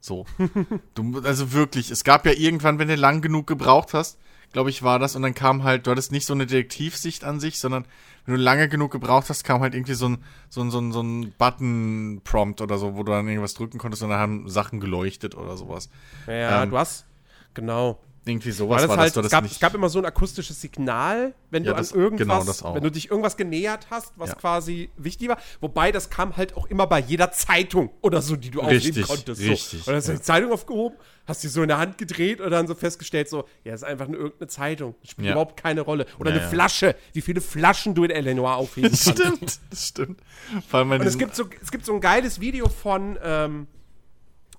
[0.00, 0.26] So.
[0.94, 4.18] du, also wirklich, es gab ja irgendwann, wenn du lang genug gebraucht hast,
[4.52, 7.40] glaube ich, war das, und dann kam halt, du hattest nicht so eine Detektivsicht an
[7.40, 7.86] sich, sondern
[8.26, 10.92] wenn du lange genug gebraucht hast, kam halt irgendwie so ein, so ein, so ein,
[10.92, 14.78] so ein Button-Prompt oder so, wo du dann irgendwas drücken konntest und dann haben Sachen
[14.78, 15.88] geleuchtet oder sowas.
[16.26, 17.06] Ja, Ähm, du hast,
[17.54, 17.98] genau.
[18.24, 20.60] Irgendwie sowas Weil das war halt, das, es, gab, es gab immer so ein akustisches
[20.60, 22.76] Signal, wenn Ja, du das- an irgendwas, genau, das auch.
[22.76, 24.34] wenn du dich irgendwas genähert hast, was Ja.
[24.36, 25.38] quasi wichtig war.
[25.60, 29.08] Wobei, das kam halt auch immer bei jeder Zeitung oder so, die du aufnehmen Richtig,
[29.08, 29.40] konntest.
[29.40, 29.76] richtig, So.
[29.78, 30.96] Und dann hast du die Zeitung aufgehoben,
[31.26, 34.06] hast die so in der Hand gedreht und dann so festgestellt, so, ja, ist einfach
[34.06, 34.94] nur irgendeine Zeitung.
[35.00, 35.32] Das spielt Ja.
[35.32, 36.06] überhaupt keine Rolle.
[36.20, 36.48] Oder Ja, eine ja.
[36.48, 39.02] Flasche, wie viele Flaschen du in Eleanor aufheben kannst.
[39.18, 40.20] stimmt, das stimmt.
[40.68, 43.66] Vor allem Und es gibt so, es gibt so ein geiles Video von, ähm,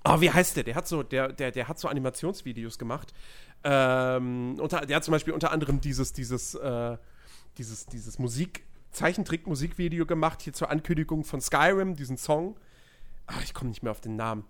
[0.04, 0.64] oh, wie heißt der?
[0.64, 3.12] Der hat so, der, der, der hat so Animationsvideos gemacht.
[3.64, 6.96] Ähm, unter, der hat zum Beispiel unter anderem dieses, dieses, äh,
[7.58, 12.56] dieses, dieses Musik, Zeichentrick-Musikvideo gemacht, hier zur Ankündigung von Skyrim, diesen Song.
[13.26, 14.44] Ach, ich komme nicht mehr auf den Namen.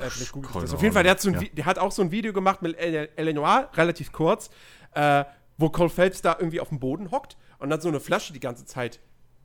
[0.00, 0.72] Äh, vielleicht google ich das.
[0.74, 2.62] Auf jeden Fall, der hat, so ein, Vi- der hat auch so ein Video gemacht
[2.62, 4.50] mit El- Eleanor, relativ kurz,
[4.94, 5.24] äh,
[5.58, 8.40] wo Cole Phelps da irgendwie auf dem Boden hockt und dann so eine Flasche die
[8.40, 9.00] ganze Zeit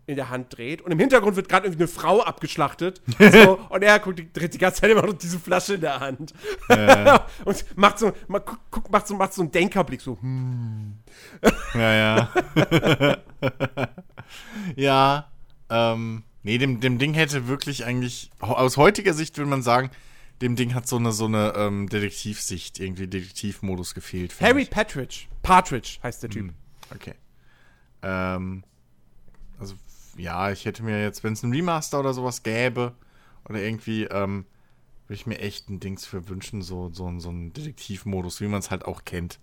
[0.08, 0.82] in der Hand dreht.
[0.82, 3.02] Und im Hintergrund wird gerade irgendwie eine Frau abgeschlachtet.
[3.20, 6.34] so, und er guckt, dreht die ganze Zeit immer noch diese Flasche in der Hand.
[7.46, 8.14] und macht so,
[8.72, 10.98] guck, macht, so, macht so einen Denkerblick, so, hm.
[11.74, 13.18] Ja, ja.
[14.76, 15.32] ja,
[15.70, 19.90] ähm, nee, dem, dem Ding hätte wirklich eigentlich, aus heutiger Sicht würde man sagen,
[20.42, 24.36] dem Ding hat so eine, so eine ähm, Detektivsicht, irgendwie Detektivmodus gefehlt.
[24.42, 24.70] Harry ich.
[24.70, 25.26] Partridge.
[25.42, 26.48] Partridge heißt der Typ.
[26.48, 26.54] Hm,
[26.94, 27.16] Okay.
[28.04, 28.64] Ähm,
[30.18, 32.94] ja, ich hätte mir jetzt, wenn es einen Remaster oder sowas gäbe,
[33.48, 34.46] oder irgendwie, ähm,
[35.08, 38.60] würde ich mir echt ein Dings für wünschen, so, so, so ein Detektivmodus, wie man
[38.60, 39.40] es halt auch kennt.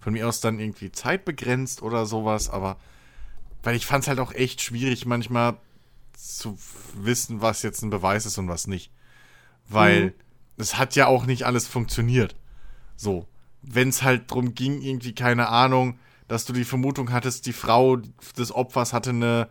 [0.00, 2.76] Von mir aus dann irgendwie zeitbegrenzt oder sowas, aber
[3.62, 5.56] weil ich fand es halt auch echt schwierig, manchmal
[6.16, 6.58] zu
[6.94, 8.90] wissen, was jetzt ein Beweis ist und was nicht.
[9.68, 10.12] Weil Mhm.
[10.56, 12.34] es hat ja auch nicht alles funktioniert.
[12.96, 13.26] So.
[13.62, 17.96] Wenn es halt drum ging, irgendwie, keine Ahnung, dass du die Vermutung hattest, die Frau
[18.36, 19.48] des Opfers hatte eine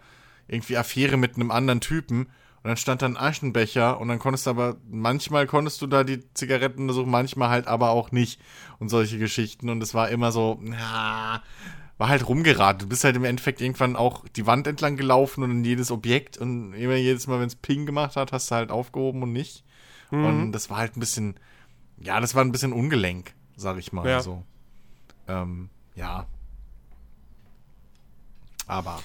[0.48, 2.28] irgendwie Affäre mit einem anderen Typen
[2.64, 6.04] und dann stand da ein Aschenbecher und dann konntest du aber, manchmal konntest du da
[6.04, 8.42] die Zigaretten untersuchen, manchmal halt aber auch nicht
[8.80, 11.42] und solche Geschichten und es war immer so, na,
[11.98, 12.80] war halt rumgeraten.
[12.80, 16.38] Du bist halt im Endeffekt irgendwann auch die Wand entlang gelaufen und in jedes Objekt
[16.38, 19.64] und immer jedes Mal, wenn es Ping gemacht hat, hast du halt aufgehoben und nicht.
[20.12, 21.40] Und das war halt ein bisschen,
[22.00, 24.22] ja, das war ein bisschen ungelenk, sag ich mal Ja.
[24.22, 24.44] so.
[25.28, 26.28] Ähm, ja.
[28.68, 29.00] Aber.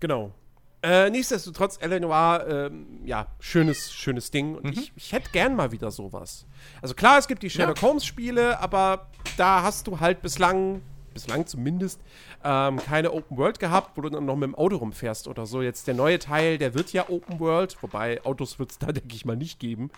[0.00, 0.32] Genau.
[0.80, 4.54] Äh, nichtsdestotrotz, Eleanor, ähm, ja, schönes, schönes Ding.
[4.54, 6.46] Und ich, ich hätte gern mal wieder sowas.
[6.80, 12.00] Also klar, es gibt die Sherlock Holmes-Spiele, aber da hast du halt bislang, bislang zumindest,
[12.44, 15.62] ähm, keine Open World gehabt, wo du dann noch mit dem Auto rumfährst oder so.
[15.62, 19.16] Jetzt der neue Teil, der wird ja Open World, wobei Autos wird es da, denke
[19.16, 19.90] ich mal, nicht geben.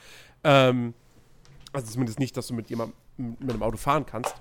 [0.44, 0.94] Ähm,
[1.74, 4.34] also zumindest nicht, dass du mit jemandem mit einem Auto fahren kannst.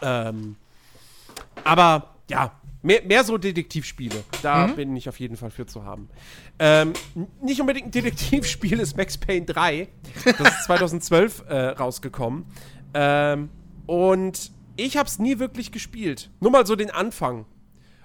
[0.00, 0.54] Ähm,
[1.64, 2.52] aber ja,
[2.84, 4.22] mehr, mehr so Detektivspiele.
[4.42, 6.08] Da bin ich auf jeden Fall für zu haben.
[6.58, 6.92] Ähm,
[7.42, 9.88] nicht unbedingt ein Detektivspiel ist Max Payne 3.
[10.24, 12.46] Das ist 2012 äh, rausgekommen.
[12.92, 13.48] Ähm,
[13.86, 16.30] und ich habe es nie wirklich gespielt.
[16.40, 17.46] Nur mal so den Anfang.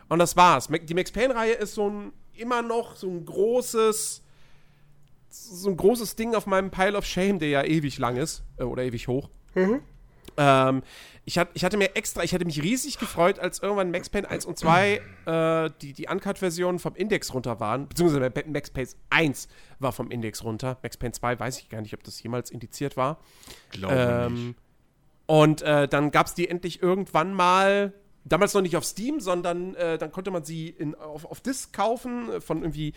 [0.08, 0.70] Und das war's.
[0.70, 4.24] Die Max Payne-Reihe ist so ein immer noch so ein großes
[5.32, 8.64] so ein großes Ding auf meinem Pile of Shame, der ja ewig lang ist äh,
[8.64, 9.30] oder ewig hoch.
[10.42, 10.84] Ähm,
[11.26, 14.28] ich, hat, ich hatte mir extra, ich hatte mich riesig gefreut, als irgendwann Max Payne
[14.30, 19.48] 1 und 2 äh, die, die Uncut-Versionen vom Index runter waren, beziehungsweise Max Payne 1
[19.80, 20.78] war vom Index runter.
[20.82, 23.20] Max Payne 2 weiß ich gar nicht, ob das jemals indiziert war.
[23.72, 24.56] Glaube Ähm, nicht.
[25.28, 27.94] Und äh, dann gab es die endlich irgendwann mal,
[28.26, 31.72] damals noch nicht auf Steam, sondern äh, dann konnte man sie in, auf, auf Disc
[31.74, 32.94] kaufen von irgendwie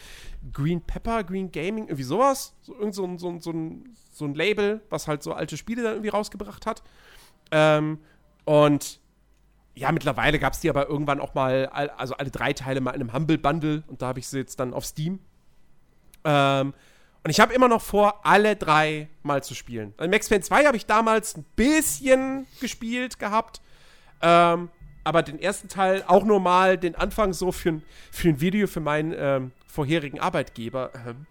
[0.53, 2.55] Green Pepper, Green Gaming, irgendwie sowas.
[2.63, 5.83] So, irgend so, so, ein- so, ein, so ein Label, was halt so alte Spiele
[5.83, 6.83] dann irgendwie rausgebracht hat.
[7.53, 7.99] Ähm,
[8.45, 9.01] und
[9.75, 13.01] ja, mittlerweile gab es die aber irgendwann auch mal, also alle drei Teile mal in
[13.01, 15.21] einem Humble Bundle und da habe ich sie jetzt dann auf Steam.
[16.25, 16.75] Ähm,
[17.25, 19.95] und ich habe immer noch vor, alle drei mal zu spielen.
[19.97, 23.61] Also Max Payne 2 habe ich damals ein bisschen gespielt gehabt.
[24.21, 24.71] Ähm,
[25.05, 28.67] aber den ersten Teil auch nur mal den Anfang so für ein, für ein Video
[28.67, 30.91] für meinen ähm, vorherigen Arbeitgeber.
[31.07, 31.27] Ähm,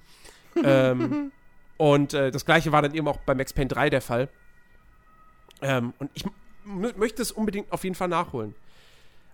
[0.64, 1.32] ähm,
[1.78, 4.30] und äh, das gleiche war dann eben auch bei Max Payne 3 der Fall.
[5.62, 6.26] Ähm, und ich
[6.66, 8.56] möchte es unbedingt auf jeden Fall nachholen.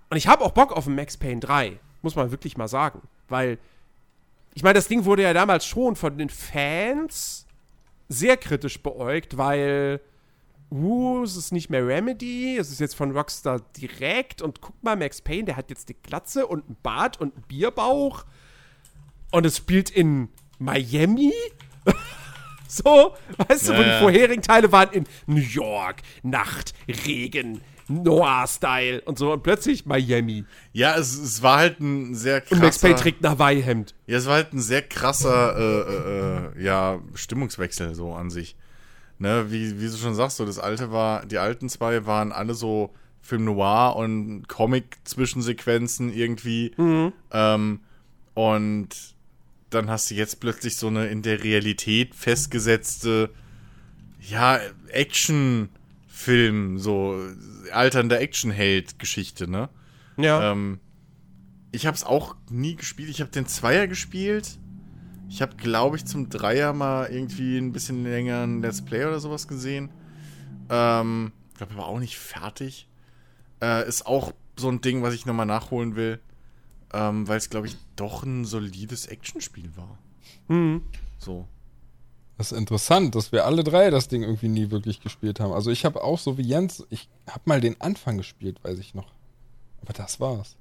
[0.10, 3.02] Und ich habe auch Bock auf ein Max Payne 3, muss man wirklich mal sagen.
[3.28, 3.58] Weil,
[4.54, 7.46] ich meine, das Ding wurde ja damals schon von den Fans
[8.08, 10.00] sehr kritisch beäugt, weil,
[10.72, 14.96] uh, es ist nicht mehr Remedy, es ist jetzt von Rockstar direkt und guck mal,
[14.96, 18.26] Max Payne, der hat jetzt eine Glatze und einen Bart und einen Bierbauch
[19.32, 21.34] und es spielt in Miami.
[22.68, 23.16] so,
[23.48, 24.00] weißt du, Ja, wo die ja.
[24.00, 26.74] vorherigen Teile waren in New York, Nacht,
[27.06, 30.44] Regen, Noir-Style und so und plötzlich Miami.
[30.74, 32.56] Ja, es, es war halt ein sehr krasser.
[32.56, 33.96] Und Max Payne trägt ein Hawaii-Hemd.
[34.08, 38.56] Ja, es war halt ein sehr krasser, äh, äh, äh, ja, Stimmungswechsel so an sich.
[39.20, 42.54] Ne, wie, wie du schon sagst, so das alte war, die alten zwei waren alle
[42.54, 46.72] so Film Noir und Comic-Zwischensequenzen irgendwie.
[47.32, 47.80] Ähm,
[48.36, 48.90] und
[49.70, 53.30] dann hast du jetzt plötzlich so eine in der Realität festgesetzte,
[54.22, 57.20] ja, Action-Film, so
[57.72, 59.70] alternder Action-Held-Geschichte, ne?
[60.18, 60.52] Ja.
[60.52, 60.80] Ähm,
[61.72, 63.10] ich habe es auch nie gespielt.
[63.10, 64.58] Ich habe den Zweier gespielt.
[65.30, 69.20] Ich habe, glaube ich, zum Dreier mal irgendwie ein bisschen länger ein Let's Play oder
[69.20, 69.90] sowas gesehen.
[70.70, 72.88] Ähm, glaube aber auch nicht fertig.
[73.62, 76.20] Äh, ist auch so ein Ding, was ich nochmal nachholen will.
[76.93, 79.98] Ähm, weil es, glaube ich, doch ein solides Actionspiel war.
[80.48, 80.82] Hm.
[81.17, 81.48] So.
[82.38, 85.53] Das ist interessant, dass wir alle drei das Ding irgendwie nie wirklich gespielt haben.
[85.53, 88.93] Also ich habe auch so wie Jens, ich habe mal den Anfang gespielt, weiß ich
[88.93, 89.11] noch.
[89.82, 90.56] Aber das war's.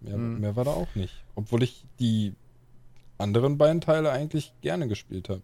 [0.00, 1.24] Mehr, mehr war da auch nicht.
[1.34, 2.34] Obwohl ich die
[3.18, 5.42] anderen beiden Teile eigentlich gerne gespielt habe.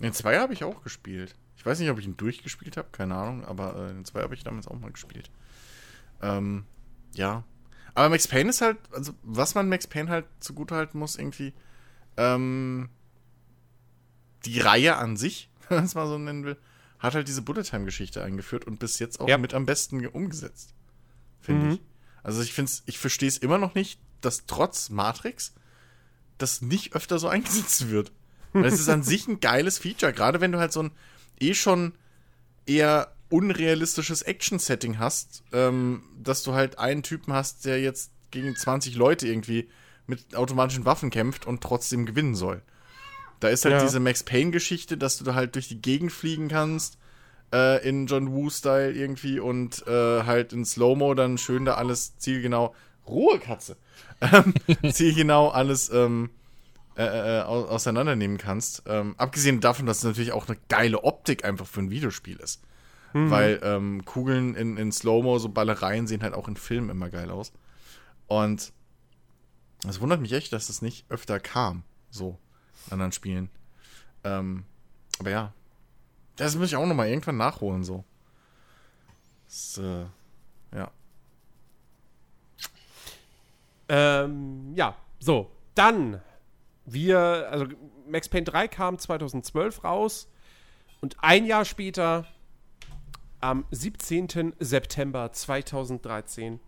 [0.00, 1.36] Den Zweier habe ich auch gespielt.
[1.56, 4.34] Ich weiß nicht, ob ich ihn durchgespielt habe, keine Ahnung, aber äh, den Zweier habe
[4.34, 5.30] ich damals auch mal gespielt.
[6.20, 6.64] Ähm,
[7.14, 7.44] ja.
[7.94, 11.52] Aber Max Payne ist halt, also was man Max Payne halt zugutehalten muss, irgendwie,
[12.16, 12.88] ähm,
[14.44, 16.56] die Reihe an sich, wenn man es mal so nennen will,
[16.98, 19.36] hat halt diese Bullet Time-Geschichte eingeführt und bis jetzt auch Ja.
[19.38, 20.74] mit am besten ge- umgesetzt.
[21.40, 21.72] Finde Mhm.
[21.72, 21.80] ich.
[22.22, 25.52] Also ich finde ich verstehe es immer noch nicht, dass trotz Matrix
[26.38, 28.12] das nicht öfter so eingesetzt wird.
[28.52, 30.92] Weil es ist an sich ein geiles Feature, gerade wenn du halt so ein
[31.40, 31.94] eh schon
[32.66, 38.94] eher unrealistisches Action-Setting hast, ähm, dass du halt einen Typen hast, der jetzt gegen 20
[38.96, 39.68] Leute irgendwie
[40.06, 42.62] mit automatischen Waffen kämpft und trotzdem gewinnen soll.
[43.40, 43.82] Da ist halt Ja.
[43.82, 46.98] diese Max Payne-Geschichte, dass du da halt durch die Gegend fliegen kannst,
[47.52, 52.74] äh, in John Woo-Style irgendwie und äh, halt in Slow-Mo dann schön da alles zielgenau.
[53.06, 53.76] Ruhe, Katze!
[54.22, 54.54] Ähm,
[54.92, 56.30] zielgenau alles ähm,
[56.96, 58.84] äh, äh, au- auseinandernehmen kannst.
[58.86, 62.62] Ähm, abgesehen davon, dass es natürlich auch eine geile Optik einfach für ein Videospiel ist.
[63.12, 67.30] Weil ähm, Kugeln in, in Slow-Mo, so Ballereien sehen halt auch in Filmen immer geil
[67.30, 67.52] aus.
[68.26, 68.72] Und
[69.88, 72.38] es wundert mich echt, dass es nicht öfter kam, so
[72.86, 73.50] in anderen Spielen.
[74.24, 74.64] Ähm,
[75.18, 75.52] aber ja,
[76.36, 78.04] das muss ich auch noch mal irgendwann nachholen, so.
[79.46, 80.06] Das, äh,
[80.74, 80.90] ja.
[83.88, 85.50] Ähm, ja, so.
[85.74, 86.20] Dann,
[86.84, 87.18] wir,
[87.50, 87.66] also
[88.08, 90.28] Max Payne 3 kam 2012 raus
[91.00, 92.26] und ein Jahr später,
[93.42, 94.54] am 17.
[94.58, 96.60] September 2013,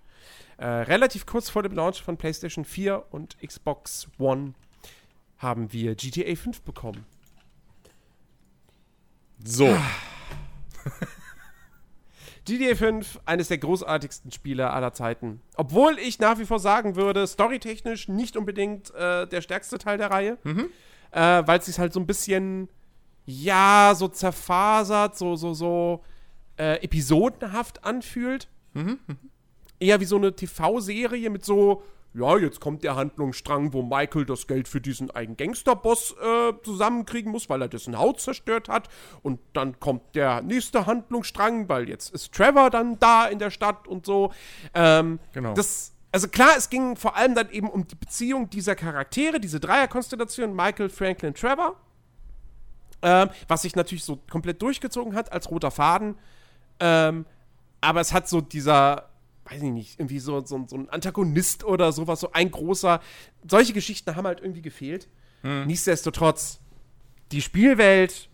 [0.56, 4.54] äh, relativ kurz vor dem Launch von PlayStation 4 und Xbox One,
[5.38, 7.06] haben wir GTA 5 bekommen.
[9.42, 9.74] So.
[12.44, 15.40] GTA 5, eines der großartigsten Spiele aller Zeiten.
[15.56, 20.10] Obwohl ich nach wie vor sagen würde, storytechnisch nicht unbedingt äh, der stärkste Teil der
[20.10, 20.38] Reihe.
[21.10, 22.68] Äh, Weil es sich halt so ein bisschen,
[23.24, 26.04] ja, so zerfasert, so, so, so
[26.58, 28.49] äh, episodenhaft anfühlt.
[29.81, 31.83] Eher wie so eine TV-Serie mit so
[32.15, 37.33] ja, jetzt kommt der Handlungsstrang, wo Michael das Geld für diesen einen Gangsterboss äh, zusammenkriegen
[37.33, 38.89] muss, weil er dessen Haut zerstört hat.
[39.23, 43.89] Und dann kommt der nächste Handlungsstrang, weil jetzt ist Trevor dann da in der Stadt
[43.89, 44.33] und so.
[44.74, 45.55] Ähm, Genau.
[45.55, 49.58] Das, also klar, es ging vor allem dann eben um die Beziehung dieser Charaktere, diese
[49.58, 51.74] Dreierkonstellation, Michael, Franklin, Trevor.
[53.02, 56.16] Ähm, was sich natürlich so komplett durchgezogen hat als roter Faden.
[56.80, 57.26] Ähm,
[57.80, 59.10] aber es hat so dieser,
[59.44, 63.00] weiß ich nicht, irgendwie so, so, so ein Antagonist oder sowas, so ein großer.
[63.48, 65.08] Solche Geschichten haben halt irgendwie gefehlt.
[65.66, 66.60] Nichtsdestotrotz,
[67.30, 68.30] die Spielwelt,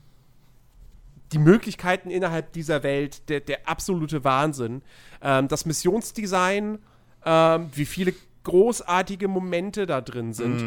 [1.32, 4.82] die Möglichkeiten innerhalb dieser Welt, der, der absolute Wahnsinn.
[5.22, 6.78] Ähm, das Missionsdesign,
[7.24, 10.60] ähm, wie viele großartige Momente da drin sind,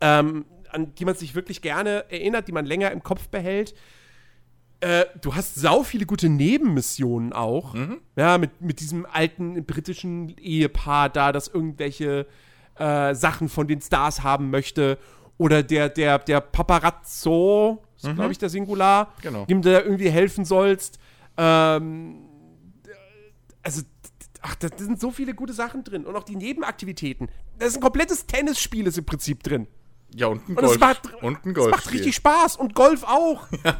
[0.00, 3.74] ähm, an die man sich wirklich gerne erinnert, die man länger im Kopf behält.
[4.80, 7.74] Äh, du hast sau viele gute Nebenmissionen auch.
[8.16, 12.26] Ja, mit, mit diesem alten britischen Ehepaar da, das irgendwelche
[12.76, 14.98] äh, Sachen von den Stars haben möchte.
[15.36, 19.44] Oder der, der, der Paparazzo, ist, glaube ich, der Singular, Genau.
[19.46, 20.98] dem du da irgendwie helfen sollst.
[21.36, 22.16] Ähm,
[23.62, 23.82] also,
[24.42, 26.04] ach, da sind so viele gute Sachen drin.
[26.06, 27.28] Und auch die Nebenaktivitäten.
[27.58, 29.66] Da ist ein komplettes Tennisspiel ist im Prinzip drin.
[30.14, 30.80] Ja, und ein Und es Golf.
[30.80, 31.70] macht, und ein es Golf.
[31.72, 32.56] macht richtig Spaß.
[32.56, 33.46] Und Golf auch.
[33.64, 33.76] Ja.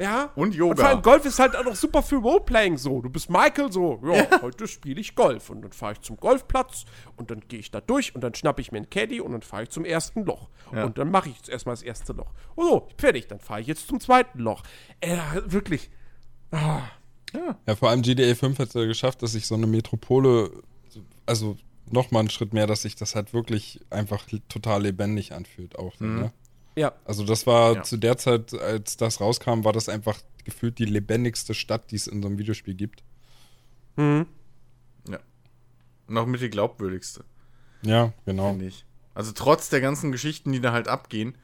[0.00, 0.30] Ja.
[0.34, 0.86] Und Und vor Yoga.
[0.88, 3.02] allem Golf ist halt auch noch super für Roleplaying so.
[3.02, 5.50] Du bist Michael so, ja, heute spiele ich Golf.
[5.50, 6.84] Und dann fahre ich zum Golfplatz
[7.16, 9.42] und dann gehe ich da durch und dann schnappe ich mir einen Caddy und dann
[9.42, 10.48] fahre ich zum ersten Loch.
[10.74, 10.84] Ja.
[10.84, 12.32] Und dann mache ich jetzt erstmal das erste Loch.
[12.56, 14.62] Oh so, fertig, dann fahre ich jetzt zum zweiten Loch.
[15.00, 15.90] Äh, wirklich.
[16.50, 16.80] Ah,
[17.66, 20.50] Ja, vor allem GTA 5 hat es ja geschafft, dass sich so eine Metropole,
[21.26, 21.56] also
[21.90, 25.94] nochmal einen Schritt mehr, dass sich das halt wirklich einfach total lebendig anfühlt auch.
[25.96, 26.32] so, Ne?
[26.80, 26.92] Ja.
[27.04, 27.82] Also das war Ja.
[27.82, 32.06] zu der Zeit, als das rauskam, war das einfach gefühlt die lebendigste Stadt, die es
[32.06, 33.02] in so einem Videospiel gibt.
[33.96, 34.26] Mhm.
[35.08, 35.18] Ja.
[36.08, 37.24] Und auch mit die glaubwürdigste,
[37.82, 38.50] Ja, genau.
[38.50, 38.84] finde ich.
[39.14, 41.34] Also trotz der ganzen Geschichten, die da halt abgehen,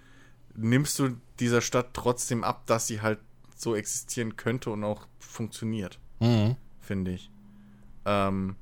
[0.55, 3.19] nimmst du dieser Stadt trotzdem ab, dass sie halt
[3.57, 6.57] so existieren könnte und auch funktioniert, Mhm.
[6.81, 7.31] finde ich.
[8.05, 8.57] Ähm,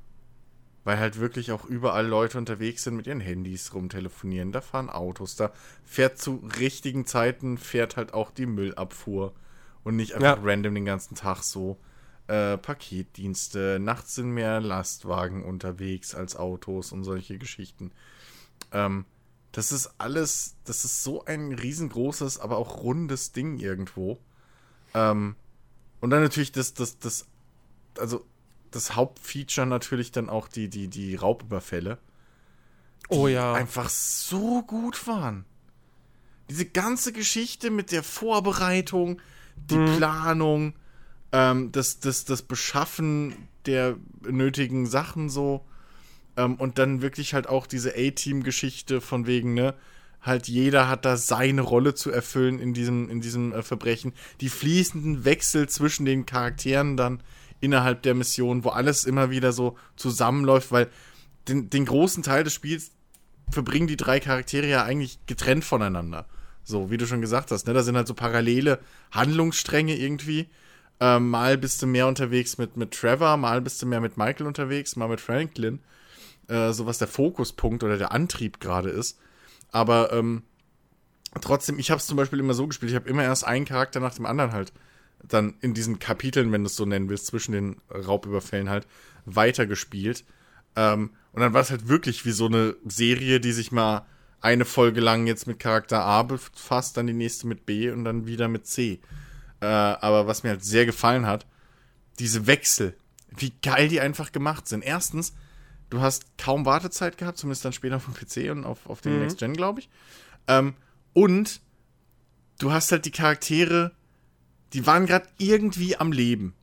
[0.85, 4.53] weil halt wirklich auch überall Leute unterwegs sind mit ihren Handys rumtelefonieren.
[4.53, 5.51] Da fahren Autos, da
[5.83, 9.33] fährt zu richtigen Zeiten, fährt halt auch die Müllabfuhr
[9.83, 10.43] und nicht einfach Ja.
[10.43, 11.77] random den ganzen Tag so.
[12.27, 17.91] Äh, Paketdienste, nachts sind mehr Lastwagen unterwegs als Autos und solche Geschichten.
[18.71, 19.05] Ähm,
[19.51, 24.17] das ist alles, das ist so ein riesengroßes, aber auch rundes Ding irgendwo.
[24.93, 25.35] Ähm,
[26.01, 27.25] und dann natürlich das, das, das,
[27.97, 28.25] also
[28.75, 31.97] das Hauptfeature natürlich dann auch die, die, die Raubüberfälle.
[33.09, 33.53] Oh ja.
[33.53, 35.45] Einfach so gut waren.
[36.49, 39.21] Diese ganze Geschichte mit der Vorbereitung,
[39.55, 39.97] die Mhm.
[39.97, 40.73] Planung,
[41.31, 45.65] ähm, das, das, das Beschaffen der nötigen Sachen so.
[46.37, 49.73] Ähm, und dann wirklich halt auch diese A-Team-Geschichte von wegen, ne,
[50.21, 54.13] halt jeder hat da seine Rolle zu erfüllen in diesem, in diesem äh, Verbrechen.
[54.41, 57.21] Die fließenden Wechsel zwischen den Charakteren dann
[57.61, 60.89] innerhalb der Mission, wo alles immer wieder so zusammenläuft, weil
[61.47, 62.91] den, den großen Teil des Spiels
[63.49, 66.25] verbringen die drei Charaktere ja eigentlich getrennt voneinander.
[66.63, 67.73] So, wie du schon gesagt hast, ne?
[67.73, 68.79] Da sind halt so parallele
[69.11, 70.49] Handlungsstränge irgendwie.
[70.99, 74.47] Ähm, mal bist du mehr unterwegs mit, mit Trevor, mal bist du mehr mit Michael
[74.47, 75.79] unterwegs, mal mit Franklin.
[76.47, 79.19] Äh, so was der Fokuspunkt oder der Antrieb gerade ist.
[79.71, 80.43] Aber ähm,
[81.41, 83.99] trotzdem, ich habe es zum Beispiel immer so gespielt, ich habe immer erst einen Charakter
[83.99, 84.73] nach dem anderen halt
[85.27, 88.87] dann in diesen Kapiteln, wenn du es so nennen willst, zwischen den Raubüberfällen halt
[89.25, 90.23] weitergespielt.
[90.75, 94.05] Ähm, und dann war es halt wirklich wie so eine Serie, die sich mal
[94.41, 98.27] eine Folge lang jetzt mit Charakter A befasst, dann die nächste mit B und dann
[98.27, 98.99] wieder mit C.
[99.59, 101.45] Äh, aber was mir halt sehr gefallen hat,
[102.19, 102.95] diese Wechsel,
[103.35, 104.83] wie geil die einfach gemacht sind.
[104.83, 105.33] Erstens,
[105.89, 109.19] du hast kaum Wartezeit gehabt, zumindest dann später auf dem PC und auf, auf dem
[109.19, 109.89] Next Gen, glaube ich.
[110.47, 110.75] Ähm,
[111.13, 111.61] und
[112.59, 113.91] du hast halt die Charaktere,
[114.75, 116.53] die waren gerade irgendwie am Leben.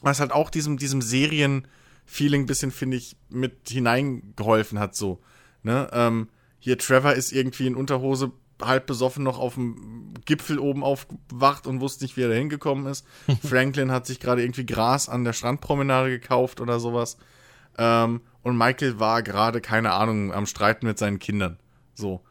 [0.00, 5.20] Was halt auch diesem, diesem Serien-Feeling bisschen, finde ich, mit hineingeholfen hat, so.
[5.62, 5.88] Ne?
[5.92, 11.66] Ähm, hier, Trevor ist irgendwie in Unterhose halb besoffen noch auf dem Gipfel oben aufgewacht
[11.66, 13.06] und wusste nicht, wie er da hingekommen ist.
[13.46, 17.18] Franklin hat sich gerade irgendwie Gras an der Strandpromenade gekauft oder sowas.
[17.76, 21.58] Ähm, und Michael war gerade, keine Ahnung, am Streiten mit seinen Kindern.
[21.94, 22.22] So.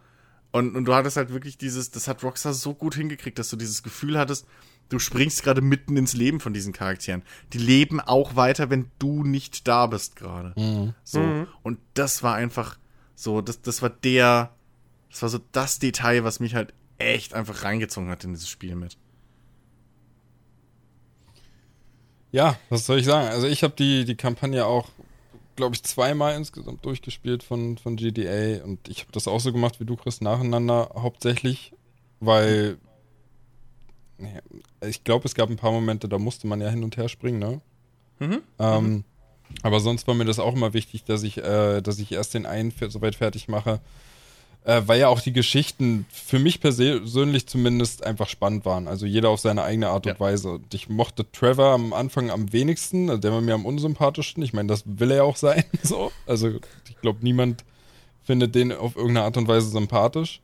[0.54, 3.56] Und, und du hattest halt wirklich dieses, das hat Rockstar so gut hingekriegt, dass du
[3.56, 4.46] dieses Gefühl hattest,
[4.90, 7.24] du springst gerade mitten ins Leben von diesen Charakteren.
[7.54, 10.54] Die leben auch weiter, wenn du nicht da bist gerade.
[11.04, 11.20] So.
[11.64, 12.78] Und das war einfach
[13.16, 14.54] so, das, das war der,
[15.10, 18.76] das war so das Detail, was mich halt echt einfach reingezogen hat in dieses Spiel
[18.76, 18.96] mit.
[22.32, 23.28] Ja, was soll ich sagen?
[23.28, 24.90] Also ich habe die, die Kampagne auch
[25.56, 29.80] glaube ich, zweimal insgesamt durchgespielt von, von GDA und ich habe das auch so gemacht
[29.80, 31.74] wie du, Chris, nacheinander hauptsächlich,
[32.20, 32.78] weil
[34.82, 37.40] ich glaube, es gab ein paar Momente, da musste man ja hin und her springen,
[37.40, 37.62] ne?
[38.20, 38.42] Mhm.
[38.60, 39.04] Ähm, mhm.
[39.62, 42.46] Aber sonst war mir das auch immer wichtig, dass ich, äh, dass ich erst den
[42.46, 43.82] einen soweit fertig mache,
[44.66, 48.88] äh, weil ja auch die Geschichten für mich persönlich zumindest einfach spannend waren.
[48.88, 50.20] Also jeder auf seine eigene Art und ja.
[50.20, 50.52] Weise.
[50.52, 54.44] Und ich mochte Trevor am Anfang am wenigsten, also der war mir am unsympathischsten.
[54.44, 55.64] Ich meine, das will er ja auch sein.
[55.84, 56.12] so.
[56.26, 56.50] Also
[56.88, 57.66] ich glaube, niemand
[58.24, 60.42] findet den auf irgendeine Art und Weise sympathisch.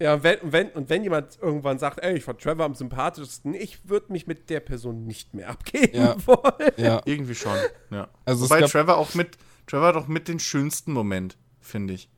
[0.00, 3.88] Ja, wenn, wenn, und wenn jemand irgendwann sagt, ey, ich fand Trevor am sympathischsten, ich
[3.88, 6.16] würde mich mit der Person nicht mehr abgeben ja.
[6.26, 6.72] wollen.
[6.76, 7.56] Ja, irgendwie schon.
[7.90, 8.08] Ja.
[8.24, 12.08] Also Wobei Trevor auch mit, Trevor auch mit den schönsten Moment, finde ich.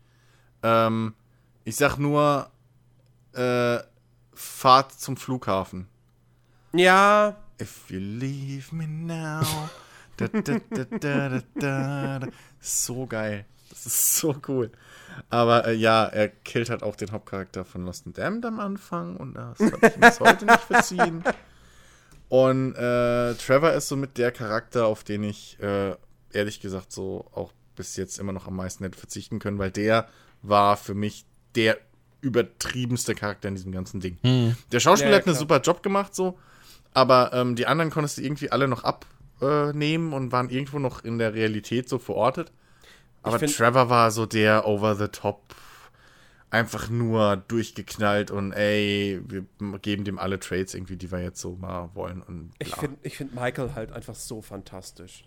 [0.67, 1.15] Ähm,
[1.65, 2.51] ich sag nur,
[3.35, 3.79] äh,
[4.35, 5.87] Fahrt zum Flughafen.
[6.73, 7.37] Ja.
[7.61, 9.47] If you leave me now.
[10.17, 10.29] da,
[10.99, 12.21] da, da,
[12.61, 13.47] so geil.
[13.71, 14.71] Das ist so cool.
[15.31, 19.17] Aber äh, ja, er killt halt auch den Hauptcharakter von Lost and Damned am Anfang
[19.17, 21.23] und das hat ich bis heute nicht verziehen.
[22.29, 25.95] Und äh, Trevor ist somit der Charakter, auf den ich äh,
[26.33, 30.09] ehrlich gesagt so auch bis jetzt immer noch am meisten hätte verzichten können, weil der
[30.43, 31.25] war für mich
[31.55, 31.79] der
[32.21, 34.19] übertriebenste Charakter in diesem ganzen Ding.
[34.23, 34.57] Hm.
[34.73, 36.39] Der Schauspieler ja, ja, hat einen super Job gemacht, so,
[36.93, 41.19] aber ähm, die anderen konntest du irgendwie alle noch abnehmen und waren irgendwo noch in
[41.19, 42.53] der Realität so verortet.
[43.23, 45.55] Aber find, Trevor war so der over the top,
[46.51, 49.45] einfach nur durchgeknallt und ey, wir
[49.81, 52.23] geben dem alle Trades irgendwie, die wir jetzt so mal wollen.
[52.23, 55.25] Und ich finde ich find Michael halt einfach so fantastisch.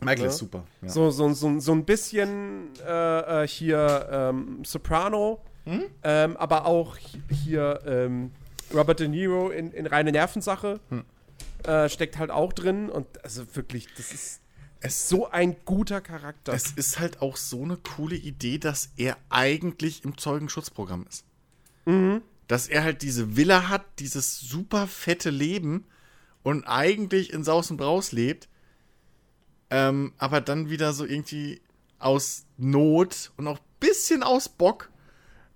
[0.00, 0.28] Michael ne?
[0.28, 0.64] ist super.
[0.82, 0.88] Ja.
[0.88, 5.84] So, so, so, so ein bisschen äh, äh, hier ähm, Soprano, hm?
[6.02, 6.96] ähm, aber auch
[7.30, 8.32] hier ähm,
[8.74, 11.04] Robert De Niro in, in reine Nervensache hm.
[11.64, 14.40] äh, steckt halt auch drin und also wirklich, das ist
[14.80, 16.52] es so ein guter Charakter.
[16.52, 21.24] Es ist halt auch so eine coole Idee, dass er eigentlich im Zeugenschutzprogramm ist.
[21.86, 22.22] Mhm.
[22.46, 25.86] Dass er halt diese Villa hat, dieses super fette Leben
[26.42, 28.48] und eigentlich in Saus und Braus lebt,
[29.70, 31.60] ähm, aber dann wieder so irgendwie
[31.98, 34.90] aus Not und auch ein bisschen aus Bock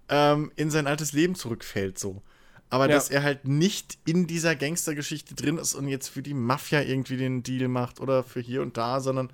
[0.08, 2.22] ähm, in sein altes Leben zurückfällt, so
[2.70, 2.94] aber ja.
[2.94, 7.16] dass er halt nicht in dieser Gangstergeschichte drin ist und jetzt für die Mafia irgendwie
[7.16, 9.30] den Deal macht oder für hier und da, sondern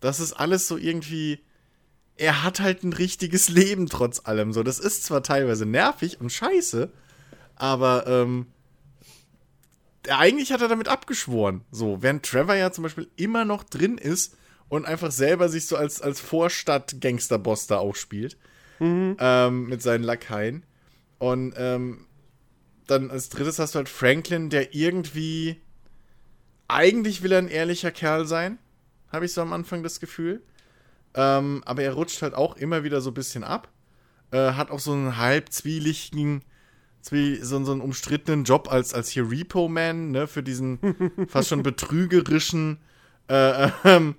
[0.00, 1.40] das ist alles so irgendwie.
[2.16, 4.52] Er hat halt ein richtiges Leben trotz allem.
[4.52, 6.90] So, das ist zwar teilweise nervig und scheiße,
[7.56, 8.46] aber ähm,
[10.08, 11.62] eigentlich hat er damit abgeschworen.
[11.70, 14.36] So, während Trevor ja zum Beispiel immer noch drin ist
[14.68, 18.36] und einfach selber sich so als, als Vorstadt-Gangsterboss da auch spielt.
[18.78, 19.16] Mhm.
[19.20, 20.64] Ähm, mit seinen Lakaien.
[21.18, 22.06] Und ähm,
[22.86, 25.60] dann als drittes hast du halt Franklin, der irgendwie.
[26.68, 28.58] Eigentlich will er ein ehrlicher Kerl sein,
[29.12, 30.42] habe ich so am Anfang das Gefühl.
[31.14, 33.68] Ähm, aber er rutscht halt auch immer wieder so ein bisschen ab.
[34.30, 36.42] Äh, hat auch so einen halb zwielichtigen,
[37.02, 40.78] zwie, so, so einen umstrittenen Job als, als hier Repo-Man, ne, für diesen
[41.28, 42.78] fast schon betrügerischen
[43.28, 44.14] äh, ähm,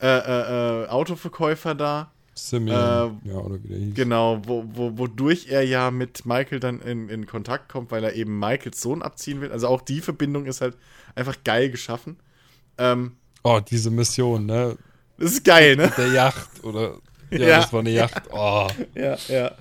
[0.00, 2.10] äh, äh, äh, Autoverkäufer da.
[2.34, 3.94] Simeon, äh, ja, oder wie der hieß.
[3.94, 8.14] Genau, wo, wo, wodurch er ja mit Michael dann in, in Kontakt kommt, weil er
[8.14, 9.52] eben Michaels Sohn abziehen will.
[9.52, 10.76] Also auch die Verbindung ist halt
[11.14, 12.16] einfach geil geschaffen.
[12.78, 13.12] Ähm,
[13.44, 14.78] oh, diese Mission, ne?
[15.18, 15.84] Das ist geil, ne?
[15.84, 16.96] Mit der Yacht, oder?
[17.30, 17.56] Ja, ja.
[17.58, 18.22] das war eine Yacht.
[18.32, 18.68] Oh.
[18.94, 19.52] ja, ja.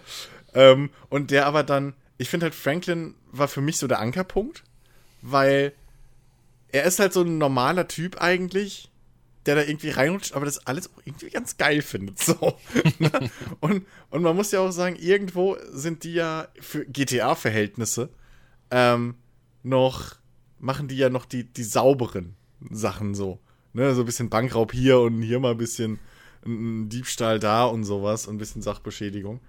[0.54, 4.64] Ähm, und der aber dann, ich finde halt, Franklin war für mich so der Ankerpunkt,
[5.24, 5.74] weil
[6.72, 8.92] er ist halt so ein normaler Typ eigentlich,
[9.48, 12.20] der da irgendwie reinrutscht, aber das alles irgendwie ganz geil findet.
[12.20, 12.60] So.
[13.00, 13.32] Ne?
[13.60, 18.10] und, und man muss ja auch sagen, irgendwo sind die ja für GTA-Verhältnisse
[18.70, 19.16] ähm,
[19.64, 20.18] noch,
[20.60, 22.36] machen die ja noch die, die sauberen
[22.70, 23.40] Sachen so.
[23.74, 23.96] Ne?
[23.96, 25.98] So ein bisschen Bankraub hier und hier mal ein bisschen
[26.46, 29.40] ein Diebstahl da und sowas und ein bisschen Sachbeschädigung.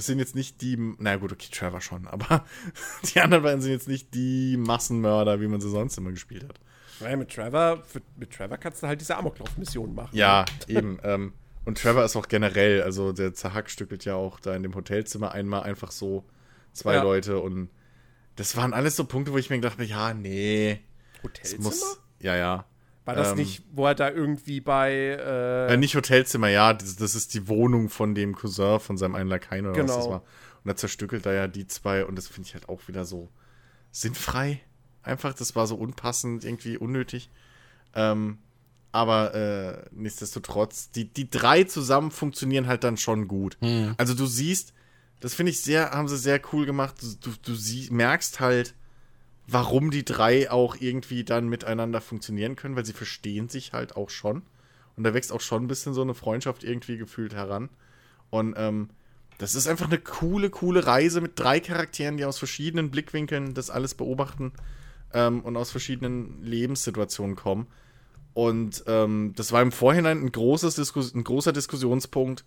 [0.00, 2.44] Sind jetzt nicht die, na gut, okay, Trevor schon, aber
[3.14, 6.60] die anderen beiden sind jetzt nicht die Massenmörder, wie man sie sonst immer gespielt hat.
[7.00, 7.82] Naja, mit Trevor,
[8.16, 10.16] mit Trevor kannst du halt diese Amoklauf-Mission machen.
[10.16, 10.98] Ja, eben.
[11.02, 11.32] Ähm,
[11.64, 15.62] und Trevor ist auch generell, also der zerhackstückelt ja auch da in dem Hotelzimmer einmal
[15.64, 16.24] einfach so
[16.72, 17.02] zwei ja.
[17.02, 17.68] Leute und
[18.36, 20.80] das waren alles so Punkte, wo ich mir gedacht habe, ja, nee.
[21.22, 21.64] Hotelzimmer?
[21.64, 22.64] Muss, ja, ja.
[23.08, 24.92] War das ähm, nicht, wo er da irgendwie bei.
[24.92, 29.14] Äh, äh, nicht Hotelzimmer, ja, das, das, ist die Wohnung von dem Cousin von seinem
[29.14, 29.88] einen Lakaien oder genau.
[29.88, 30.20] was das war.
[30.62, 33.30] Und da zerstückelt er ja die zwei und das finde ich halt auch wieder so
[33.92, 34.60] sinnfrei.
[35.02, 37.30] Einfach, das war so unpassend, irgendwie unnötig.
[37.94, 38.40] Ähm,
[38.92, 43.56] aber äh, nichtsdestotrotz, die, die drei zusammen funktionieren halt dann schon gut.
[43.62, 43.94] Mhm.
[43.96, 44.74] Also du siehst,
[45.20, 46.96] das finde ich sehr, haben sie sehr cool gemacht.
[47.00, 48.74] Du, du, du sie, merkst halt,
[49.50, 54.10] warum die drei auch irgendwie dann miteinander funktionieren können, weil sie verstehen sich halt auch
[54.10, 54.42] schon.
[54.96, 57.70] Und da wächst auch schon ein bisschen so eine Freundschaft irgendwie gefühlt heran.
[58.30, 58.90] Und ähm,
[59.38, 63.70] das ist einfach eine coole, coole Reise mit drei Charakteren, die aus verschiedenen Blickwinkeln das
[63.70, 64.52] alles beobachten
[65.14, 67.68] ähm, und aus verschiedenen Lebenssituationen kommen.
[68.34, 70.76] Und ähm, das war im Vorhinein ein, großes
[71.14, 72.44] ein großer Diskussionspunkt.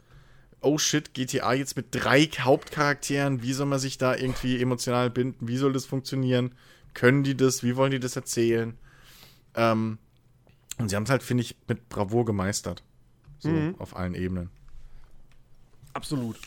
[0.61, 5.47] Oh shit, GTA jetzt mit drei Hauptcharakteren, wie soll man sich da irgendwie emotional binden?
[5.47, 6.53] Wie soll das funktionieren?
[6.93, 7.63] Können die das?
[7.63, 8.77] Wie wollen die das erzählen?
[9.55, 9.97] Ähm,
[10.77, 12.83] und sie haben es halt, finde ich, mit Bravour gemeistert.
[13.39, 13.75] So, mhm.
[13.79, 14.49] auf allen Ebenen.
[15.93, 16.37] Absolut.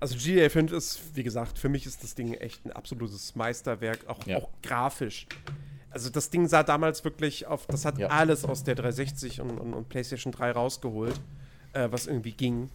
[0.00, 4.06] Also GTA 5 ist, wie gesagt, für mich ist das Ding echt ein absolutes Meisterwerk,
[4.06, 4.38] auch, ja.
[4.38, 5.26] auch grafisch.
[5.90, 8.08] Also das Ding sah damals wirklich auf, das hat ja.
[8.08, 11.20] alles aus der 360 und, und, und PlayStation 3 rausgeholt,
[11.72, 12.62] äh, was irgendwie ging.
[12.62, 12.70] Mhm.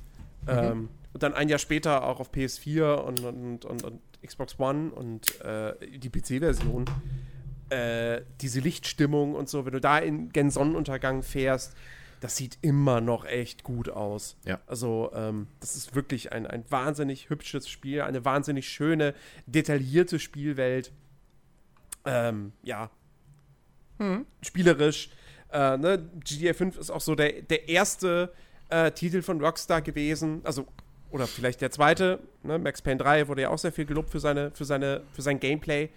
[0.47, 4.91] Ähm, und dann ein Jahr später auch auf PS4 und, und, und, und Xbox One
[4.91, 6.85] und äh, die PC-Version.
[7.69, 11.75] Äh, diese Lichtstimmung und so, wenn du da in gen Sonnenuntergang fährst,
[12.19, 14.37] das sieht immer noch echt gut aus.
[14.45, 14.59] Ja.
[14.67, 19.13] Also, ähm, das ist wirklich ein, ein wahnsinnig hübsches Spiel, eine wahnsinnig schöne,
[19.45, 20.91] detaillierte Spielwelt.
[22.05, 22.89] Ähm, ja.
[23.99, 24.25] Hm.
[24.41, 25.11] Spielerisch.
[25.51, 26.09] Äh, ne?
[26.23, 28.33] GTA 5 ist auch so der, der erste
[28.69, 30.41] äh, Titel von Rockstar gewesen.
[30.43, 30.67] Also,
[31.11, 32.19] oder vielleicht der zweite.
[32.43, 32.59] Ne?
[32.59, 35.39] Max Payne 3 wurde ja auch sehr viel gelobt für, seine, für, seine, für sein
[35.39, 35.89] Gameplay.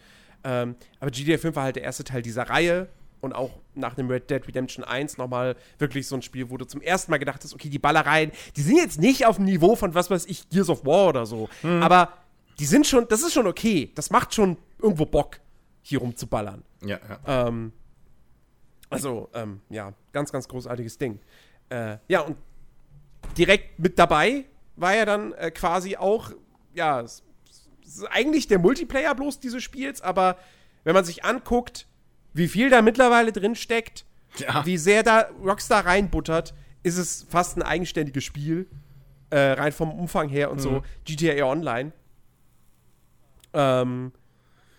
[0.44, 2.89] Ähm, aber GTA 5 war halt der erste Teil dieser Reihe
[3.20, 6.65] und auch nach dem Red Dead Redemption 1 nochmal wirklich so ein Spiel, wo du
[6.65, 9.76] zum ersten Mal gedacht hast, okay, die Ballereien, die sind jetzt nicht auf dem Niveau
[9.76, 11.49] von was weiß ich, Gears of War oder so.
[11.62, 11.82] Mhm.
[11.82, 12.12] Aber
[12.58, 13.92] die sind schon, das ist schon okay.
[13.94, 15.39] Das macht schon irgendwo Bock,
[15.82, 16.65] hier rumzuballern.
[16.84, 17.47] Ja, ja.
[17.47, 17.73] Ähm,
[18.91, 21.18] also, ähm, ja, ganz, ganz großartiges Ding.
[21.70, 22.36] Äh, ja, und
[23.39, 24.44] direkt mit dabei
[24.82, 26.32] war ja dann äh, quasi auch,
[26.74, 27.04] ja,
[28.10, 30.36] eigentlich der Multiplayer bloß dieses Spiels, aber
[30.84, 31.86] wenn man sich anguckt,
[32.34, 34.04] wie viel da mittlerweile drin steckt,
[34.36, 34.64] ja.
[34.66, 38.66] wie sehr da Rockstar reinbuttert, ist es fast ein eigenständiges Spiel.
[39.30, 40.62] Äh, rein vom Umfang her und mhm.
[40.62, 40.82] so.
[41.06, 41.92] GTA Online.
[43.54, 44.12] Ähm,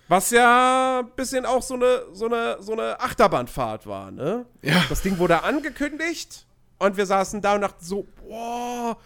[0.08, 4.46] was ja ein bisschen auch so eine, so eine, so eine Achterbahnfahrt war, ne?
[4.62, 4.84] Ja.
[4.90, 6.46] Das Ding wurde angekündigt
[6.78, 8.98] und wir saßen da und dachten so, boah,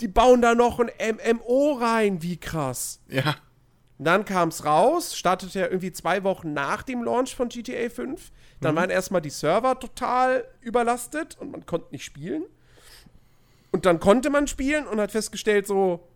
[0.00, 3.00] die bauen da noch ein MMO rein, wie krass.
[3.08, 3.36] Ja.
[3.98, 8.32] Dann kam es raus, startete ja irgendwie zwei Wochen nach dem Launch von GTA 5.
[8.60, 8.78] Dann mhm.
[8.78, 12.44] waren erstmal die Server total überlastet und man konnte nicht spielen.
[13.72, 16.08] Und dann konnte man spielen und hat festgestellt, so.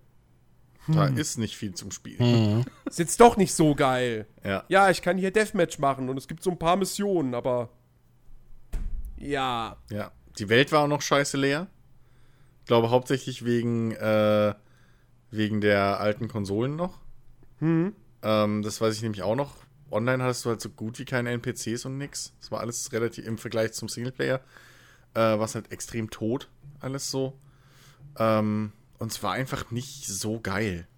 [0.87, 2.57] Hm, da ist nicht viel zum Spielen.
[2.57, 2.65] Mhm.
[2.87, 4.27] Ist jetzt doch nicht so geil.
[4.43, 4.65] Ja.
[4.69, 7.69] Ja, ich kann hier Deathmatch machen und es gibt so ein paar Missionen, aber.
[9.19, 9.77] Ja.
[9.91, 10.11] Ja.
[10.39, 11.69] Die Welt war auch noch scheiße leer.
[12.65, 14.55] Ich glaube hauptsächlich wegen, äh,
[15.31, 16.99] wegen der alten Konsolen noch.
[17.61, 17.93] Mhm.
[18.23, 19.57] Ähm, das weiß ich nämlich auch noch.
[19.91, 22.33] Online hattest du halt so gut wie keine NPCs und nix.
[22.41, 24.41] Das war alles relativ im Vergleich zum Singleplayer.
[25.13, 26.49] Äh, was halt extrem tot,
[26.81, 27.39] alles so.
[28.19, 30.89] Ähm, und es war einfach nicht so geil.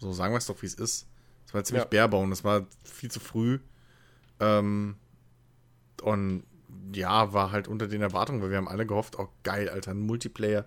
[0.00, 1.06] So sagen wir es doch, wie es ist.
[1.46, 2.06] Es war ziemlich ja.
[2.06, 3.60] barebone, es war viel zu früh.
[4.40, 4.96] Ähm,
[6.02, 6.42] und
[6.92, 10.00] ja, war halt unter den Erwartungen, weil wir haben alle gehofft, oh geil, Alter, ein
[10.00, 10.66] Multiplayer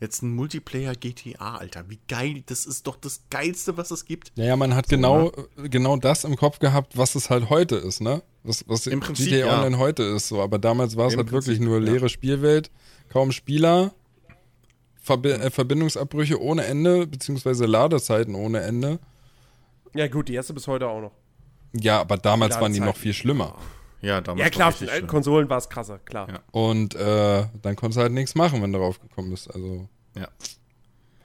[0.00, 1.88] jetzt ein Multiplayer GTA, Alter.
[1.88, 4.32] Wie geil, das ist doch das Geilste, was es gibt.
[4.36, 5.68] Naja, man hat so, genau, ne?
[5.68, 8.22] genau das im Kopf gehabt, was es halt heute ist, ne?
[8.44, 9.58] Was, was Im Prinzip, GTA ja.
[9.58, 10.40] Online heute ist, so.
[10.40, 12.08] Aber damals war es halt Prinzip, wirklich nur leere ja.
[12.08, 12.70] Spielwelt,
[13.08, 13.92] kaum Spieler,
[15.00, 18.98] Verbi äh, Verbindungsabbrüche ohne Ende, beziehungsweise Ladezeiten ohne Ende.
[19.94, 21.12] Ja, gut, die erste bis heute auch noch.
[21.72, 23.56] Ja, aber damals waren die noch viel schlimmer.
[24.00, 24.44] Ja, damals.
[24.44, 26.28] Ja, klar, auf den alten Konsolen war es krasser, klar.
[26.28, 26.40] Ja.
[26.52, 29.52] Und äh, dann konntest du halt nichts machen, wenn du drauf gekommen bist.
[29.52, 29.88] Also.
[30.14, 30.28] Ja.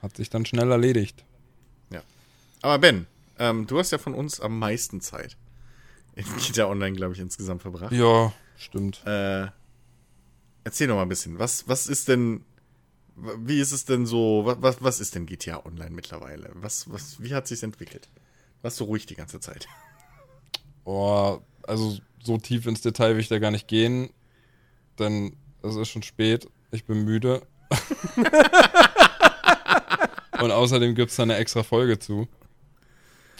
[0.02, 1.24] Hat sich dann schnell erledigt.
[1.90, 2.02] Ja.
[2.62, 3.06] Aber Ben,
[3.38, 5.36] ähm, du hast ja von uns am meisten Zeit
[6.16, 7.92] in GTA Online, glaube ich, insgesamt verbracht.
[7.92, 9.02] Ja, stimmt.
[9.06, 9.46] Äh,
[10.64, 11.38] erzähl doch mal ein bisschen.
[11.38, 12.44] Was, was ist denn.
[13.16, 14.42] Wie ist es denn so?
[14.44, 16.50] Was, was ist denn GTA Online mittlerweile?
[16.54, 18.08] Was, was, wie hat sich entwickelt?
[18.62, 19.68] Warst du ruhig die ganze Zeit?
[20.84, 24.10] Oh, also so tief ins Detail will ich da gar nicht gehen,
[24.98, 27.42] denn es ist schon spät, ich bin müde.
[30.40, 32.28] Und außerdem gibt es da eine extra Folge zu.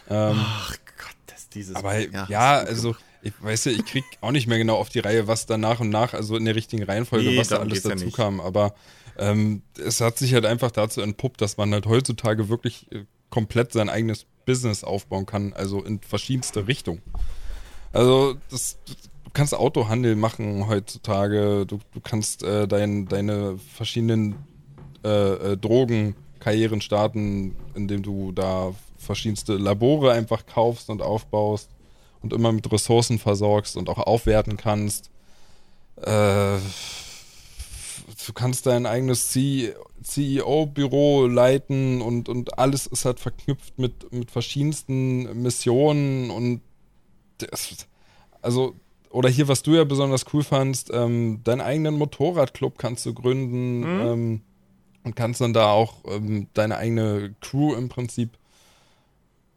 [0.08, 1.74] Ähm, Ach Gott, das dieses.
[1.74, 5.00] Aber ja, ja also ich weiß ja, ich krieg auch nicht mehr genau auf die
[5.00, 7.82] Reihe, was da nach und nach, also in der richtigen Reihenfolge, nee, was da alles
[7.82, 8.40] dazu ja kam.
[8.40, 8.74] Aber
[9.18, 13.72] ähm, es hat sich halt einfach dazu entpuppt, dass man halt heutzutage wirklich äh, komplett
[13.72, 17.02] sein eigenes Business aufbauen kann, also in verschiedenste Richtungen.
[17.94, 24.34] Also das, du kannst Autohandel machen heutzutage, du, du kannst äh, dein, deine verschiedenen
[25.04, 31.70] äh, äh, Drogenkarrieren starten, indem du da verschiedenste Labore einfach kaufst und aufbaust
[32.20, 35.10] und immer mit Ressourcen versorgst und auch aufwerten kannst.
[36.02, 36.58] Äh,
[38.26, 39.30] du kannst dein eigenes
[40.02, 46.60] CEO-Büro leiten und, und alles ist halt verknüpft mit, mit verschiedensten Missionen und
[48.42, 48.74] also
[49.14, 53.80] oder hier, was du ja besonders cool fandst, ähm, deinen eigenen Motorradclub kannst du gründen
[53.80, 54.00] mhm.
[54.00, 54.40] ähm,
[55.04, 58.30] und kannst dann da auch ähm, deine eigene Crew im Prinzip,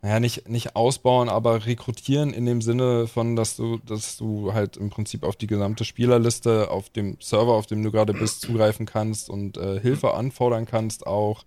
[0.04, 4.78] naja, nicht, nicht ausbauen, aber rekrutieren in dem Sinne von, dass du, dass du halt
[4.78, 8.86] im Prinzip auf die gesamte Spielerliste auf dem Server, auf dem du gerade bist, zugreifen
[8.86, 11.46] kannst und äh, Hilfe anfordern kannst auch.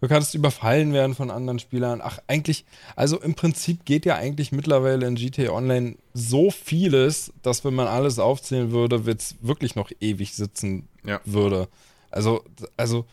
[0.00, 2.00] Du kannst überfallen werden von anderen Spielern.
[2.02, 2.64] Ach, eigentlich,
[2.96, 7.86] also im Prinzip geht ja eigentlich mittlerweile in GTA Online so vieles, dass wenn man
[7.86, 11.20] alles aufzählen würde, wird es wirklich noch ewig sitzen ja.
[11.26, 11.68] würde.
[12.10, 12.42] Also,
[12.78, 13.04] also.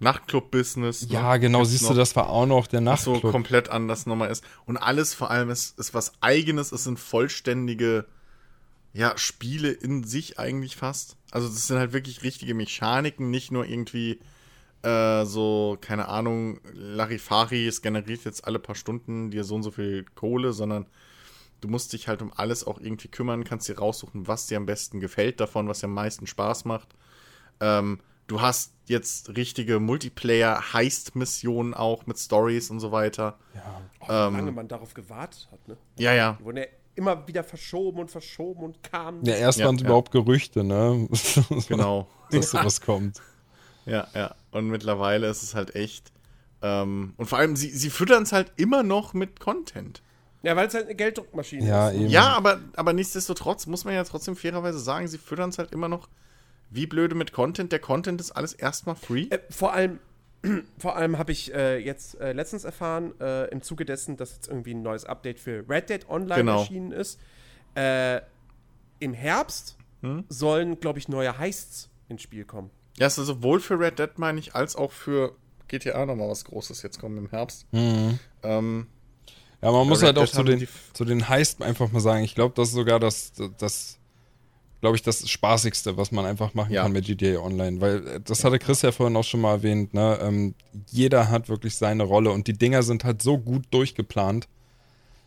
[0.00, 1.08] Nachtclub-Business.
[1.08, 1.12] Ne?
[1.12, 3.20] Ja, genau, siehst noch, du, das war auch noch der Nachtclub.
[3.20, 4.42] so komplett anders nochmal ist.
[4.64, 8.06] Und alles vor allem ist, ist was Eigenes, es sind vollständige,
[8.94, 11.16] ja, Spiele in sich eigentlich fast.
[11.32, 14.20] Also, das sind halt wirklich richtige Mechaniken, nicht nur irgendwie
[14.82, 19.70] äh, so, keine Ahnung, Larifari, es generiert jetzt alle paar Stunden dir so und so
[19.70, 20.86] viel Kohle, sondern
[21.60, 24.66] du musst dich halt um alles auch irgendwie kümmern, kannst dir raussuchen, was dir am
[24.66, 26.94] besten gefällt davon, was dir am meisten Spaß macht.
[27.60, 33.38] Ähm, du hast jetzt richtige Multiplayer-Heist-Missionen auch mit Stories und so weiter.
[33.54, 35.76] Ja, auch ähm, wie lange man darauf gewartet hat, ne?
[35.98, 36.36] Ja, ja.
[36.38, 39.24] Die wurden ja immer wieder verschoben und verschoben und kamen.
[39.24, 39.86] Ja, erst ja, waren es ja.
[39.86, 41.08] überhaupt Gerüchte, ne?
[41.68, 42.08] genau.
[42.30, 43.20] Dass sowas kommt.
[43.88, 44.34] Ja, ja.
[44.50, 46.12] Und mittlerweile ist es halt echt.
[46.62, 50.02] Ähm, und vor allem, sie, sie füttern es halt immer noch mit Content.
[50.42, 51.96] Ja, weil es halt eine Gelddruckmaschine ja, ist.
[51.96, 52.08] Eben.
[52.08, 55.88] Ja, aber, aber nichtsdestotrotz muss man ja trotzdem fairerweise sagen, sie füttern es halt immer
[55.88, 56.08] noch
[56.70, 57.72] wie blöde mit Content.
[57.72, 59.26] Der Content ist alles erstmal free.
[59.30, 59.98] Äh, vor allem,
[60.78, 64.48] vor allem habe ich äh, jetzt äh, letztens erfahren, äh, im Zuge dessen, dass jetzt
[64.48, 66.60] irgendwie ein neues Update für Red Dead Online genau.
[66.60, 67.18] erschienen ist.
[67.74, 68.20] Äh,
[69.00, 70.24] Im Herbst hm?
[70.28, 72.70] sollen, glaube ich, neue Heists ins Spiel kommen.
[72.98, 75.34] Ja, es ist sowohl für Red Dead, meine ich, als auch für
[75.68, 77.66] GTA nochmal was Großes jetzt kommen im Herbst.
[77.72, 78.18] Mhm.
[78.42, 78.86] Ähm,
[79.62, 82.34] ja, man muss Red halt auch zu den, zu den Heist einfach mal sagen, ich
[82.34, 83.98] glaube, das ist sogar das, das
[84.80, 86.82] glaube ich, das Spaßigste, was man einfach machen ja.
[86.82, 87.80] kann mit GTA Online.
[87.80, 90.18] Weil äh, das hatte Chris ja vorhin auch schon mal erwähnt, ne?
[90.22, 90.54] Ähm,
[90.90, 94.48] jeder hat wirklich seine Rolle und die Dinger sind halt so gut durchgeplant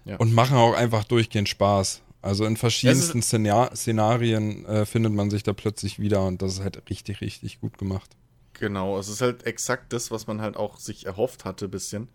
[0.06, 0.16] ja.
[0.18, 2.02] und machen auch einfach durchgehend Spaß.
[2.22, 6.60] Also in verschiedensten Szenar Szenarien äh, findet man sich da plötzlich wieder und das ist
[6.62, 8.12] halt richtig, richtig gut gemacht.
[8.54, 12.10] Genau, es ist halt exakt das, was man halt auch sich erhofft hatte, bisschen.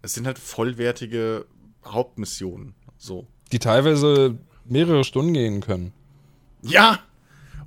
[0.00, 1.44] Es sind halt vollwertige
[1.84, 3.26] Hauptmissionen, so.
[3.52, 5.92] Die teilweise mehrere Stunden gehen können.
[6.62, 7.00] Ja!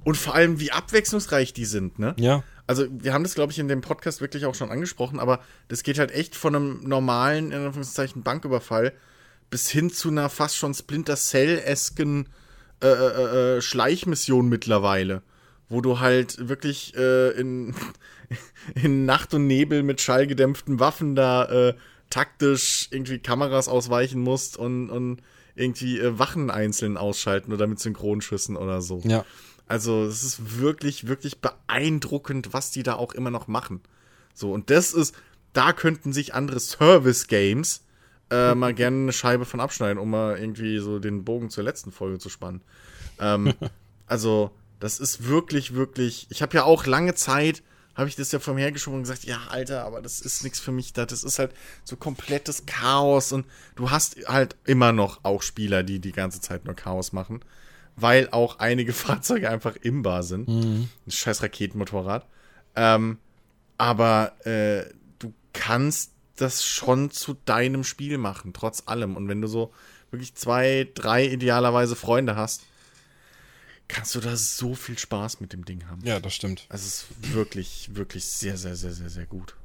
[0.03, 2.15] Und vor allem, wie abwechslungsreich die sind, ne?
[2.17, 2.43] Ja.
[2.65, 5.83] Also, wir haben das, glaube ich, in dem Podcast wirklich auch schon angesprochen, aber das
[5.83, 8.93] geht halt echt von einem normalen, in Anführungszeichen, Banküberfall
[9.53, 12.27] bis hin zu einer fast schon Splinter Cell-esken
[12.81, 15.21] äh, äh, äh, Schleichmission mittlerweile,
[15.69, 17.75] wo du halt wirklich äh, in,
[18.73, 21.75] in Nacht und Nebel mit schallgedämpften Waffen da äh,
[22.09, 25.21] taktisch irgendwie Kameras ausweichen musst und, und
[25.53, 29.01] irgendwie äh, Wachen einzeln ausschalten oder mit Synchronschüssen oder so.
[29.05, 29.23] Ja.
[29.67, 33.81] Also, es ist wirklich, wirklich beeindruckend, was die da auch immer noch machen.
[34.33, 35.13] So, und das ist,
[35.53, 37.83] da könnten sich andere Service-Games
[38.29, 41.91] äh, mal gerne eine Scheibe von abschneiden, um mal irgendwie so den Bogen zur letzten
[41.91, 42.61] Folge zu spannen.
[43.19, 43.53] Ähm,
[44.07, 46.27] also, das ist wirklich, wirklich.
[46.29, 47.63] Ich habe ja auch lange Zeit,
[47.95, 50.71] habe ich das ja vom hergeschoben und gesagt, ja, Alter, aber das ist nichts für
[50.71, 51.05] mich da.
[51.05, 51.53] Das ist halt
[51.83, 53.45] so komplettes Chaos und
[53.75, 57.41] du hast halt immer noch auch Spieler, die die ganze Zeit nur Chaos machen,
[57.95, 60.47] weil auch einige Fahrzeuge einfach imbar sind.
[60.47, 60.89] Mhm.
[61.05, 62.25] Ein scheiß Raketenmotorrad.
[62.75, 63.19] Ähm,
[63.77, 64.85] aber äh,
[65.19, 69.15] du kannst das schon zu deinem Spiel machen, trotz allem.
[69.15, 69.73] Und wenn du so
[70.11, 72.63] wirklich zwei, drei idealerweise Freunde hast,
[73.87, 76.01] kannst du da so viel Spaß mit dem Ding haben.
[76.03, 76.65] Ja, das stimmt.
[76.69, 79.55] Also es ist wirklich, wirklich sehr, sehr, sehr, sehr, sehr gut.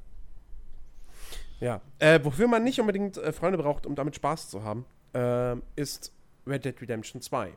[1.61, 5.57] Ja, äh, wofür man nicht unbedingt äh, Freunde braucht, um damit Spaß zu haben, äh,
[5.77, 6.13] ist
[6.47, 7.53] Red Dead Redemption 2.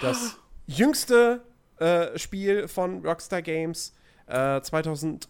[0.00, 1.42] Das jüngste
[1.78, 3.94] äh, Spiel von Rockstar Games,
[4.26, 5.28] äh, 2000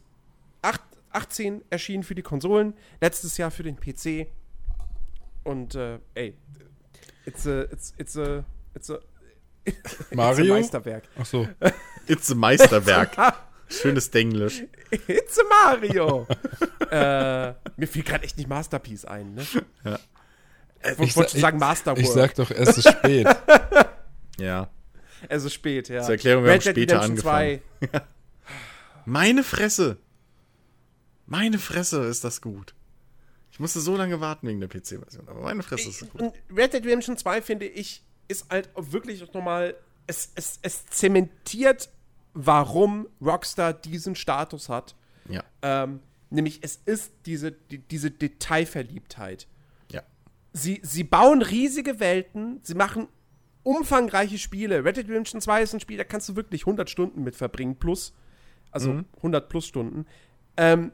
[1.14, 4.26] 2018 erschienen für die Konsolen, letztes Jahr für den PC.
[5.44, 6.34] Und äh, ey,
[7.24, 8.44] it's a, it's, it's a,
[8.74, 8.98] it's a,
[9.64, 10.56] it's Mario?
[10.58, 11.04] It's a Meisterwerk.
[11.18, 11.48] Ach so.
[12.06, 13.34] It's a Meisterwerk.
[13.68, 14.64] Schönes Denglisch.
[14.90, 16.26] It's a Mario.
[16.90, 19.46] äh, mir fiel gerade echt nicht Masterpiece ein, ne?
[19.84, 19.98] Ja.
[20.80, 22.00] Äh, ich wollte sagen Masterwork.
[22.00, 23.26] Ich sag doch, es ist spät.
[24.38, 24.68] ja.
[25.28, 26.02] Es ist spät, ja.
[26.02, 27.60] Zur Erklärung, wir Red haben später angefangen.
[29.06, 29.98] Meine Fresse.
[31.26, 32.74] Meine Fresse ist das gut.
[33.50, 36.32] Ich musste so lange warten wegen der PC-Version, aber meine Fresse ist das gut.
[36.54, 41.88] Red Dead Redemption 2, finde ich, ist halt wirklich nochmal, es, es, es zementiert
[42.34, 44.94] warum Rockstar diesen Status hat.
[45.28, 45.42] Ja.
[45.62, 49.46] Ähm, nämlich es ist diese, die, diese Detailverliebtheit.
[49.90, 50.02] Ja.
[50.52, 53.08] Sie, sie bauen riesige Welten, sie machen
[53.62, 54.84] umfangreiche Spiele.
[54.84, 57.76] Red Dead Redemption 2 ist ein Spiel, da kannst du wirklich 100 Stunden mit verbringen,
[57.76, 58.12] plus.
[58.70, 59.04] Also Mhm.
[59.18, 60.04] 100 plus Stunden.
[60.56, 60.90] Ähm,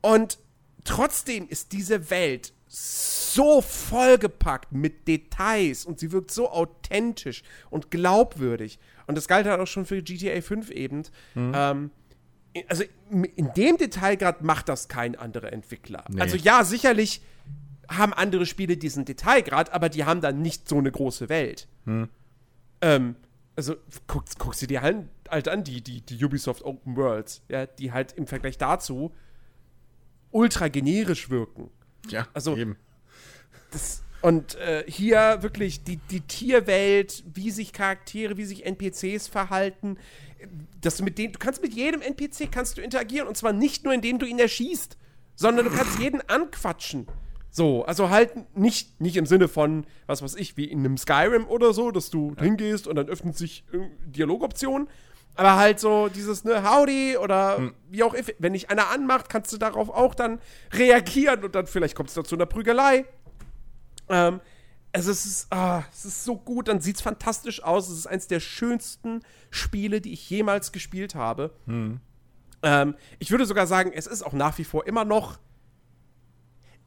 [0.00, 0.38] und
[0.84, 8.78] trotzdem ist diese Welt so vollgepackt mit Details und sie wirkt so authentisch und glaubwürdig.
[9.06, 11.02] Und das galt halt auch schon für GTA 5 eben.
[11.54, 11.90] Ähm,
[12.68, 16.04] also in dem Detailgrad macht das kein anderer Entwickler.
[16.08, 16.20] Nee.
[16.20, 17.20] Also ja, sicherlich
[17.88, 21.68] haben andere Spiele diesen Detailgrad, aber die haben dann nicht so eine große Welt.
[22.80, 23.16] Ähm,
[23.54, 23.76] also
[24.06, 27.92] guck, guck sie dir halt, halt an, die, die, die Ubisoft Open Worlds, ja, die
[27.92, 29.12] halt im Vergleich dazu
[30.36, 31.70] ultra generisch wirken.
[32.08, 32.76] Ja, Also- eben.
[33.70, 39.98] Das, und äh, hier wirklich die, die Tierwelt, wie sich Charaktere, wie sich NPCs verhalten,
[40.80, 43.84] dass du mit denen, du kannst mit jedem NPC kannst du interagieren und zwar nicht
[43.84, 44.96] nur indem du ihn erschießt,
[45.34, 47.06] sondern du kannst jeden anquatschen.
[47.50, 51.46] So, also halt nicht, nicht im Sinne von, was weiß ich, wie in einem Skyrim
[51.46, 54.88] oder so, dass du hingehst und dann öffnet sich äh, Dialogoptionen,
[55.36, 59.52] aber halt so dieses, ne, Howdy oder wie auch, if, wenn dich einer anmacht, kannst
[59.52, 60.40] du darauf auch dann
[60.72, 63.04] reagieren und dann vielleicht kommt es da zu einer Prügelei.
[64.08, 64.40] Ähm,
[64.92, 67.88] also es ist, ah, es ist so gut, dann sieht es fantastisch aus.
[67.88, 71.50] Es ist eines der schönsten Spiele, die ich jemals gespielt habe.
[72.62, 75.38] Ähm, ich würde sogar sagen, es ist auch nach wie vor immer noch.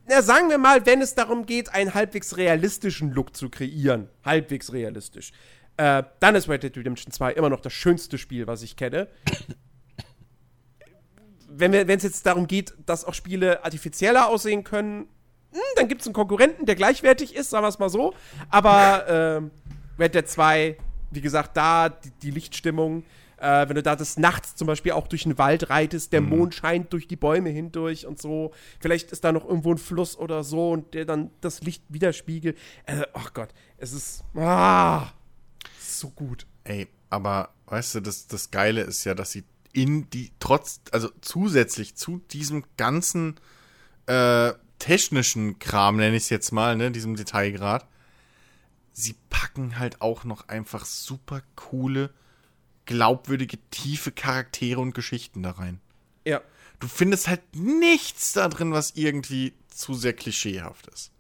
[0.07, 4.73] Na, sagen wir mal, wenn es darum geht, einen halbwegs realistischen Look zu kreieren, halbwegs
[4.73, 5.31] realistisch,
[5.80, 9.08] äh, dann ist Red Dead Redemption 2 immer noch das schönste Spiel, was ich kenne.
[11.48, 15.08] Wenn es jetzt darum geht, dass auch Spiele artifizieller aussehen können,
[15.53, 18.14] hm, dann gibt es einen Konkurrenten, der gleichwertig ist, sagen wir es mal so.
[18.49, 19.51] Aber ähm,
[19.98, 20.77] Red Dead 2,
[21.11, 23.03] wie gesagt, da die, die Lichtstimmung,
[23.38, 26.56] äh, wenn du da des Nachts zum Beispiel auch durch den Wald reitest, der Mond
[26.56, 28.51] scheint durch die Bäume hindurch und so.
[28.82, 32.58] Vielleicht ist da noch irgendwo ein Fluss oder so und der dann das Licht widerspiegelt.
[32.85, 35.08] Äh, ach Gott, es ist ah,
[35.99, 36.45] so gut.
[36.63, 41.09] Ey, aber weißt du, das, das Geile ist ja, dass sie in die, trotz, also
[41.21, 43.39] zusätzlich zu diesem ganzen
[44.07, 47.87] äh, technischen Kram, nenne ich es jetzt mal, ne, diesem Detailgrad,
[48.93, 52.13] sie packen halt auch noch einfach super coole,
[52.85, 55.79] glaubwürdige, tiefe Charaktere und Geschichten da rein.
[56.25, 56.41] Ja.
[56.79, 61.11] Du findest halt nichts da drin, was irgendwie zu sehr klischeehaft ist.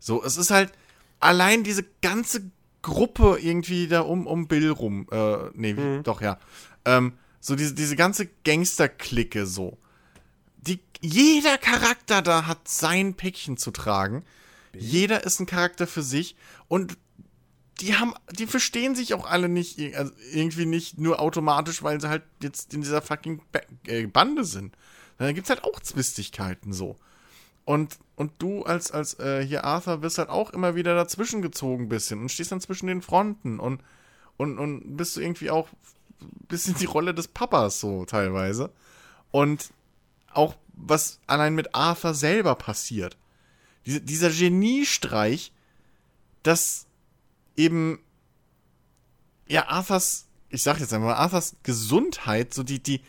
[0.00, 0.72] So, es ist halt
[1.20, 2.50] allein diese ganze
[2.82, 5.06] Gruppe irgendwie da um, um Bill rum.
[5.10, 6.38] Äh, nee, wie, doch, ja.
[6.84, 9.78] Ähm, so diese, diese ganze Gangster-Clique so.
[10.56, 14.24] Die, jeder Charakter da hat sein Päckchen zu tragen.
[14.76, 16.36] Jeder ist ein Charakter für sich
[16.68, 16.96] und
[17.80, 22.08] die haben, die verstehen sich auch alle nicht, also irgendwie nicht nur automatisch, weil sie
[22.08, 23.40] halt jetzt in dieser fucking
[23.86, 24.76] äh, Bande sind.
[25.16, 26.96] Da gibt's halt auch Zwistigkeiten so.
[27.68, 31.84] Und, und du als, als äh, hier Arthur wirst halt auch immer wieder dazwischen gezogen
[31.84, 33.82] ein bisschen und stehst dann zwischen den Fronten und,
[34.38, 35.68] und, und bist du irgendwie auch
[36.22, 38.72] ein bisschen die Rolle des Papas so teilweise.
[39.32, 39.68] Und
[40.32, 43.18] auch was allein mit Arthur selber passiert.
[43.84, 45.52] Diese, dieser Geniestreich,
[46.44, 46.86] dass
[47.54, 47.98] eben
[49.46, 53.02] ja Arthurs, ich sag jetzt einmal, Arthurs Gesundheit, so die, die,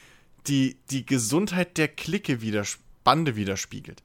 [0.47, 2.65] die, die Gesundheit der Clique wieder,
[3.05, 4.03] Bande widerspiegelt.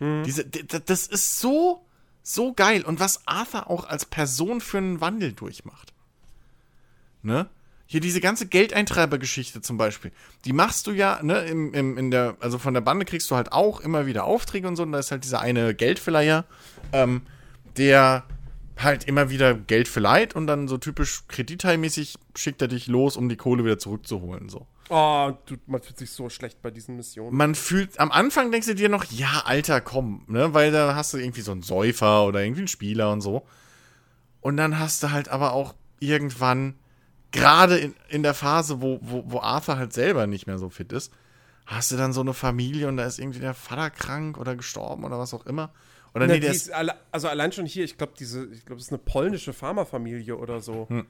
[0.00, 1.84] Diese, d- d- das ist so,
[2.22, 2.82] so geil.
[2.84, 5.92] Und was Arthur auch als Person für einen Wandel durchmacht.
[7.22, 7.48] Ne?
[7.86, 10.10] Hier diese ganze Geldeintreibergeschichte zum Beispiel.
[10.44, 13.36] Die machst du ja, ne, im, im, in der, also von der Bande kriegst du
[13.36, 14.82] halt auch immer wieder Aufträge und so.
[14.82, 16.44] Und da ist halt dieser eine Geldverleiher,
[16.92, 17.22] ähm,
[17.76, 18.24] der
[18.78, 23.28] halt immer wieder Geld verleiht und dann so typisch kreditteilmäßig schickt er dich los, um
[23.28, 24.48] die Kohle wieder zurückzuholen.
[24.48, 24.66] So.
[24.88, 27.36] Oh, du, man fühlt sich so schlecht bei diesen Missionen.
[27.36, 31.14] Man fühlt, am Anfang denkst du dir noch, ja, Alter, komm, ne, weil da hast
[31.14, 33.46] du irgendwie so einen Säufer oder irgendwie einen Spieler und so.
[34.40, 36.74] Und dann hast du halt aber auch irgendwann,
[37.32, 40.92] gerade in, in der Phase, wo, wo, wo Arthur halt selber nicht mehr so fit
[40.92, 41.12] ist,
[41.66, 45.04] hast du dann so eine Familie und da ist irgendwie der Vater krank oder gestorben
[45.04, 45.72] oder was auch immer.
[46.14, 46.70] Oder Na, nee, ist,
[47.10, 50.60] also allein schon hier, ich glaube, diese, ich glaube, es ist eine polnische Pharmafamilie oder
[50.60, 50.86] so.
[50.88, 51.06] Hm.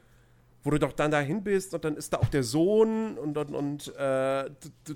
[0.66, 3.54] Wo du doch dann dahin bist und dann ist da auch der Sohn und, und,
[3.54, 4.48] und äh,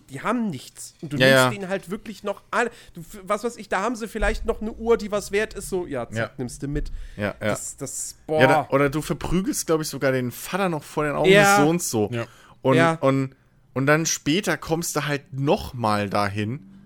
[0.08, 0.94] die haben nichts.
[1.02, 1.50] Und du Ja, nimmst ja.
[1.50, 2.70] denen halt wirklich noch alle.
[2.94, 5.68] Du, was weiß ich, da haben sie vielleicht noch eine Uhr, die was wert ist,
[5.68, 6.30] so, ja, zack, Ja.
[6.38, 6.90] nimmst du mit.
[7.18, 7.34] ja, ja.
[7.40, 8.40] Das, das, boah.
[8.40, 11.58] Ja, da, oder du verprügelst, glaube ich, sogar den Vater noch vor den Augen Ja.
[11.58, 12.08] des Sohns so.
[12.14, 12.24] Ja.
[12.62, 12.94] Und, Ja.
[13.02, 13.36] und,
[13.74, 16.77] und dann später kommst du halt noch mal dahin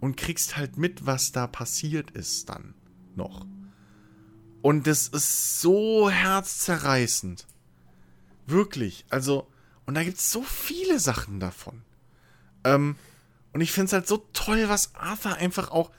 [0.00, 2.74] und kriegst halt mit, was da passiert ist dann
[3.16, 3.46] noch.
[4.62, 7.46] Und das ist so herzzerreißend.
[8.46, 9.04] Wirklich.
[9.08, 9.46] Also,
[9.86, 11.82] Und da gibt es so viele Sachen davon.
[12.64, 12.96] Ähm,
[13.52, 15.90] und ich finde es halt so toll, was Arthur einfach auch,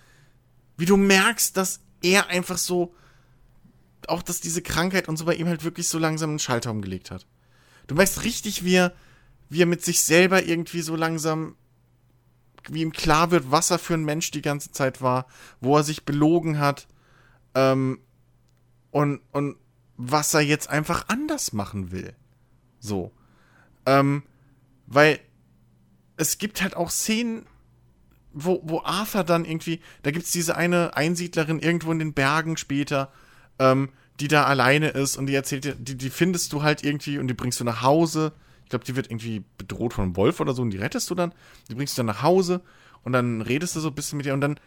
[0.77, 2.93] wie du merkst, dass er einfach so,
[4.07, 7.11] auch dass diese Krankheit und so bei ihm halt wirklich so langsam einen Schalter umgelegt
[7.11, 7.25] hat.
[7.87, 8.93] Du merkst richtig, wie er,
[9.49, 11.55] wie er mit sich selber irgendwie so langsam,
[12.69, 15.25] wie ihm klar wird, was er für ein Mensch die ganze Zeit war,
[15.61, 16.87] wo er sich belogen hat,
[17.55, 17.99] ähm,
[18.91, 19.57] und, und
[19.97, 22.13] was er jetzt einfach anders machen will.
[22.79, 23.11] So.
[23.85, 24.23] Ähm,
[24.87, 25.19] weil
[26.17, 27.45] es gibt halt auch Szenen,
[28.33, 32.57] wo, wo Arthur dann irgendwie, da gibt es diese eine Einsiedlerin irgendwo in den Bergen
[32.57, 33.11] später,
[33.59, 33.89] ähm,
[34.19, 37.27] die da alleine ist und die erzählt dir, die, die findest du halt irgendwie und
[37.27, 38.33] die bringst du nach Hause.
[38.69, 41.15] Ich glaube, die wird irgendwie bedroht von einem Wolf oder so und die rettest du
[41.15, 41.33] dann.
[41.69, 42.61] Die bringst du dann nach Hause
[43.03, 44.59] und dann redest du so ein bisschen mit ihr und dann,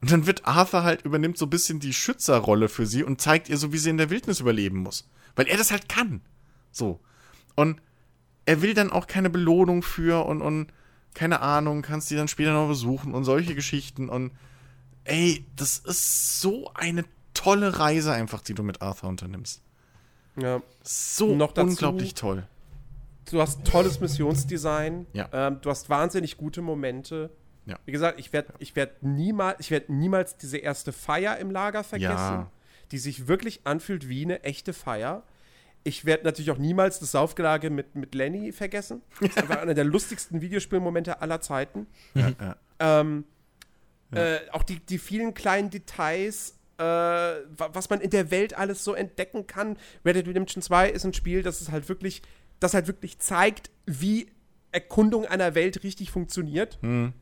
[0.00, 3.50] und dann wird Arthur halt, übernimmt so ein bisschen die Schützerrolle für sie und zeigt
[3.50, 5.06] ihr so, wie sie in der Wildnis überleben muss.
[5.36, 6.22] Weil er das halt kann.
[6.72, 7.00] So.
[7.54, 7.82] Und
[8.46, 10.68] er will dann auch keine Belohnung für und, und
[11.12, 14.32] keine Ahnung, kannst die dann später noch besuchen und solche Geschichten und
[15.04, 19.62] ey, das ist so eine tolle Reise einfach, die du mit Arthur unternimmst.
[20.36, 20.62] Ja.
[20.82, 22.46] So Noch dazu- unglaublich toll.
[23.30, 25.06] Du hast tolles Missionsdesign.
[25.12, 25.28] Ja.
[25.32, 27.30] Ähm, du hast wahnsinnig gute Momente.
[27.66, 27.78] Ja.
[27.84, 31.84] Wie gesagt, ich werde ich werd niemals, ich werd niemals diese erste Feier im Lager
[31.84, 32.50] vergessen, Ja.
[32.90, 35.22] die sich wirklich anfühlt wie eine echte Feier.
[35.84, 39.02] Ich werde natürlich auch niemals das Saufgelage mit, mit Lenny vergessen.
[39.20, 41.86] Das ist einfach einer der lustigsten Videospielmomente aller Zeiten.
[42.14, 42.56] Ja, ja.
[42.80, 43.24] Ähm,
[44.12, 48.82] äh, auch die, die vielen kleinen Details, äh, wa- was man in der Welt alles
[48.82, 49.76] so entdecken kann.
[50.04, 52.22] Red Dead Redemption 2 ist ein Spiel, das ist halt wirklich,
[52.60, 54.30] das halt wirklich zeigt, wie
[54.72, 56.78] Erkundung einer Welt richtig funktioniert.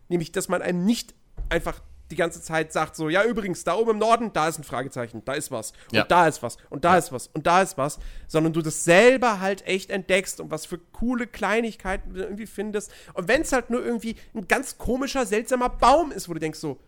[0.08, 1.14] Nämlich, dass man einem nicht
[1.48, 4.64] einfach die ganze Zeit sagt, so, ja, übrigens, da oben im Norden, da ist ein
[4.64, 5.72] Fragezeichen, da ist was.
[5.90, 6.04] Und Ja.
[6.04, 6.56] da ist was.
[6.70, 7.26] Und da ist was.
[7.28, 7.98] Und da ist was.
[8.26, 12.92] Sondern du das selber halt echt entdeckst und was für coole Kleinigkeiten du irgendwie findest.
[13.12, 16.58] Und wenn es halt nur irgendwie ein ganz komischer, seltsamer Baum ist, wo du denkst
[16.58, 16.80] so,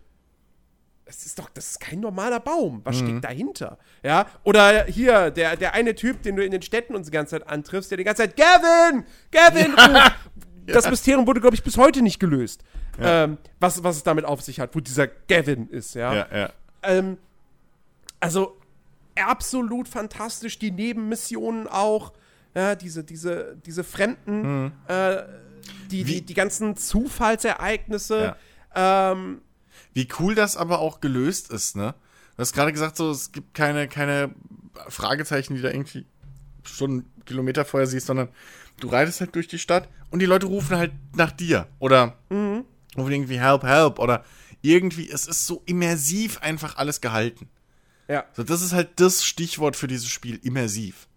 [1.10, 2.82] das ist doch, das ist kein normaler Baum.
[2.84, 3.78] Was steckt dahinter?
[4.04, 7.32] Ja, oder hier, der, der eine Typ, den du in den Städten uns die ganze
[7.32, 9.04] Zeit antriffst, der die ganze Zeit, Gavin!
[9.32, 9.72] Gavin!
[9.72, 10.12] ruft.
[10.66, 12.62] Das Mysterium wurde, glaube ich, bis heute nicht gelöst.
[13.00, 16.14] Ähm, was, was es damit auf sich hat, wo dieser Gavin ist, ja.
[16.14, 16.50] Ja, ja.
[16.84, 17.18] Ähm,
[18.20, 18.56] also
[19.16, 22.12] absolut fantastisch, die Nebenmissionen auch,
[22.54, 25.22] ja, diese, diese, diese Fremden, äh,
[25.90, 28.36] die, die, die ganzen Zufallsereignisse.
[28.72, 29.40] Ähm,
[29.92, 31.94] Wie cool das aber auch gelöst ist, ne?
[32.36, 34.34] Du hast gerade gesagt, so, es gibt keine, keine
[34.88, 36.06] Fragezeichen, die da irgendwie
[36.64, 38.28] schon Kilometer vorher siehst, sondern
[38.78, 41.66] du reitest halt durch die Stadt und die Leute rufen halt nach dir.
[41.80, 42.64] Oder rufen
[42.96, 43.98] irgendwie Help, Help.
[43.98, 44.24] Oder
[44.62, 47.48] irgendwie, es ist so immersiv einfach alles gehalten.
[48.08, 48.24] ja.
[48.32, 51.08] So, das ist halt das Stichwort für dieses Spiel, immersiv.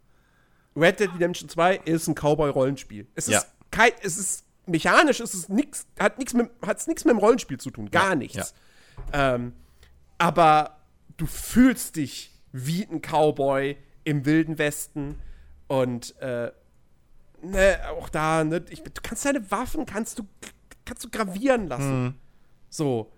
[0.75, 3.07] Red Dead Redemption 2 ist ein Cowboy-Rollenspiel.
[3.15, 3.43] Es ist Ja.
[3.71, 7.59] kein, es ist mechanisch, es ist nix, hat nichts mit, hat's nichts mit dem Rollenspiel
[7.59, 8.53] zu tun, gar Ja, nichts.
[9.11, 9.53] Ähm,
[10.17, 10.77] aber
[11.17, 15.19] du fühlst dich wie ein Cowboy im wilden Westen
[15.67, 16.51] und äh,
[17.41, 20.23] ne, auch da, ne, ich, du kannst deine Waffen kannst du
[20.85, 22.19] kannst du gravieren lassen,
[22.69, 23.11] so.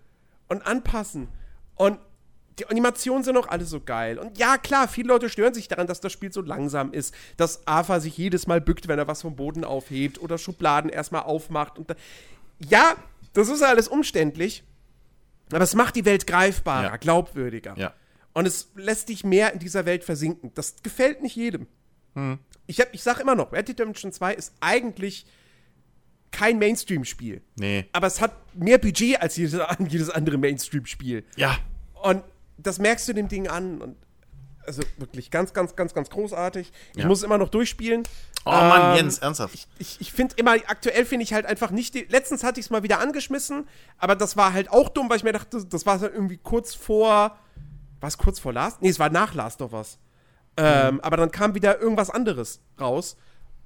[0.48, 1.28] Und anpassen.
[1.74, 1.98] Und
[2.58, 4.18] die Animationen sind auch alle so geil.
[4.18, 7.66] Und ja, klar, viele Leute stören sich daran, dass das Spiel so langsam ist, dass
[7.66, 11.78] Arthur sich jedes Mal bückt, wenn er was vom Boden aufhebt oder Schubladen erstmal aufmacht.
[11.78, 11.94] Und da
[12.58, 12.94] ja,
[13.34, 14.64] das ist alles umständlich,
[15.52, 16.96] aber es macht die Welt greifbarer, Ja.
[16.96, 17.74] glaubwürdiger.
[17.76, 17.92] Ja.
[18.32, 20.52] Und es lässt dich mehr in dieser Welt versinken.
[20.54, 21.66] Das gefällt nicht jedem.
[22.66, 25.26] Ich, hab, ich sag immer noch, Red Dead Redemption 2 ist eigentlich
[26.30, 27.42] kein Mainstream-Spiel.
[27.56, 27.86] Nee.
[27.92, 31.24] Aber es hat mehr Budget als jedes, jedes andere Mainstream-Spiel.
[31.36, 31.58] Ja.
[32.02, 32.22] Und
[32.58, 33.80] das merkst du dem Ding an.
[33.80, 33.96] Und
[34.66, 36.72] also wirklich ganz, ganz, ganz, ganz großartig.
[36.94, 37.06] Ich Ja.
[37.06, 38.02] muss immer noch durchspielen.
[38.44, 39.54] Oh Mann, Ähm, Jens, ernsthaft.
[39.54, 41.94] Ich, ich, ich finde immer, aktuell finde ich halt einfach nicht.
[41.94, 43.68] Die, letztens hatte ich es mal wieder angeschmissen,
[43.98, 46.74] aber das war halt auch dumm, weil ich mir dachte, das war so irgendwie kurz
[46.74, 47.38] vor.
[48.00, 48.82] War es kurz vor Last?
[48.82, 49.98] Nee, es war nach Last of Us.
[50.58, 53.16] Ähm, Aber dann kam wieder irgendwas anderes raus.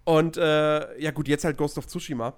[0.05, 2.35] Und äh, ja, gut, jetzt halt Ghost of Tsushima.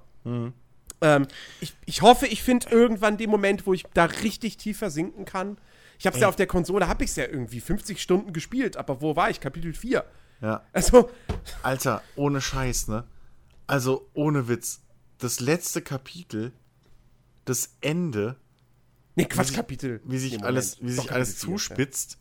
[1.00, 1.26] Ähm,
[1.60, 5.58] ich, ich hoffe, ich finde irgendwann den Moment, wo ich da richtig tief versinken kann.
[6.02, 8.76] Ich habe es ja auf der Konsole, habe ich es ja irgendwie 50 Stunden gespielt,
[8.76, 9.39] aber wo war ich?
[9.39, 10.05] Kapitel 4.
[10.40, 10.64] Ja.
[10.72, 11.08] Also,
[11.62, 13.05] Alter, ohne Scheiß, ne?
[13.68, 14.81] Also, ohne Witz.
[15.18, 16.50] Das letzte Kapitel,
[17.44, 18.34] das Ende,
[19.14, 20.00] nee, Quatsch, sich- Kapitel.
[20.05, 22.18] wie sich Nee, alles, wie Doch, sich alles Kapitel zuspitzt.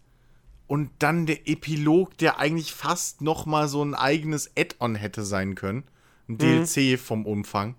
[0.68, 5.56] Und dann der Epilog, der eigentlich fast noch mal so ein eigenes Add-on hätte sein
[5.56, 5.86] können.
[6.30, 7.74] Ein DLC vom Umfang.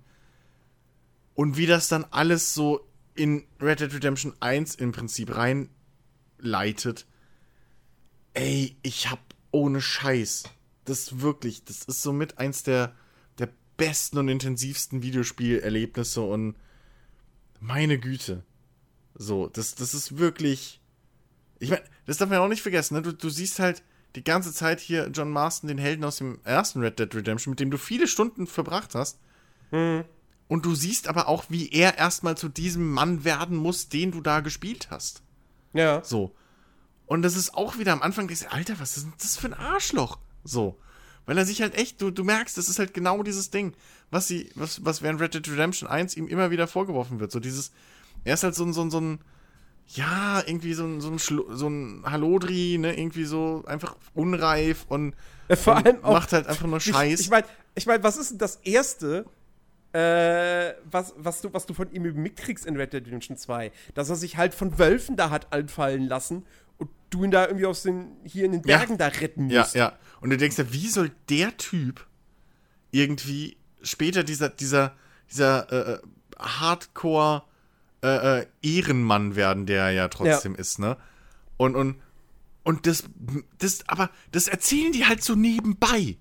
[1.34, 2.80] Und wie das dann alles so
[3.14, 5.36] in Red Dead Redemption 1 im Prinzip
[6.42, 7.06] reinleitet.
[8.34, 10.44] Ey, ich hab ohne Scheiß.
[10.84, 12.94] Das wirklich, das ist somit eins der,
[13.38, 16.56] der besten und intensivsten Videospielerlebnisse und
[17.60, 18.42] meine Güte.
[19.14, 20.80] So, das, das ist wirklich.
[21.60, 23.02] Ich meine, das darf man auch nicht vergessen, ne?
[23.02, 23.82] Du, du siehst halt
[24.16, 27.60] die ganze Zeit hier John Marston, den Helden aus dem ersten Red Dead Redemption, mit
[27.60, 29.20] dem du viele Stunden verbracht hast.
[29.70, 30.04] Mhm.
[30.48, 34.20] Und du siehst aber auch, wie er erstmal zu diesem Mann werden muss, den du
[34.20, 35.21] da gespielt hast.
[35.72, 36.02] Ja.
[36.04, 36.34] So.
[37.06, 39.48] Und das ist auch wieder am Anfang, denkst du, Alter, was ist denn das für
[39.48, 40.18] ein Arschloch?
[40.44, 40.78] So.
[41.26, 43.74] Weil er sich halt echt, du, du merkst, das ist halt genau dieses Ding,
[44.10, 47.30] was sie, was, was während Red Dead Redemption 1 ihm immer wieder vorgeworfen wird.
[47.30, 47.70] So dieses,
[48.24, 49.20] er ist halt so ein, so ein, so ein
[49.88, 54.86] ja, irgendwie so ein, so ein, Schlo so ein Hallodri, ne, irgendwie so einfach unreif
[54.88, 55.14] und,
[55.54, 57.20] Vor und allem auch, macht halt einfach nur Scheiß.
[57.20, 59.26] Ich, ich meine, ich mein, was ist denn das Erste,
[59.92, 63.72] äh, was, was, du, was du von ihm mitkriegst in Red Dead Redemption 2?
[63.94, 66.44] Dass er sich halt von Wölfen da hat anfallen lassen
[66.78, 68.78] und du ihn da irgendwie aus den, hier in den Ja.
[68.78, 69.74] Bergen da retten Ja, musst.
[69.74, 69.98] ja.
[70.20, 72.06] Und du denkst ja, wie soll der Typ
[72.90, 74.94] irgendwie später dieser, dieser,
[75.30, 75.98] dieser äh, äh,
[76.38, 77.42] Hardcore
[78.02, 80.96] äh, äh, Ehrenmann werden, der er ja trotzdem ist, ne?
[81.56, 82.00] Und, und,
[82.64, 83.04] und das,
[83.58, 86.16] das, aber das erzählen die halt so nebenbei.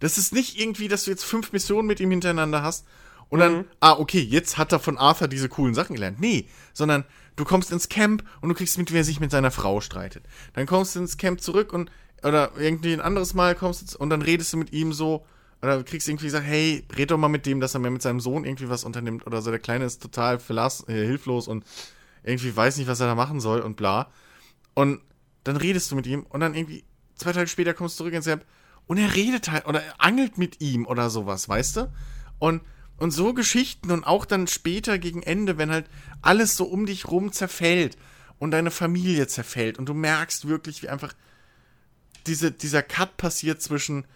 [0.00, 2.84] Das ist nicht irgendwie, dass du jetzt fünf Missionen mit ihm hintereinander hast
[3.30, 6.20] und dann, ah, okay, jetzt hat er von Arthur diese coolen Sachen gelernt.
[6.20, 7.04] Nee, sondern
[7.36, 10.24] du kommst ins Camp und du kriegst mit, wie er sich mit seiner Frau streitet.
[10.54, 11.90] Dann kommst du ins Camp zurück und,
[12.24, 15.24] oder irgendwie ein anderes Mal kommst du und dann redest du mit ihm so,
[15.62, 18.18] oder kriegst irgendwie gesagt, hey, red doch mal mit dem, dass er mir mit seinem
[18.18, 19.50] Sohn irgendwie was unternimmt oder so.
[19.50, 21.64] Der Kleine ist total verlass, äh, hilflos und
[22.24, 24.10] irgendwie weiß nicht, was er da machen soll und bla.
[24.74, 25.00] Und
[25.44, 26.82] dann redest du mit ihm und dann irgendwie
[27.14, 28.44] zwei Tage später kommst du zurück ins Camp
[28.90, 31.92] und er redet halt oder er angelt mit ihm oder sowas, weißt du?
[32.40, 32.60] Und,
[32.96, 35.86] und so Geschichten und auch dann später gegen Ende, wenn halt
[36.22, 37.96] alles so um dich rum zerfällt
[38.40, 41.12] und deine Familie zerfällt und du merkst wirklich, wie einfach
[42.26, 44.08] diese, dieser Cut passiert zwischen,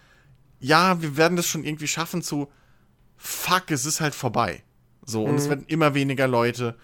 [0.59, 2.51] ja, wir werden das schon irgendwie schaffen zu,
[3.15, 4.61] fuck, es ist halt vorbei.
[5.05, 6.75] So, und es werden immer weniger Leute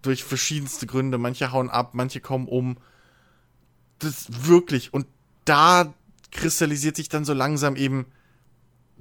[0.00, 2.78] durch verschiedenste Gründe, manche hauen ab, manche kommen um.
[3.98, 5.06] Das wirklich, und
[5.44, 5.92] da
[6.36, 8.06] kristallisiert sich dann so langsam eben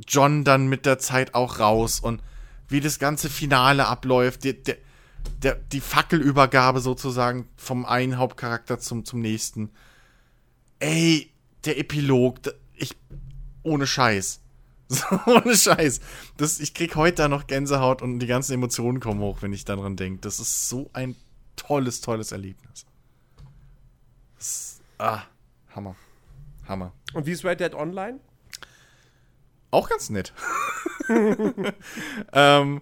[0.08, 2.22] John dann mit der Zeit auch raus und
[2.68, 4.62] wie das ganze Finale abläuft, die,
[5.42, 9.72] der, die Fackelübergabe sozusagen vom einen Hauptcharakter zum, zum nächsten.
[10.80, 11.32] Ey,
[11.66, 12.40] der Epilog,
[12.74, 12.96] ich,
[13.64, 14.42] ohne Scheiß.
[14.88, 16.00] So, ohne Scheiß.
[16.38, 19.66] Das, ich krieg heute da noch Gänsehaut und die ganzen Emotionen kommen hoch, wenn ich
[19.66, 20.22] daran denke.
[20.22, 21.16] Das ist so ein
[21.56, 22.86] tolles, tolles Erlebnis.
[24.38, 25.24] Das, ah,
[25.76, 25.96] Hammer.
[26.68, 26.94] Hammer.
[27.14, 28.20] Und wie ist Red Dead Online?
[29.72, 30.34] Auch ganz nett.
[32.34, 32.82] ähm,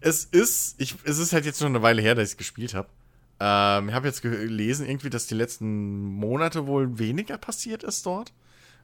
[0.00, 2.74] es ist, ich, es ist halt jetzt schon eine Weile her, dass ich es gespielt
[2.74, 2.88] habe.
[3.38, 8.32] Ähm, ich habe jetzt gelesen, irgendwie, dass die letzten Monate wohl weniger passiert ist dort.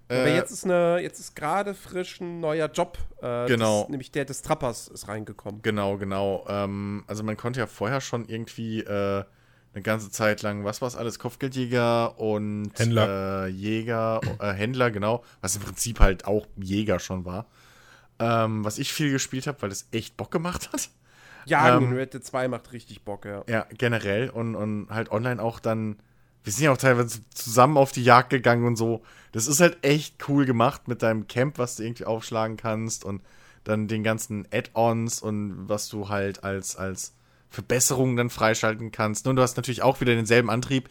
[0.08, 2.98] Aber Äh, jetzt ist eine, jetzt ist gerade frisch ein neuer Job.
[3.20, 3.82] Äh, Genau.
[3.82, 5.62] Das, nämlich der des Trappers ist reingekommen.
[5.62, 6.44] Genau, genau.
[6.48, 9.24] Ähm, also man konnte ja vorher schon irgendwie äh,
[9.76, 13.44] eine ganze Zeit lang, was war es alles, Kopfgeldjäger und Händler.
[13.44, 17.44] Äh, Jäger, äh, Händler, genau, was im Prinzip halt auch Jäger schon war.
[18.18, 20.88] Ähm, was ich viel gespielt habe, weil es echt Bock gemacht hat.
[21.44, 23.44] Jagen Ähm, Red Dead 2 macht richtig Bock, ja.
[23.48, 25.98] Ja, generell und, und halt online auch dann.
[26.42, 29.02] Wir sind ja auch teilweise zusammen auf die Jagd gegangen und so.
[29.32, 33.20] Das ist halt echt cool gemacht mit deinem Camp, was du irgendwie aufschlagen kannst und
[33.64, 37.15] dann den ganzen Add-ons und was du halt als, als
[37.48, 39.26] Verbesserungen dann freischalten kannst.
[39.26, 40.88] Nun, du hast natürlich auch wieder denselben Antrieb.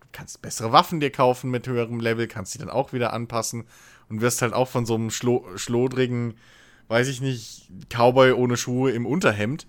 [0.00, 3.64] Du kannst bessere Waffen dir kaufen mit höherem Level, kannst die dann auch wieder anpassen
[4.08, 6.34] und wirst halt auch von so einem schlo schlodrigen,
[6.88, 9.66] weiß ich nicht, Cowboy ohne Schuhe im Unterhemd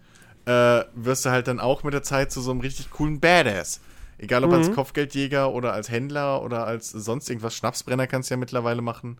[0.49, 3.81] äh, wirst du halt dann auch mit der Zeit zu so einem richtig coolen Badass.
[4.17, 7.55] Egal ob als Kopfgeldjäger oder als Händler oder als sonst irgendwas.
[7.55, 9.19] Schnapsbrenner kannst du ja mittlerweile machen.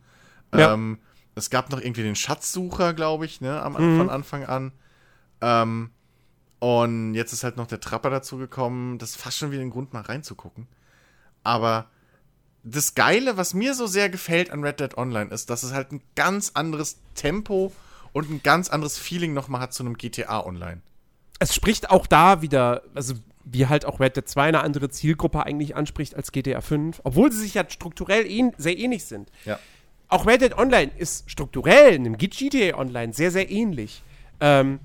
[0.54, 0.74] Ja.
[0.74, 0.98] Ähm,
[1.36, 4.74] es gab noch irgendwie den Schatzsucher, glaube ich, ne, am, von Anfang an.
[5.40, 5.92] Ähm,
[6.60, 8.98] und jetzt ist halt noch der Trapper dazu gekommen.
[8.98, 10.68] Das ist fast schon wieder ein Grund, mal reinzugucken.
[11.44, 11.88] Aber
[12.64, 15.92] das Geile, was mir so sehr gefällt an Red Dead Online, ist, dass es halt
[15.92, 17.72] ein ganz anderes Tempo
[18.12, 20.82] und ein ganz anderes Feeling nochmal hat zu einem GTA Online.
[21.40, 23.14] Es spricht auch da wieder, also
[23.46, 27.32] wie halt auch Red Dead 2 eine andere Zielgruppe eigentlich anspricht als GTA 5, obwohl
[27.32, 29.32] sie sich ja strukturell ähn sehr ähnlich sind.
[29.46, 29.58] Ja.
[30.10, 34.04] Auch Red Dead Online ist strukturell einem GTA Online sehr, sehr ähnlich.
[34.42, 34.80] Ähm,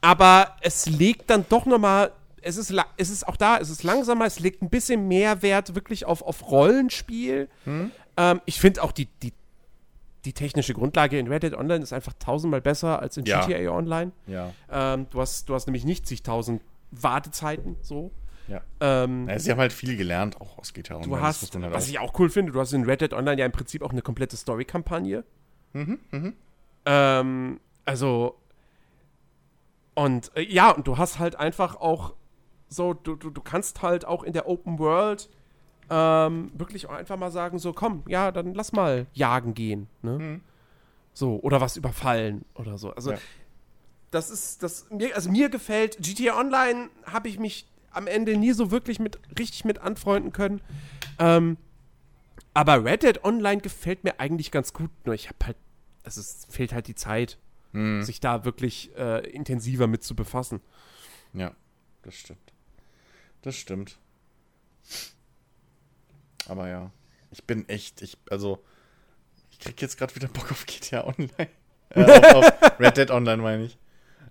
[0.00, 3.82] aber es legt dann doch noch mal, es ist, es ist auch da, es ist
[3.82, 7.48] langsamer, es legt ein bisschen mehr Wert wirklich auf, auf Rollenspiel.
[8.16, 9.32] Ähm, ich finde auch die, die,
[10.24, 13.44] die technische Grundlage in Red Dead Online ist einfach tausendmal besser als in Ja.
[13.46, 14.12] GTA Online.
[14.26, 14.52] Ja.
[14.70, 18.12] Ähm, du, hast, du hast nämlich nicht zigtausend Wartezeiten so.
[18.48, 18.60] Ja.
[18.80, 19.38] Ähm, ja.
[19.40, 21.16] Sie haben halt viel gelernt, auch aus GTA Online.
[21.16, 23.46] du hast, halt was ich auch cool finde, du hast in Red Dead Online ja
[23.46, 25.24] im Prinzip auch eine komplette Story-Kampagne.
[25.72, 25.98] Mhm,
[26.84, 28.36] Ähm, Also,
[29.96, 32.14] und äh, ja, und du hast halt einfach auch
[32.68, 35.28] so, du, du, du kannst halt auch in der Open World
[35.88, 40.18] ähm, wirklich auch einfach mal sagen, so, komm, ja, dann lass mal jagen gehen, ne?
[40.18, 40.40] Mhm.
[41.14, 42.90] So, oder was überfallen oder so.
[42.90, 43.18] Also, Ja.
[44.10, 48.52] das ist, das, mir, also mir gefällt, GTA Online habe ich mich am Ende nie
[48.52, 50.60] so wirklich mit, richtig mit anfreunden können.
[51.18, 51.56] Ähm,
[52.52, 55.56] aber Red Dead Online gefällt mir eigentlich ganz gut, nur ich habe halt,
[56.04, 57.38] also es fehlt halt die Zeit,
[57.72, 58.02] Mhm.
[58.02, 60.60] sich da wirklich äh, intensiver mit zu befassen.
[61.32, 61.54] Ja,
[62.02, 62.52] das stimmt.
[63.42, 63.98] Das stimmt.
[66.48, 66.90] Aber ja,
[67.30, 68.62] ich bin echt, ich, also,
[69.50, 71.50] ich krieg jetzt gerade wieder Bock auf GTA Online.
[71.90, 73.78] äh, auf, auf Red Dead Online meine ich.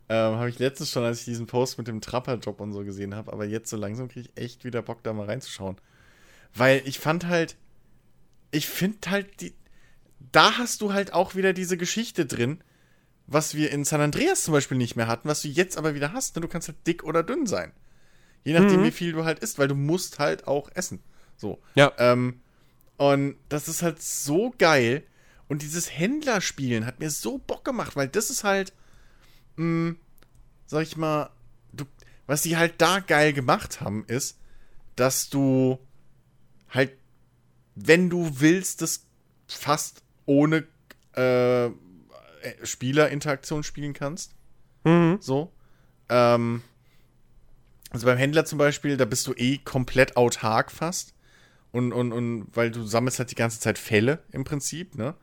[0.07, 3.15] Ähm, habe ich letztens schon, als ich diesen Post mit dem Trapper-Job und so gesehen
[3.15, 5.77] habe, aber jetzt so langsam kriege ich echt wieder Bock, da mal reinzuschauen.
[6.53, 7.57] Weil ich fand halt,
[8.51, 9.53] ich finde halt, die,
[10.31, 12.59] da hast du halt auch wieder diese Geschichte drin,
[13.27, 16.13] was wir in San Andreas zum Beispiel nicht mehr hatten, was du jetzt aber wieder
[16.13, 16.35] hast.
[16.35, 16.41] Ne?
[16.41, 17.71] Du kannst halt dick oder dünn sein.
[18.43, 18.85] Je nachdem, Mhm.
[18.85, 21.01] wie viel du halt isst, weil du musst halt auch essen.
[21.37, 21.59] So.
[21.73, 21.91] Ja.
[21.97, 22.39] Ähm,
[22.97, 25.03] und das ist halt so geil.
[25.47, 28.73] Und dieses Händlerspielen hat mir so Bock gemacht, weil das ist halt,
[29.55, 29.95] mh,
[30.67, 31.29] sag ich mal,
[31.73, 31.85] du,
[32.27, 34.37] was die halt da geil gemacht haben, ist,
[34.95, 35.79] dass du
[36.69, 36.91] halt,
[37.75, 39.05] wenn du willst, das
[39.47, 40.65] fast ohne
[41.13, 41.69] äh,
[42.63, 44.35] Spielerinteraktion spielen kannst.
[44.83, 45.17] Mhm.
[45.19, 45.51] So.
[46.09, 46.61] Ähm,
[47.91, 51.13] also beim Händler zum Beispiel, da bist du eh komplett autark fast.
[51.71, 55.13] Und, und, und weil du sammelst halt die ganze Zeit Fälle im Prinzip, ne?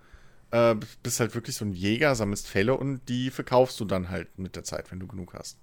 [0.50, 4.38] Äh, bist halt wirklich so ein Jäger, sammelst Fälle und die verkaufst du dann halt
[4.38, 5.56] mit der Zeit, wenn du genug hast.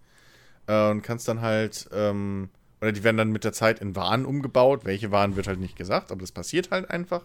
[0.66, 2.50] Äh, und kannst dann halt, ähm,
[2.82, 4.86] oder die werden dann mit der Zeit in Waren umgebaut.
[4.86, 7.24] Welche Waren wird halt nicht gesagt, aber das passiert halt einfach.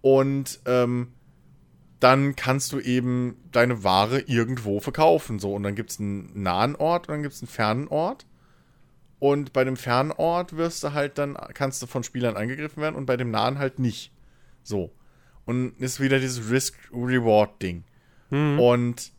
[0.00, 1.12] Und ähm,
[2.00, 5.38] dann kannst du eben deine Ware irgendwo verkaufen.
[5.38, 8.26] So, und dann gibt es einen nahen Ort und dann gibt es einen fernen Ort.
[9.18, 12.96] Und bei dem fernen Ort wirst du halt dann, kannst du von Spielern angegriffen werden
[12.96, 14.12] und bei dem nahen halt nicht.
[14.62, 14.92] So.
[15.44, 17.84] Und ist wieder dieses Risk-Reward-Ding.
[18.58, 19.12] Und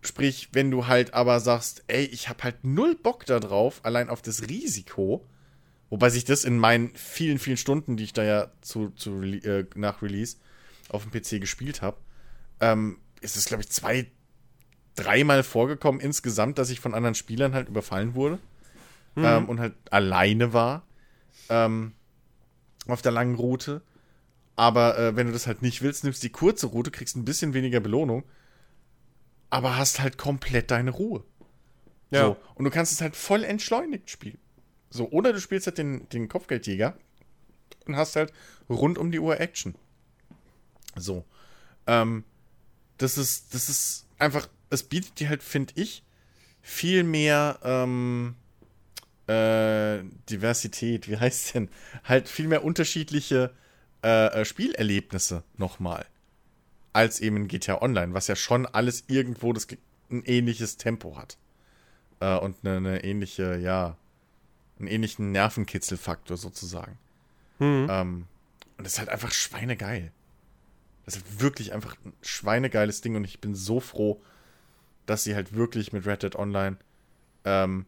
[0.00, 4.08] sprich, wenn du halt aber sagst, ey, ich habe halt null Bock da drauf, allein
[4.08, 5.26] auf das Risiko,
[5.90, 9.66] wobei sich das in meinen vielen, vielen Stunden, die ich da ja zu, zu äh,
[9.74, 10.38] nach Release
[10.88, 11.98] auf dem PC gespielt habe,
[12.60, 14.10] ähm, ist es, glaube ich, zwei,
[14.94, 18.38] dreimal vorgekommen insgesamt, dass ich von anderen Spielern halt überfallen wurde
[19.16, 20.86] ähm, und halt alleine war
[21.48, 21.92] ähm,
[22.86, 23.82] auf der langen Route.
[24.56, 27.54] Aber äh, wenn du das halt nicht willst, nimmst die kurze Route, kriegst ein bisschen
[27.54, 28.24] weniger Belohnung,
[29.50, 31.24] aber hast halt komplett deine Ruhe.
[32.10, 32.26] Ja.
[32.26, 32.36] So.
[32.54, 34.38] Und du kannst es halt voll entschleunigt spielen.
[34.90, 36.96] So, oder du spielst halt den, den Kopfgeldjäger
[37.86, 38.32] und hast halt
[38.68, 39.74] rund um die Uhr Action.
[41.00, 41.24] So.
[41.86, 42.24] Ähm,
[42.98, 46.02] das ist, das ist einfach, es bietet dir halt, finde ich,
[46.62, 48.34] viel mehr ähm,
[49.26, 51.68] äh, Diversität, wie heißt denn?
[52.04, 53.52] Halt viel mehr unterschiedliche
[54.02, 56.06] äh, äh, Spielerlebnisse nochmal.
[56.92, 59.66] Als eben in GTA Online, was ja schon alles irgendwo das,
[60.10, 61.36] ein ähnliches Tempo hat.
[62.20, 63.96] Äh, und eine, eine ähnliche, ja,
[64.78, 66.98] einen ähnlichen Nervenkitzelfaktor sozusagen.
[67.58, 67.86] Mhm.
[67.90, 68.26] Ähm,
[68.76, 70.12] und das ist halt einfach schweinegeil.
[71.08, 74.20] Das ist halt wirklich einfach ein schweinegeiles Ding und ich bin so froh,
[75.06, 76.76] dass sie halt wirklich mit Red Dead Online
[77.46, 77.86] ähm,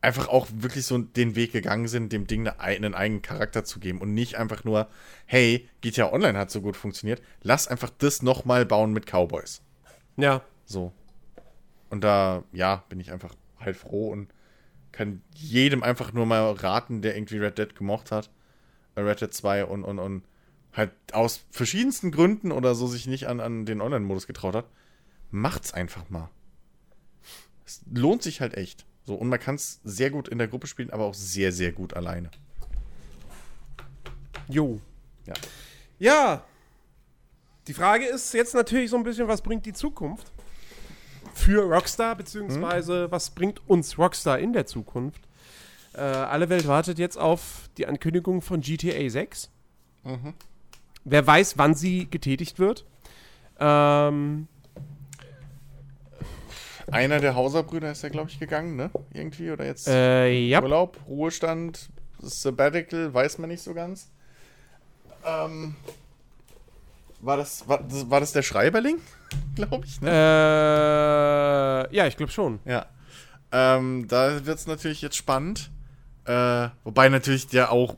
[0.00, 3.80] einfach auch wirklich so den Weg gegangen sind, dem Ding eine, einen eigenen Charakter zu
[3.80, 4.88] geben und nicht einfach nur,
[5.26, 9.60] hey, GTA Online hat so gut funktioniert, lass einfach das nochmal bauen mit Cowboys.
[10.16, 10.40] Ja.
[10.64, 10.94] So.
[11.90, 14.32] Und da, ja, bin ich einfach halt froh und
[14.90, 18.30] kann jedem einfach nur mal raten, der irgendwie Red Dead gemocht hat.
[18.94, 20.22] äh, Red Dead 2 und, und, und
[20.76, 24.66] halt aus verschiedensten Gründen oder so sich nicht an, an den Online-Modus getraut hat.
[25.30, 26.30] Macht's einfach mal.
[27.64, 28.84] Es lohnt sich halt echt.
[29.04, 31.72] So, und man kann es sehr gut in der Gruppe spielen, aber auch sehr, sehr
[31.72, 32.30] gut alleine.
[34.48, 34.80] Jo.
[35.26, 35.34] Ja.
[35.98, 36.44] Ja.
[37.66, 40.30] Die Frage ist jetzt natürlich so ein bisschen, was bringt die Zukunft
[41.34, 45.20] für Rockstar, beziehungsweise was bringt uns Rockstar in der Zukunft?
[45.94, 49.50] Äh, alle Welt wartet jetzt auf die Ankündigung von GTA 6.
[51.08, 52.84] Wer weiß, wann sie getätigt wird.
[53.60, 54.48] Ähm,
[56.90, 58.90] Einer der Hauser-Brüder ist ja, glaube ich, gegangen, ne?
[59.12, 60.60] Irgendwie oder jetzt äh, ja.
[60.60, 64.10] Urlaub, Ruhestand, Sabbatical, weiß man nicht so ganz.
[65.24, 65.76] Ähm,
[67.20, 68.98] war, das, war, das, war das der Schreiberling?
[69.54, 71.88] Glaube ich, Äh, ne?
[71.92, 72.58] ja, ich glaube schon.
[72.64, 72.86] Ja.
[73.52, 75.70] Ähm, da wird es natürlich jetzt spannend.
[76.24, 77.96] Äh, wobei natürlich der auch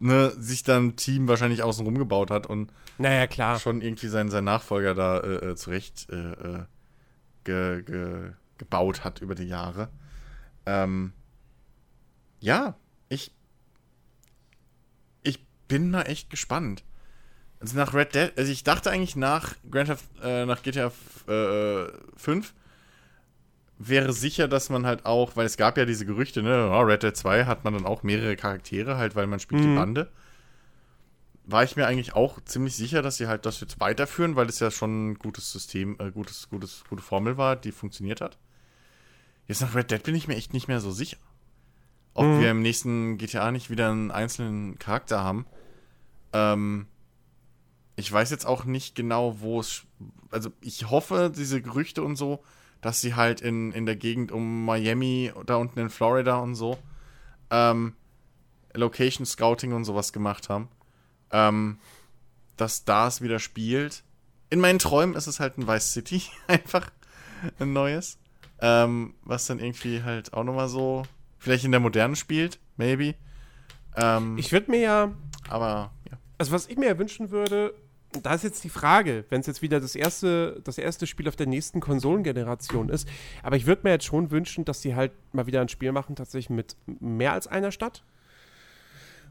[0.00, 3.58] ne, sich dann ein Team wahrscheinlich außen rum gebaut hat und naja, klar.
[3.60, 6.64] schon irgendwie seinen, seinen Nachfolger da äh, äh zurecht äh, äh,
[7.44, 9.88] ge, ge, gebaut hat über die Jahre.
[10.66, 11.12] Ähm,
[12.40, 12.74] ja,
[13.08, 13.32] ich,
[15.22, 16.82] ich bin mal echt gespannt.
[17.60, 20.90] Also nach Red Dead, also ich dachte eigentlich nach Grand Theft, äh, nach GTA
[21.28, 22.54] äh, 5
[23.82, 27.02] wäre sicher, dass man halt auch, weil es gab ja diese Gerüchte, ne, oh, Red
[27.02, 29.70] Dead 2 hat man dann auch mehrere Charaktere, halt, weil man spielt mhm.
[29.70, 30.12] die Bande.
[31.46, 34.60] War ich mir eigentlich auch ziemlich sicher, dass sie halt das jetzt weiterführen, weil es
[34.60, 38.38] ja schon ein gutes System, äh, gutes, gutes, gute Formel war, die funktioniert hat.
[39.48, 41.16] Jetzt nach Red Dead bin ich mir echt nicht mehr so sicher.
[42.12, 42.40] Ob mhm.
[42.40, 45.46] wir im nächsten GTA nicht wieder einen einzelnen Charakter haben.
[46.34, 46.86] Ähm,
[47.96, 49.86] ich weiß jetzt auch nicht genau, wo es.
[50.30, 52.44] Also, ich hoffe, diese Gerüchte und so,
[52.80, 56.78] dass sie halt in, in der Gegend um Miami, da unten in Florida und so,
[57.50, 57.94] ähm,
[58.74, 60.68] Location Scouting und sowas gemacht haben.
[61.32, 61.78] Ähm,
[62.56, 64.02] dass da es wieder spielt.
[64.50, 66.90] In meinen Träumen ist es halt ein Vice City, einfach
[67.58, 68.18] ein neues.
[68.60, 71.04] Ähm, was dann irgendwie halt auch nochmal so,
[71.38, 73.14] vielleicht in der Modernen spielt, maybe.
[73.96, 75.12] Ähm, ich würde mir ja.
[75.48, 76.18] Aber, ja.
[76.36, 77.74] Also, was ich mir ja wünschen würde,
[78.22, 81.36] da ist jetzt die Frage, wenn es jetzt wieder das erste, das erste Spiel auf
[81.36, 83.08] der nächsten Konsolengeneration ist.
[83.42, 86.16] Aber ich würde mir jetzt schon wünschen, dass sie halt mal wieder ein Spiel machen,
[86.16, 88.02] tatsächlich mit mehr als einer Stadt.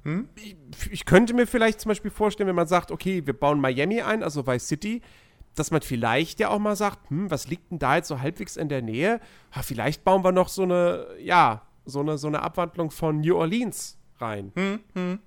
[0.03, 0.30] Hm?
[0.35, 0.56] Ich,
[0.91, 4.24] ich, könnte mir vielleicht zum Beispiel vorstellen, wenn man sagt, okay, wir bauen Miami ein,
[4.24, 5.01] also Vice City,
[5.56, 8.56] dass man vielleicht ja auch mal sagt, hm, was liegt denn da jetzt so halbwegs
[8.56, 9.19] in der Nähe?
[9.51, 13.35] Ha, vielleicht bauen wir noch so eine, ja, so eine, so eine Abwandlung von New
[13.35, 14.53] Orleans rein.
[14.56, 15.19] Hm, hm.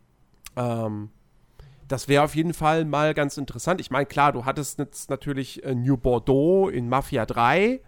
[0.56, 1.10] Ähm,
[1.92, 3.78] das wäre auf jeden Fall mal ganz interessant.
[3.78, 7.82] Ich meine, klar, du hattest jetzt natürlich äh, New Bordeaux in Mafia 3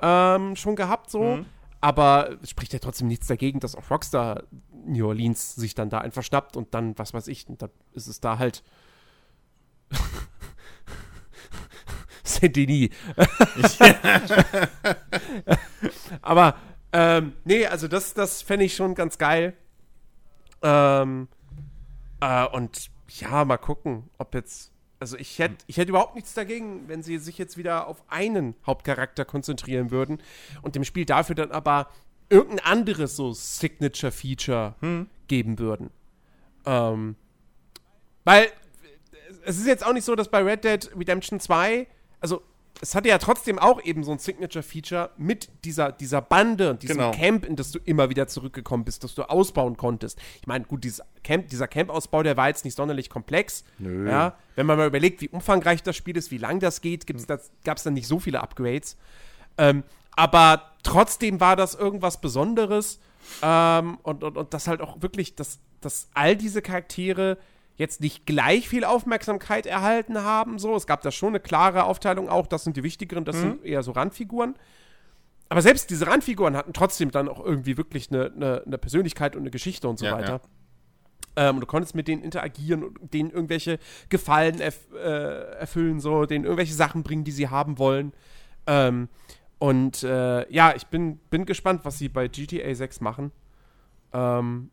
[0.00, 1.22] ähm, schon gehabt, so.
[1.22, 1.46] Mhm.
[1.80, 4.44] Aber es spricht ja trotzdem nichts dagegen, dass auch Rockstar
[4.86, 8.20] New Orleans sich dann da einfach schnappt und dann, was weiß ich, dann ist es
[8.20, 8.62] da halt.
[12.22, 12.90] Saint-Denis.
[16.22, 16.54] Aber,
[16.92, 19.54] ähm, nee, also das, das fände ich schon ganz geil.
[20.62, 21.26] Ähm,
[22.20, 24.72] äh, und ja, mal gucken, ob jetzt.
[25.00, 28.54] Also ich hätte ich hätt überhaupt nichts dagegen, wenn sie sich jetzt wieder auf einen
[28.64, 30.18] Hauptcharakter konzentrieren würden
[30.62, 31.88] und dem Spiel dafür dann aber
[32.30, 35.08] irgendein anderes so Signature-Feature hm.
[35.28, 35.90] geben würden.
[36.64, 37.16] Ähm,
[38.24, 38.48] weil
[39.44, 41.86] es ist jetzt auch nicht so, dass bei Red Dead Redemption 2,
[42.20, 42.42] also
[42.80, 46.98] es hatte ja trotzdem auch eben so ein Signature-Feature mit dieser, dieser Bande und diesem
[46.98, 47.10] genau.
[47.12, 50.18] Camp, in das du immer wieder zurückgekommen bist, das du ausbauen konntest.
[50.40, 53.64] Ich meine, gut, dieses Camp, dieser Camp-Ausbau, der war jetzt nicht sonderlich komplex.
[53.78, 54.08] Nö.
[54.08, 57.76] Ja, wenn man mal überlegt, wie umfangreich das Spiel ist, wie lang das geht, gab
[57.76, 58.96] es dann nicht so viele Upgrades.
[59.56, 59.84] Ähm,
[60.16, 63.00] aber trotzdem war das irgendwas Besonderes.
[63.40, 67.38] Ähm, und, und, und das halt auch wirklich, dass, dass all diese Charaktere
[67.76, 70.58] jetzt nicht gleich viel Aufmerksamkeit erhalten haben.
[70.58, 73.40] So, es gab da schon eine klare Aufteilung auch, das sind die wichtigeren, das mhm.
[73.40, 74.54] sind eher so Randfiguren.
[75.48, 79.42] Aber selbst diese Randfiguren hatten trotzdem dann auch irgendwie wirklich eine, eine, eine Persönlichkeit und
[79.42, 80.40] eine Geschichte und so ja, weiter.
[81.36, 81.50] Ja.
[81.50, 83.78] Ähm, du konntest mit denen interagieren und denen irgendwelche
[84.08, 88.12] Gefallen erf äh, erfüllen, so, denen irgendwelche Sachen bringen, die sie haben wollen.
[88.66, 89.08] Ähm,
[89.58, 93.32] und äh, ja, ich bin, bin gespannt, was sie bei GTA 6 machen.
[94.12, 94.70] Ähm,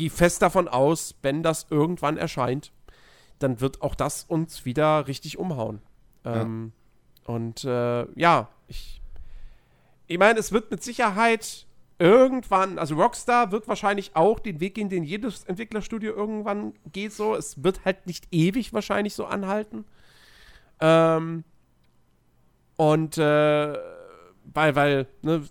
[0.00, 2.72] gehe fest davon aus, wenn das irgendwann erscheint,
[3.38, 5.82] dann wird auch das uns wieder richtig umhauen.
[6.24, 6.40] Ja.
[6.40, 6.72] Ähm,
[7.24, 9.02] und äh, ja, ich,
[10.06, 11.66] ich meine, es wird mit Sicherheit
[11.98, 17.34] irgendwann, also Rockstar wird wahrscheinlich auch den Weg gehen, den jedes Entwicklerstudio irgendwann geht so.
[17.34, 19.84] Es wird halt nicht ewig wahrscheinlich so anhalten.
[20.80, 21.44] Ähm,
[22.76, 23.74] und äh,
[24.54, 25.42] weil, weil, ne,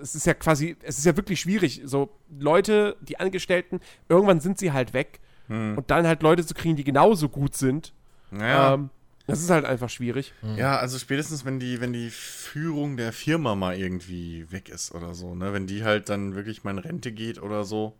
[0.00, 4.58] es, ist ja quasi, es ist ja wirklich schwierig, so Leute, die Angestellten, irgendwann sind
[4.58, 5.76] sie halt weg hm.
[5.76, 7.92] und dann halt Leute zu kriegen, die genauso gut sind.
[8.30, 8.74] Naja.
[8.74, 8.90] Ähm,
[9.26, 10.32] das ist halt einfach schwierig.
[10.40, 10.56] Hm.
[10.56, 15.14] Ja, also spätestens, wenn die, wenn die Führung der Firma mal irgendwie weg ist oder
[15.14, 17.94] so, ne, wenn die halt dann wirklich mal in Rente geht oder so,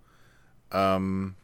[0.73, 1.35] ähm,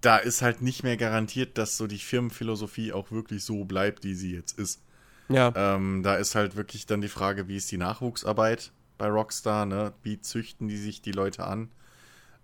[0.00, 4.14] da ist halt nicht mehr garantiert, dass so die Firmenphilosophie auch wirklich so bleibt, wie
[4.14, 4.80] sie jetzt ist.
[5.28, 5.52] Ja.
[5.54, 9.92] Ähm, da ist halt wirklich dann die Frage, wie ist die Nachwuchsarbeit bei Rockstar, ne?
[10.02, 11.70] Wie züchten die sich die Leute an?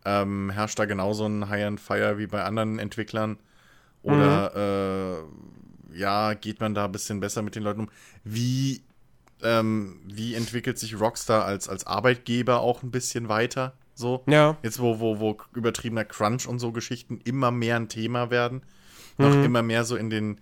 [0.04, 3.38] Ähm, herrscht da genauso ein High and Fire wie bei anderen Entwicklern?
[4.02, 5.94] Oder mhm.
[5.94, 7.88] äh, ja, geht man da ein bisschen besser mit den Leuten um?
[8.22, 8.82] Wie,
[9.42, 13.72] ähm, wie entwickelt sich Rockstar als, als Arbeitgeber auch ein bisschen weiter?
[13.94, 14.22] So.
[14.26, 14.58] Ja.
[14.62, 18.62] Jetzt, wo, wo, wo übertriebener Crunch und so Geschichten immer mehr ein Thema werden.
[19.16, 19.24] Mhm.
[19.24, 20.40] Noch immer mehr so in den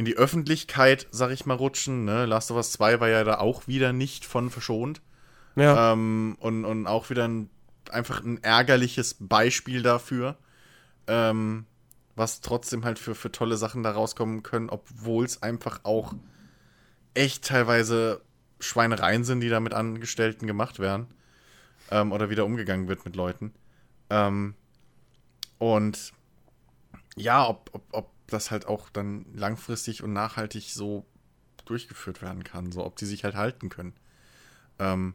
[0.00, 2.06] in die Öffentlichkeit, sag ich mal, rutschen.
[2.06, 2.24] Ne?
[2.24, 5.02] Last of Us 2 war ja da auch wieder nicht von verschont.
[5.56, 5.92] Ja.
[5.92, 7.50] Ähm, und, und auch wieder ein
[7.90, 10.38] einfach ein ärgerliches Beispiel dafür,
[11.06, 11.66] ähm,
[12.16, 16.14] was trotzdem halt für, für tolle Sachen da rauskommen können, obwohl es einfach auch
[17.12, 18.22] echt teilweise
[18.58, 21.08] Schweinereien sind, die da mit Angestellten gemacht werden.
[21.90, 23.52] Ähm, oder wieder umgegangen wird mit Leuten.
[24.08, 24.54] Ähm,
[25.58, 26.14] und
[27.16, 31.06] ja, ob, ob, ob das halt auch dann langfristig und nachhaltig so
[31.64, 33.94] durchgeführt werden kann, so ob die sich halt halten können.
[34.78, 35.14] Ähm,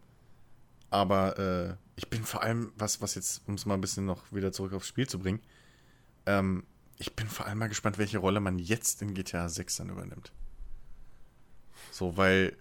[0.90, 4.32] aber äh, ich bin vor allem, was, was jetzt, um es mal ein bisschen noch
[4.32, 5.42] wieder zurück aufs Spiel zu bringen,
[6.26, 6.64] ähm,
[6.98, 10.32] ich bin vor allem mal gespannt, welche Rolle man jetzt in GTA 6 dann übernimmt.
[11.92, 12.56] So, weil,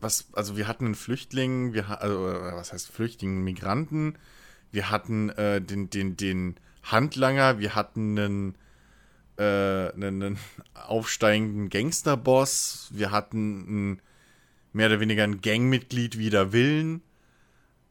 [0.00, 4.18] was, also wir hatten einen Flüchtling, wir also, was heißt Flüchtling, Migranten,
[4.72, 8.58] wir hatten äh, den, den, den Handlanger, wir hatten einen,
[9.38, 10.38] äh, einen, einen
[10.74, 14.02] aufsteigenden Gangsterboss, wir hatten einen,
[14.72, 17.02] mehr oder weniger ein Gangmitglied wider Willen,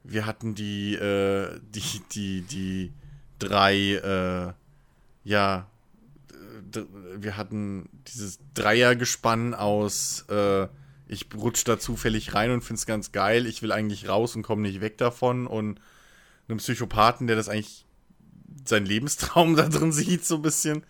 [0.04, 2.92] wir hatten die, äh, die, die, die
[3.38, 4.52] drei, äh,
[5.24, 5.68] ja,
[7.16, 10.68] wir hatten dieses Dreiergespann aus, äh,
[11.08, 14.62] ich rutsch da zufällig rein und find's ganz geil, ich will eigentlich raus und komme
[14.62, 15.46] nicht weg davon.
[15.46, 15.80] Und
[16.48, 17.86] einem Psychopathen, der das eigentlich
[18.64, 20.84] seinen Lebenstraum da drin sieht, so ein bisschen.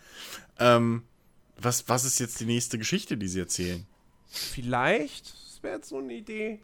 [0.59, 1.03] Ähm,
[1.59, 3.87] was, was ist jetzt die nächste Geschichte, die sie erzählen?
[4.27, 6.61] Vielleicht, das wäre jetzt so eine Idee.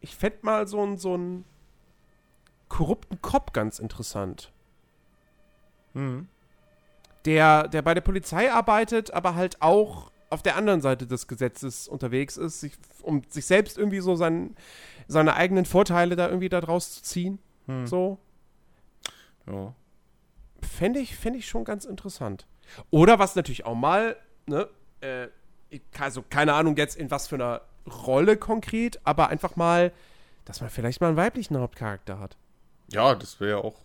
[0.00, 1.44] Ich fände mal so einen so einen
[2.68, 4.52] korrupten Cop ganz interessant.
[5.94, 6.28] Hm.
[7.24, 11.88] Der, der bei der Polizei arbeitet, aber halt auch auf der anderen Seite des Gesetzes
[11.88, 14.56] unterwegs ist, sich, um sich selbst irgendwie so sein,
[15.06, 17.38] seine eigenen Vorteile da irgendwie daraus zu ziehen.
[17.66, 17.86] Hm.
[17.86, 18.18] So.
[19.46, 19.74] Ja.
[20.60, 22.46] Fände ich, fänd ich schon ganz interessant.
[22.90, 24.68] Oder was natürlich auch mal, ne,
[25.00, 25.28] äh,
[25.98, 27.60] also keine Ahnung jetzt in was für einer
[28.06, 29.92] Rolle konkret, aber einfach mal,
[30.44, 32.36] dass man vielleicht mal einen weiblichen Hauptcharakter hat.
[32.92, 33.76] Ja, das wäre ja auch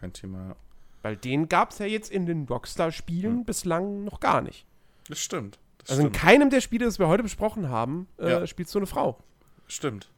[0.00, 0.48] kein Thema.
[0.48, 0.56] ja.
[1.02, 4.66] Weil den gab es ja jetzt in den Rockstar-Spielen bislang noch gar nicht.
[5.08, 5.58] Das stimmt.
[5.78, 6.20] Das Also in stimmt.
[6.24, 8.46] keinem der Spiele, das wir heute besprochen haben, äh, Ja.
[8.46, 9.18] spielst du eine Frau.
[9.68, 10.10] Stimmt.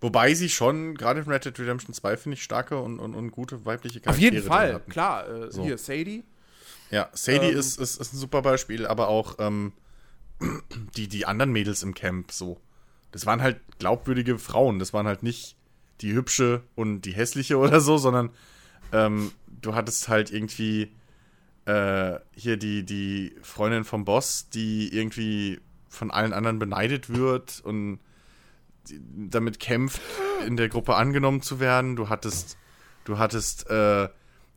[0.00, 3.30] Wobei sie schon, gerade in Red Dead Redemption 2, finde ich, starke und, und, und
[3.30, 4.90] gute weibliche Charaktere Auf jeden Fall, hatten.
[4.90, 5.28] klar.
[5.28, 5.62] Äh, So.
[5.62, 6.24] Hier, Sadie.
[6.90, 7.58] Ja, Sadie Ähm.
[7.58, 9.72] ist, ist, ist ein super Beispiel, aber auch ähm,
[10.96, 12.60] die, die anderen Mädels im Camp so.
[13.12, 14.78] Das waren halt glaubwürdige Frauen.
[14.78, 15.56] Das waren halt nicht
[16.00, 18.30] die hübsche und die hässliche oder so, sondern
[18.92, 20.92] ähm, du hattest halt irgendwie
[21.66, 27.98] äh, hier die, die Freundin vom Boss, die irgendwie von allen anderen beneidet wird und
[29.14, 30.00] damit kämpft,
[30.46, 31.96] in der Gruppe angenommen zu werden.
[31.96, 32.56] Du hattest,
[33.04, 34.08] du hattest äh,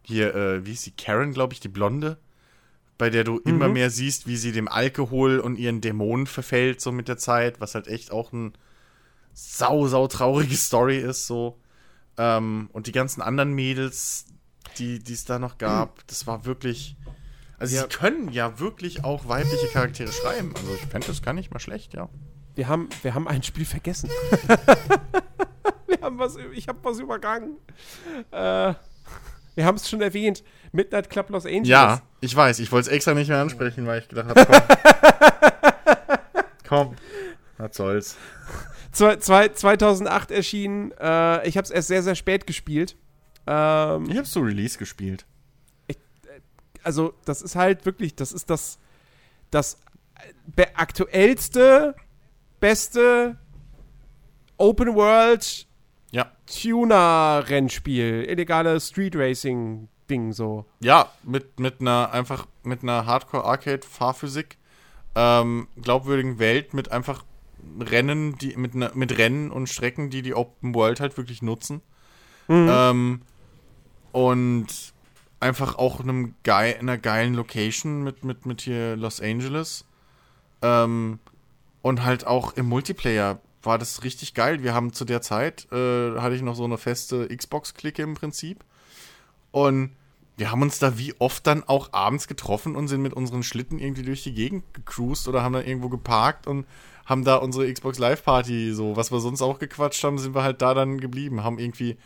[0.04, 2.18] hier, äh, wie ist sie, Karen, glaube ich, die Blonde,
[2.98, 6.92] bei der du immer mehr siehst, wie sie dem Alkohol und ihren Dämonen verfällt, so
[6.92, 8.54] mit der Zeit, was halt echt auch ein
[9.34, 11.58] sau, sau traurige Story ist, so.
[12.18, 14.26] Ähm, und die ganzen anderen Mädels,
[14.78, 16.96] die die es da noch gab, das war wirklich.
[17.58, 17.84] Also, Ja.
[17.84, 20.54] sie können ja wirklich auch weibliche Charaktere schreiben.
[20.56, 22.10] Also, ich fände das gar nicht mal schlecht, ja.
[22.56, 24.10] Wir haben, wir haben ein Spiel vergessen.
[25.88, 27.58] wir haben was, ich habe was übergangen.
[28.32, 28.74] Äh,
[29.56, 30.44] wir haben es schon erwähnt.
[30.72, 31.68] Midnight Club Los Angeles.
[31.68, 32.60] Ja, ich weiß.
[32.60, 36.44] Ich wollte es extra nicht mehr ansprechen, weil ich gedacht habe, komm.
[36.68, 36.96] komm.
[37.58, 38.18] Was soll's.
[38.92, 40.92] Zwei, zwei, 2008 erschienen.
[41.00, 42.96] Äh, ich habe es erst sehr, sehr spät gespielt.
[43.48, 45.26] Ähm, Ich habe zu Release gespielt.
[46.84, 48.80] also das ist halt wirklich, das ist das,
[49.52, 49.78] das
[50.48, 51.96] be- aktuellste,
[52.60, 53.38] beste
[54.58, 55.68] Open World
[56.12, 56.32] Ja.
[56.46, 60.66] Tuner-Rennspiel, illegale Street Racing-Ding so.
[60.82, 64.58] Ja, mit, mit einer einfach mit einer Hardcore-Arcade-Fahrphysik,
[65.16, 67.24] ähm, glaubwürdigen Welt mit einfach
[67.80, 71.82] Rennen, die mit, einer- mit Rennen und Strecken, die die Open World halt wirklich nutzen.
[72.50, 73.22] Ähm,
[74.12, 74.68] und
[75.40, 79.86] einfach auch einem geil, einer geilen Location mit, mit, mit hier Los Angeles.
[80.62, 81.20] Ähm,
[81.82, 84.64] und halt auch im Multiplayer war das richtig geil.
[84.64, 88.64] Wir haben zu der Zeit, äh, hatte ich noch so eine feste Xbox-Clique im Prinzip.
[89.52, 89.92] Und
[90.38, 93.80] wir haben uns da wie oft dann auch abends getroffen und sind mit unseren Schlitten
[93.80, 96.66] irgendwie durch die Gegend gecruised oder haben dann irgendwo geparkt und
[97.06, 100.44] haben da unsere Xbox Live Party, so was wir sonst auch gequatscht haben, sind wir
[100.44, 101.98] halt da dann geblieben, haben irgendwie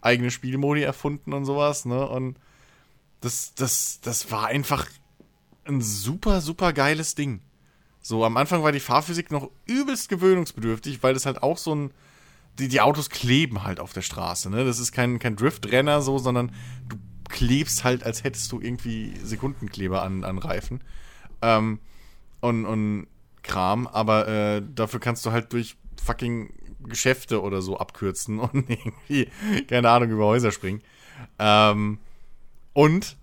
[0.00, 2.08] eigene Spielmodi erfunden und sowas, ne?
[2.08, 2.36] Und
[3.20, 4.86] das, das, das war einfach
[5.64, 7.40] ein super, super geiles Ding.
[8.02, 11.90] So, am Anfang war die Fahrphysik noch übelst gewöhnungsbedürftig, weil das halt auch so ein.
[12.58, 14.64] Die, die Autos kleben halt auf der Straße, ne?
[14.64, 16.52] Das ist kein, kein Driftrenner so, sondern
[16.86, 16.98] du
[17.30, 20.82] klebst halt, als hättest du irgendwie Sekundenkleber an, an Reifen.
[21.40, 21.78] Ähm,
[22.40, 23.06] und, und
[23.42, 29.30] Kram, aber äh, dafür kannst du halt durch fucking Geschäfte oder so abkürzen und irgendwie,
[29.66, 30.82] keine Ahnung, über Häuser springen.
[31.38, 31.98] Ähm,
[32.74, 33.16] und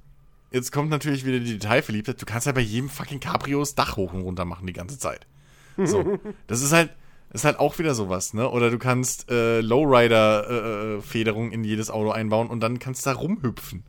[0.51, 2.21] jetzt kommt natürlich wieder die Detailverliebtheit.
[2.21, 4.97] Du kannst ja bei jedem fucking Cabrio das Dach hoch und runter machen die ganze
[4.99, 5.27] Zeit.
[5.77, 6.19] So.
[6.47, 6.91] Das ist halt,
[7.31, 8.49] ist halt auch wieder sowas, ne?
[8.49, 13.83] Oder du kannst äh, Lowrider-Federung in jedes Auto einbauen und dann kannst du da rumhüpfen.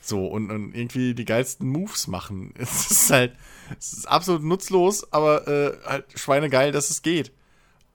[0.00, 2.52] So, und, und irgendwie die geilsten Moves machen.
[2.58, 3.34] Es ist halt,
[3.78, 7.32] es ist absolut nutzlos, aber äh, halt schweinegeil, dass es geht.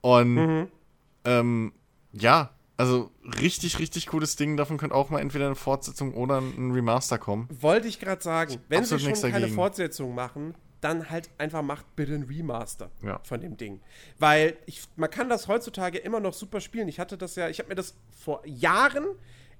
[0.00, 0.66] Und Mhm.
[1.24, 1.72] ähm,
[2.12, 2.50] ja,
[2.80, 3.10] also
[3.40, 4.56] richtig, richtig cooles Ding.
[4.56, 7.48] Davon könnte auch mal entweder eine Fortsetzung oder ein Remaster kommen.
[7.60, 9.54] Wollte ich gerade sagen, wenn sie Absolut schon nichts keine dagegen.
[9.54, 13.20] Fortsetzung machen, dann halt einfach macht bitte ein Remaster Ja.
[13.24, 13.80] von dem Ding.
[14.18, 16.88] Weil ich, man kann das heutzutage immer noch super spielen.
[16.88, 19.04] Ich hatte das ja, ich habe mir das vor Jahren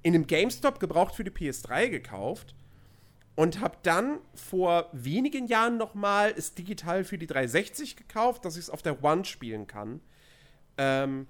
[0.01, 2.55] in einem GameStop gebraucht für die PS3 gekauft
[3.35, 8.55] und habe dann vor wenigen Jahren noch mal es digital für die 360 gekauft, dass
[8.55, 10.01] ich es auf der One spielen kann.
[10.77, 11.27] Ähm,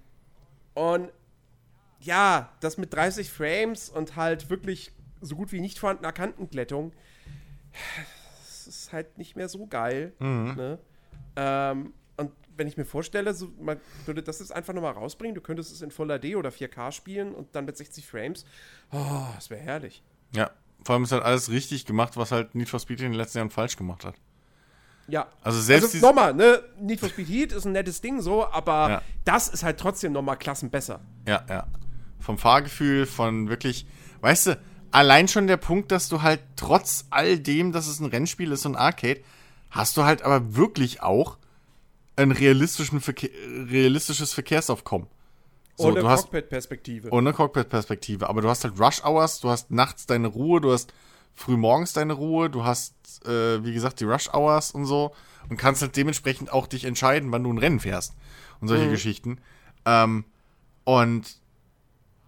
[0.74, 1.11] und
[2.02, 6.94] ja, das mit 30 Frames und halt wirklich so gut wie nicht vorhandener Kantenglättung,
[8.40, 10.14] das ist halt nicht mehr so geil.
[10.20, 10.80] Ne?
[11.36, 15.42] Ähm, und wenn ich mir vorstelle, so, man würde das jetzt einfach nochmal rausbringen, du
[15.42, 18.46] könntest es in Full HD oder 4K spielen und dann mit 60 Frames,
[18.92, 20.04] oh, das wäre herrlich.
[20.36, 20.52] Ja,
[20.84, 23.40] vor allem ist halt alles richtig gemacht, was halt Need for Speed in den letzten
[23.40, 24.16] Jahren falsch gemacht hat.
[25.08, 25.28] Ja.
[25.42, 26.64] Also selbst also nochmal, ne?
[26.80, 29.02] Need for Speed Heat ist ein nettes Ding so, aber Ja.
[29.26, 31.02] das ist halt trotzdem nochmal klassen besser.
[31.28, 31.68] Ja, ja.
[32.22, 33.85] Vom Fahrgefühl, von wirklich,
[34.22, 34.59] weißt du,
[34.91, 38.66] allein schon der Punkt, dass du halt trotz all dem, dass es ein Rennspiel ist
[38.66, 39.22] und Arcade,
[39.69, 41.38] hast du halt aber wirklich auch
[42.16, 43.30] ein Verkehr,
[43.69, 45.08] realistisches Verkehrsaufkommen.
[45.77, 47.09] So, Ohne Cockpit-Perspektive.
[47.11, 50.93] ohne Cockpit-Perspektive, aber du hast halt Rush Hours, du hast nachts deine Ruhe, du hast
[51.33, 52.93] frühmorgens deine Ruhe, du hast,
[53.25, 55.14] äh, wie gesagt, die Rush Hours und so
[55.50, 58.14] und kannst halt dementsprechend auch dich entscheiden, wann du ein Rennen fährst
[58.59, 59.40] und solche Geschichten.
[59.85, 60.25] Ähm,
[60.83, 61.41] und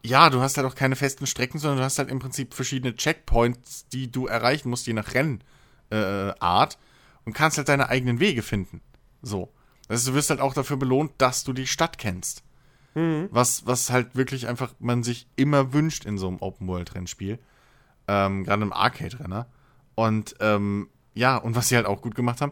[0.05, 2.95] ja, du hast halt auch keine festen Strecken, sondern du hast halt im Prinzip verschiedene
[2.95, 5.43] Checkpoints, die du erreichen musst, je nach Rennart
[5.89, 6.77] äh, Art,
[7.25, 8.81] und kannst halt deine eigenen Wege finden.
[9.21, 9.53] So.
[9.87, 12.43] Also du wirst halt auch dafür belohnt, dass du die Stadt kennst.
[13.31, 17.39] Was, was halt wirklich einfach man sich immer wünscht in so einem Open-World-Rennspiel.
[18.07, 19.47] Ähm, Gerade im Arcade-Renner.
[19.95, 22.51] Und ähm, ja, und was sie halt auch gut gemacht haben,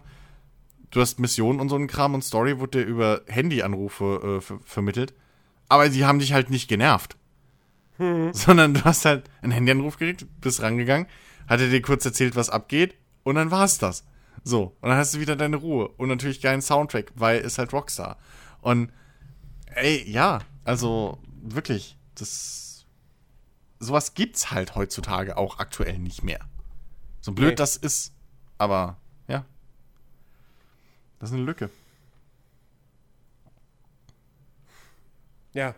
[0.92, 4.60] du hast Missionen und so einen Kram und Story wurde dir über Handyanrufe äh, ver
[4.64, 5.14] vermittelt,
[5.70, 7.18] aber sie haben dich halt nicht genervt.
[8.34, 11.08] Sondern du hast halt einen Handyanruf gekriegt, bist rangegangen,
[11.48, 14.04] hat er dir kurz erzählt, was abgeht, und dann war's das.
[14.44, 15.88] So, und dann hast du wieder deine Ruhe.
[15.90, 18.18] Und natürlich geilen Soundtrack, weil es halt Rockstar.
[18.62, 18.92] Und
[19.68, 22.86] ey, ja, also wirklich, das.
[23.80, 26.40] Sowas gibt's halt heutzutage auch aktuell nicht mehr.
[27.20, 27.56] So blöd Nee.
[27.56, 28.14] das ist,
[28.60, 28.98] aber
[29.28, 29.44] ja.
[31.20, 31.70] Das ist eine Lücke.
[35.54, 35.76] Ja.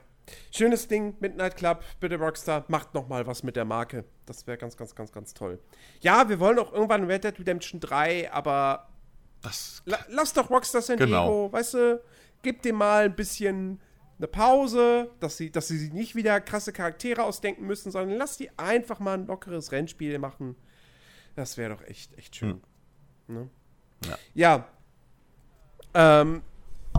[0.51, 4.05] Schönes Ding, Midnight Club, bitte Rockstar, macht noch mal was mit der Marke.
[4.25, 5.59] Das wäre ganz, ganz, ganz, ganz toll.
[6.01, 8.89] Ja, wir wollen auch irgendwann Red Dead Redemption 3, aber
[9.41, 11.25] Das la lass doch Rockstar San Genau.
[11.25, 12.01] Diego, weißt du,
[12.41, 13.79] gib dem mal ein bisschen
[14.17, 18.37] eine Pause, dass sie, dass sie sich nicht wieder krasse Charaktere ausdenken müssen, sondern lass
[18.37, 20.55] die einfach mal ein lockeres Rennspiel machen.
[21.35, 22.61] Das wäre doch echt, echt schön.
[23.27, 23.49] Ne?
[24.05, 24.17] Ja.
[24.33, 24.67] Ja.
[26.21, 26.41] Ähm,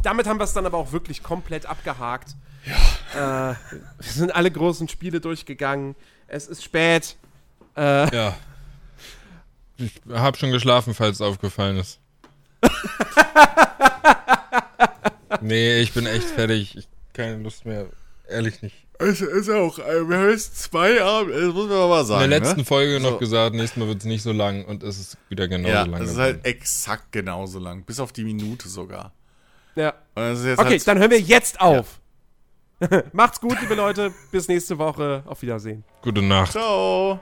[0.02, 2.36] damit haben wir es dann aber auch wirklich komplett abgehakt.
[2.66, 3.50] Ja.
[3.50, 3.54] Äh,
[4.00, 5.94] wir sind alle großen Spiele durchgegangen.
[6.26, 7.16] Es ist spät.
[7.76, 8.36] Äh, Ja.
[9.76, 11.98] Ich habe schon geschlafen, falls es aufgefallen ist.
[15.40, 16.76] nee, ich bin echt fertig.
[16.76, 17.86] Ich keine Lust mehr.
[18.28, 18.76] Ehrlich nicht.
[18.98, 22.24] Es ist auch, äh, wir haben jetzt zwei Abende, das muss man mal sagen.
[22.24, 22.64] In der letzten ne?
[22.64, 23.10] Folge So.
[23.10, 25.82] noch gesagt, nächstes Mal wird es nicht so lang und es ist wieder genauso Ja,
[25.84, 26.00] lang.
[26.02, 27.82] es ist halt exakt genauso lang.
[27.84, 29.12] Bis auf die Minute sogar.
[29.74, 29.90] ja.
[30.14, 32.00] Und das ist jetzt Okay, halt, dann hören wir jetzt auf.
[33.12, 34.12] Macht's gut, liebe Leute.
[34.30, 35.22] Bis nächste Woche.
[35.26, 35.84] Auf Wiedersehen.
[36.02, 36.52] Gute Nacht.
[36.52, 37.20] Ciao.